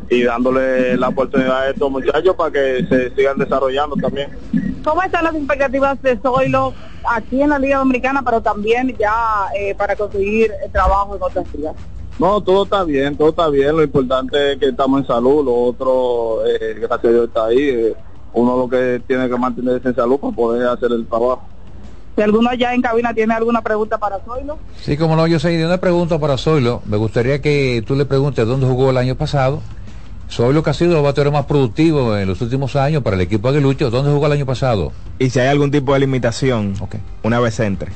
y 0.10 0.24
dándole 0.24 0.98
la 0.98 1.10
oportunidad 1.10 1.62
a 1.62 1.70
estos 1.70 1.90
muchachos 1.90 2.36
para 2.36 2.52
que 2.52 2.86
se 2.88 3.16
sigan 3.16 3.38
desarrollando 3.38 3.96
también. 3.96 4.30
¿Cómo 4.84 5.02
están 5.04 5.24
las 5.24 5.36
expectativas 5.36 6.02
de 6.02 6.18
Zoilo 6.18 6.74
aquí 7.04 7.42
en 7.42 7.50
la 7.50 7.60
Liga 7.60 7.78
Dominicana, 7.78 8.22
pero 8.24 8.42
también 8.42 8.96
ya 9.00 9.48
eh, 9.58 9.74
para 9.76 9.96
conseguir 9.96 10.52
trabajo 10.72 11.16
en 11.16 11.24
otras 11.24 11.46
ligas? 11.54 11.76
No, 12.20 12.42
todo 12.42 12.66
está 12.66 12.84
bien, 12.84 13.16
todo 13.16 13.30
está 13.30 13.50
bien. 13.50 13.76
Lo 13.76 13.84
importante 13.84 14.54
es 14.54 14.60
que 14.60 14.68
estamos 14.68 15.02
en 15.02 15.08
salud. 15.08 15.46
Lo 15.46 15.56
otro, 15.56 16.46
eh, 16.46 16.76
gracias 16.80 17.06
a 17.06 17.10
Dios, 17.10 17.28
está 17.28 17.46
ahí. 17.46 17.70
Eh, 17.70 17.96
uno 18.34 18.58
lo 18.58 18.70
que 18.70 19.02
tiene 19.08 19.28
que 19.28 19.38
mantenerse 19.38 19.90
en 19.90 19.96
salud 19.96 20.20
para 20.20 20.36
poder 20.36 20.68
hacer 20.68 20.92
el 20.92 21.08
trabajo. 21.08 21.42
Si 22.16 22.22
alguno 22.22 22.50
allá 22.50 22.74
en 22.74 22.82
cabina 22.82 23.14
tiene 23.14 23.34
alguna 23.34 23.62
pregunta 23.62 23.98
para 23.98 24.20
Zoilo. 24.20 24.58
Sí, 24.82 24.98
como 24.98 25.16
no, 25.16 25.28
yo 25.28 25.40
sé, 25.40 25.50
de 25.50 25.66
una 25.66 25.78
pregunta 25.78 26.20
para 26.20 26.38
Zoilo. 26.38 26.82
Me 26.86 26.98
gustaría 26.98 27.42
que 27.42 27.84
tú 27.86 27.96
le 27.96 28.06
preguntes 28.06 28.46
dónde 28.46 28.68
jugó 28.68 28.90
el 28.90 28.98
año 28.98 29.16
pasado. 29.16 29.62
Zoilo 30.30 30.64
que 30.64 30.70
ha 30.70 30.74
sido 30.74 30.98
el 30.98 31.04
bateador 31.04 31.34
más 31.34 31.46
productivo 31.46 32.16
en 32.18 32.28
los 32.28 32.42
últimos 32.42 32.76
años 32.76 33.04
para 33.04 33.16
el 33.16 33.22
equipo 33.22 33.50
aguilucho. 33.50 33.90
¿Dónde 33.90 34.12
jugó 34.12 34.28
el 34.28 34.34
año 34.34 34.46
pasado? 34.46 34.92
Y 35.20 35.30
si 35.30 35.40
hay 35.40 35.48
algún 35.48 35.72
tipo 35.72 35.94
de 35.94 36.00
limitación, 36.00 36.74
una 37.24 37.40
vez 37.40 37.60
entre. 37.60 37.92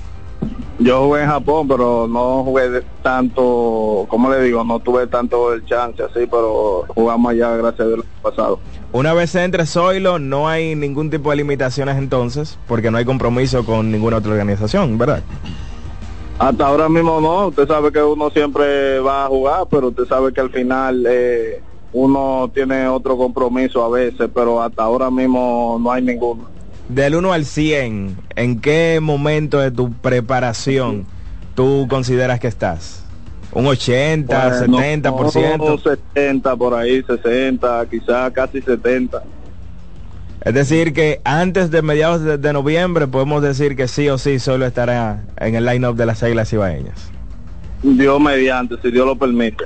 Yo 0.79 1.05
jugué 1.05 1.23
en 1.23 1.29
Japón, 1.29 1.67
pero 1.67 2.07
no 2.07 2.43
jugué 2.43 2.69
de 2.69 2.83
tanto, 3.01 4.05
como 4.09 4.29
le 4.29 4.41
digo, 4.43 4.63
no 4.65 4.79
tuve 4.79 5.07
tanto 5.07 5.53
el 5.53 5.65
chance 5.65 6.03
así, 6.03 6.27
pero 6.29 6.83
jugamos 6.93 7.31
allá 7.31 7.55
gracias 7.55 7.79
a 7.79 7.85
Dios 7.85 7.99
el 7.99 8.03
año 8.03 8.21
pasado. 8.21 8.59
Una 8.91 9.13
vez 9.13 9.35
entre 9.35 9.65
Zoilo, 9.65 10.19
no 10.19 10.47
hay 10.47 10.75
ningún 10.75 11.09
tipo 11.09 11.29
de 11.29 11.37
limitaciones 11.37 11.97
entonces, 11.97 12.57
porque 12.67 12.91
no 12.91 12.97
hay 12.97 13.05
compromiso 13.05 13.65
con 13.65 13.91
ninguna 13.91 14.17
otra 14.17 14.31
organización, 14.31 14.97
¿verdad? 14.97 15.21
Hasta 16.37 16.67
ahora 16.67 16.89
mismo 16.89 17.21
no, 17.21 17.47
usted 17.47 17.67
sabe 17.67 17.91
que 17.91 18.01
uno 18.01 18.29
siempre 18.29 18.99
va 18.99 19.25
a 19.25 19.27
jugar, 19.27 19.67
pero 19.69 19.87
usted 19.87 20.05
sabe 20.05 20.33
que 20.33 20.41
al 20.41 20.49
final 20.49 21.05
eh, 21.07 21.61
uno 21.93 22.51
tiene 22.53 22.87
otro 22.89 23.17
compromiso 23.17 23.83
a 23.83 23.89
veces, 23.89 24.29
pero 24.33 24.61
hasta 24.61 24.83
ahora 24.83 25.09
mismo 25.09 25.79
no 25.81 25.91
hay 25.91 26.01
ninguno. 26.01 26.45
Del 26.89 27.15
1 27.15 27.31
al 27.31 27.45
100, 27.45 28.17
¿en 28.35 28.59
qué 28.59 28.99
momento 29.01 29.59
de 29.59 29.71
tu 29.71 29.93
preparación 29.93 31.05
tú 31.55 31.87
consideras 31.89 32.41
que 32.41 32.47
estás? 32.47 33.04
¿Un 33.55 33.65
80, 33.65 34.49
Bueno, 34.67 34.77
70%? 34.79 35.57
no, 35.57 35.77
70 35.77 36.55
por 36.57 36.73
ahí, 36.73 37.01
60, 37.01 37.85
quizás 37.89 38.31
casi 38.31 38.61
70. 38.61 39.23
Es 40.41 40.53
decir, 40.53 40.93
que 40.93 41.21
antes 41.23 41.71
de 41.71 41.81
mediados 41.81 42.21
de, 42.21 42.37
de 42.37 42.53
noviembre 42.53 43.07
podemos 43.07 43.41
decir 43.41 43.75
que 43.75 43.87
sí 43.87 44.09
o 44.09 44.17
sí 44.17 44.37
solo 44.39 44.65
estará 44.65 45.23
en 45.37 45.55
el 45.55 45.65
line-up 45.65 45.95
de 45.95 46.05
las 46.05 46.21
Águilas 46.21 46.51
Ibaeñas. 46.53 47.09
Dios 47.81 48.19
mediante, 48.19 48.75
si 48.81 48.91
Dios 48.91 49.05
lo 49.07 49.15
permite. 49.17 49.63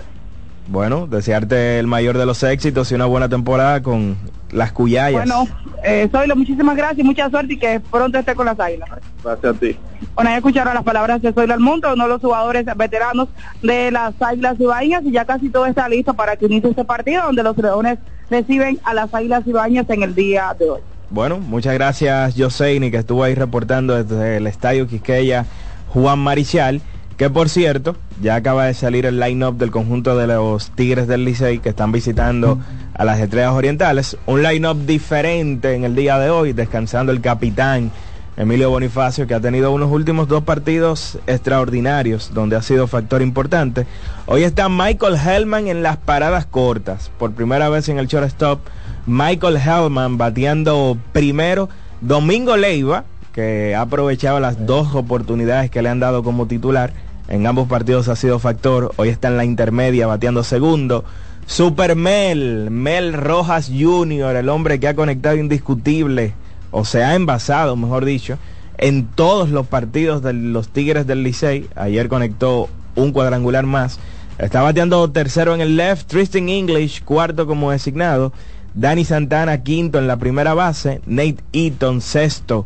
Bueno, 0.70 1.08
desearte 1.08 1.80
el 1.80 1.88
mayor 1.88 2.18
de 2.18 2.28
los 2.28 2.44
éxitos 2.44 2.91
y 2.91 2.96
una 2.96 3.06
buena 3.06 3.28
temporada 3.28 3.82
con 3.82 4.16
las 4.52 4.72
Cuyayas. 4.72 5.28
Bueno, 5.28 5.48
eh, 5.84 6.08
Zoilo, 6.12 6.36
muchísimas 6.36 6.78
gracias 6.78 7.00
y 7.00 7.04
mucha 7.04 7.28
suerte 7.32 7.54
y 7.54 7.58
que 7.58 7.80
pronto 7.80 8.20
esté 8.20 8.36
con 8.36 8.46
las 8.46 8.60
águilas. 8.60 8.88
Gracias 9.24 9.56
a 9.56 9.60
ti. 9.60 9.76
Bueno, 10.14 10.30
ya 10.30 10.38
escucharon 10.38 10.76
las 10.76 10.84
palabras 10.84 11.24
de 11.24 11.34
Zoilo 11.34 11.56
Almundo, 11.56 11.91
uno 11.94 12.04
de 12.04 12.10
los 12.10 12.22
jugadores 12.22 12.66
veteranos 12.78 13.30
de 13.64 13.90
las 13.90 14.14
Águilas 14.22 14.60
Ibaeñas 14.60 15.04
y 15.06 15.12
ya 15.12 15.26
casi 15.26 15.50
todo 15.50 15.66
está 15.66 15.90
listo 15.90 16.14
para 16.14 16.36
que 16.36 16.46
inicie 16.46 16.70
este 16.70 16.86
partido 16.86 17.24
donde 17.24 17.41
los 17.41 17.58
Leones 17.58 17.98
reciben 18.30 18.80
a 18.84 18.94
las 18.94 19.12
Águilas 19.12 19.48
Ibaeñas 19.48 19.90
en 19.90 20.04
el 20.04 20.14
día 20.14 20.56
de 20.60 20.70
hoy. 20.70 20.82
Bueno, 21.10 21.40
muchas 21.40 21.74
gracias 21.74 22.36
Joseini 22.38 22.91
que 22.91 22.98
estuvo 22.98 23.24
ahí 23.24 23.34
reportando 23.34 24.04
desde 24.04 24.38
el 24.38 24.46
Estadio 24.46 24.88
Quisqueya 24.88 25.46
Juan 25.88 26.20
Marichal, 26.20 26.82
que 27.20 27.30
por 27.30 27.50
cierto, 27.50 27.98
ya 28.22 28.36
acaba 28.36 28.64
de 28.64 28.74
salir 28.74 29.06
el 29.06 29.20
line-up 29.20 29.58
del 29.58 29.72
conjunto 29.72 30.16
de 30.16 30.26
los 30.26 30.72
Tigres 30.72 31.06
del 31.06 31.26
Licey 31.26 31.60
que 31.60 31.68
están 31.68 31.91
visitando 31.91 32.60
a 32.94 33.04
las 33.04 33.20
Estrellas 33.20 33.52
Orientales. 33.52 34.16
Un 34.26 34.41
line-up 34.41 34.86
diferente 34.86 35.76
en 35.76 35.84
el 35.84 35.96
día 35.96 36.18
de 36.18 36.30
hoy, 36.30 36.54
descansando 36.54 37.12
el 37.12 37.20
capitán 37.20 37.91
Emilio 38.38 38.70
Bonifacio, 38.70 39.28
que 39.28 39.34
ha 39.34 39.41
tenido 39.41 39.74
unos 39.74 39.91
últimos 39.91 40.30
dos 40.30 40.46
partidos 40.46 41.20
extraordinarios, 41.28 42.34
donde 42.34 42.56
ha 42.56 42.62
sido 42.62 42.88
factor 42.88 43.22
importante. 43.22 43.86
Hoy 44.26 44.44
está 44.44 44.70
Michael 44.70 45.18
Hellman 45.18 45.68
en 45.68 45.84
las 45.84 45.98
paradas 45.98 46.46
cortas, 46.46 47.12
por 47.20 47.34
primera 47.34 47.68
vez 47.68 47.90
en 47.90 48.00
el 48.00 48.08
shortstop. 48.08 48.62
Michael 49.08 49.58
Hellman 49.58 50.18
bateando 50.18 50.98
primero. 51.12 51.68
Domingo 52.00 52.56
Leiva, 52.56 53.04
que 53.34 53.76
ha 53.76 53.82
aprovechado 53.82 54.40
las 54.40 54.66
dos 54.66 54.96
oportunidades 54.96 55.70
que 55.70 55.82
le 55.82 55.90
han 55.90 56.00
dado 56.00 56.24
como 56.24 56.48
titular. 56.48 56.94
En 57.30 57.45
ambos 57.45 57.68
partidos 57.68 58.07
ha 58.07 58.15
sido 58.15 58.39
factor. 58.39 58.91
Hoy 58.97 59.10
está 59.10 59.27
en 59.27 59.38
la 59.38 59.45
intermedia 59.45 60.07
bateando 60.07 60.43
segundo. 60.43 61.06
Super 61.45 61.95
Mel, 61.95 62.72
Mel 62.72 63.14
Rojas 63.14 63.69
Jr., 63.69 64.35
el 64.35 64.49
hombre 64.49 64.80
que 64.80 64.88
ha 64.88 64.95
conectado 64.95 65.35
indiscutible, 65.35 66.34
o 66.72 66.85
se 66.85 67.03
ha 67.03 67.14
envasado, 67.14 67.76
mejor 67.76 68.06
dicho, 68.06 68.39
en 68.80 69.06
todos 69.06 69.51
los 69.51 69.68
partidos 69.68 70.23
de 70.23 70.34
los 70.34 70.69
Tigres 70.69 71.06
del 71.06 71.22
Licey. 71.22 71.68
Ayer 71.76 72.10
conectó 72.10 72.68
un 72.95 73.11
cuadrangular 73.11 73.68
más. 73.68 73.99
Está 74.39 74.64
bateando 74.64 75.11
tercero 75.11 75.53
en 75.53 75.61
el 75.61 75.77
left, 75.77 76.07
Tristan 76.07 76.49
English, 76.49 77.03
cuarto 77.03 77.45
como 77.45 77.69
designado. 77.69 78.34
Dani 78.73 79.06
Santana, 79.06 79.61
quinto 79.61 79.99
en 79.99 80.07
la 80.07 80.18
primera 80.18 80.56
base. 80.56 81.01
Nate 81.06 81.43
Eaton, 81.53 82.01
sexto 82.01 82.65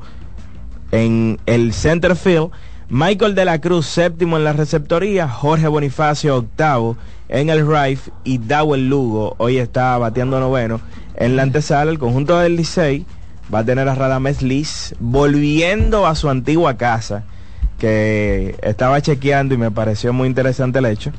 en 0.91 1.38
el 1.48 1.73
center 1.73 2.15
field. 2.15 2.52
Michael 2.89 3.34
de 3.34 3.45
la 3.45 3.60
Cruz, 3.60 3.85
séptimo 3.85 4.38
en 4.38 4.43
la 4.43 4.53
receptoría. 4.53 5.27
Jorge 5.27 5.68
Bonifacio, 5.68 6.35
octavo 6.35 6.97
en 7.30 7.49
el 7.49 7.68
right. 7.68 7.99
Y 8.23 8.38
Dawel 8.38 8.89
Lugo, 8.89 9.35
hoy 9.38 9.57
está 9.57 9.97
bateando 9.97 10.39
noveno. 10.39 10.81
En 11.15 11.35
la 11.35 11.43
antesala, 11.43 11.91
el 11.91 11.99
conjunto 11.99 12.38
del 12.38 12.55
Licey 12.55 13.05
va 13.53 13.60
a 13.60 13.65
tener 13.65 13.88
a 13.88 13.95
Radames 13.95 14.41
Liz 14.41 14.95
volviendo 14.99 16.05
a 16.05 16.15
su 16.15 16.30
antigua 16.30 16.77
casa. 16.77 17.23
Que 17.80 18.55
estaba 18.61 19.01
chequeando 19.01 19.55
y 19.55 19.57
me 19.57 19.72
pareció 19.72 20.14
muy 20.14 20.27
interesante 20.27 20.80
el 20.80 20.85
hecho 20.85 21.11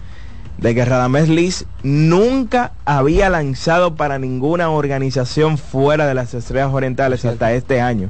de 0.59 0.75
que 0.75 0.85
Radames 0.85 1.29
Liz 1.29 1.67
nunca 1.83 2.73
había 2.85 3.29
lanzado 3.29 3.97
para 3.97 4.19
ninguna 4.19 4.71
organización 4.71 5.59
fuera 5.59 6.07
de 6.07 6.15
las 6.15 6.33
Estrellas 6.35 6.73
Orientales 6.73 7.25
hasta 7.25 7.53
este 7.53 7.81
año. 7.81 8.09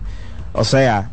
O 0.52 0.64
sea, 0.64 1.10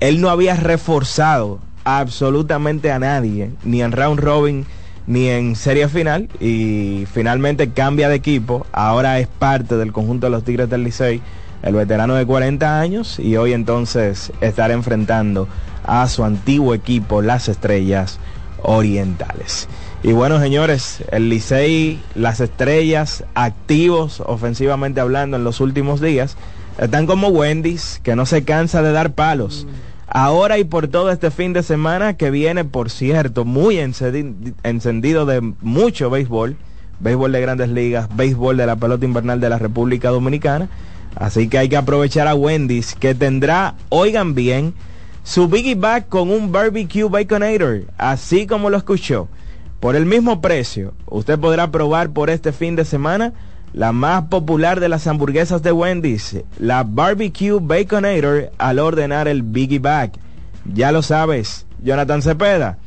él 0.00 0.20
no 0.20 0.28
había 0.28 0.56
reforzado 0.56 1.60
absolutamente 1.84 2.90
a 2.90 2.98
nadie, 2.98 3.50
ni 3.64 3.82
en 3.82 3.92
round 3.92 4.20
robin, 4.20 4.66
ni 5.06 5.28
en 5.28 5.56
serie 5.56 5.88
final, 5.88 6.28
y 6.40 7.04
finalmente 7.12 7.70
cambia 7.70 8.08
de 8.08 8.16
equipo, 8.16 8.66
ahora 8.72 9.18
es 9.18 9.26
parte 9.26 9.76
del 9.76 9.92
conjunto 9.92 10.26
de 10.26 10.30
los 10.30 10.44
Tigres 10.44 10.70
del 10.70 10.84
Licey, 10.84 11.20
el 11.62 11.74
veterano 11.74 12.14
de 12.14 12.26
40 12.26 12.80
años, 12.80 13.18
y 13.18 13.36
hoy 13.36 13.52
entonces 13.52 14.32
estará 14.40 14.74
enfrentando 14.74 15.48
a 15.84 16.06
su 16.08 16.24
antiguo 16.24 16.74
equipo, 16.74 17.22
las 17.22 17.48
Estrellas 17.48 18.18
Orientales. 18.62 19.68
Y 20.04 20.12
bueno, 20.12 20.40
señores, 20.40 21.04
el 21.12 21.28
Licey, 21.28 22.00
las 22.16 22.40
estrellas 22.40 23.24
activos 23.34 24.20
ofensivamente 24.26 25.00
hablando 25.00 25.36
en 25.36 25.44
los 25.44 25.60
últimos 25.60 26.00
días, 26.00 26.36
están 26.78 27.06
como 27.06 27.28
Wendy's, 27.28 28.00
que 28.02 28.16
no 28.16 28.26
se 28.26 28.42
cansa 28.44 28.82
de 28.82 28.90
dar 28.92 29.12
palos. 29.12 29.66
Ahora 30.14 30.58
y 30.58 30.64
por 30.64 30.88
todo 30.88 31.10
este 31.10 31.30
fin 31.30 31.54
de 31.54 31.62
semana 31.62 32.18
que 32.18 32.30
viene, 32.30 32.66
por 32.66 32.90
cierto, 32.90 33.46
muy 33.46 33.76
encendi- 33.76 34.52
encendido 34.62 35.24
de 35.24 35.40
mucho 35.62 36.10
béisbol, 36.10 36.54
béisbol 37.00 37.32
de 37.32 37.40
grandes 37.40 37.70
ligas, 37.70 38.14
béisbol 38.14 38.58
de 38.58 38.66
la 38.66 38.76
pelota 38.76 39.06
invernal 39.06 39.40
de 39.40 39.48
la 39.48 39.58
República 39.58 40.10
Dominicana. 40.10 40.68
Así 41.14 41.48
que 41.48 41.56
hay 41.56 41.70
que 41.70 41.78
aprovechar 41.78 42.28
a 42.28 42.34
Wendy's, 42.34 42.94
que 42.94 43.14
tendrá, 43.14 43.74
oigan 43.88 44.34
bien, 44.34 44.74
su 45.24 45.48
Biggie 45.48 45.76
Bag 45.76 46.08
con 46.08 46.30
un 46.30 46.52
barbecue 46.52 47.04
baconator, 47.04 47.84
así 47.96 48.46
como 48.46 48.68
lo 48.68 48.76
escuchó. 48.76 49.28
Por 49.80 49.96
el 49.96 50.04
mismo 50.04 50.42
precio, 50.42 50.92
usted 51.06 51.38
podrá 51.38 51.70
probar 51.70 52.10
por 52.10 52.28
este 52.28 52.52
fin 52.52 52.76
de 52.76 52.84
semana 52.84 53.32
la 53.72 53.92
más 53.92 54.24
popular 54.24 54.80
de 54.80 54.88
las 54.88 55.06
hamburguesas 55.06 55.62
de 55.62 55.72
Wendy's, 55.72 56.36
la 56.58 56.82
barbecue 56.84 57.58
baconator 57.60 58.50
al 58.58 58.78
ordenar 58.78 59.28
el 59.28 59.42
Biggie 59.42 59.78
Bag. 59.78 60.12
Ya 60.64 60.92
lo 60.92 61.02
sabes, 61.02 61.66
Jonathan 61.82 62.22
Cepeda. 62.22 62.78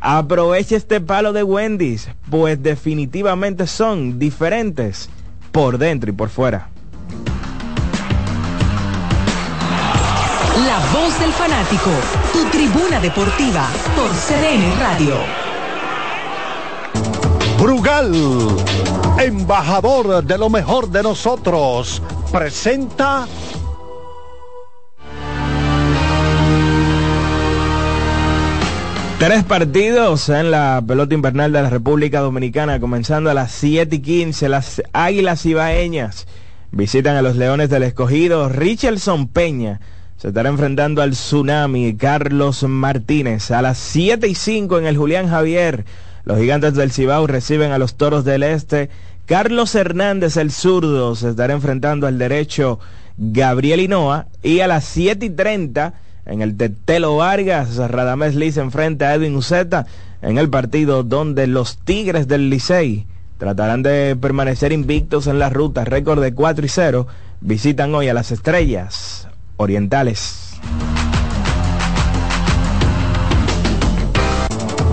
Aproveche 0.00 0.76
este 0.76 1.00
palo 1.00 1.32
de 1.32 1.42
Wendy's, 1.42 2.08
pues 2.30 2.62
definitivamente 2.62 3.66
son 3.66 4.18
diferentes 4.18 5.10
por 5.52 5.78
dentro 5.78 6.10
y 6.10 6.14
por 6.14 6.30
fuera. 6.30 6.68
La 10.66 10.78
voz 10.92 11.18
del 11.20 11.32
fanático, 11.32 11.90
tu 12.32 12.44
tribuna 12.50 13.00
deportiva 13.00 13.68
por 13.96 14.10
CDN 14.10 14.78
Radio. 14.78 15.16
Brugal, 17.58 18.12
embajador 19.22 20.24
de 20.24 20.38
lo 20.38 20.48
mejor 20.48 20.90
de 20.90 21.02
nosotros, 21.02 22.02
presenta 22.32 23.26
Tres 29.20 29.44
partidos 29.44 30.30
en 30.30 30.50
la 30.50 30.82
pelota 30.86 31.14
invernal 31.14 31.52
de 31.52 31.60
la 31.60 31.68
República 31.68 32.20
Dominicana, 32.20 32.80
comenzando 32.80 33.28
a 33.28 33.34
las 33.34 33.52
7 33.52 33.96
y 33.96 33.98
15. 33.98 34.48
Las 34.48 34.82
Águilas 34.94 35.44
Ibaeñas 35.44 36.26
visitan 36.70 37.16
a 37.16 37.20
los 37.20 37.36
Leones 37.36 37.68
del 37.68 37.82
Escogido. 37.82 38.48
Richardson 38.48 39.28
Peña 39.28 39.82
se 40.16 40.28
estará 40.28 40.48
enfrentando 40.48 41.02
al 41.02 41.10
Tsunami. 41.10 41.98
Carlos 41.98 42.62
Martínez 42.62 43.50
a 43.50 43.60
las 43.60 43.76
7 43.76 44.26
y 44.26 44.34
5 44.34 44.78
en 44.78 44.86
el 44.86 44.96
Julián 44.96 45.28
Javier. 45.28 45.84
Los 46.24 46.38
Gigantes 46.38 46.74
del 46.74 46.90
Cibao 46.90 47.26
reciben 47.26 47.72
a 47.72 47.78
los 47.78 47.96
Toros 47.96 48.24
del 48.24 48.42
Este. 48.42 48.88
Carlos 49.30 49.76
Hernández, 49.76 50.36
el 50.38 50.50
zurdo, 50.50 51.14
se 51.14 51.30
estará 51.30 51.54
enfrentando 51.54 52.08
al 52.08 52.18
derecho 52.18 52.80
Gabriel 53.16 53.78
Hinoa. 53.78 54.26
Y 54.42 54.58
a 54.58 54.66
las 54.66 54.84
7 54.86 55.24
y 55.24 55.30
30 55.30 55.94
en 56.26 56.42
el 56.42 56.56
Tetelo 56.56 57.16
Vargas, 57.18 57.76
Radamés 57.76 58.34
se 58.52 58.60
enfrenta 58.60 59.06
a 59.06 59.14
Edwin 59.14 59.36
Uceta 59.36 59.86
en 60.20 60.36
el 60.36 60.50
partido 60.50 61.04
donde 61.04 61.46
los 61.46 61.78
Tigres 61.78 62.26
del 62.26 62.50
Licey 62.50 63.06
tratarán 63.38 63.84
de 63.84 64.16
permanecer 64.20 64.72
invictos 64.72 65.28
en 65.28 65.38
la 65.38 65.48
ruta, 65.48 65.84
récord 65.84 66.20
de 66.20 66.34
4 66.34 66.66
y 66.66 66.68
0, 66.68 67.06
visitan 67.40 67.94
hoy 67.94 68.08
a 68.08 68.14
las 68.14 68.32
Estrellas 68.32 69.28
Orientales. 69.58 70.58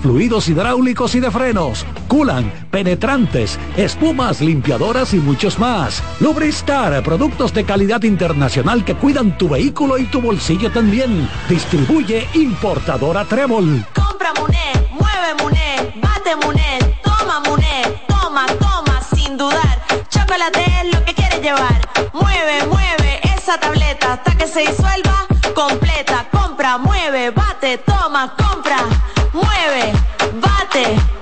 fluidos 0.00 0.48
hidráulicos 0.48 1.14
y 1.14 1.20
de 1.20 1.30
frenos, 1.30 1.86
culan, 2.08 2.52
penetrantes, 2.72 3.60
espumas, 3.76 4.40
limpiadoras 4.40 5.14
y 5.14 5.18
muchos 5.18 5.58
más. 5.60 6.02
Lubristar, 6.18 7.00
productos 7.04 7.54
de 7.54 7.64
calidad 7.64 8.02
internacional 8.02 8.84
que 8.84 8.96
cuidan 8.96 9.38
tu 9.38 9.48
vehículo 9.48 9.98
y 9.98 10.06
tu 10.06 10.20
bolsillo 10.20 10.72
también. 10.72 11.28
Distribuye 11.48 12.26
importadora 12.34 13.24
Trébol. 13.24 13.86
Compra 13.94 14.32
Muné, 14.40 14.72
mueve 14.90 15.34
Muné, 15.40 15.94
bate 16.02 16.34
Muné, 16.44 16.98
toma 17.04 17.40
Muné, 17.48 17.82
toma, 18.08 18.46
toma, 18.58 19.00
sin 19.14 19.36
dudar. 19.36 19.80
Chocolate 20.08 20.64
es 20.82 20.92
lo 20.92 21.04
que 21.04 21.14
quieres 21.14 21.40
llevar. 21.40 21.88
Mueve, 22.14 22.66
mueve 22.66 23.20
esa 23.36 23.58
tableta 23.60 24.14
hasta 24.14 24.36
que 24.36 24.48
se 24.48 24.60
disuelva 24.60 25.26
completa. 25.54 26.26
Compra, 26.32 26.78
mueve, 26.78 27.30
bate, 27.30 27.78
toma, 27.78 28.34
compra, 28.36 28.78
mueve, 29.32 29.92
bate, 30.40 31.21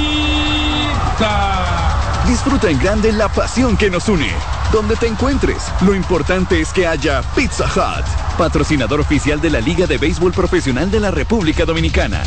Disfruta 2.27 2.69
en 2.69 2.79
grande 2.79 3.11
la 3.11 3.27
pasión 3.27 3.75
que 3.75 3.89
nos 3.89 4.07
une. 4.07 4.31
Donde 4.71 4.95
te 4.95 5.07
encuentres, 5.07 5.71
lo 5.81 5.93
importante 5.93 6.61
es 6.61 6.71
que 6.71 6.87
haya 6.87 7.21
Pizza 7.35 7.65
Hut, 7.65 8.05
patrocinador 8.37 9.01
oficial 9.01 9.41
de 9.41 9.49
la 9.49 9.59
Liga 9.59 9.85
de 9.85 9.97
Béisbol 9.97 10.31
Profesional 10.31 10.89
de 10.89 11.01
la 11.01 11.11
República 11.11 11.65
Dominicana. 11.65 12.23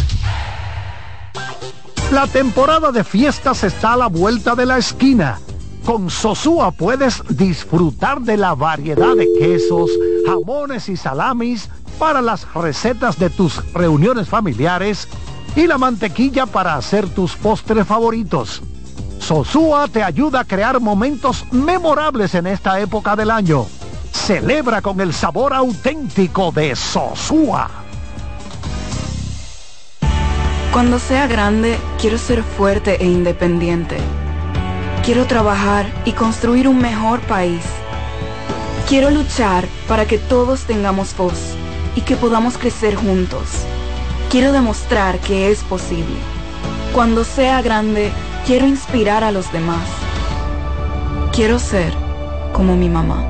La 2.12 2.26
temporada 2.26 2.92
de 2.92 3.02
fiestas 3.02 3.64
está 3.64 3.94
a 3.94 3.96
la 3.96 4.06
vuelta 4.08 4.54
de 4.54 4.66
la 4.66 4.78
esquina. 4.78 5.38
Con 5.86 6.10
Sosúa 6.10 6.70
puedes 6.70 7.22
disfrutar 7.30 8.20
de 8.20 8.36
la 8.36 8.54
variedad 8.54 9.16
de 9.16 9.26
quesos, 9.38 9.90
jamones 10.26 10.88
y 10.88 10.96
salamis 10.96 11.70
para 11.98 12.20
las 12.20 12.52
recetas 12.54 13.18
de 13.18 13.30
tus 13.30 13.64
reuniones 13.72 14.28
familiares 14.28 15.08
y 15.56 15.66
la 15.66 15.78
mantequilla 15.78 16.46
para 16.46 16.76
hacer 16.76 17.08
tus 17.08 17.36
postres 17.36 17.86
favoritos. 17.86 18.62
Sosúa 19.24 19.88
te 19.88 20.02
ayuda 20.02 20.40
a 20.40 20.44
crear 20.44 20.78
momentos 20.80 21.46
memorables 21.50 22.34
en 22.34 22.46
esta 22.46 22.78
época 22.78 23.16
del 23.16 23.30
año. 23.30 23.64
Celebra 24.12 24.82
con 24.82 25.00
el 25.00 25.14
sabor 25.14 25.54
auténtico 25.54 26.52
de 26.52 26.76
Sosúa. 26.76 27.70
Cuando 30.74 30.98
sea 30.98 31.26
grande, 31.26 31.78
quiero 31.98 32.18
ser 32.18 32.42
fuerte 32.42 33.02
e 33.02 33.06
independiente. 33.06 33.96
Quiero 35.06 35.24
trabajar 35.26 35.86
y 36.04 36.12
construir 36.12 36.68
un 36.68 36.76
mejor 36.76 37.20
país. 37.20 37.64
Quiero 38.86 39.08
luchar 39.08 39.64
para 39.88 40.04
que 40.04 40.18
todos 40.18 40.64
tengamos 40.64 41.16
voz 41.16 41.54
y 41.96 42.02
que 42.02 42.16
podamos 42.16 42.58
crecer 42.58 42.94
juntos. 42.94 43.48
Quiero 44.28 44.52
demostrar 44.52 45.18
que 45.20 45.50
es 45.50 45.62
posible. 45.62 46.16
Cuando 46.92 47.24
sea 47.24 47.62
grande, 47.62 48.12
quiero 48.46 48.66
inspirar 48.66 49.24
a 49.24 49.32
los 49.32 49.50
demás. 49.52 49.88
Quiero 51.32 51.58
ser 51.58 51.92
como 52.52 52.76
mi 52.76 52.88
mamá. 52.88 53.24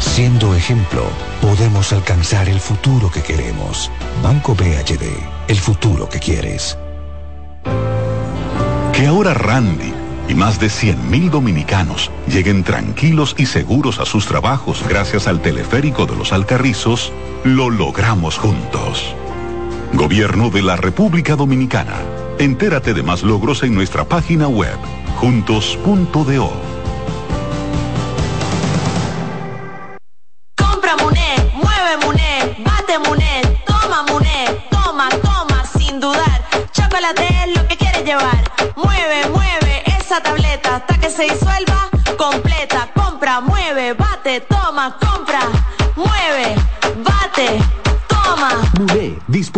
Siendo 0.00 0.54
ejemplo, 0.54 1.04
podemos 1.40 1.92
alcanzar 1.92 2.48
el 2.48 2.60
futuro 2.60 3.10
que 3.10 3.22
queremos. 3.22 3.90
Banco 4.22 4.54
BHD, 4.54 5.04
el 5.48 5.56
futuro 5.56 6.08
que 6.08 6.18
quieres. 6.18 6.76
Que 8.92 9.06
ahora 9.06 9.32
Randy 9.34 9.94
y 10.28 10.34
más 10.34 10.58
de 10.58 10.66
100.000 10.66 11.30
dominicanos 11.30 12.10
lleguen 12.26 12.64
tranquilos 12.64 13.34
y 13.38 13.46
seguros 13.46 14.00
a 14.00 14.04
sus 14.04 14.26
trabajos 14.26 14.84
gracias 14.88 15.28
al 15.28 15.40
teleférico 15.40 16.04
de 16.04 16.16
los 16.16 16.32
Alcarrizos, 16.32 17.12
lo 17.44 17.70
logramos 17.70 18.38
juntos. 18.38 19.14
Gobierno 19.94 20.50
de 20.50 20.62
la 20.62 20.76
República 20.76 21.36
Dominicana. 21.36 22.27
Entérate 22.38 22.94
de 22.94 23.02
más 23.02 23.24
logros 23.24 23.64
en 23.64 23.74
nuestra 23.74 24.04
página 24.04 24.46
web, 24.46 24.78
juntos.do. 25.16 26.52
Compra 30.56 30.96
Muné, 31.02 31.34
mueve 31.54 31.96
Muné, 32.06 32.56
bate 32.64 32.98
Muné, 33.00 33.42
toma 33.66 34.04
Muné, 34.04 34.46
toma, 34.70 35.08
toma, 35.08 35.64
sin 35.66 35.98
dudar. 35.98 36.44
Chocolate 36.70 37.26
es 37.44 37.56
lo 37.56 37.66
que 37.66 37.76
quieres 37.76 38.04
llevar. 38.04 38.44
Mueve, 38.76 39.28
mueve 39.30 39.82
esa 39.98 40.22
tableta 40.22 40.76
hasta 40.76 40.96
que 40.96 41.10
se 41.10 41.24
disuelva 41.24 41.88
completa. 42.16 42.88
Compra, 42.94 43.40
mueve, 43.40 43.94
bate, 43.94 44.42
toma, 44.42 44.96
compra, 45.00 45.40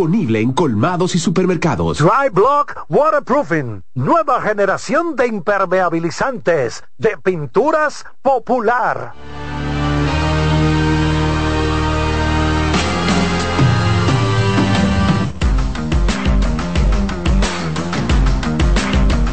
disponible 0.01 0.41
en 0.41 0.53
colmados 0.53 1.15
y 1.15 1.19
supermercados. 1.19 1.99
Dry 1.99 2.31
Block 2.33 2.87
Waterproofing, 2.89 3.83
nueva 3.95 4.41
generación 4.41 5.15
de 5.15 5.27
impermeabilizantes 5.27 6.85
de 6.97 7.19
pinturas 7.23 8.07
popular. 8.23 9.13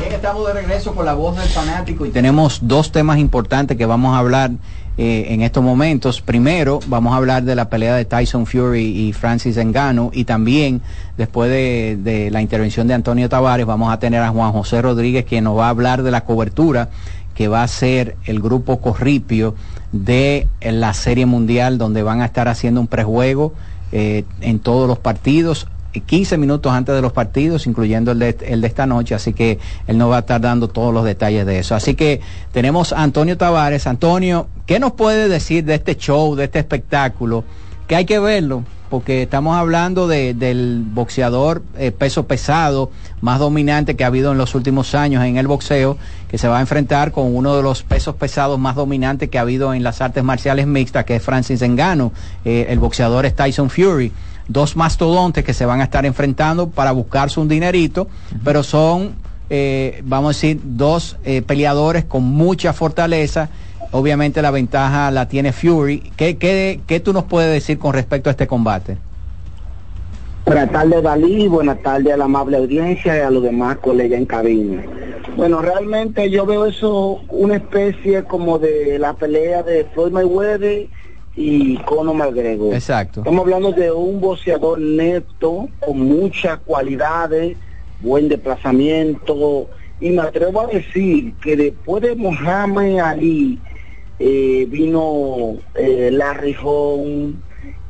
Bien, 0.02 0.12
estamos 0.12 0.48
de 0.48 0.54
regreso 0.54 0.94
con 0.94 1.06
la 1.06 1.14
voz 1.14 1.38
del 1.38 1.48
fanático 1.48 2.06
y 2.06 2.10
tenemos 2.10 2.60
dos 2.62 2.92
temas 2.92 3.20
importantes 3.20 3.78
que 3.78 3.86
vamos 3.86 4.14
a 4.14 4.20
hablar 4.20 4.52
eh, 5.00 5.28
en 5.30 5.42
estos 5.44 5.64
momentos. 5.64 6.22
Primero, 6.22 6.80
vamos 6.88 7.14
a 7.14 7.18
hablar 7.18 7.44
de 7.44 7.56
la 7.56 7.70
pelea 7.70 7.96
de 7.96 8.06
Tyson 8.06 8.48
Fury 8.48 9.08
y 9.08 9.14
Francis 9.14 9.58
Engano 9.58 10.10
y 10.12 10.24
también 10.24 10.82
después 11.18 11.52
de, 11.52 12.30
la 12.32 12.42
intervención 12.42 12.88
de 12.88 12.96
Antonio 12.96 13.30
Tavares 13.30 13.68
vamos 13.68 13.94
a 13.94 14.00
tener 14.00 14.22
a 14.24 14.30
Juan 14.30 14.52
José 14.52 14.82
Rodríguez 14.82 15.26
quien 15.26 15.44
nos 15.44 15.56
va 15.56 15.68
a 15.68 15.70
hablar 15.70 16.02
de 16.02 16.10
la 16.10 16.22
cobertura 16.22 16.90
que 17.36 17.48
va 17.48 17.62
a 17.62 17.68
ser 17.68 18.18
el 18.26 18.40
grupo 18.40 18.82
Corripio 18.82 19.54
de 19.92 20.48
la 20.62 20.96
Serie 20.96 21.28
Mundial 21.28 21.78
donde 21.78 22.02
van 22.02 22.22
a 22.22 22.26
estar 22.26 22.48
haciendo 22.48 22.82
un 22.82 22.88
prejuego 22.88 23.54
eh, 23.92 24.26
en 24.42 24.58
todos 24.58 24.88
los 24.88 24.98
partidos 24.98 25.68
15 26.02 26.38
minutos 26.38 26.72
antes 26.72 26.96
de 26.96 27.02
los 27.02 27.12
partidos, 27.12 27.68
incluyendo 27.68 28.12
el 28.12 28.20
de, 28.20 28.38
el 28.48 28.62
de, 28.62 28.68
esta 28.68 28.86
noche, 28.86 29.16
así 29.16 29.34
que 29.34 29.60
él 29.88 29.98
nos 29.98 30.12
va 30.12 30.18
a 30.18 30.20
estar 30.20 30.42
dando 30.42 30.68
todos 30.68 30.94
los 30.94 31.06
detalles 31.06 31.46
de 31.46 31.60
eso. 31.60 31.76
Así 31.76 31.96
que 31.96 32.22
tenemos 32.52 32.94
a 32.94 33.04
Antonio 33.04 33.38
Tavares. 33.38 33.88
Antonio, 33.88 34.48
¿qué 34.66 34.80
nos 34.80 34.94
puede 34.94 35.30
decir 35.30 35.64
de 35.66 35.76
este 35.76 35.96
show, 35.96 36.36
de 36.36 36.46
este 36.46 36.60
espectáculo? 36.60 37.44
Que 37.88 37.96
hay 37.96 38.06
que 38.06 38.20
verlo, 38.20 38.64
porque 38.90 39.24
estamos 39.24 39.58
hablando 39.58 40.08
de, 40.08 40.34
del 40.34 40.84
boxeador 40.86 41.62
eh, 41.78 41.92
peso 41.92 42.28
pesado 42.28 42.92
más 43.22 43.40
dominante 43.40 43.96
que 43.96 44.04
ha 44.04 44.08
habido 44.08 44.32
en 44.32 44.38
los 44.38 44.56
últimos 44.56 44.96
años 44.96 45.24
en 45.24 45.38
el 45.38 45.48
boxeo, 45.48 45.98
que 46.30 46.38
se 46.38 46.48
va 46.48 46.60
a 46.60 46.62
enfrentar 46.62 47.12
con 47.12 47.36
uno 47.36 47.56
de 47.56 47.64
los 47.64 47.84
pesos 47.84 48.16
pesados 48.16 48.60
más 48.60 48.76
dominantes 48.76 49.30
que 49.30 49.38
ha 49.38 49.42
habido 49.42 49.74
en 49.74 49.84
las 49.84 50.02
artes 50.02 50.24
marciales 50.24 50.68
mixtas, 50.68 51.06
que 51.06 51.16
es 51.16 51.24
Francis 51.24 51.62
Engano. 51.62 52.12
Eh, 52.46 52.68
el 52.70 52.80
boxeador 52.80 53.26
es 53.26 53.36
Tyson 53.36 53.70
Fury 53.70 54.12
dos 54.48 54.76
mastodontes 54.76 55.44
que 55.44 55.54
se 55.54 55.66
van 55.66 55.82
a 55.82 55.84
estar 55.84 56.06
enfrentando 56.06 56.70
para 56.70 56.92
buscarse 56.92 57.40
un 57.40 57.48
dinerito, 57.48 58.04
uh 58.04 58.06
-huh. 58.06 58.40
pero 58.44 58.64
son, 58.64 59.16
eh, 59.50 60.02
vamos 60.06 60.26
a 60.26 60.34
decir, 60.38 60.60
dos 60.64 61.18
eh, 61.24 61.42
peleadores 61.42 62.06
con 62.06 62.24
mucha 62.24 62.74
fortaleza. 62.74 63.50
Obviamente 63.92 64.42
la 64.42 64.52
ventaja 64.52 65.12
la 65.12 65.28
tiene 65.28 65.54
Fury. 65.54 66.12
¿Qué, 66.18 66.38
qué, 66.38 66.82
¿Qué 66.88 67.00
tú 67.00 67.14
nos 67.14 67.24
puedes 67.24 67.52
decir 67.52 67.78
con 67.78 67.94
respecto 67.94 68.30
a 68.30 68.32
este 68.32 68.48
combate? 68.48 68.98
Buenas 70.46 70.72
tardes, 70.72 71.04
Dalí. 71.04 71.48
Buenas 71.50 71.82
tardes 71.82 72.14
a 72.14 72.18
la 72.18 72.24
amable 72.24 72.56
audiencia 72.56 73.18
y 73.18 73.20
a 73.20 73.30
los 73.30 73.44
demás 73.44 73.78
colegas 73.80 74.18
en 74.18 74.26
cabina. 74.26 74.82
Bueno, 75.36 75.62
realmente 75.62 76.30
yo 76.30 76.46
veo 76.46 76.66
eso 76.66 77.22
una 77.28 77.58
especie 77.58 78.24
como 78.24 78.58
de 78.58 78.98
la 78.98 79.14
pelea 79.14 79.62
de 79.64 79.86
Floyd 79.94 80.14
Mayweather 80.14 80.88
y 81.38 81.78
Conor 81.78 82.16
McGregor. 82.16 82.74
Exacto. 82.74 83.22
Estamos 83.22 83.42
hablando 83.42 83.72
de 83.72 83.92
un 83.92 84.20
boxeador 84.20 84.80
neto, 84.80 85.70
con 85.80 86.00
muchas 86.00 86.58
cualidades, 86.66 87.56
buen 88.02 88.28
desplazamiento, 88.28 89.70
y 90.02 90.10
me 90.10 90.24
atrevo 90.24 90.62
a 90.62 90.68
decir 90.68 91.34
que 91.36 91.56
después 91.56 92.02
de 92.02 92.16
Muhammad 92.16 93.00
Ali 93.00 93.60
eh, 94.18 94.66
vino 94.68 95.58
eh, 95.76 96.10
Larry 96.12 96.56
Holmes 96.62 97.36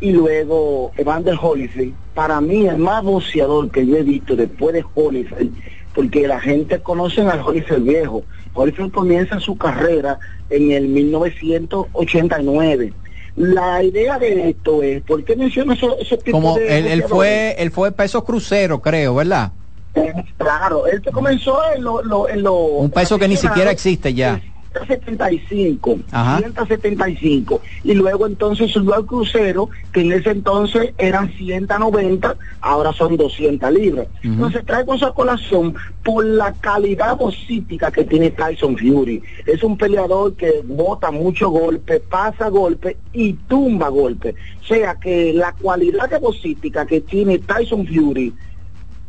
y 0.01 0.11
luego 0.11 0.91
Evander 0.97 1.37
Holyfield. 1.41 1.93
Para 2.13 2.41
mí 2.41 2.67
el 2.67 2.77
más 2.77 3.01
boxeador 3.01 3.71
que 3.71 3.87
yo 3.87 3.95
he 3.95 4.03
visto 4.03 4.35
después 4.35 4.73
de 4.73 4.83
Holyfield, 4.93 5.55
porque 5.95 6.27
la 6.27 6.41
gente 6.41 6.81
conoce 6.81 7.21
al 7.21 7.39
Holyfield 7.39 7.85
viejo. 7.85 8.23
Holyfield 8.53 8.91
comienza 8.91 9.39
su 9.39 9.57
carrera 9.57 10.19
en 10.49 10.71
el 10.71 10.89
1989 10.89 12.91
la 13.37 13.83
idea 13.83 14.17
de 14.17 14.49
esto 14.49 14.81
es, 14.81 15.03
¿por 15.03 15.23
qué 15.23 15.35
menciono 15.35 15.73
eso, 15.73 15.97
ese 15.99 16.17
tipo 16.17 16.37
Como 16.37 16.55
de 16.55 16.79
él, 16.79 16.87
él 16.87 17.03
fue 17.03 17.55
él 17.59 17.71
fue 17.71 17.91
peso 17.91 18.23
crucero, 18.23 18.81
creo, 18.81 19.15
¿verdad? 19.15 19.51
Eh, 19.93 20.11
claro, 20.37 20.87
él 20.87 21.01
que 21.01 21.11
comenzó 21.11 21.59
en 21.75 21.83
lo, 21.83 22.03
lo, 22.03 22.27
en 22.27 22.41
lo 22.41 22.55
un 22.55 22.89
peso 22.89 23.17
que 23.19 23.27
ni 23.27 23.37
siquiera 23.37 23.71
existe 23.71 24.13
ya. 24.13 24.41
175, 24.85 25.99
Ajá. 26.11 26.39
175 26.39 27.61
y 27.83 27.93
luego 27.93 28.27
entonces 28.27 28.71
subió 28.71 28.95
al 28.95 29.05
crucero 29.05 29.69
que 29.91 30.01
en 30.01 30.11
ese 30.11 30.31
entonces 30.31 30.93
eran 30.97 31.31
190, 31.33 32.35
ahora 32.61 32.93
son 32.93 33.17
200 33.17 33.71
libras. 33.71 34.07
Ujú. 34.19 34.33
Entonces 34.33 34.65
traigo 34.65 34.93
esa 34.93 35.11
colación 35.11 35.75
por 36.03 36.25
la 36.25 36.53
calidad 36.53 37.17
bocítica 37.17 37.91
que 37.91 38.03
tiene 38.03 38.31
Tyson 38.31 38.77
Fury. 38.77 39.21
Es 39.45 39.63
un 39.63 39.77
peleador 39.77 40.35
que 40.35 40.61
bota 40.63 41.11
mucho 41.11 41.49
golpe, 41.49 41.99
pasa 41.99 42.49
golpe 42.49 42.97
y 43.13 43.33
tumba 43.33 43.89
golpe. 43.89 44.35
O 44.61 44.65
sea 44.65 44.95
que 44.95 45.33
la 45.33 45.53
cualidad 45.53 46.09
de 46.09 46.19
bocítica 46.19 46.85
que 46.85 47.01
tiene 47.01 47.39
Tyson 47.39 47.85
Fury 47.87 48.33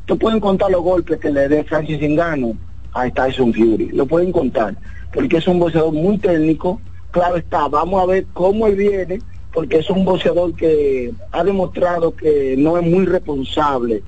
Tú 0.09 0.17
pueden 0.17 0.41
contar 0.41 0.71
los 0.71 0.83
golpes 0.83 1.19
que 1.21 1.31
le 1.31 1.49
dé 1.49 1.65
Francis 1.65 2.01
Ngannou 2.01 2.57
a 2.95 3.11
Tyson 3.11 3.53
Fury, 3.53 3.91
lo 3.93 4.07
pueden 4.07 4.33
contar, 4.33 4.75
porque 5.13 5.39
es 5.39 5.47
un 5.49 5.59
boxeador 5.59 5.93
muy 5.93 6.19
técnico, 6.19 6.81
claro 7.11 7.37
está, 7.37 7.69
vamos 7.69 8.03
a 8.03 8.07
ver 8.07 8.27
cómo 8.33 8.67
él 8.67 8.77
viene, 8.77 9.19
porque 9.53 9.79
es 9.79 9.91
un 9.91 10.05
boxeador 10.05 10.55
que 10.55 11.13
ha 11.33 11.43
demostrado 11.43 12.15
que 12.15 12.55
no 12.59 12.79
es 12.79 12.87
muy 12.87 13.07
responsable. 13.07 14.03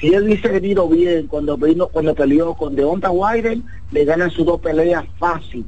Si 0.00 0.08
él 0.08 0.24
hubiese 0.24 0.48
venido 0.48 0.88
bien 0.88 1.26
cuando 1.26 1.56
vino, 1.56 1.88
cuando 1.88 2.14
peleó 2.14 2.54
con 2.54 2.74
Deonta 2.74 3.10
Wilder, 3.10 3.58
le 3.92 4.04
ganan 4.04 4.30
sus 4.30 4.44
dos 4.44 4.60
peleas 4.60 5.04
fácil. 5.18 5.64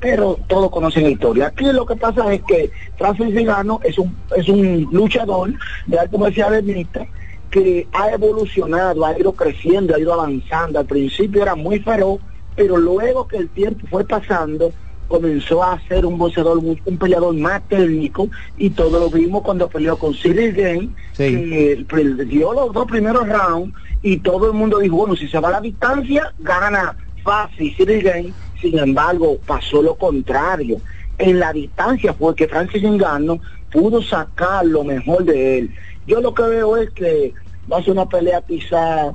Pero 0.00 0.38
todos 0.48 0.70
conocen 0.70 1.04
la 1.04 1.10
historia. 1.10 1.46
Aquí 1.48 1.64
lo 1.66 1.86
que 1.86 1.96
pasa 1.96 2.32
es 2.32 2.42
que 2.42 2.70
Francis 2.96 3.34
Ngannou 3.34 3.80
es 3.84 3.98
un, 3.98 4.16
es 4.36 4.48
un 4.48 4.88
luchador 4.90 5.52
de 5.86 5.98
arte 5.98 6.18
marcial 6.18 6.62
mixta 6.62 7.06
que 7.50 7.86
ha 7.92 8.10
evolucionado, 8.10 9.04
ha 9.04 9.18
ido 9.18 9.32
creciendo, 9.32 9.94
ha 9.94 10.00
ido 10.00 10.14
avanzando. 10.14 10.78
Al 10.78 10.86
principio 10.86 11.42
era 11.42 11.54
muy 11.54 11.78
feroz, 11.78 12.20
pero 12.56 12.76
luego 12.76 13.26
que 13.26 13.38
el 13.38 13.48
tiempo 13.48 13.86
fue 13.88 14.04
pasando, 14.04 14.72
comenzó 15.08 15.62
a 15.62 15.80
ser 15.88 16.06
un 16.06 16.16
boxeador, 16.16 16.58
un 16.58 16.98
peleador 16.98 17.34
más 17.34 17.62
técnico, 17.68 18.28
y 18.56 18.70
todo 18.70 18.98
lo 18.98 19.10
vimos 19.10 19.42
cuando 19.42 19.68
peleó 19.68 19.96
con 19.98 20.14
Cyril 20.14 20.52
Gane, 20.52 20.88
que 21.16 21.84
perdió 21.88 22.54
los 22.54 22.72
dos 22.72 22.86
primeros 22.86 23.28
rounds, 23.28 23.74
y 24.02 24.18
todo 24.18 24.46
el 24.46 24.54
mundo 24.54 24.78
dijo, 24.78 24.96
bueno, 24.96 25.14
si 25.14 25.28
se 25.28 25.38
va 25.38 25.48
a 25.48 25.52
la 25.52 25.60
distancia, 25.60 26.32
gana 26.38 26.96
fácil 27.22 27.74
Cyril 27.76 28.02
Gane. 28.02 28.32
Sin 28.60 28.78
embargo, 28.78 29.38
pasó 29.46 29.82
lo 29.82 29.96
contrario. 29.96 30.80
En 31.18 31.38
la 31.38 31.52
distancia 31.52 32.14
fue 32.14 32.34
que 32.34 32.48
Francis 32.48 32.82
Ngannou 32.82 33.40
pudo 33.70 34.00
sacar 34.02 34.64
lo 34.64 34.84
mejor 34.84 35.24
de 35.24 35.58
él. 35.58 35.74
Yo 36.06 36.20
lo 36.20 36.32
que 36.32 36.42
veo 36.42 36.76
es 36.76 36.90
que 36.90 37.34
va 37.70 37.78
a 37.78 37.82
ser 37.82 37.92
una 37.92 38.08
pelea 38.08 38.40
quizá 38.42 39.12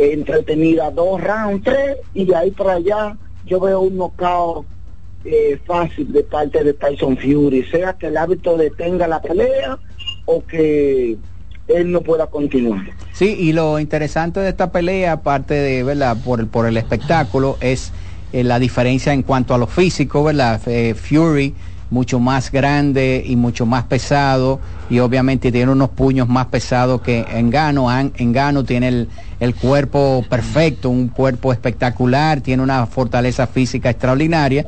entretenida, 0.00 0.90
dos 0.90 1.20
rounds, 1.20 1.64
tres, 1.64 1.98
y 2.14 2.24
de 2.24 2.36
ahí 2.36 2.50
para 2.50 2.74
allá 2.74 3.16
yo 3.44 3.60
veo 3.60 3.80
un 3.80 3.96
knockout 3.96 4.66
eh, 5.24 5.58
fácil 5.66 6.12
de 6.12 6.22
parte 6.22 6.64
de 6.64 6.72
Tyson 6.72 7.16
Fury, 7.16 7.64
sea 7.64 7.92
que 7.92 8.06
el 8.06 8.16
árbitro 8.16 8.56
detenga 8.56 9.06
la 9.06 9.20
pelea 9.20 9.78
o 10.24 10.44
que 10.44 11.18
él 11.68 11.92
no 11.92 12.00
pueda 12.00 12.26
continuar. 12.26 12.84
Sí, 13.12 13.36
y 13.38 13.52
lo 13.52 13.78
interesante 13.78 14.40
de 14.40 14.48
esta 14.48 14.72
pelea, 14.72 15.12
aparte 15.12 15.54
de, 15.54 15.82
¿verdad? 15.82 16.16
Por 16.24 16.40
el, 16.40 16.46
por 16.46 16.66
el 16.66 16.76
espectáculo, 16.76 17.58
es 17.60 17.92
eh, 18.32 18.44
la 18.44 18.58
diferencia 18.58 19.12
en 19.12 19.22
cuanto 19.22 19.54
a 19.54 19.58
lo 19.58 19.66
físico, 19.66 20.24
¿verdad? 20.24 20.60
Eh, 20.66 20.94
Fury 20.94 21.54
mucho 21.90 22.20
más 22.20 22.50
grande 22.52 23.22
y 23.26 23.36
mucho 23.36 23.66
más 23.66 23.84
pesado 23.84 24.60
y 24.88 25.00
obviamente 25.00 25.50
tiene 25.52 25.72
unos 25.72 25.90
puños 25.90 26.28
más 26.28 26.46
pesados 26.46 27.00
que 27.02 27.26
Engano. 27.34 27.90
An- 27.90 28.12
Engano 28.16 28.64
tiene 28.64 28.88
el, 28.88 29.08
el 29.40 29.54
cuerpo 29.54 30.24
perfecto, 30.28 30.88
un 30.90 31.08
cuerpo 31.08 31.52
espectacular, 31.52 32.40
tiene 32.40 32.62
una 32.62 32.86
fortaleza 32.86 33.46
física 33.46 33.90
extraordinaria. 33.90 34.66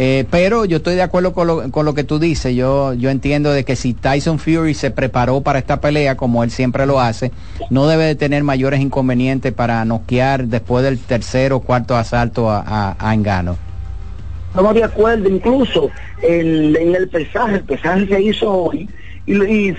Eh, 0.00 0.26
pero 0.30 0.64
yo 0.64 0.76
estoy 0.76 0.94
de 0.94 1.02
acuerdo 1.02 1.32
con 1.32 1.48
lo, 1.48 1.72
con 1.72 1.84
lo 1.84 1.92
que 1.92 2.04
tú 2.04 2.20
dices. 2.20 2.54
Yo, 2.54 2.94
yo 2.94 3.10
entiendo 3.10 3.50
de 3.50 3.64
que 3.64 3.74
si 3.74 3.94
Tyson 3.94 4.38
Fury 4.38 4.74
se 4.74 4.92
preparó 4.92 5.40
para 5.40 5.58
esta 5.58 5.80
pelea, 5.80 6.16
como 6.16 6.44
él 6.44 6.52
siempre 6.52 6.86
lo 6.86 7.00
hace, 7.00 7.32
no 7.68 7.88
debe 7.88 8.04
de 8.04 8.14
tener 8.14 8.44
mayores 8.44 8.78
inconvenientes 8.80 9.52
para 9.52 9.84
noquear 9.84 10.44
después 10.46 10.84
del 10.84 10.98
tercer 11.00 11.52
o 11.52 11.58
cuarto 11.58 11.96
asalto 11.96 12.48
a, 12.48 12.94
Ngannou. 13.16 13.56
Estamos 14.48 14.74
de 14.74 14.84
acuerdo, 14.84 15.28
incluso 15.28 15.90
el- 16.22 16.76
en 16.76 16.94
el 16.94 17.08
pesaje, 17.08 17.56
el 17.56 17.64
pesaje 17.64 18.06
se 18.06 18.22
hizo 18.22 18.50
hoy 18.52 18.88
y, 19.26 19.34
y 19.42 19.74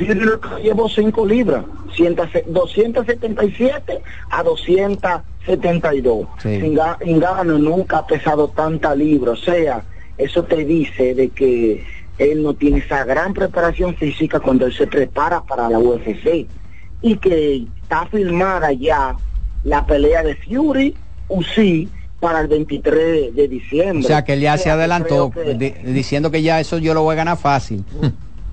llevó 0.63 0.87
5 0.87 1.25
libras, 1.25 1.65
100 1.95 2.15
277 2.47 3.99
a 4.29 4.43
272. 4.43 6.27
Sí. 6.41 6.49
Nga- 6.49 6.97
Ngannou 7.05 7.57
nunca 7.57 7.97
ha 7.99 8.07
pesado 8.07 8.47
tanta 8.49 8.93
libra, 8.95 9.31
o 9.31 9.35
sea, 9.35 9.83
eso 10.17 10.43
te 10.43 10.63
dice 10.65 11.15
de 11.15 11.29
que 11.29 11.83
él 12.17 12.43
no 12.43 12.53
tiene 12.53 12.79
esa 12.79 13.03
gran 13.05 13.33
preparación 13.33 13.95
física 13.95 14.39
cuando 14.39 14.65
él 14.65 14.73
se 14.73 14.85
prepara 14.87 15.41
para 15.41 15.69
la 15.69 15.79
UFC 15.79 16.45
y 17.01 17.15
que 17.17 17.65
está 17.81 18.05
filmada 18.07 18.71
ya 18.73 19.15
la 19.63 19.85
pelea 19.85 20.21
de 20.23 20.35
Fury 20.35 20.93
Uzi 21.29 21.87
para 22.19 22.41
el 22.41 22.47
23 22.47 23.33
de 23.35 23.47
diciembre. 23.47 24.03
O 24.03 24.07
sea 24.07 24.23
que 24.23 24.33
él 24.33 24.41
ya 24.41 24.55
O 24.55 24.57
se 24.57 24.63
sea, 24.63 24.73
adelantó 24.73 25.29
creo 25.31 25.45
que- 25.45 25.53
di- 25.55 25.73
diciendo 25.93 26.29
que 26.31 26.41
ya 26.41 26.59
eso 26.59 26.77
yo 26.77 26.93
lo 26.93 27.03
voy 27.03 27.13
a 27.13 27.17
ganar 27.17 27.37
fácil. 27.37 27.83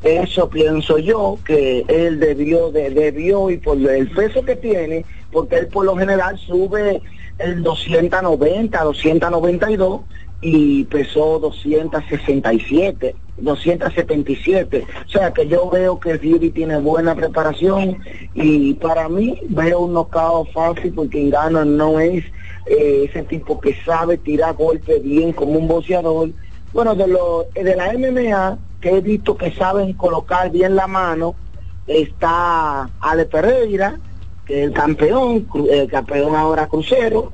eso 0.02 0.48
pienso 0.48 0.98
yo 0.98 1.38
que 1.44 1.84
él 1.88 2.20
debió 2.20 2.70
de, 2.70 2.90
debió 2.90 3.51
y 3.51 3.56
por 3.59 3.76
el 3.78 4.09
peso 4.10 4.44
que 4.44 4.55
tiene 4.56 5.05
porque 5.32 5.56
él 5.56 5.66
por 5.68 5.84
lo 5.84 5.97
general 5.97 6.38
sube 6.38 7.02
el 7.38 7.62
290 7.62 8.84
292 8.84 10.01
y 10.40 10.84
pesó 10.84 11.40
267 11.40 13.16
277 13.38 14.84
o 15.05 15.09
sea 15.09 15.32
que 15.32 15.47
yo 15.48 15.68
veo 15.70 15.98
que 15.98 16.18
Fury 16.18 16.51
tiene 16.51 16.78
buena 16.78 17.14
preparación 17.14 17.98
y 18.34 18.74
para 18.74 19.09
mí 19.09 19.40
veo 19.48 19.80
un 19.80 19.93
knockout 19.94 20.52
fácil 20.52 20.93
porque 20.94 21.20
Ngannou 21.24 21.64
no 21.64 21.98
es 22.01 22.24
eh, 22.66 23.06
ese 23.09 23.22
tipo 23.22 23.60
que 23.60 23.74
sabe 23.84 24.18
tirar 24.18 24.55
golpes 24.55 25.02
bien 25.02 25.32
como 25.32 25.59
un 25.59 25.68
boxeador 25.68 26.30
bueno, 26.72 26.94
de, 26.94 27.06
lo, 27.06 27.47
de 27.55 27.74
la 27.74 27.93
MMA, 27.94 28.59
que 28.82 28.90
he 28.90 29.01
visto 29.01 29.36
que 29.36 29.51
saben 29.52 29.94
colocar 29.94 30.51
bien 30.51 30.76
la 30.76 30.86
mano, 30.86 31.34
está 31.86 32.90
Ale 33.01 33.24
Pereira, 33.24 33.98
que 34.44 34.60
es 34.60 34.66
el 34.66 34.72
campeón, 34.74 35.47
el 35.70 35.88
campeón 35.88 36.34
ahora 36.34 36.68
crucero, 36.68 37.32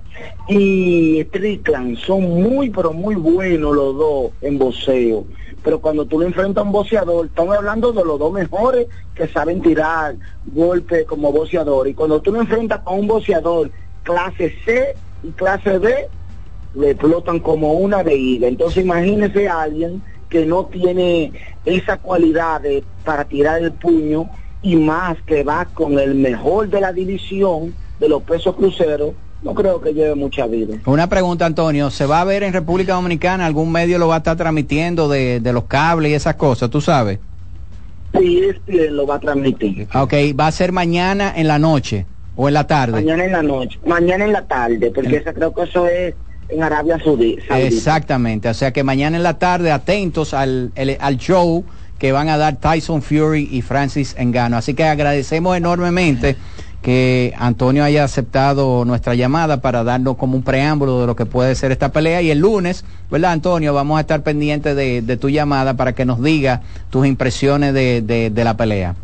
y 0.48 1.24
Strickland. 1.24 1.98
Son 1.98 2.22
muy, 2.22 2.70
pero 2.70 2.92
muy 2.92 3.16
buenos 3.16 3.74
los 3.74 3.96
dos 3.96 4.30
en 4.42 4.58
boxeo. 4.58 5.24
Pero 5.64 5.80
cuando 5.80 6.04
tú 6.06 6.20
le 6.20 6.26
enfrentas 6.26 6.62
a 6.62 6.66
un 6.66 6.72
boxeador, 6.72 7.26
estamos 7.26 7.56
hablando 7.56 7.92
de 7.92 8.04
los 8.04 8.18
dos 8.20 8.32
mejores 8.32 8.86
que 9.14 9.26
saben 9.28 9.60
tirar 9.60 10.14
golpes 10.46 11.04
como 11.06 11.32
boxeador. 11.32 11.88
Y 11.88 11.94
cuando 11.94 12.20
tú 12.20 12.32
lo 12.32 12.40
enfrentas 12.40 12.80
con 12.80 13.00
un 13.00 13.06
boxeador 13.08 13.70
clase 14.04 14.54
C 14.64 14.94
y 15.22 15.30
clase 15.30 15.78
B, 15.78 16.08
le 16.74 16.90
explotan 16.90 17.40
como 17.40 17.72
una 17.74 18.02
veída. 18.02 18.48
Entonces 18.48 18.84
imagínese 18.84 19.48
a 19.48 19.62
alguien 19.62 20.02
que 20.28 20.46
no 20.46 20.64
tiene 20.66 21.32
esa 21.64 21.98
cualidad 21.98 22.60
de, 22.62 22.82
para 23.04 23.24
tirar 23.24 23.62
el 23.62 23.72
puño 23.72 24.28
y 24.62 24.76
más 24.76 25.18
que 25.26 25.44
va 25.44 25.66
con 25.66 25.98
el 25.98 26.14
mejor 26.14 26.68
de 26.68 26.80
la 26.80 26.92
división 26.92 27.74
de 28.00 28.08
los 28.08 28.22
pesos 28.22 28.56
cruceros, 28.56 29.12
no 29.42 29.54
creo 29.54 29.80
que 29.80 29.92
lleve 29.92 30.14
mucha 30.14 30.46
vida. 30.46 30.78
Una 30.86 31.08
pregunta, 31.08 31.46
Antonio. 31.46 31.90
¿Se 31.90 32.06
va 32.06 32.20
a 32.20 32.24
ver 32.24 32.44
en 32.44 32.52
República 32.52 32.94
Dominicana? 32.94 33.44
¿Algún 33.44 33.72
medio 33.72 33.98
lo 33.98 34.08
va 34.08 34.16
a 34.16 34.18
estar 34.18 34.36
transmitiendo 34.36 35.08
de, 35.08 35.40
de 35.40 35.52
los 35.52 35.64
cables 35.64 36.12
y 36.12 36.14
esas 36.14 36.36
cosas? 36.36 36.70
¿Tú 36.70 36.80
sabes? 36.80 37.18
Sí, 38.18 38.40
ESPN 38.40 38.96
lo 38.96 39.06
va 39.06 39.16
a 39.16 39.20
transmitir. 39.20 39.88
Ok, 39.94 40.14
va 40.38 40.46
a 40.46 40.52
ser 40.52 40.70
mañana 40.70 41.32
en 41.34 41.48
la 41.48 41.58
noche 41.58 42.06
o 42.36 42.48
en 42.48 42.54
la 42.54 42.66
tarde. 42.66 42.92
Mañana 42.92 43.24
en 43.24 43.32
la 43.32 43.42
noche, 43.42 43.78
mañana 43.86 44.24
en 44.24 44.32
la 44.32 44.42
tarde, 44.46 44.90
porque 44.94 45.22
creo 45.22 45.54
que 45.54 45.62
eso 45.62 45.86
es 45.86 46.14
en 46.48 46.62
Arabia 46.62 46.98
Saudí- 46.98 47.38
Saudita. 47.46 47.58
Exactamente, 47.58 48.48
o 48.48 48.54
sea 48.54 48.72
que 48.72 48.82
mañana 48.84 49.16
en 49.16 49.22
la 49.22 49.38
tarde 49.38 49.70
atentos 49.72 50.34
al, 50.34 50.72
el- 50.74 50.96
al 51.00 51.16
show 51.18 51.64
que 51.98 52.10
van 52.12 52.28
a 52.28 52.36
dar 52.36 52.56
Tyson 52.56 53.00
Fury 53.00 53.48
y 53.52 53.62
Francis 53.62 54.14
Engano. 54.18 54.56
Así 54.56 54.74
que 54.74 54.84
agradecemos 54.84 55.56
enormemente 55.56 56.36
que 56.82 57.32
Antonio 57.38 57.84
haya 57.84 58.02
aceptado 58.02 58.84
nuestra 58.84 59.14
llamada 59.14 59.60
para 59.60 59.84
darnos 59.84 60.16
como 60.16 60.36
un 60.36 60.42
preámbulo 60.42 61.00
de 61.00 61.06
lo 61.06 61.14
que 61.14 61.26
puede 61.26 61.54
ser 61.54 61.70
esta 61.70 61.92
pelea 61.92 62.20
y 62.22 62.32
el 62.32 62.38
lunes, 62.40 62.84
¿verdad 63.08 63.30
Antonio? 63.30 63.72
Vamos 63.72 63.98
a 63.98 64.00
estar 64.00 64.22
pendientes 64.24 64.74
de, 64.74 65.00
de 65.00 65.16
tu 65.16 65.30
llamada 65.30 65.74
para 65.74 65.92
que 65.94 66.04
nos 66.04 66.20
diga 66.20 66.62
tus 66.90 67.06
impresiones 67.06 67.72
de, 67.72 68.02
de- 68.02 68.30
de 68.30 68.44
la 68.44 68.56
pelea. 68.56 68.96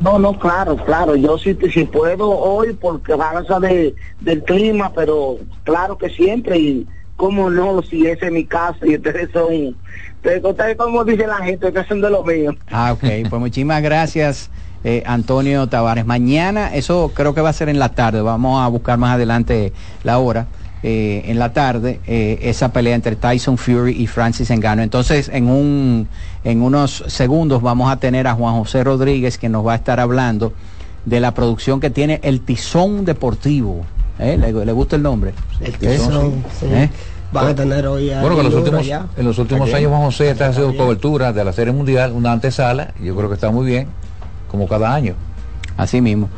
No, 0.00 0.18
no, 0.18 0.38
claro, 0.38 0.76
claro. 0.76 1.14
Yo 1.14 1.38
sí, 1.38 1.56
si 1.72 1.84
puedo 1.84 2.30
hoy 2.30 2.72
porque 2.72 3.14
balanza 3.14 3.60
de, 3.60 3.94
del 4.20 4.42
clima, 4.42 4.92
pero 4.94 5.36
claro 5.64 5.96
que 5.98 6.08
siempre. 6.08 6.58
Y 6.58 6.86
cómo 7.16 7.50
no, 7.50 7.82
si 7.82 8.06
ese 8.06 8.26
es 8.26 8.32
mi 8.32 8.44
casa 8.46 8.78
y 8.82 8.96
ustedes 8.96 9.30
son, 9.30 9.76
ustedes, 10.16 10.42
ustedes 10.42 10.76
como 10.76 11.04
dice 11.04 11.26
la 11.26 11.36
gente, 11.36 11.70
que 11.70 11.84
son 11.84 12.00
de 12.00 12.08
lo 12.08 12.24
mío. 12.24 12.56
Ah, 12.70 12.92
ok, 12.92 13.28
pues 13.28 13.40
muchísimas 13.40 13.82
gracias. 13.82 14.50
eh, 14.84 15.02
Antonio 15.04 15.66
Tavares. 15.66 16.06
Mañana, 16.06 16.74
eso 16.74 17.12
creo 17.14 17.34
que 17.34 17.42
va 17.42 17.50
a 17.50 17.52
ser 17.52 17.68
en 17.68 17.78
la 17.78 17.90
tarde, 17.90 18.22
vamos 18.22 18.62
a 18.62 18.68
buscar 18.68 18.96
más 18.98 19.14
adelante 19.14 19.74
la 20.02 20.18
hora. 20.18 20.46
Eh, 20.82 21.24
en 21.26 21.38
la 21.38 21.52
tarde 21.52 22.00
eh, 22.06 22.38
esa 22.42 22.72
pelea 22.72 22.94
entre 22.94 23.16
Tyson 23.16 23.58
Fury 23.58 23.92
y 23.92 24.06
Francis 24.06 24.50
Engano. 24.50 24.82
Entonces, 24.82 25.30
en, 25.32 25.48
un, 25.48 26.08
en 26.44 26.62
unos 26.62 27.04
segundos 27.08 27.62
vamos 27.62 27.92
a 27.92 27.96
tener 27.96 28.26
a 28.26 28.34
Juan 28.34 28.54
José 28.54 28.84
Rodríguez 28.84 29.38
que 29.38 29.48
nos 29.48 29.66
va 29.66 29.72
a 29.72 29.76
estar 29.76 30.00
hablando 30.00 30.52
de 31.04 31.20
la 31.20 31.32
producción 31.34 31.80
que 31.80 31.90
tiene 31.90 32.20
el 32.22 32.40
Tizón 32.40 33.04
Deportivo. 33.04 33.84
¿Eh? 34.18 34.36
¿Le, 34.38 34.52
le 34.52 34.72
gusta 34.72 34.96
el 34.96 35.02
nombre? 35.02 35.32
El 35.60 35.72
Tizón, 35.76 36.44
sí. 36.58 36.66
¿Eh? 36.66 36.90
Van 37.32 37.46
a 37.46 37.54
tener 37.54 37.86
hoy 37.86 38.10
a 38.10 38.20
Bueno, 38.20 38.34
que 38.34 38.40
en 38.42 38.46
los 38.48 38.54
últimos, 38.54 38.86
en 38.88 39.24
los 39.24 39.38
últimos 39.38 39.72
años 39.72 39.90
Juan 39.90 40.02
José 40.02 40.30
está 40.30 40.48
haciendo 40.48 40.76
cobertura 40.76 41.32
de 41.32 41.44
la 41.44 41.52
Serie 41.52 41.72
Mundial, 41.72 42.12
una 42.12 42.32
antesala, 42.32 42.92
y 43.00 43.06
yo 43.06 43.16
creo 43.16 43.28
que 43.28 43.34
está 43.34 43.50
muy 43.50 43.66
bien, 43.66 43.86
como 44.50 44.66
cada 44.66 44.92
año. 44.92 45.14
Así 45.76 46.00
mismo. 46.00 46.28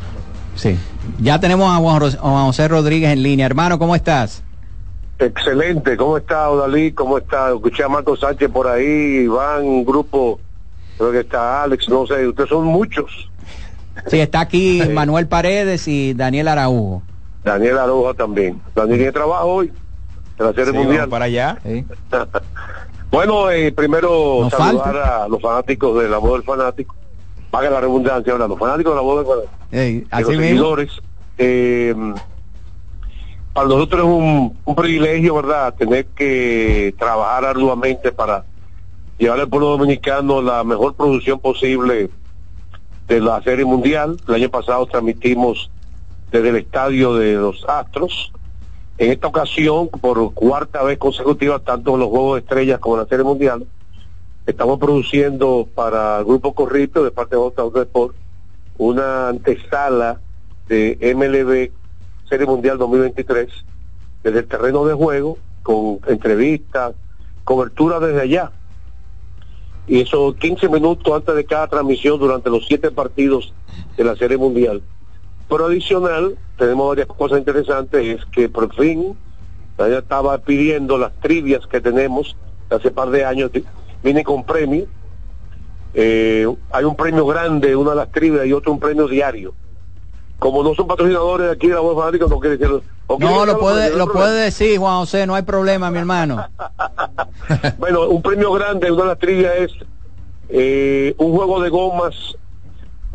Sí. 0.55 0.77
Ya 1.19 1.39
tenemos 1.39 1.69
a 1.71 1.77
Juan, 1.77 1.99
Ros- 1.99 2.15
a 2.15 2.19
Juan 2.21 2.45
José 2.45 2.67
Rodríguez 2.67 3.11
en 3.11 3.23
línea. 3.23 3.45
Hermano, 3.45 3.77
¿cómo 3.79 3.95
estás? 3.95 4.43
Excelente, 5.19 5.95
¿cómo 5.95 6.17
está 6.17 6.49
Odalí? 6.49 6.91
¿Cómo 6.91 7.17
está? 7.17 7.51
Escuché 7.51 7.83
a 7.83 7.87
Marco 7.89 8.15
Sánchez 8.17 8.49
por 8.49 8.67
ahí, 8.67 9.23
Iván, 9.23 9.63
un 9.63 9.85
grupo, 9.85 10.39
creo 10.97 11.11
que 11.11 11.19
está 11.19 11.63
Alex, 11.63 11.87
no 11.87 12.05
sé, 12.07 12.27
ustedes 12.27 12.49
son 12.49 12.65
muchos. 12.65 13.29
Sí, 14.07 14.19
está 14.19 14.41
aquí 14.41 14.81
Manuel 14.93 15.27
Paredes 15.27 15.87
y 15.87 16.13
Daniel 16.13 16.47
Araújo. 16.47 17.03
Daniel 17.43 17.77
Aroja 17.77 18.13
también. 18.15 18.59
Daniel 18.75 18.97
tiene 18.97 19.11
trabajo 19.11 19.45
hoy 19.47 19.71
en 20.39 20.45
la 20.45 20.53
Serie 20.53 20.71
Sí, 20.71 20.77
Mundial. 20.77 21.09
para 21.09 21.25
allá. 21.25 21.57
bueno, 23.11 23.51
eh, 23.51 23.71
primero 23.71 24.39
Nos 24.41 24.51
saludar 24.51 24.83
falta. 24.93 25.23
a 25.23 25.27
los 25.27 25.41
fanáticos 25.41 26.01
de 26.01 26.09
la 26.09 26.17
voz 26.17 26.33
del 26.33 26.43
fanático. 26.43 26.95
Vaga 27.53 27.69
la 27.69 27.81
redundancia 27.81 28.35
los 28.35 28.57
fanáticos 28.57 28.93
de 28.93 28.95
la 28.95 29.01
voz 29.03 29.27
de 29.27 30.23
los 30.23 30.27
seguidores. 30.27 30.91
Eh, 31.37 31.93
para 33.53 33.67
nosotros 33.67 34.01
es 34.01 34.07
un, 34.07 34.57
un 34.65 34.75
privilegio, 34.75 35.35
¿verdad?, 35.35 35.75
tener 35.75 36.07
que 36.07 36.95
trabajar 36.97 37.45
arduamente 37.45 38.11
para 38.11 38.43
llevar 39.19 39.39
al 39.39 39.47
pueblo 39.47 39.67
dominicano 39.67 40.41
la 40.41 40.63
mejor 40.63 40.95
producción 40.95 41.39
posible 41.39 42.09
de 43.07 43.21
la 43.21 43.39
Serie 43.43 43.65
Mundial. 43.65 44.17
El 44.27 44.33
año 44.33 44.49
pasado 44.49 44.87
transmitimos 44.87 45.69
desde 46.31 46.49
el 46.49 46.55
estadio 46.55 47.13
de 47.13 47.33
los 47.33 47.63
Astros. 47.69 48.33
En 48.97 49.11
esta 49.11 49.27
ocasión, 49.27 49.89
por 49.89 50.33
cuarta 50.33 50.81
vez 50.81 50.97
consecutiva, 50.97 51.59
tanto 51.59 51.93
en 51.93 51.99
los 51.99 52.09
Juegos 52.09 52.33
de 52.33 52.39
Estrellas 52.39 52.79
como 52.79 52.95
en 52.95 53.01
la 53.03 53.07
Serie 53.07 53.23
Mundial, 53.23 53.67
estamos 54.45 54.79
produciendo 54.79 55.67
para 55.73 56.19
el 56.19 56.25
Grupo 56.25 56.53
Corripio 56.53 57.03
de 57.03 57.11
parte 57.11 57.35
de 57.35 57.41
J. 57.41 57.81
Sport 57.83 58.15
una 58.77 59.29
antesala 59.29 60.19
de 60.67 60.97
MLB 61.15 61.71
Serie 62.27 62.45
Mundial 62.45 62.77
2023 62.77 63.49
desde 64.23 64.39
el 64.39 64.47
terreno 64.47 64.85
de 64.85 64.93
juego 64.93 65.37
con 65.61 65.99
entrevistas, 66.07 66.93
cobertura 67.43 67.99
desde 67.99 68.21
allá. 68.21 68.51
Y 69.87 70.01
eso 70.01 70.33
15 70.33 70.69
minutos 70.69 71.13
antes 71.13 71.35
de 71.35 71.45
cada 71.45 71.67
transmisión 71.67 72.19
durante 72.19 72.49
los 72.49 72.65
siete 72.65 72.89
partidos 72.91 73.53
de 73.97 74.03
la 74.03 74.15
Serie 74.15 74.37
Mundial. 74.37 74.81
Pero 75.49 75.65
adicional, 75.65 76.37
tenemos 76.57 76.89
varias 76.89 77.07
cosas 77.07 77.39
interesantes, 77.39 78.19
es 78.19 78.25
que 78.27 78.49
por 78.49 78.73
fin, 78.75 79.15
ya 79.77 79.97
estaba 79.97 80.37
pidiendo 80.37 80.97
las 80.97 81.13
trivias 81.19 81.67
que 81.67 81.81
tenemos 81.81 82.35
hace 82.69 82.91
par 82.91 83.09
de 83.09 83.25
años, 83.25 83.51
viene 84.03 84.23
con 84.23 84.43
premio. 84.43 84.85
Eh, 85.93 86.47
hay 86.71 86.83
un 86.85 86.95
premio 86.95 87.25
grande, 87.25 87.75
una 87.75 87.91
de 87.91 87.95
las 87.97 88.11
trivias 88.11 88.45
y 88.45 88.53
otro 88.53 88.71
un 88.71 88.79
premio 88.79 89.07
diario. 89.07 89.53
Como 90.39 90.63
no 90.63 90.73
son 90.73 90.87
patrocinadores 90.87 91.47
de 91.47 91.53
aquí 91.53 91.67
de 91.67 91.75
la 91.75 91.79
voz 91.79 91.95
fanática, 91.95 92.25
no 92.27 92.39
quiere 92.39 92.57
decirlo. 92.57 92.81
¿O 93.07 93.17
quiere 93.17 93.31
No, 93.33 93.39
lo 93.45 93.53
decirlo? 93.53 93.59
puede, 93.61 93.89
lo 93.91 94.05
problema. 94.05 94.13
puede 94.13 94.43
decir, 94.45 94.77
Juan 94.79 94.97
José, 94.97 95.27
no 95.27 95.35
hay 95.35 95.43
problema, 95.43 95.89
mi 95.91 95.99
hermano. 95.99 96.45
Bueno, 97.77 98.07
un 98.07 98.21
premio 98.21 98.51
grande, 98.53 98.89
una 98.91 99.03
de 99.03 99.07
las 99.09 99.19
trivias 99.19 99.51
es 99.59 99.71
eh, 100.49 101.13
un 101.17 101.33
juego 101.35 101.61
de 101.61 101.69
gomas 101.69 102.15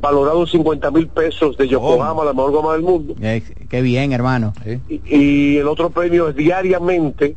valorado 0.01 0.43
en 0.43 0.47
50 0.47 0.90
mil 0.90 1.09
pesos 1.09 1.56
de 1.56 1.66
Yokohama, 1.66 2.24
la 2.24 2.32
mejor 2.32 2.52
goma 2.52 2.73
del 2.74 2.82
mundo. 2.82 3.15
Eh, 3.20 3.43
qué 3.69 3.81
bien, 3.82 4.12
hermano. 4.12 4.52
Y, 4.89 5.01
y 5.06 5.56
el 5.56 5.66
otro 5.66 5.90
premio 5.90 6.28
es 6.28 6.36
diariamente 6.36 7.36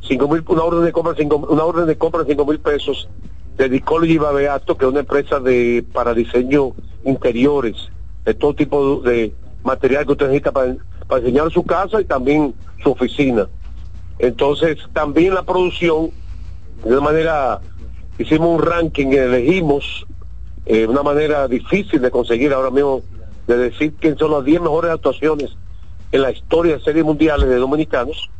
cinco 0.00 0.28
mil, 0.28 0.44
una 0.48 0.62
orden 0.62 0.84
de 0.84 0.92
compra, 0.92 1.14
cinco- 1.16 1.46
una 1.48 1.64
orden 1.64 1.86
de 1.86 1.96
compra 1.96 2.22
de 2.22 2.32
5 2.32 2.46
mil 2.46 2.60
pesos 2.60 3.08
de 3.56 3.68
Discology 3.68 4.18
Babeato, 4.18 4.76
que 4.76 4.84
es 4.84 4.90
una 4.90 5.00
empresa 5.00 5.40
de 5.40 5.84
para 5.92 6.14
diseño 6.14 6.72
interiores, 7.04 7.90
de 8.24 8.34
todo 8.34 8.54
tipo 8.54 9.00
de 9.00 9.34
material 9.64 10.06
que 10.06 10.12
usted 10.12 10.26
necesita 10.26 10.52
para, 10.52 10.76
para 11.08 11.20
diseñar 11.20 11.50
su 11.50 11.64
casa 11.64 12.00
y 12.00 12.04
también 12.04 12.54
su 12.82 12.90
oficina. 12.92 13.48
Entonces, 14.18 14.78
también 14.92 15.34
la 15.34 15.42
producción, 15.44 16.10
de 16.84 16.90
una 16.92 17.00
manera, 17.00 17.60
hicimos 18.18 18.48
un 18.60 18.62
ranking 18.62 19.08
elegimos 19.08 20.06
eh, 20.66 20.86
una 20.86 21.02
manera 21.02 21.48
difícil 21.48 22.00
de 22.00 22.10
conseguir 22.10 22.52
ahora 22.52 22.70
mismo, 22.70 23.02
de 23.46 23.56
decir 23.56 23.94
quién 23.98 24.18
son 24.18 24.32
las 24.32 24.44
10 24.44 24.60
mejores 24.60 24.90
actuaciones 24.90 25.56
en 26.12 26.22
la 26.22 26.30
historia 26.30 26.76
de 26.76 26.82
series 26.82 27.04
mundiales 27.04 27.48
de 27.48 27.56
dominicanos, 27.56 28.30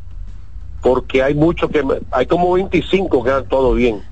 porque 0.81 1.23
hay 1.23 1.35
muchos 1.35 1.71
que, 1.71 1.85
hay 2.11 2.27
como 2.27 2.53
25 2.53 3.25
que 3.25 3.31
han 3.31 3.47
todo 3.47 3.75
bien. 3.75 4.03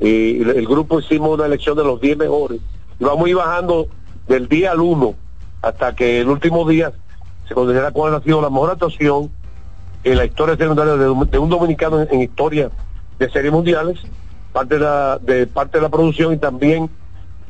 Y 0.00 0.42
el, 0.42 0.66
grupo 0.66 1.00
hicimos 1.00 1.30
una 1.30 1.46
elección 1.46 1.76
de 1.76 1.84
los 1.84 2.00
10 2.00 2.18
mejores, 2.18 2.60
y 3.00 3.04
vamos 3.04 3.26
a 3.26 3.28
ir 3.28 3.36
bajando 3.36 3.88
del 4.28 4.48
día 4.48 4.72
al 4.72 4.80
1 4.80 5.14
hasta 5.62 5.94
que 5.94 6.20
el 6.20 6.28
último 6.28 6.68
día 6.68 6.92
se 7.48 7.54
considera 7.54 7.90
cuál 7.90 8.14
ha 8.14 8.20
sido 8.20 8.40
la 8.40 8.50
mejor 8.50 8.70
actuación 8.70 9.30
en 10.04 10.16
la 10.16 10.24
historia 10.24 10.56
secundaria 10.56 10.94
de, 10.94 11.06
de 11.06 11.38
un 11.38 11.48
dominicano 11.48 12.02
en, 12.02 12.08
en 12.12 12.22
historia 12.22 12.70
de 13.18 13.30
series 13.30 13.52
mundiales, 13.52 13.98
parte 14.52 14.74
de, 14.74 14.80
la, 14.80 15.18
de 15.18 15.46
parte 15.46 15.78
de 15.78 15.82
la 15.82 15.88
producción 15.88 16.32
y 16.32 16.36
también 16.36 16.88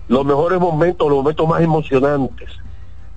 los 0.09 0.25
mejores 0.25 0.59
momentos, 0.59 1.09
los 1.09 1.19
momentos 1.19 1.47
más 1.47 1.61
emocionantes 1.61 2.49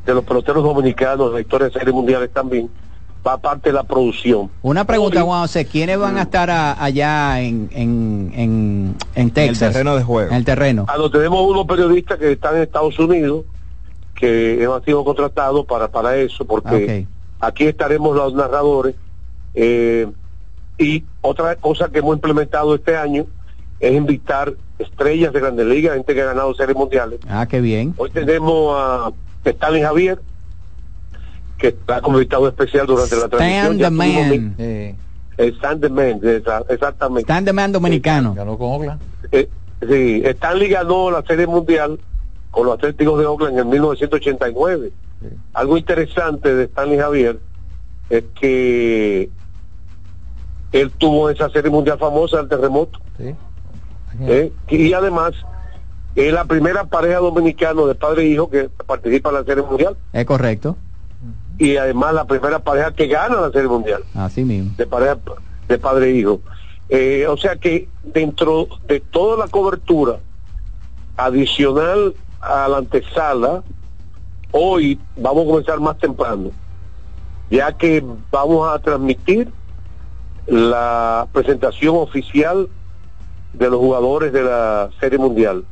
de 0.06 0.14
los 0.14 0.23
peloteros 0.23 0.64
dominicanos 0.64 1.27
en 1.30 1.34
la 1.35 1.41
historia 1.41 1.68
de 1.68 1.73
series 1.73 1.93
mundiales 1.93 2.31
también, 2.31 2.69
va 3.26 3.38
parte 3.38 3.69
de 3.69 3.73
la 3.73 3.84
producción. 3.84 4.49
Una 4.61 4.84
pregunta, 4.85 5.22
Juan 5.22 5.41
José, 5.41 5.65
¿quiénes 5.65 5.98
van 5.99 6.18
a 6.18 6.23
estar 6.23 6.49
a- 6.49 6.84
allá 6.84 7.39
en, 7.41 7.69
en, 7.72 8.31
en, 8.35 8.95
en 9.15 9.30
Texas? 9.31 9.72
terreno 9.73 9.95
de 9.95 10.03
juego. 10.03 10.30
En 10.31 10.35
el 10.38 10.45
terreno. 10.45 10.85
Ah, 10.88 10.95
no, 10.98 11.10
tenemos 11.11 11.41
unos 11.49 11.65
periodistas 11.65 12.18
que 12.18 12.31
están 12.34 12.56
en 12.56 12.64
Estados 12.64 12.98
Unidos 12.99 13.45
que 14.15 14.68
han 14.72 14.84
sido 14.84 15.03
contratados 15.03 15.65
para, 15.65 15.88
para 15.88 16.15
eso, 16.18 16.45
porque 16.45 17.07
aquí 17.39 17.65
estaremos 17.65 18.15
los 18.15 18.34
narradores. 18.34 18.95
eh, 19.53 20.07
y 20.77 21.03
otra 21.22 21.56
cosa 21.57 21.89
que 21.89 21.99
hemos 21.99 22.15
implementado 22.15 22.73
este 22.73 22.95
año 22.98 23.26
es 23.80 23.93
invitar 23.93 24.53
estrellas 24.80 25.31
de 25.31 25.39
grandes 25.39 25.65
ligas, 25.68 25.93
gente 25.95 26.15
que 26.15 26.22
ha 26.23 26.26
ganado 26.26 26.53
series 26.56 26.76
mundiales. 26.76 27.19
Ah, 27.30 27.45
qué 27.48 27.61
bien. 27.61 27.93
Hoy 27.98 28.10
tenemos 28.10 28.76
a 28.80 29.11
Stanley 29.45 29.84
Javier, 29.84 30.19
que 31.62 31.68
está 31.70 32.02
como 32.02 32.18
invitado 32.18 32.48
especial 32.48 32.88
durante 32.88 33.16
la 33.16 33.28
transmisión. 33.30 33.76
Stand 33.76 33.80
Ya 33.80 33.90
the 33.90 33.92
man. 33.92 34.56
Stand 35.58 35.82
the 35.82 35.90
Man, 35.90 36.20
esa- 36.24 36.64
exactamente. 36.70 37.24
Stand 37.24 37.46
the 37.48 37.54
man 37.54 37.72
dominicano. 37.72 38.34
Ganó 38.34 38.58
con 38.58 38.72
Oakland. 38.74 39.00
Eh, 39.32 39.48
sí, 39.88 40.22
Stanley 40.26 40.70
ganó 40.70 41.12
la 41.12 41.22
Serie 41.24 41.46
Mundial 41.48 42.00
con 42.50 42.66
los 42.66 42.76
Atléticos 42.76 43.20
de 43.20 43.26
Oakland 43.28 43.60
en 43.60 43.70
1989. 43.70 44.92
Algo 45.54 45.78
interesante 45.78 46.54
de 46.54 46.64
Stanley 46.66 46.98
Javier 46.98 47.40
es 48.10 48.24
que 48.40 49.30
él 50.72 50.92
tuvo 50.98 51.30
esa 51.30 51.50
Serie 51.50 51.70
Mundial 51.70 51.98
famosa 52.00 52.38
del 52.38 52.50
terremoto. 52.50 53.00
Eh, 54.28 54.52
Y 54.68 54.94
además 54.94 55.34
es 56.16 56.34
la 56.34 56.44
primera 56.46 56.84
pareja 56.86 57.20
dominicana 57.20 57.84
de 57.86 57.96
padre 57.96 58.24
e 58.24 58.28
hijo 58.28 58.50
que 58.50 58.70
participa 58.86 59.30
en 59.30 59.36
la 59.36 59.44
Serie 59.44 59.64
Mundial 59.64 59.96
Es 60.12 60.26
correcto. 60.26 60.76
Y 61.62 61.78
además 61.78 62.16
la 62.16 62.26
primera 62.26 62.58
pareja 62.58 62.92
que 62.92 63.06
gana 63.06 63.40
la 63.40 63.52
Serie 63.52 63.68
Mundial 63.68 64.02
Así 64.16 64.44
mismo. 64.44 64.72
de 64.78 64.88
pareja 64.88 65.18
de 65.68 65.78
padre 65.78 66.10
e 66.10 66.16
hijo. 66.16 66.42
Eh, 66.90 67.28
o 67.30 67.38
sea 67.38 67.56
que 67.56 67.88
dentro 68.04 68.68
de 68.88 69.00
toda 69.00 69.38
la 69.38 69.48
cobertura 69.48 70.18
adicional 71.18 72.16
a 72.42 72.68
la 72.68 72.78
antesala, 72.78 73.62
hoy 74.52 75.00
vamos 75.16 75.44
a 75.44 75.48
comenzar 75.50 75.80
más 75.80 75.98
temprano, 76.00 76.50
ya 77.52 77.72
que 77.74 78.04
vamos 78.32 78.68
a 78.68 78.80
transmitir 78.80 79.48
la 80.48 81.28
presentación 81.32 81.96
oficial 81.96 82.68
de 83.54 83.70
los 83.70 83.80
jugadores 83.80 84.34
de 84.34 84.42
la 84.42 84.90
Serie 85.00 85.20
Mundial, 85.20 85.64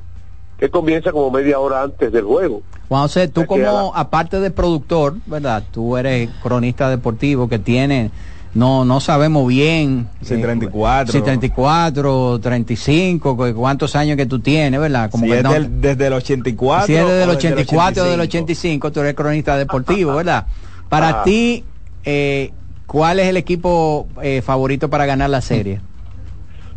que 0.60 0.70
comienza 0.70 1.12
como 1.12 1.32
media 1.32 1.60
hora 1.60 1.84
antes 1.84 2.12
del 2.12 2.26
juego. 2.26 2.62
Juan 2.90 3.04
José, 3.04 3.28
tú 3.30 3.46
como, 3.46 3.94
aparte 3.96 4.40
de 4.40 4.52
productor, 4.52 5.16
¿verdad? 5.26 5.64
Tú 5.72 5.96
eres 5.96 6.30
cronista 6.44 6.90
deportivo 6.90 7.48
que 7.48 7.60
tiene, 7.60 8.12
no 8.54 8.84
no 8.84 9.00
sabemos 9.00 9.48
bien. 9.48 10.10
Si 10.22 10.34
eh, 10.34 10.38
34. 10.38 11.12
Si 11.14 11.22
34, 11.22 12.40
35, 12.42 13.38
cu- 13.38 13.54
cuántos 13.56 13.96
años 13.96 14.18
que 14.18 14.26
tú 14.26 14.40
tienes, 14.40 14.80
¿verdad? 14.80 15.10
Como 15.10 15.26
Si 15.26 15.32
que 15.32 15.38
es 15.38 15.44
no- 15.44 15.54
del- 15.54 15.80
desde 15.82 16.08
el 16.08 16.14
84. 16.14 16.88
si 16.88 16.96
es 16.96 17.06
desde 17.06 17.24
el 17.24 17.30
o 17.30 17.34
desde 17.34 17.48
84 17.48 18.04
o 18.04 18.06
del 18.08 18.20
85, 18.20 18.92
tú 18.92 19.00
eres 19.00 19.14
cronista 19.14 19.56
deportivo, 19.56 20.16
¿verdad? 20.16 20.48
Para 20.90 21.22
Ah. 21.22 21.24
ti, 21.24 21.64
eh, 22.04 22.52
¿Cuál 22.88 23.20
es 23.20 23.28
el 23.28 23.38
equipo 23.38 24.08
eh, 24.24 24.42
favorito 24.42 24.90
para 24.90 25.06
ganar 25.06 25.30
la 25.30 25.42
serie? 25.42 25.80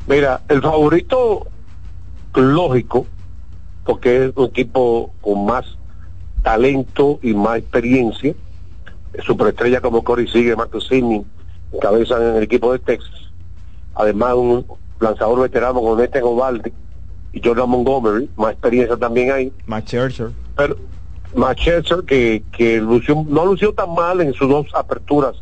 Mira, 0.07 0.43
el 0.47 0.61
favorito 0.61 1.47
lógico, 2.35 3.07
porque 3.85 4.27
es 4.27 4.33
un 4.37 4.47
equipo 4.47 5.13
con 5.21 5.45
más 5.47 5.65
talento 6.43 7.19
y 7.23 7.35
más 7.35 7.59
experiencia, 7.59 8.35
superestrella 9.25 9.81
como 9.81 10.03
Corey 10.03 10.27
Sigue, 10.29 10.57
Marcus 10.57 10.89
Sidney, 10.89 11.25
encabezan 11.73 12.23
en 12.23 12.37
el 12.37 12.43
equipo 12.43 12.73
de 12.73 12.79
Texas. 12.79 13.11
Además, 13.95 14.35
un 14.35 14.67
lanzador 15.01 15.41
veterano 15.41 15.81
con 15.81 15.99
Nathan 15.99 16.23
Ovalde 16.25 16.73
y 17.33 17.41
Jordan 17.43 17.69
Montgomery, 17.69 18.31
más 18.37 18.53
experiencia 18.53 18.97
también 18.97 19.33
hay. 19.33 19.53
Max 19.67 19.87
Scherzer. 19.87 20.31
Pero 20.57 20.77
Max 21.35 21.61
Scherzer, 21.61 22.03
que, 22.05 22.43
que 22.53 22.81
lució- 22.81 23.27
no 23.29 23.47
lució 23.47 23.73
tan 23.73 23.93
mal 23.95 24.21
en 24.21 24.33
sus 24.35 24.49
dos 24.49 24.67
aperturas 24.75 25.37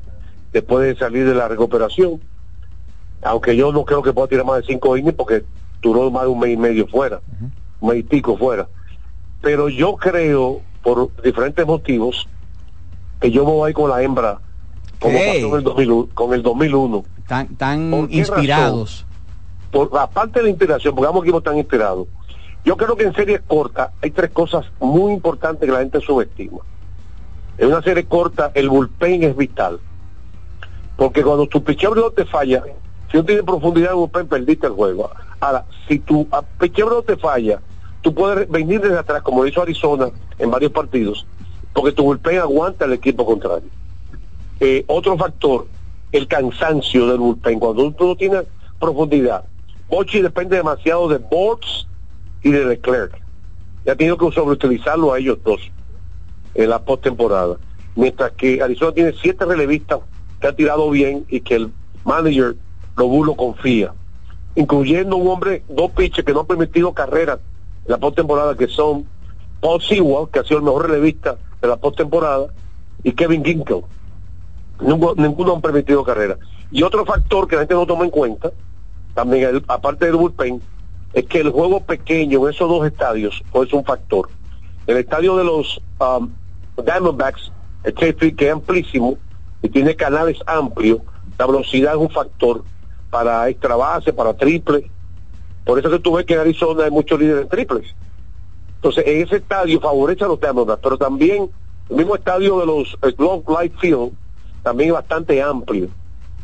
después 0.52 0.86
de 0.86 0.96
salir 0.96 1.26
de 1.26 1.34
la 1.34 1.48
recuperación. 1.48 2.20
Aunque 3.22 3.54
yo 3.56 3.72
no 3.72 3.84
creo 3.84 4.02
que 4.02 4.12
pueda 4.12 4.28
tirar 4.28 4.46
más 4.46 4.58
de 4.60 4.66
cinco 4.66 4.96
innings 4.96 5.14
porque 5.14 5.44
duró 5.82 6.10
más 6.10 6.22
de 6.22 6.28
un 6.28 6.38
mes 6.40 6.50
y 6.52 6.56
medio 6.56 6.86
fuera, 6.86 7.20
un 7.28 7.46
mes 7.46 7.52
pico 8.08 8.36
fuera. 8.36 8.68
Pero 9.40 9.68
yo 9.68 9.96
creo, 9.96 10.60
por 10.82 11.10
diferentes 11.22 11.66
motivos, 11.66 12.28
que 13.20 13.30
yo 13.30 13.44
me 13.44 13.52
voy 13.52 13.72
con 13.72 13.90
la 13.90 14.02
hembra 14.02 14.40
como 15.00 15.18
pasó 15.18 15.46
en 15.48 15.54
el 15.54 15.62
2001, 15.62 16.08
con 16.14 16.34
el 16.34 16.42
2001. 16.42 17.04
Tan, 17.26 17.48
tan 17.56 17.90
¿Por 17.90 18.08
qué 18.08 18.16
inspirados. 18.16 19.06
Por, 19.70 19.90
aparte 19.98 20.40
de 20.40 20.44
la 20.44 20.50
inspiración, 20.50 20.94
porque 20.94 21.08
ambos 21.08 21.24
equipos 21.24 21.40
están 21.40 21.56
inspirados. 21.56 22.06
Yo 22.64 22.76
creo 22.76 22.96
que 22.96 23.04
en 23.04 23.14
series 23.14 23.40
cortas 23.46 23.90
hay 24.02 24.10
tres 24.10 24.30
cosas 24.30 24.66
muy 24.78 25.14
importantes 25.14 25.66
que 25.66 25.72
la 25.72 25.78
gente 25.78 26.00
subestima. 26.00 26.58
En 27.56 27.68
una 27.68 27.82
serie 27.82 28.04
corta, 28.04 28.50
el 28.54 28.68
bullpen 28.68 29.22
es 29.22 29.36
vital. 29.36 29.80
Porque 30.96 31.22
cuando 31.22 31.46
tu 31.46 31.64
picheo 31.64 31.94
no 31.94 32.10
te 32.10 32.26
falla, 32.26 32.62
si 33.10 33.16
no 33.16 33.24
tienes 33.24 33.44
profundidad 33.44 33.92
en 33.92 33.92
el 33.92 34.00
bullpen, 34.00 34.28
perdiste 34.28 34.66
el 34.66 34.74
juego. 34.74 35.10
Ahora, 35.40 35.64
si 35.88 35.98
tu 35.98 36.28
picheo 36.58 37.02
te 37.02 37.16
falla, 37.16 37.60
tú 38.02 38.14
puedes 38.14 38.48
venir 38.48 38.80
desde 38.80 38.98
atrás, 38.98 39.22
como 39.22 39.42
lo 39.42 39.48
hizo 39.48 39.62
Arizona 39.62 40.10
en 40.38 40.50
varios 40.50 40.72
partidos, 40.72 41.26
porque 41.72 41.92
tu 41.92 42.04
bullpen 42.04 42.38
aguanta 42.38 42.84
al 42.84 42.92
equipo 42.92 43.24
contrario. 43.24 43.68
Eh, 44.60 44.84
otro 44.86 45.16
factor, 45.16 45.66
el 46.12 46.28
cansancio 46.28 47.06
del 47.06 47.18
bullpen. 47.18 47.58
Cuando 47.58 47.90
tú 47.92 48.08
no 48.08 48.16
tienes 48.16 48.44
profundidad, 48.78 49.44
Bochi 49.88 50.20
depende 50.20 50.56
demasiado 50.56 51.08
de 51.08 51.18
Bortz 51.18 51.86
y 52.42 52.50
de 52.50 52.64
Leclerc. 52.64 53.18
Ya 53.84 53.92
ha 53.92 53.96
tenido 53.96 54.18
que 54.18 54.30
sobreutilizarlo 54.30 55.12
a 55.12 55.18
ellos 55.18 55.38
dos 55.42 55.60
en 56.54 56.68
la 56.70 56.78
postemporada. 56.82 57.56
Mientras 57.96 58.32
que 58.32 58.62
Arizona 58.62 58.92
tiene 58.92 59.14
siete 59.20 59.44
relevistas 59.44 60.00
que 60.40 60.46
han 60.46 60.56
tirado 60.56 60.90
bien 60.90 61.24
y 61.28 61.40
que 61.40 61.56
el 61.56 61.72
manager 62.04 62.56
Lobulo 62.96 63.34
confía. 63.34 63.92
Incluyendo 64.54 65.16
un 65.16 65.28
hombre, 65.28 65.62
dos 65.68 65.90
pitches 65.92 66.24
que 66.24 66.32
no 66.32 66.40
han 66.40 66.46
permitido 66.46 66.92
carreras 66.92 67.38
en 67.84 67.92
la 67.92 67.98
postemporada, 67.98 68.56
que 68.56 68.66
son 68.66 69.06
Paul 69.60 69.80
Sewell, 69.80 70.28
que 70.32 70.40
ha 70.40 70.44
sido 70.44 70.58
el 70.58 70.64
mejor 70.64 70.88
relevista 70.88 71.38
de 71.60 71.68
la 71.68 71.76
postemporada, 71.76 72.46
y 73.02 73.12
Kevin 73.12 73.44
Ginkel. 73.44 73.82
Ninguno, 74.80 75.14
ninguno 75.16 75.54
han 75.54 75.60
permitido 75.60 76.04
carrera. 76.04 76.36
Y 76.70 76.82
otro 76.82 77.04
factor 77.04 77.46
que 77.46 77.56
la 77.56 77.62
gente 77.62 77.74
no 77.74 77.86
toma 77.86 78.04
en 78.04 78.10
cuenta, 78.10 78.50
también 79.14 79.62
aparte 79.68 80.06
del 80.06 80.16
bullpen, 80.16 80.60
es 81.12 81.26
que 81.26 81.40
el 81.40 81.50
juego 81.50 81.80
pequeño 81.80 82.44
en 82.44 82.54
esos 82.54 82.68
dos 82.68 82.86
estadios 82.86 83.42
es 83.52 83.72
un 83.72 83.84
factor. 83.84 84.28
El 84.86 84.96
estadio 84.96 85.36
de 85.36 85.44
los 85.44 85.80
um, 85.98 86.30
Diamondbacks, 86.82 87.52
que 87.96 88.16
es 88.38 88.52
amplísimo 88.52 89.18
y 89.62 89.68
tiene 89.68 89.96
canales 89.96 90.38
amplios, 90.46 91.00
la 91.38 91.46
velocidad 91.46 91.94
es 91.94 92.00
un 92.00 92.10
factor 92.10 92.64
para 93.10 93.48
extra 93.48 93.76
base, 93.76 94.12
para 94.12 94.34
triple. 94.34 94.90
Por 95.64 95.78
eso 95.78 95.90
que 95.90 95.98
tú 95.98 96.14
ves 96.14 96.24
que 96.24 96.34
en 96.34 96.40
Arizona 96.40 96.84
hay 96.84 96.90
muchos 96.90 97.18
líderes 97.18 97.48
triples. 97.48 97.94
Entonces, 98.76 99.04
en 99.06 99.22
ese 99.22 99.36
estadio 99.36 99.80
favorece 99.80 100.24
a 100.24 100.28
los 100.28 100.40
Diamondbacks, 100.40 100.80
pero 100.82 100.96
también 100.96 101.50
el 101.90 101.96
mismo 101.96 102.14
estadio 102.14 102.58
de 102.60 102.66
los 102.66 102.96
eh, 103.02 103.12
Globe 103.16 103.44
Life 103.60 103.76
Field 103.78 104.12
también 104.62 104.90
es 104.90 104.94
bastante 104.94 105.42
amplio. 105.42 105.88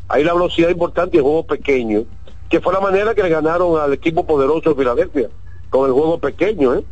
Ahí 0.09 0.23
la 0.23 0.35
velocidad 0.35 0.69
importante 0.69 1.17
y 1.17 1.19
el 1.19 1.25
juego 1.25 1.47
pequeño, 1.47 2.05
que 2.49 2.61
fue 2.61 2.73
la 2.73 2.81
manera 2.81 3.15
que 3.15 3.23
le 3.23 3.29
ganaron 3.29 3.81
al 3.81 3.93
equipo 3.93 4.27
poderoso 4.27 4.71
de 4.71 4.77
Filadelfia, 4.77 5.29
con 5.71 5.87
el 5.87 5.93
juego 5.93 6.19
pequeño. 6.19 6.75
¿eh? 6.75 6.85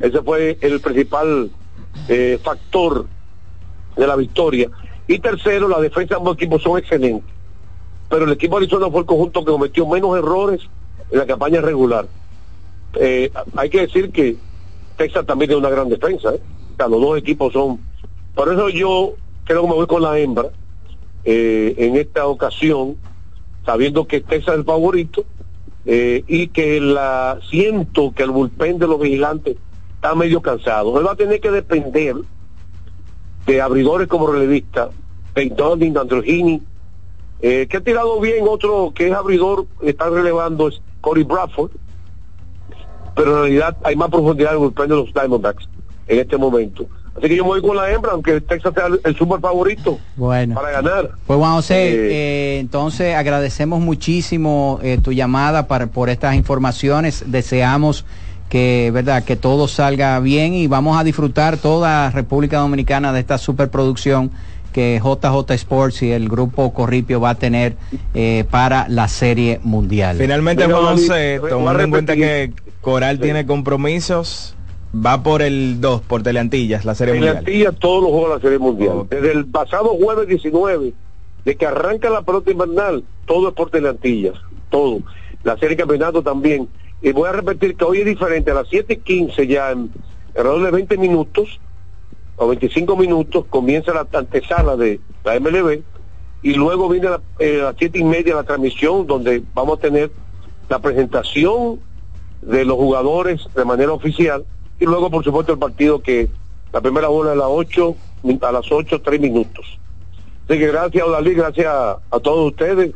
Ese 0.00 0.20
fue 0.22 0.58
el 0.60 0.80
principal 0.80 1.50
eh, 2.08 2.38
factor 2.42 3.06
de 3.96 4.06
la 4.06 4.16
victoria. 4.16 4.68
Y 5.06 5.18
tercero, 5.18 5.68
la 5.68 5.80
defensa 5.80 6.14
de 6.14 6.16
ambos 6.16 6.34
equipos 6.34 6.62
son 6.62 6.78
excelentes. 6.78 7.37
Pero 8.08 8.24
el 8.24 8.32
equipo 8.32 8.58
de 8.58 8.64
Arizona 8.64 8.90
fue 8.90 9.00
el 9.00 9.06
conjunto 9.06 9.44
que 9.44 9.52
cometió 9.52 9.86
menos 9.86 10.16
errores 10.16 10.62
en 11.10 11.18
la 11.18 11.26
campaña 11.26 11.60
regular. 11.60 12.06
Eh, 12.94 13.30
hay 13.56 13.70
que 13.70 13.80
decir 13.82 14.10
que 14.10 14.36
Texas 14.96 15.26
también 15.26 15.50
tiene 15.50 15.60
una 15.60 15.70
gran 15.70 15.88
defensa. 15.88 16.34
¿eh? 16.34 16.40
Los 16.78 17.00
dos 17.00 17.18
equipos 17.18 17.52
son... 17.52 17.80
Por 18.34 18.52
eso 18.52 18.68
yo 18.68 19.14
creo 19.44 19.62
que 19.62 19.68
me 19.68 19.74
voy 19.74 19.86
con 19.86 20.02
la 20.02 20.18
hembra 20.18 20.48
eh, 21.24 21.74
en 21.78 21.96
esta 21.96 22.26
ocasión, 22.26 22.96
sabiendo 23.66 24.06
que 24.06 24.20
Texas 24.20 24.54
es 24.54 24.60
el 24.60 24.64
favorito 24.64 25.24
eh, 25.84 26.24
y 26.26 26.48
que 26.48 26.80
la 26.80 27.38
siento 27.50 28.12
que 28.14 28.22
el 28.22 28.30
bullpen 28.30 28.78
de 28.78 28.86
los 28.86 29.00
vigilantes 29.00 29.56
está 29.94 30.14
medio 30.14 30.40
cansado. 30.40 30.98
Él 30.98 31.06
va 31.06 31.12
a 31.12 31.16
tener 31.16 31.40
que 31.40 31.50
depender 31.50 32.14
de 33.46 33.60
abridores 33.60 34.06
como 34.08 34.26
relevista, 34.26 34.90
Peyton 35.34 35.78
Dunning, 35.78 35.98
Androgini, 35.98 36.62
eh, 37.40 37.66
que 37.68 37.76
ha 37.76 37.80
tirado 37.80 38.20
bien 38.20 38.44
otro 38.48 38.92
que 38.94 39.08
es 39.08 39.14
abridor, 39.14 39.66
está 39.82 40.08
relevando 40.10 40.68
es 40.68 40.80
Corey 41.00 41.24
Bradford, 41.24 41.70
pero 43.14 43.30
en 43.30 43.42
realidad 43.42 43.76
hay 43.84 43.96
más 43.96 44.10
profundidad 44.10 44.50
en 44.52 44.54
el 44.56 44.60
bullpen 44.64 44.88
de 44.88 44.96
los 44.96 45.12
Diamondbacks 45.12 45.68
en 46.06 46.18
este 46.20 46.36
momento. 46.36 46.86
Así 47.16 47.28
que 47.28 47.36
yo 47.36 47.42
me 47.42 47.50
voy 47.50 47.60
con 47.62 47.76
la 47.76 47.90
hembra, 47.90 48.12
aunque 48.12 48.40
Texas 48.40 48.72
sea 48.74 48.86
el, 48.86 49.00
el 49.02 49.16
super 49.16 49.40
favorito 49.40 49.98
Bueno. 50.14 50.54
para 50.54 50.70
ganar. 50.70 51.10
Pues 51.26 51.36
Juan 51.38 51.52
José, 51.54 51.88
Eh, 51.88 51.94
eh, 52.10 52.58
entonces 52.60 53.16
agradecemos 53.16 53.80
muchísimo 53.80 54.78
eh, 54.84 54.98
tu 55.02 55.12
llamada 55.12 55.66
para, 55.66 55.88
por 55.88 56.10
estas 56.10 56.36
informaciones. 56.36 57.24
Deseamos 57.26 58.04
que, 58.48 58.92
verdad, 58.94 59.24
que 59.24 59.34
todo 59.34 59.66
salga 59.66 60.18
bien 60.20 60.54
y 60.54 60.68
vamos 60.68 60.96
a 60.98 61.02
disfrutar 61.02 61.56
toda 61.56 62.08
República 62.12 62.58
Dominicana 62.60 63.12
de 63.12 63.18
esta 63.20 63.36
superproducción 63.36 64.30
que 64.78 65.00
JJ 65.02 65.54
Sports 65.54 66.02
y 66.04 66.12
el 66.12 66.28
grupo 66.28 66.72
Corripio 66.72 67.20
va 67.20 67.30
a 67.30 67.34
tener 67.34 67.74
eh, 68.14 68.44
para 68.48 68.86
la 68.88 69.08
Serie 69.08 69.58
Mundial. 69.64 70.16
Finalmente, 70.18 70.70
José, 70.70 71.40
a 71.44 71.48
tomando 71.48 71.82
en 71.82 71.90
cuenta 71.90 72.14
que 72.14 72.52
Coral 72.80 73.18
tiene 73.18 73.44
compromisos, 73.44 74.54
va 74.94 75.20
por 75.24 75.42
el 75.42 75.80
2, 75.80 76.02
por 76.02 76.22
Teleantillas, 76.22 76.84
la 76.84 76.94
Serie 76.94 77.14
Mundial. 77.14 77.38
Antilla 77.38 77.72
todos 77.72 78.04
los 78.04 78.12
juegos 78.12 78.28
de 78.28 78.34
la 78.36 78.40
Serie 78.40 78.58
Mundial. 78.60 79.06
Desde 79.10 79.32
el 79.32 79.46
pasado 79.46 79.88
jueves 80.00 80.28
19, 80.28 80.92
de 81.44 81.56
que 81.56 81.66
arranca 81.66 82.08
la 82.08 82.22
pelota 82.22 82.52
invernal, 82.52 83.02
todo 83.26 83.48
es 83.48 83.54
por 83.54 83.70
Teleantillas, 83.70 84.34
todo. 84.70 85.00
La 85.42 85.58
Serie 85.58 85.76
Campeonato 85.76 86.22
también. 86.22 86.68
Y 87.02 87.10
voy 87.10 87.28
a 87.28 87.32
repetir 87.32 87.74
que 87.74 87.84
hoy 87.84 87.98
es 87.98 88.06
diferente, 88.06 88.52
a 88.52 88.54
las 88.54 88.68
7 88.68 88.92
y 88.92 88.96
15 88.98 89.44
ya, 89.48 89.72
en 89.72 89.90
alrededor 90.36 90.66
de 90.66 90.70
20 90.70 90.98
minutos, 90.98 91.58
o 92.38 92.48
25 92.48 92.96
minutos, 92.96 93.44
comienza 93.50 93.92
la 93.92 94.06
antesala 94.12 94.76
de 94.76 95.00
la 95.24 95.34
MLB, 95.38 95.82
y 96.42 96.54
luego 96.54 96.88
viene 96.88 97.10
la- 97.10 97.20
eh, 97.38 97.60
a 97.60 97.64
las 97.64 97.76
7 97.78 97.98
y 97.98 98.04
media 98.04 98.34
la 98.36 98.44
transmisión, 98.44 99.06
donde 99.06 99.42
vamos 99.54 99.78
a 99.78 99.82
tener 99.82 100.10
la 100.68 100.78
presentación 100.78 101.80
de 102.42 102.64
los 102.64 102.76
jugadores 102.76 103.48
de 103.56 103.64
manera 103.64 103.92
oficial 103.92 104.44
y 104.78 104.84
luego 104.84 105.10
por 105.10 105.24
supuesto 105.24 105.52
el 105.52 105.58
partido 105.58 106.00
que 106.00 106.28
la 106.72 106.80
primera 106.80 107.08
bola 107.08 107.32
a 107.32 107.34
las 107.34 107.48
8 107.48 107.96
a 108.42 108.52
las 108.52 108.70
8 108.70 109.00
3 109.02 109.20
minutos 109.20 109.66
así 110.48 110.56
que 110.58 110.66
gracias 110.68 111.04
Odalí 111.04 111.34
gracias 111.34 111.66
a, 111.66 111.98
a 112.10 112.20
todos 112.20 112.46
ustedes 112.52 112.92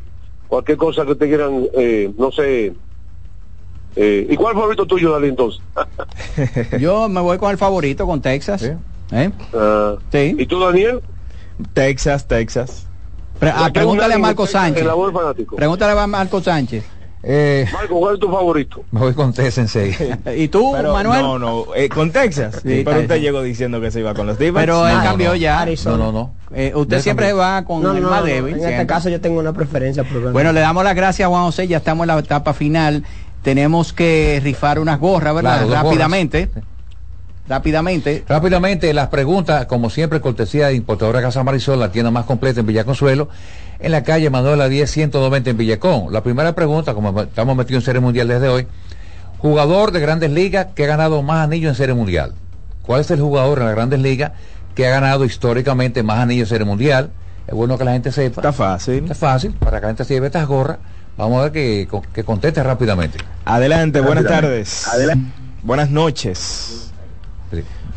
cualquier 0.47 0.79
cosa 0.79 1.05
que 1.05 1.17
te 1.17 1.27
quieran 1.27 1.67
eh, 1.75 2.13
no 2.17 2.31
sé 2.31 2.73
eh, 3.97 4.27
¿y 4.31 4.37
cuál 4.37 4.55
favorito 4.55 4.87
tuyo 4.87 5.11
Odalí 5.11 5.29
entonces? 5.29 5.61
Yo 6.79 7.09
me 7.09 7.21
voy 7.21 7.37
con 7.39 7.51
el 7.51 7.59
favorito, 7.59 8.07
con 8.07 8.21
Texas. 8.23 8.71
¿Eh? 9.13 9.31
Ah, 9.55 9.95
Sí. 10.11 10.35
¿y 10.39 10.47
tú 10.47 10.61
Daniel? 10.61 11.01
Texas, 11.75 12.27
Texas. 12.27 12.87
Pre- 13.39 13.51
ah, 13.55 13.71
pregúntale 13.73 14.15
a 14.15 14.19
Marco 14.19 14.47
Sánchez. 14.47 14.85
Pregúntale 15.57 15.99
a 16.01 16.07
Marco 16.07 16.41
Sánchez. 16.41 16.85
Eh, 17.25 17.69
Marco 17.73 18.01
¿cuál 18.01 18.15
es 18.15 18.21
tu 18.21 18.29
favorito? 18.29 18.83
me 18.91 18.99
voy 18.99 19.15
con 19.15 19.33
T 19.33 19.49
Sensei. 19.53 19.95
¿Y 20.37 20.49
tú, 20.49 20.73
Pero, 20.75 20.93
Manuel? 20.93 21.23
No, 21.23 21.39
no, 21.39 21.67
eh, 21.77 21.89
con 21.89 22.11
Texas. 22.11 22.61
Sí, 22.65 22.83
pero 22.85 23.01
usted 23.01 23.21
llegó 23.21 23.43
diciendo 23.43 23.81
que 23.81 23.93
se 23.93 24.01
iba 24.01 24.13
con 24.13 24.27
los 24.27 24.39
Divas. 24.41 24.61
Pero 24.61 24.89
él 24.89 24.97
No, 24.97 25.03
cambió 25.05 25.29
no. 25.29 25.37
ya. 25.37 25.65
No, 25.85 25.97
no, 25.97 26.11
no. 26.11 26.35
Eh, 26.53 26.73
usted 26.75 27.01
siempre 27.01 27.27
se 27.27 27.31
cambió. 27.31 27.45
va 27.45 27.65
con 27.65 27.81
No, 27.83 27.93
el 27.97 28.03
no, 28.03 28.11
más 28.11 28.21
no, 28.21 28.27
débil. 28.27 28.55
En 28.55 28.59
siempre. 28.61 28.75
este 28.75 28.87
caso 28.89 29.09
yo 29.09 29.21
tengo 29.21 29.39
una 29.39 29.53
preferencia. 29.53 30.05
Bueno, 30.33 30.53
le 30.53 30.61
damos 30.61 30.83
las 30.83 30.97
gracias 30.97 31.27
a 31.27 31.31
Juan 31.31 31.45
José, 31.45 31.69
ya 31.69 31.77
estamos 31.77 32.05
en 32.05 32.09
la 32.09 32.19
etapa 32.19 32.55
final. 32.55 33.05
Tenemos 33.43 33.93
que 33.93 34.41
rifar 34.43 34.81
unas 34.81 34.99
gorras, 34.99 35.33
¿verdad? 35.35 35.65
Claro, 35.67 35.89
Rápidamente. 35.89 36.49
Rápidamente. 37.53 38.25
Rápidamente, 38.27 38.95
las 38.95 39.09
preguntas, 39.09 39.67
como 39.67 39.91
siempre, 39.91 40.23
cortesía 40.23 40.69
de 40.69 40.75
Importadora 40.75 41.21
Casa 41.21 41.45
Marisol, 41.45 41.79
la 41.79 41.93
tienda 41.93 42.11
más 42.11 42.25
completa 42.25 42.61
en 42.61 42.67
Villa 42.67 42.85
Consuelo. 42.85 43.29
en 43.79 43.93
la 43.93 44.03
calle 44.03 44.31
Manuela 44.31 44.71
10 44.71 44.91
190 44.91 45.51
en 45.51 45.57
Villecón. 45.59 46.15
La 46.15 46.23
primera 46.23 46.55
pregunta, 46.55 46.95
como 46.95 47.21
estamos 47.21 47.55
metidos 47.55 47.83
en 47.83 47.85
Serie 47.85 48.01
Mundial 48.01 48.29
desde 48.29 48.49
hoy, 48.49 48.67
jugador 49.37 49.93
de 49.93 50.01
Grandes 50.01 50.31
Ligas 50.31 50.69
que 50.75 50.85
ha 50.85 50.87
ganado 50.87 51.23
más 51.23 51.45
anillos 51.45 51.69
en 51.69 51.75
Serie 51.75 51.95
Mundial. 51.95 52.33
¿Cuál 52.81 53.03
es 53.03 53.11
el 53.11 53.21
jugador 53.21 53.59
en 53.59 53.67
las 53.67 53.75
Grandes 53.75 54.01
Ligas 54.01 54.33
que 54.75 54.87
ha 54.87 54.91
ganado 54.91 55.27
históricamente 55.27 56.03
más 56.03 56.21
anillos 56.21 56.49
en 56.49 56.55
Serie 56.55 56.65
Mundial? 56.65 57.11
Es 57.47 57.53
bueno 57.55 57.77
que 57.77 57.85
la 57.85 57.93
gente 57.93 58.13
sepa. 58.13 58.41
Está 58.41 58.55
fácil. 58.55 59.03
Está 59.03 59.15
fácil, 59.15 59.53
para 59.53 59.77
que 59.79 59.83
la 59.83 59.89
gente 59.89 60.05
se 60.07 60.15
lleve 60.15 60.29
estas 60.29 60.47
gorras. 60.47 60.79
Vamos 61.19 61.39
a 61.39 61.43
ver 61.43 61.53
que, 61.53 61.87
que 62.15 62.25
conteste 62.25 62.63
rápidamente. 62.63 63.19
Adelante, 63.45 64.01
buenas 64.01 64.25
tardes. 64.25 64.89
Adelante. 64.89 65.33
Buenas 65.63 65.91
noches. 65.91 66.92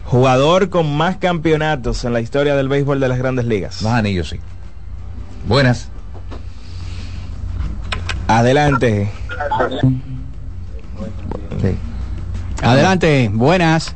Jugador 0.05 0.69
con 0.69 0.95
más 0.95 1.17
campeonatos 1.17 2.05
en 2.05 2.13
la 2.13 2.21
historia 2.21 2.55
del 2.55 2.67
béisbol 2.69 2.99
de 2.99 3.07
las 3.07 3.17
grandes 3.17 3.45
ligas. 3.45 3.81
Más 3.81 3.93
anillos, 3.93 4.29
sí. 4.29 4.39
Buenas. 5.47 5.89
Adelante. 8.27 9.09
Sí. 11.61 11.75
Adelante, 12.61 13.29
buenas. 13.33 13.95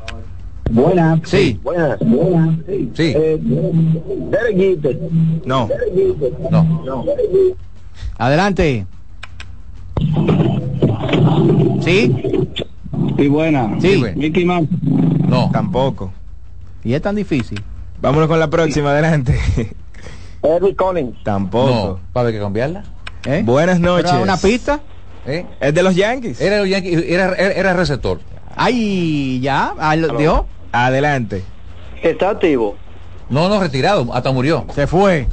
Buenas. 0.69 1.19
Sí. 1.25 1.59
Buenas. 1.63 1.99
Buenas. 1.99 2.55
Sí. 2.67 2.91
Sí. 2.95 3.13
Eh, 3.15 3.39
Derek. 4.29 4.99
No. 5.45 5.69
No. 6.51 6.83
No. 6.85 7.05
Adelante. 8.17 8.85
¿Sí? 11.81 12.15
Sí, 13.17 13.27
buena. 13.27 13.79
Sí. 13.81 14.03
Mickey 14.15 14.45
Mouse. 14.45 14.67
No. 15.29 15.49
Tampoco. 15.51 16.11
Y 16.83 16.93
es 16.93 17.01
tan 17.01 17.15
difícil. 17.15 17.61
Vámonos 18.01 18.27
con 18.27 18.39
la 18.39 18.49
próxima, 18.49 18.91
adelante. 18.91 19.37
Eric 20.41 20.75
Collins. 20.77 21.21
Tampoco. 21.23 21.69
No. 21.69 21.99
¿Para 22.13 22.31
que 22.31 22.39
cambiarla? 22.39 22.83
¿Eh? 23.25 23.41
Buenas 23.45 23.79
¿Pero 23.79 23.95
noches. 23.97 24.13
una 24.13 24.37
pista? 24.37 24.79
¿Eh? 25.25 25.45
Es 25.59 25.73
de 25.73 25.83
los 25.83 25.95
Yankees. 25.95 26.39
Era, 26.39 26.59
el 26.61 26.69
Yankee- 26.69 27.03
era, 27.07 27.33
era, 27.35 27.53
era 27.53 27.73
receptor. 27.73 28.19
Ay, 28.55 29.39
ya. 29.41 29.73
Ah. 29.77 29.95
Adelante. 30.71 31.43
Está 32.01 32.29
activo. 32.31 32.75
No, 33.29 33.49
no, 33.49 33.59
retirado. 33.59 34.07
Hasta 34.13 34.31
murió. 34.31 34.65
Se 34.73 34.87
fue. 34.87 35.27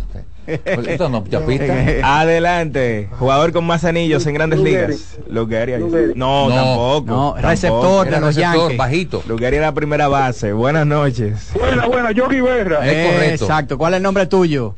Esto 0.47 1.09
no, 1.09 1.24
ya 1.27 1.44
pista. 1.44 1.74
Adelante. 2.20 3.09
Jugador 3.18 3.52
con 3.52 3.64
más 3.66 3.85
anillos 3.85 4.27
en 4.27 4.35
grandes 4.35 4.60
ligas. 4.60 5.18
Lugueria. 5.28 5.78
No, 6.14 6.48
No. 6.48 6.55
tampoco. 6.55 7.06
No, 7.06 7.32
tampoco. 7.32 7.48
receptor 7.48 8.06
Era 8.06 8.16
de 8.16 8.20
los 8.20 8.35
receptor, 8.36 8.59
Yankees. 8.60 8.78
bajito. 8.78 9.23
Lugueria 9.27 9.59
era 9.59 9.66
la 9.66 9.74
primera 9.74 10.09
base. 10.09 10.52
Buenas 10.52 10.86
noches. 10.86 11.51
Buena, 11.59 11.86
buena, 11.86 12.12
Yogi 12.12 12.40
Berra. 12.40 12.86
Es 12.89 13.12
correcto. 13.12 13.44
Exacto. 13.44 13.78
¿Cuál 13.78 13.94
es 13.94 13.97
el 13.98 14.02
nombre 14.02 14.27
tuyo? 14.27 14.74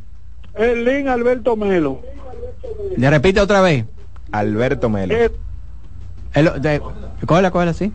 El 0.55 0.85
Lin 0.85 1.09
Alberto 1.09 1.57
Melo. 1.57 2.01
Le 2.97 3.11
repite 3.11 3.41
otra 3.41 3.61
vez. 3.61 3.85
Alberto 4.33 4.89
Melo. 4.89 5.15
Eh, 5.15 5.31
El, 6.35 6.61
de, 6.61 6.81
cógela, 7.27 7.51
cógela 7.51 7.71
así. 7.71 7.93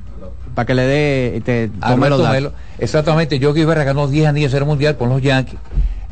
Para 0.55 0.65
que 0.65 0.73
le 0.75 0.83
dé. 0.83 1.41
Te, 1.43 1.69
Alberto. 1.81 2.27
Melo. 2.29 2.53
Exactamente. 2.77 3.39
Yogi 3.39 3.65
Berra 3.65 3.83
ganó 3.83 4.07
10 4.07 4.27
anillos 4.27 4.51
de 4.51 4.57
Serie 4.57 4.67
mundial 4.67 4.95
con 4.97 5.09
los 5.09 5.21
Yankees. 5.21 5.59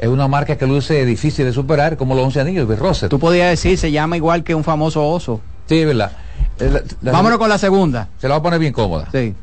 Es 0.01 0.07
una 0.09 0.27
marca 0.27 0.57
que 0.57 0.65
luce 0.65 1.05
difícil 1.05 1.45
de 1.45 1.53
superar, 1.53 1.95
como 1.95 2.15
los 2.15 2.25
11 2.25 2.41
anillos 2.41 2.67
de 2.67 2.75
Russell. 2.75 3.07
Tú 3.09 3.19
podías 3.19 3.49
decir, 3.51 3.77
se 3.77 3.91
llama 3.91 4.17
igual 4.17 4.43
que 4.43 4.55
un 4.55 4.63
famoso 4.63 5.07
oso. 5.07 5.39
Sí, 5.67 5.77
es 5.79 5.85
verdad. 5.85 6.11
Eh, 6.59 6.69
la- 6.73 6.81
la- 7.01 7.11
Vámonos 7.11 7.37
con 7.37 7.47
la 7.49 7.57
segunda. 7.59 8.09
Se 8.17 8.27
la 8.27 8.33
va 8.33 8.39
a 8.39 8.43
poner 8.43 8.59
bien 8.59 8.73
cómoda. 8.73 9.07
Sí. 9.11 9.35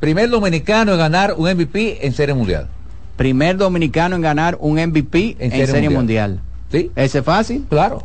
Primer 0.00 0.30
dominicano 0.30 0.92
en 0.92 0.98
ganar 0.98 1.34
un 1.36 1.46
MVP 1.48 2.06
en 2.06 2.14
Serie 2.14 2.34
Mundial. 2.34 2.68
Primer 3.16 3.58
dominicano 3.58 4.16
en 4.16 4.22
ganar 4.22 4.56
un 4.60 4.78
MVP 4.78 5.36
en, 5.38 5.50
Serie 5.50 5.66
serie, 5.66 5.90
Mundial. 5.90 6.30
mundial. 6.30 6.40
¿Sí? 6.72 6.90
¿Ese 6.96 7.18
es 7.18 7.24
fácil? 7.24 7.66
Claro. 7.68 8.02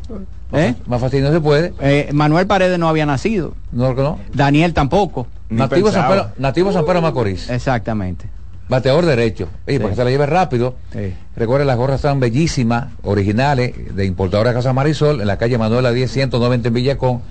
¿Eh? 0.52 0.76
Más 0.88 1.00
fácil 1.00 1.24
no 1.24 1.32
se 1.32 1.40
puede. 1.40 1.74
Eh, 1.80 2.10
Manuel 2.12 2.46
Paredes 2.46 2.78
no 2.78 2.90
había 2.90 3.06
nacido. 3.06 3.54
No 3.72 3.88
lo 3.90 3.96
conozco. 3.96 4.20
Daniel 4.34 4.74
tampoco. 4.74 5.28
Ni 5.50 5.58
Nativo 5.60 5.90
San. 5.92 6.10
Pedro, 6.10 6.28
Nativo 6.38 6.74
San 6.74 6.86
Pedro 6.86 7.02
Macorís. 7.02 7.50
Exactamente. 7.50 8.28
Bateador 8.68 9.06
derecho. 9.06 9.48
Y 9.68 9.74
Sí. 9.74 9.78
para 9.80 9.90
que 9.92 9.96
se 9.96 10.04
la 10.04 10.10
lleve 10.10 10.26
rápido. 10.26 10.76
Sí. 10.92 11.14
Recuerden, 11.36 11.68
las 11.68 11.78
gorras 11.78 11.98
están 11.98 12.20
bellísimas, 12.20 12.88
originales, 13.04 13.96
de 13.96 14.06
importadora 14.06 14.54
Casa 14.54 14.74
Marisol, 14.74 15.22
en 15.22 15.28
la 15.28 15.38
calle 15.38 15.58
Manuela 15.58 15.92
10, 15.92 16.12
190 16.12 16.70
en 16.70 16.74
Villacón. 16.74 17.22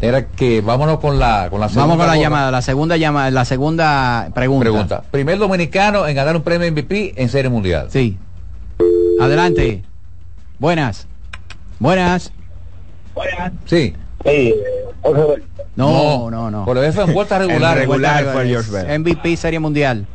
Era 0.00 0.26
que 0.26 0.60
vámonos 0.60 0.98
con 0.98 1.18
la 1.18 1.48
con 1.50 1.60
la 1.60 1.68
Vamos 1.68 1.96
con 1.96 2.06
la 2.06 2.14
gorra. 2.14 2.16
llamada, 2.18 2.50
la 2.50 2.62
segunda 2.62 2.96
llamada, 2.96 3.30
la 3.30 3.44
segunda 3.44 4.30
pregunta. 4.34 4.60
Pregunta. 4.64 5.02
Primer 5.10 5.38
dominicano 5.38 6.06
en 6.08 6.16
ganar 6.16 6.34
un 6.36 6.42
premio 6.42 6.66
MVP 6.70 7.14
en 7.22 7.28
Serie 7.28 7.48
Mundial. 7.50 7.86
Sí. 7.90 8.16
Adelante. 9.20 9.82
Buenas. 10.58 11.06
Buenas. 11.78 12.32
Sí. 13.66 13.94
Sí, 14.24 14.54
Jorge 15.02 15.22
Bell. 15.22 15.42
No, 15.76 16.30
no, 16.30 16.50
no. 16.50 16.64
Por 16.64 16.78
eso 16.78 17.02
en 17.02 17.14
vueltas 17.14 17.40
En 17.42 17.48
regulares. 17.48 17.80
regular 17.80 18.12
Vuelta 18.24 18.32
fue 18.32 18.42
regular. 18.44 18.64
George 18.64 18.86
Bell. 18.86 18.98
MVP 19.00 19.36
Serie 19.36 19.58
Mundial. 19.58 20.06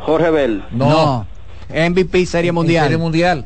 Jorge 0.00 0.30
Bell. 0.30 0.64
No. 0.70 1.26
MVP 1.70 2.26
Serie 2.26 2.52
Mundial. 2.52 2.84
Serie 2.84 2.98
Mundial. 2.98 3.44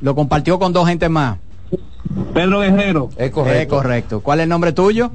Lo 0.00 0.14
compartió 0.14 0.58
con 0.58 0.72
dos 0.72 0.86
gente 0.88 1.08
más. 1.08 1.38
Pedro 2.32 2.60
Guerrero. 2.60 3.08
Es 3.16 3.26
Es 3.26 3.30
correcto. 3.32 3.76
correcto. 3.76 4.20
¿Cuál 4.20 4.40
es 4.40 4.44
el 4.44 4.48
nombre 4.48 4.72
tuyo? 4.72 5.10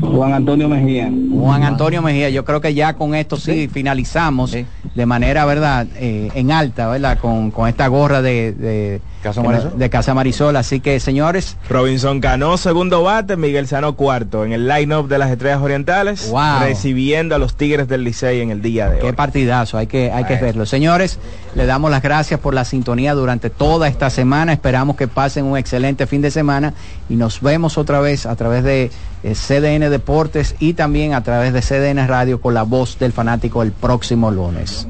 Juan 0.00 0.32
Antonio 0.32 0.68
Mejía. 0.68 1.10
Juan 1.32 1.62
Antonio 1.62 2.00
Mejía, 2.00 2.30
yo 2.30 2.44
creo 2.44 2.60
que 2.60 2.72
ya 2.74 2.94
con 2.94 3.14
esto 3.14 3.36
sí, 3.36 3.68
finalizamos 3.68 4.50
Sí. 4.52 4.64
de 4.94 5.06
manera, 5.06 5.44
¿verdad? 5.44 5.86
Eh, 5.96 6.30
en 6.34 6.52
alta, 6.52 6.88
¿verdad? 6.88 7.18
Con, 7.18 7.50
con 7.50 7.68
esta 7.68 7.86
gorra 7.88 8.22
de, 8.22 8.52
de, 8.52 9.00
Casa 9.22 9.42
Marisol. 9.42 9.78
de 9.78 9.90
Casa 9.90 10.14
Marisol. 10.14 10.56
Así 10.56 10.80
que, 10.80 10.98
señores, 11.00 11.56
Robinson 11.68 12.20
Cano, 12.20 12.56
segundo 12.56 13.02
bate, 13.02 13.36
Miguel 13.36 13.66
Sano 13.66 13.94
cuarto 13.94 14.44
en 14.46 14.52
el 14.52 14.66
line-up 14.66 15.06
de 15.08 15.18
las 15.18 15.30
Estrellas 15.30 15.60
Orientales, 15.60 16.30
Wow. 16.30 16.60
recibiendo 16.60 17.34
a 17.34 17.38
los 17.38 17.54
Tigres 17.54 17.86
del 17.86 18.02
Licey 18.04 18.40
en 18.40 18.50
el 18.50 18.62
día 18.62 18.88
de 18.88 19.00
qué 19.00 19.06
hoy. 19.08 19.12
partidazo, 19.12 19.76
hay 19.76 19.86
que, 19.86 20.10
hay 20.10 20.24
que 20.24 20.36
verlo. 20.36 20.64
Señores, 20.64 21.18
le 21.54 21.66
damos 21.66 21.90
las 21.90 22.00
gracias 22.02 22.40
por 22.40 22.54
la 22.54 22.64
sintonía 22.64 23.12
durante 23.14 23.50
toda 23.50 23.86
esta 23.88 24.08
semana. 24.08 24.54
Esperamos 24.54 24.96
que 24.96 25.08
pasen 25.08 25.44
un 25.44 25.58
excelente 25.58 26.06
fin 26.06 26.22
de 26.22 26.30
semana 26.30 26.72
y 27.10 27.16
nos 27.16 27.42
vemos 27.42 27.76
otra 27.76 28.00
vez 28.00 28.24
a 28.24 28.34
través 28.36 28.64
de 28.64 28.90
eh, 29.22 29.34
CDN 29.34 29.90
Deportes 29.90 30.54
y 30.58 30.74
también 30.74 31.14
a 31.14 31.22
través 31.22 31.52
de 31.52 31.60
CDN 31.60 32.06
Radio 32.08 32.40
con 32.40 32.54
la 32.54 32.62
voz 32.62 32.98
del 32.98 33.12
fanático 33.12 33.62
el 33.62 33.72
próximo 33.72 34.30
lunes. 34.30 34.86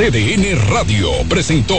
CDN 0.00 0.58
Radio 0.70 1.10
presentó 1.28 1.76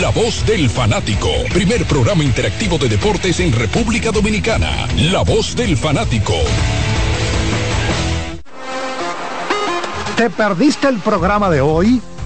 La 0.00 0.10
Voz 0.10 0.46
del 0.46 0.70
Fanático, 0.70 1.28
primer 1.52 1.84
programa 1.86 2.22
interactivo 2.22 2.78
de 2.78 2.88
deportes 2.88 3.40
en 3.40 3.52
República 3.52 4.12
Dominicana. 4.12 4.86
La 5.10 5.22
Voz 5.22 5.56
del 5.56 5.76
Fanático. 5.76 6.34
¿Te 10.16 10.30
perdiste 10.30 10.86
el 10.86 11.00
programa 11.00 11.50
de 11.50 11.62
hoy? 11.62 12.00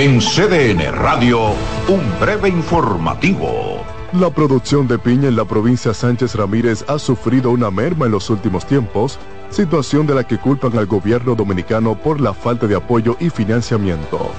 En 0.00 0.20
CDN 0.20 0.92
Radio, 0.92 1.54
un 1.88 2.20
breve 2.20 2.48
informativo. 2.48 3.84
La 4.12 4.30
producción 4.30 4.86
de 4.86 4.96
piña 4.96 5.26
en 5.26 5.34
la 5.34 5.44
provincia 5.44 5.92
Sánchez 5.92 6.36
Ramírez 6.36 6.84
ha 6.86 7.00
sufrido 7.00 7.50
una 7.50 7.68
merma 7.72 8.06
en 8.06 8.12
los 8.12 8.30
últimos 8.30 8.64
tiempos, 8.64 9.18
situación 9.50 10.06
de 10.06 10.14
la 10.14 10.22
que 10.22 10.38
culpan 10.38 10.78
al 10.78 10.86
gobierno 10.86 11.34
dominicano 11.34 11.96
por 11.96 12.20
la 12.20 12.32
falta 12.32 12.68
de 12.68 12.76
apoyo 12.76 13.16
y 13.18 13.28
financiamiento. 13.28 14.30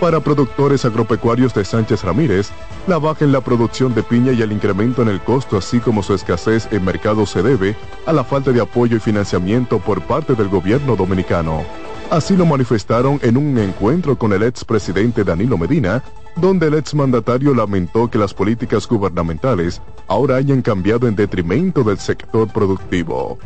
Para 0.00 0.18
productores 0.18 0.84
agropecuarios 0.84 1.54
de 1.54 1.64
Sánchez 1.64 2.02
Ramírez, 2.02 2.50
la 2.88 2.98
baja 2.98 3.24
en 3.24 3.30
la 3.30 3.40
producción 3.40 3.94
de 3.94 4.02
piña 4.02 4.32
y 4.32 4.42
el 4.42 4.50
incremento 4.50 5.02
en 5.02 5.10
el 5.10 5.20
costo, 5.20 5.56
así 5.56 5.78
como 5.78 6.02
su 6.02 6.14
escasez 6.14 6.66
en 6.72 6.84
mercado, 6.84 7.24
se 7.24 7.40
debe 7.40 7.76
a 8.04 8.12
la 8.12 8.24
falta 8.24 8.50
de 8.50 8.60
apoyo 8.60 8.96
y 8.96 9.00
financiamiento 9.00 9.78
por 9.78 10.02
parte 10.02 10.34
del 10.34 10.48
gobierno 10.48 10.96
dominicano. 10.96 11.83
Así 12.14 12.36
lo 12.36 12.46
manifestaron 12.46 13.18
en 13.22 13.36
un 13.36 13.58
encuentro 13.58 14.16
con 14.16 14.32
el 14.32 14.44
expresidente 14.44 15.24
Danilo 15.24 15.58
Medina, 15.58 16.00
donde 16.36 16.68
el 16.68 16.74
exmandatario 16.74 17.52
lamentó 17.52 18.08
que 18.08 18.18
las 18.18 18.32
políticas 18.32 18.86
gubernamentales 18.86 19.82
ahora 20.06 20.36
hayan 20.36 20.62
cambiado 20.62 21.08
en 21.08 21.16
detrimento 21.16 21.82
del 21.82 21.98
sector 21.98 22.46
productivo. 22.52 23.36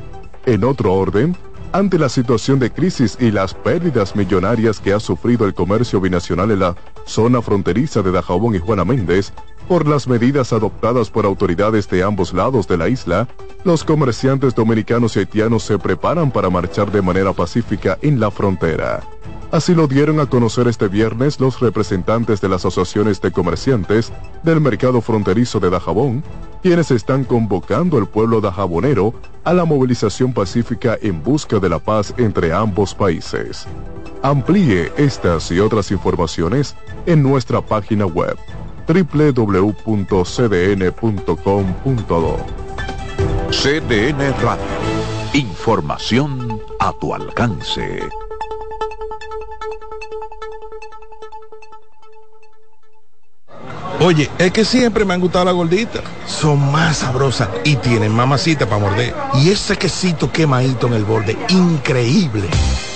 En 0.45 0.65
otro 0.65 0.93
orden, 0.93 1.35
ante 1.73 1.99
la 1.99 2.11
situación 2.11 2.59
de 2.59 2.71
crisis 2.71 3.17
y 3.19 3.31
las 3.31 3.55
pérdidas 3.55 4.15
millonarias 4.15 4.81
que 4.81 4.93
ha 4.93 5.01
sufrido 5.01 5.47
el 5.47 5.55
comercio 5.55 5.99
binacional 5.99 6.51
en 6.51 6.59
la 6.59 6.77
zona 7.07 7.41
fronteriza 7.41 8.03
de 8.03 8.13
Dajabón 8.13 8.55
y 8.55 8.59
Juana 8.59 8.85
Méndez, 8.85 9.33
por 9.69 9.87
las 9.87 10.09
medidas 10.09 10.55
adoptadas 10.55 11.11
por 11.11 11.27
autoridades 11.27 11.89
de 11.91 12.03
ambos 12.03 12.33
lados 12.33 12.67
de 12.67 12.79
la 12.79 12.89
isla, 12.89 13.29
los 13.65 13.85
comerciantes 13.85 14.55
dominicanos 14.55 15.15
y 15.15 15.21
haitianos 15.21 15.63
se 15.63 15.79
preparan 15.79 16.31
para 16.31 16.49
marchar 16.49 16.91
de 16.91 17.03
manera 17.03 17.35
pacífica 17.35 17.99
en 18.01 18.19
la 18.19 18.31
frontera. 18.31 19.03
Así 19.51 19.75
lo 19.75 19.87
dieron 19.87 20.21
a 20.21 20.27
conocer 20.27 20.69
este 20.69 20.89
viernes 20.89 21.39
los 21.39 21.61
representantes 21.61 22.41
de 22.41 22.49
las 22.49 22.65
asociaciones 22.65 23.21
de 23.21 23.31
comerciantes 23.31 24.11
del 24.43 24.61
mercado 24.61 25.01
fronterizo 25.03 25.61
de 25.61 25.71
Dajabón, 25.71 26.25
quienes 26.63 26.91
están 26.91 27.25
convocando 27.25 27.99
al 27.99 28.09
pueblo 28.09 28.41
dajabonero 28.41 29.15
a 29.45 29.53
la 29.53 29.65
movilización 29.65 30.33
pacífica 30.33 30.99
en 31.01 31.23
busca 31.23 31.59
de 31.59 31.69
la 31.69 31.79
paz 31.79 32.15
entre 32.17 32.53
ambos 32.53 32.95
países. 32.95 33.67
Amplíe 34.23 34.93
estas 34.97 35.51
y 35.51 35.61
otras 35.61 35.91
informaciones 35.91 36.75
en 37.07 37.23
nuestra 37.23 37.61
página 37.61 38.05
web 38.05 38.37
www.cdn.com.do. 38.89 39.89
CDN 43.51 44.33
Radio. 44.41 44.65
Información 45.35 46.63
a 46.81 46.93
tu 46.93 47.15
alcance. 47.15 48.09
Oye, 54.01 54.31
es 54.39 54.53
que 54.53 54.65
siempre 54.65 55.05
me 55.05 55.15
han 55.15 55.21
gustado 55.21 55.45
las 55.47 55.55
gorditas. 55.55 56.03
Son 56.27 56.71
más 56.71 56.99
sabrosas 56.99 57.49
y 57.65 57.77
tienen 57.77 58.13
mamacita 58.13 58.67
para 58.67 58.81
morder. 58.81 59.15
Y 59.35 59.51
ese 59.51 59.77
quesito 59.77 60.31
quemadito 60.31 60.87
en 60.87 60.95
el 60.95 61.05
borde, 61.05 61.37
increíble. 61.49 62.49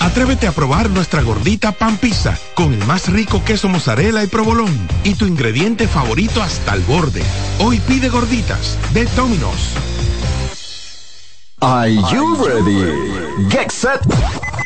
Atrévete 0.03 0.49
a 0.49 0.53
probar 0.53 0.91
nuestra 0.91 1.23
gordita 1.23 1.71
pan 1.71 1.97
pizza 1.97 2.37
con 2.55 2.75
el 2.75 2.85
más 2.87 3.09
rico 3.09 3.45
queso 3.45 3.69
mozzarella 3.69 4.25
y 4.25 4.27
provolón 4.27 4.89
y 5.05 5.15
tu 5.15 5.27
ingrediente 5.27 5.87
favorito 5.87 6.43
hasta 6.43 6.75
el 6.75 6.83
borde. 6.83 7.23
Hoy 7.61 7.79
pide 7.87 8.09
gorditas 8.09 8.77
de 8.93 9.05
Domino's. 9.17 9.71
Are 11.61 11.95
you 11.95 12.35
ready? 12.45 13.49
Get 13.49 13.71
set. 13.71 14.01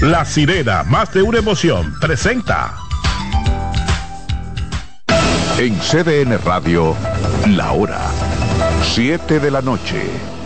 La 0.00 0.24
sirena, 0.24 0.84
más 0.84 1.12
de 1.12 1.22
una 1.22 1.38
emoción, 1.38 1.92
presenta. 2.00 2.72
En 5.58 5.76
CDN 5.80 6.38
Radio, 6.44 6.94
la 7.48 7.72
hora 7.72 8.00
7 8.94 9.40
de 9.40 9.50
la 9.50 9.60
noche. 9.60 10.37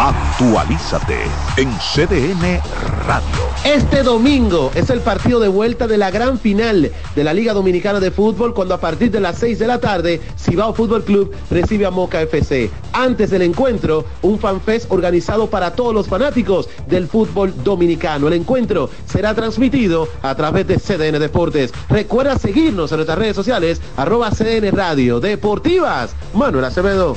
Actualízate 0.00 1.24
en 1.56 1.72
CDN 1.78 2.60
Radio. 3.04 3.48
Este 3.64 4.04
domingo 4.04 4.70
es 4.76 4.90
el 4.90 5.00
partido 5.00 5.40
de 5.40 5.48
vuelta 5.48 5.88
de 5.88 5.98
la 5.98 6.12
gran 6.12 6.38
final 6.38 6.92
de 7.16 7.24
la 7.24 7.34
Liga 7.34 7.52
Dominicana 7.52 7.98
de 7.98 8.12
Fútbol 8.12 8.54
cuando 8.54 8.74
a 8.74 8.80
partir 8.80 9.10
de 9.10 9.18
las 9.18 9.38
6 9.38 9.58
de 9.58 9.66
la 9.66 9.80
tarde 9.80 10.20
Cibao 10.38 10.72
Fútbol 10.72 11.02
Club 11.02 11.34
recibe 11.50 11.84
a 11.84 11.90
Moca 11.90 12.22
FC. 12.22 12.70
Antes 12.92 13.30
del 13.30 13.42
encuentro, 13.42 14.04
un 14.22 14.38
fanfest 14.38 14.86
organizado 14.92 15.50
para 15.50 15.72
todos 15.72 15.92
los 15.92 16.06
fanáticos 16.06 16.68
del 16.86 17.08
fútbol 17.08 17.52
dominicano. 17.64 18.28
El 18.28 18.34
encuentro 18.34 18.90
será 19.04 19.34
transmitido 19.34 20.06
a 20.22 20.32
través 20.36 20.68
de 20.68 20.78
CDN 20.78 21.18
Deportes. 21.18 21.72
Recuerda 21.88 22.38
seguirnos 22.38 22.92
en 22.92 22.98
nuestras 22.98 23.18
redes 23.18 23.34
sociales, 23.34 23.80
arroba 23.96 24.30
CDN 24.30 24.70
Radio 24.70 25.18
Deportivas. 25.18 26.14
Manuel 26.34 26.66
Acevedo. 26.66 27.16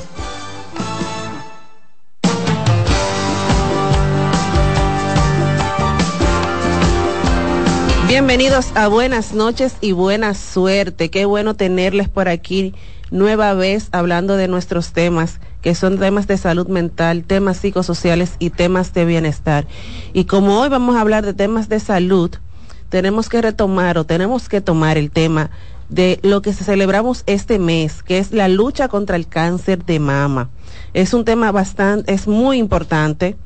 Bienvenidos 8.11 8.73
a 8.75 8.89
Buenas 8.89 9.33
noches 9.33 9.77
y 9.79 9.93
buena 9.93 10.33
suerte. 10.33 11.09
Qué 11.09 11.23
bueno 11.23 11.53
tenerles 11.53 12.09
por 12.09 12.27
aquí 12.27 12.73
nueva 13.09 13.53
vez 13.53 13.87
hablando 13.93 14.35
de 14.35 14.49
nuestros 14.49 14.91
temas, 14.91 15.39
que 15.61 15.75
son 15.75 15.97
temas 15.97 16.27
de 16.27 16.37
salud 16.37 16.67
mental, 16.67 17.23
temas 17.23 17.55
psicosociales 17.55 18.35
y 18.37 18.49
temas 18.49 18.93
de 18.93 19.05
bienestar. 19.05 19.65
Y 20.11 20.25
como 20.25 20.59
hoy 20.59 20.67
vamos 20.67 20.97
a 20.97 20.99
hablar 20.99 21.25
de 21.25 21.33
temas 21.33 21.69
de 21.69 21.79
salud, 21.79 22.31
tenemos 22.89 23.29
que 23.29 23.41
retomar 23.41 23.97
o 23.97 24.03
tenemos 24.03 24.49
que 24.49 24.59
tomar 24.59 24.97
el 24.97 25.09
tema 25.09 25.49
de 25.87 26.19
lo 26.21 26.41
que 26.41 26.51
celebramos 26.51 27.23
este 27.27 27.59
mes, 27.59 28.03
que 28.03 28.17
es 28.17 28.33
la 28.33 28.49
lucha 28.49 28.89
contra 28.89 29.15
el 29.15 29.25
cáncer 29.25 29.85
de 29.85 30.01
mama. 30.01 30.49
Es 30.93 31.13
un 31.13 31.23
tema 31.23 31.53
bastante, 31.53 32.13
es 32.13 32.27
muy 32.27 32.57
importante. 32.57 33.37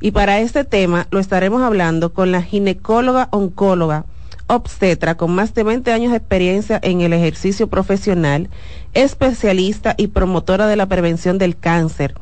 Y 0.00 0.12
para 0.12 0.40
este 0.40 0.64
tema 0.64 1.08
lo 1.10 1.18
estaremos 1.20 1.60
hablando 1.60 2.14
con 2.14 2.32
la 2.32 2.42
ginecóloga 2.42 3.28
oncóloga 3.30 4.06
obstetra 4.46 5.16
con 5.16 5.34
más 5.34 5.54
de 5.54 5.62
20 5.62 5.92
años 5.92 6.10
de 6.10 6.18
experiencia 6.18 6.78
en 6.82 7.00
el 7.00 7.12
ejercicio 7.12 7.68
profesional, 7.68 8.50
especialista 8.92 9.94
y 9.96 10.08
promotora 10.08 10.66
de 10.66 10.76
la 10.76 10.86
prevención 10.86 11.38
del 11.38 11.56
cáncer, 11.56 12.14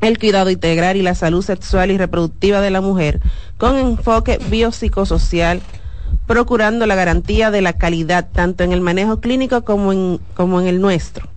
el 0.00 0.18
cuidado 0.18 0.50
integral 0.50 0.96
y 0.96 1.02
la 1.02 1.14
salud 1.14 1.42
sexual 1.42 1.90
y 1.90 1.98
reproductiva 1.98 2.60
de 2.60 2.70
la 2.70 2.80
mujer, 2.80 3.20
con 3.58 3.76
enfoque 3.76 4.38
biopsicosocial, 4.50 5.60
procurando 6.26 6.86
la 6.86 6.94
garantía 6.94 7.50
de 7.50 7.60
la 7.60 7.74
calidad 7.74 8.28
tanto 8.32 8.64
en 8.64 8.72
el 8.72 8.80
manejo 8.80 9.20
clínico 9.20 9.64
como 9.64 9.92
en, 9.92 10.20
como 10.34 10.60
en 10.60 10.66
el 10.66 10.80
nuestro. 10.80 11.28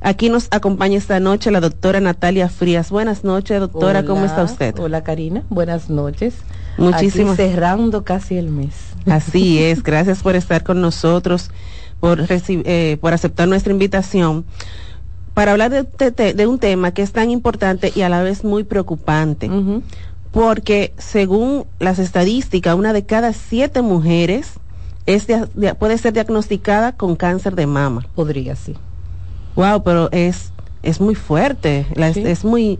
Aquí 0.00 0.28
nos 0.28 0.48
acompaña 0.50 0.98
esta 0.98 1.18
noche 1.18 1.50
la 1.50 1.60
doctora 1.60 1.98
Natalia 1.98 2.50
Frías. 2.50 2.90
Buenas 2.90 3.24
noches, 3.24 3.58
doctora, 3.58 4.04
¿cómo 4.04 4.26
está 4.26 4.42
usted? 4.42 4.78
Hola, 4.78 5.02
Karina. 5.02 5.44
Buenas 5.48 5.88
noches. 5.88 6.34
Muchísimas. 6.76 7.36
cerrando 7.36 8.04
casi 8.04 8.36
el 8.36 8.50
mes. 8.50 8.74
Así 9.06 9.62
es. 9.62 9.82
Gracias 9.82 10.22
por 10.22 10.36
estar 10.36 10.64
con 10.64 10.80
nosotros, 10.80 11.50
por, 12.00 12.24
eh, 12.28 12.98
por 13.00 13.12
aceptar 13.12 13.48
nuestra 13.48 13.72
invitación 13.72 14.44
para 15.34 15.50
hablar 15.50 15.70
de, 15.70 16.32
de, 16.32 16.46
un 16.46 16.58
tema 16.60 16.92
que 16.92 17.02
es 17.02 17.12
tan 17.12 17.30
importante 17.30 17.92
y 17.94 18.02
a 18.02 18.08
la 18.08 18.22
vez 18.22 18.44
muy 18.44 18.62
preocupante. 18.62 19.50
Porque 20.30 20.94
según 20.96 21.66
las 21.80 21.98
estadísticas, 21.98 22.76
una 22.76 22.92
de 22.92 23.04
cada 23.04 23.32
siete 23.32 23.82
mujeres 23.82 24.54
es 25.06 25.26
puede 25.78 25.98
ser 25.98 26.12
diagnosticada 26.12 26.92
con 26.92 27.16
cáncer 27.16 27.56
de 27.56 27.66
mama. 27.66 28.06
Podría, 28.14 28.56
sí. 28.56 28.74
Wow, 29.56 29.82
pero 29.82 30.08
es, 30.12 30.52
es 30.82 31.00
muy 31.00 31.14
fuerte, 31.14 31.86
es, 31.96 32.44
muy... 32.44 32.78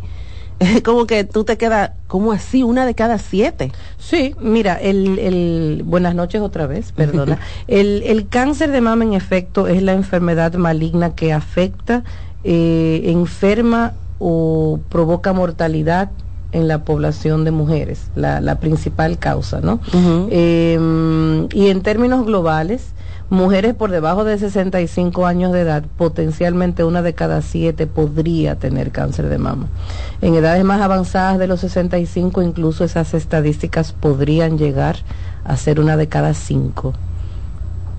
Como 0.84 1.06
que 1.06 1.24
tú 1.24 1.44
te 1.44 1.56
quedas, 1.56 1.92
como 2.06 2.32
así? 2.32 2.62
Una 2.62 2.86
de 2.86 2.94
cada 2.94 3.18
siete. 3.18 3.72
Sí, 3.98 4.34
mira, 4.40 4.74
el, 4.74 5.18
el 5.18 5.82
buenas 5.84 6.14
noches 6.14 6.40
otra 6.40 6.66
vez, 6.66 6.92
perdona. 6.92 7.38
el, 7.68 8.02
el 8.04 8.28
cáncer 8.28 8.70
de 8.70 8.80
mama 8.80 9.04
en 9.04 9.14
efecto 9.14 9.66
es 9.66 9.82
la 9.82 9.92
enfermedad 9.92 10.54
maligna 10.54 11.14
que 11.14 11.32
afecta, 11.32 12.04
eh, 12.44 13.02
enferma 13.06 13.94
o 14.18 14.78
provoca 14.88 15.32
mortalidad 15.32 16.10
en 16.52 16.68
la 16.68 16.84
población 16.84 17.44
de 17.44 17.50
mujeres, 17.50 18.10
la, 18.14 18.40
la 18.40 18.60
principal 18.60 19.18
causa, 19.18 19.60
¿no? 19.60 19.80
Em, 20.30 21.48
y 21.52 21.66
en 21.66 21.82
términos 21.82 22.24
globales, 22.24 22.92
mujeres 23.30 23.74
por 23.74 23.90
debajo 23.90 24.24
de 24.24 24.38
65 24.38 25.26
años 25.26 25.52
de 25.52 25.60
edad, 25.60 25.84
potencialmente 25.96 26.84
una 26.84 27.02
de 27.02 27.14
cada 27.14 27.42
siete 27.42 27.86
podría 27.86 28.56
tener 28.56 28.90
cáncer 28.90 29.28
de 29.28 29.38
mama. 29.38 29.66
En 30.20 30.34
edades 30.34 30.64
más 30.64 30.80
avanzadas 30.80 31.38
de 31.38 31.46
los 31.46 31.60
65, 31.60 32.42
incluso 32.42 32.84
esas 32.84 33.14
estadísticas 33.14 33.92
podrían 33.92 34.58
llegar 34.58 34.96
a 35.44 35.56
ser 35.56 35.80
una 35.80 35.96
de 35.96 36.08
cada 36.08 36.34
cinco. 36.34 36.94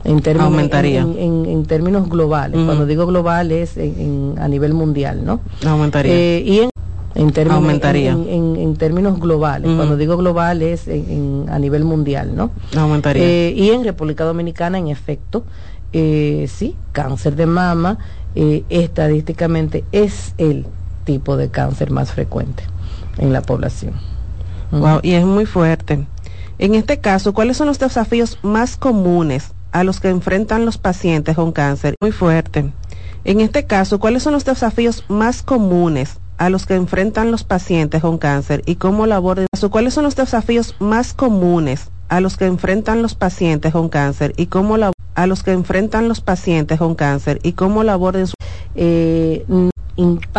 En 0.03 0.21
términos, 0.21 0.51
Aumentaría. 0.51 1.01
En, 1.01 1.65
términos 1.65 2.07
globales, 2.07 2.63
cuando 2.63 2.85
digo 2.85 3.07
global 3.07 3.51
es 3.51 3.75
a 3.77 4.47
nivel 4.47 4.75
mundial, 4.75 5.25
¿no? 5.25 5.39
Aumentaría. 5.65 6.13
Eh, 6.13 6.43
y 6.45 6.59
en 6.59 6.69
en 7.15 7.31
términos, 7.31 7.57
Aumentaría. 7.57 8.11
En, 8.11 8.75
términos 8.75 9.19
globales. 9.19 9.71
Cuando 9.75 9.95
digo 9.95 10.17
global 10.17 10.61
es 10.61 10.87
a 10.87 11.59
nivel 11.59 11.85
mundial, 11.85 12.35
¿no? 12.35 12.51
Aumentaría. 12.77 13.23
Eh, 13.23 13.53
y 13.55 13.69
en 13.69 13.85
República 13.85 14.25
Dominicana, 14.25 14.77
en 14.77 14.89
efecto, 14.89 15.45
eh, 15.93 16.47
sí, 16.49 16.75
cáncer 16.91 17.37
de 17.37 17.45
mama 17.45 17.99
eh, 18.35 18.65
estadísticamente 18.67 19.85
es 19.93 20.33
el 20.37 20.65
tipo 21.05 21.37
de 21.37 21.49
cáncer 21.49 21.89
más 21.89 22.11
frecuente 22.11 22.63
en 23.17 23.31
la 23.31 23.41
población. 23.41 23.93
Wow, 24.71 24.99
y 25.01 25.13
es 25.13 25.23
muy 25.23 25.45
fuerte. 25.45 26.05
En 26.57 26.75
este 26.75 26.99
caso, 26.99 27.33
¿cuáles 27.33 27.55
son 27.55 27.67
los 27.67 27.79
desafíos 27.79 28.39
más 28.41 28.75
comunes 28.75 29.53
a 29.71 29.85
los 29.85 30.01
que 30.01 30.09
enfrentan 30.09 30.65
los 30.65 30.77
pacientes 30.77 31.37
con 31.37 31.53
cáncer? 31.53 31.95
Muy 32.01 32.11
fuerte. 32.11 32.73
En 33.23 33.39
este 33.39 33.65
caso, 33.65 33.99
¿cuáles 33.99 34.23
son 34.23 34.33
los 34.33 34.43
desafíos 34.43 35.05
más 35.07 35.43
comunes 35.43 36.19
a 36.37 36.49
los 36.49 36.65
que 36.65 36.75
enfrentan 36.75 37.31
los 37.31 37.43
pacientes 37.43 38.01
con 38.01 38.17
cáncer 38.17 38.61
y 38.65 38.75
cómo 38.75 39.05
la 39.05 39.17
aborden, 39.17 39.47
cuáles 39.69 39.93
son 39.93 40.03
los 40.03 40.15
desafíos 40.15 40.75
más 40.79 41.13
comunes 41.13 41.89
a 42.09 42.19
los 42.19 42.37
que 42.37 42.45
enfrentan 42.45 43.01
los 43.01 43.15
pacientes 43.15 43.73
con 43.73 43.89
cáncer 43.89 44.33
y 44.37 44.47
cómo 44.47 44.77
la, 44.77 44.91
a 45.15 45.27
los 45.27 45.43
que 45.43 45.51
enfrentan 45.51 46.07
los 46.07 46.21
pacientes 46.21 46.79
con 46.79 46.95
cáncer 46.95 47.39
y 47.43 47.53
cómo 47.53 47.83
la 47.83 47.97
eh, 48.75 49.45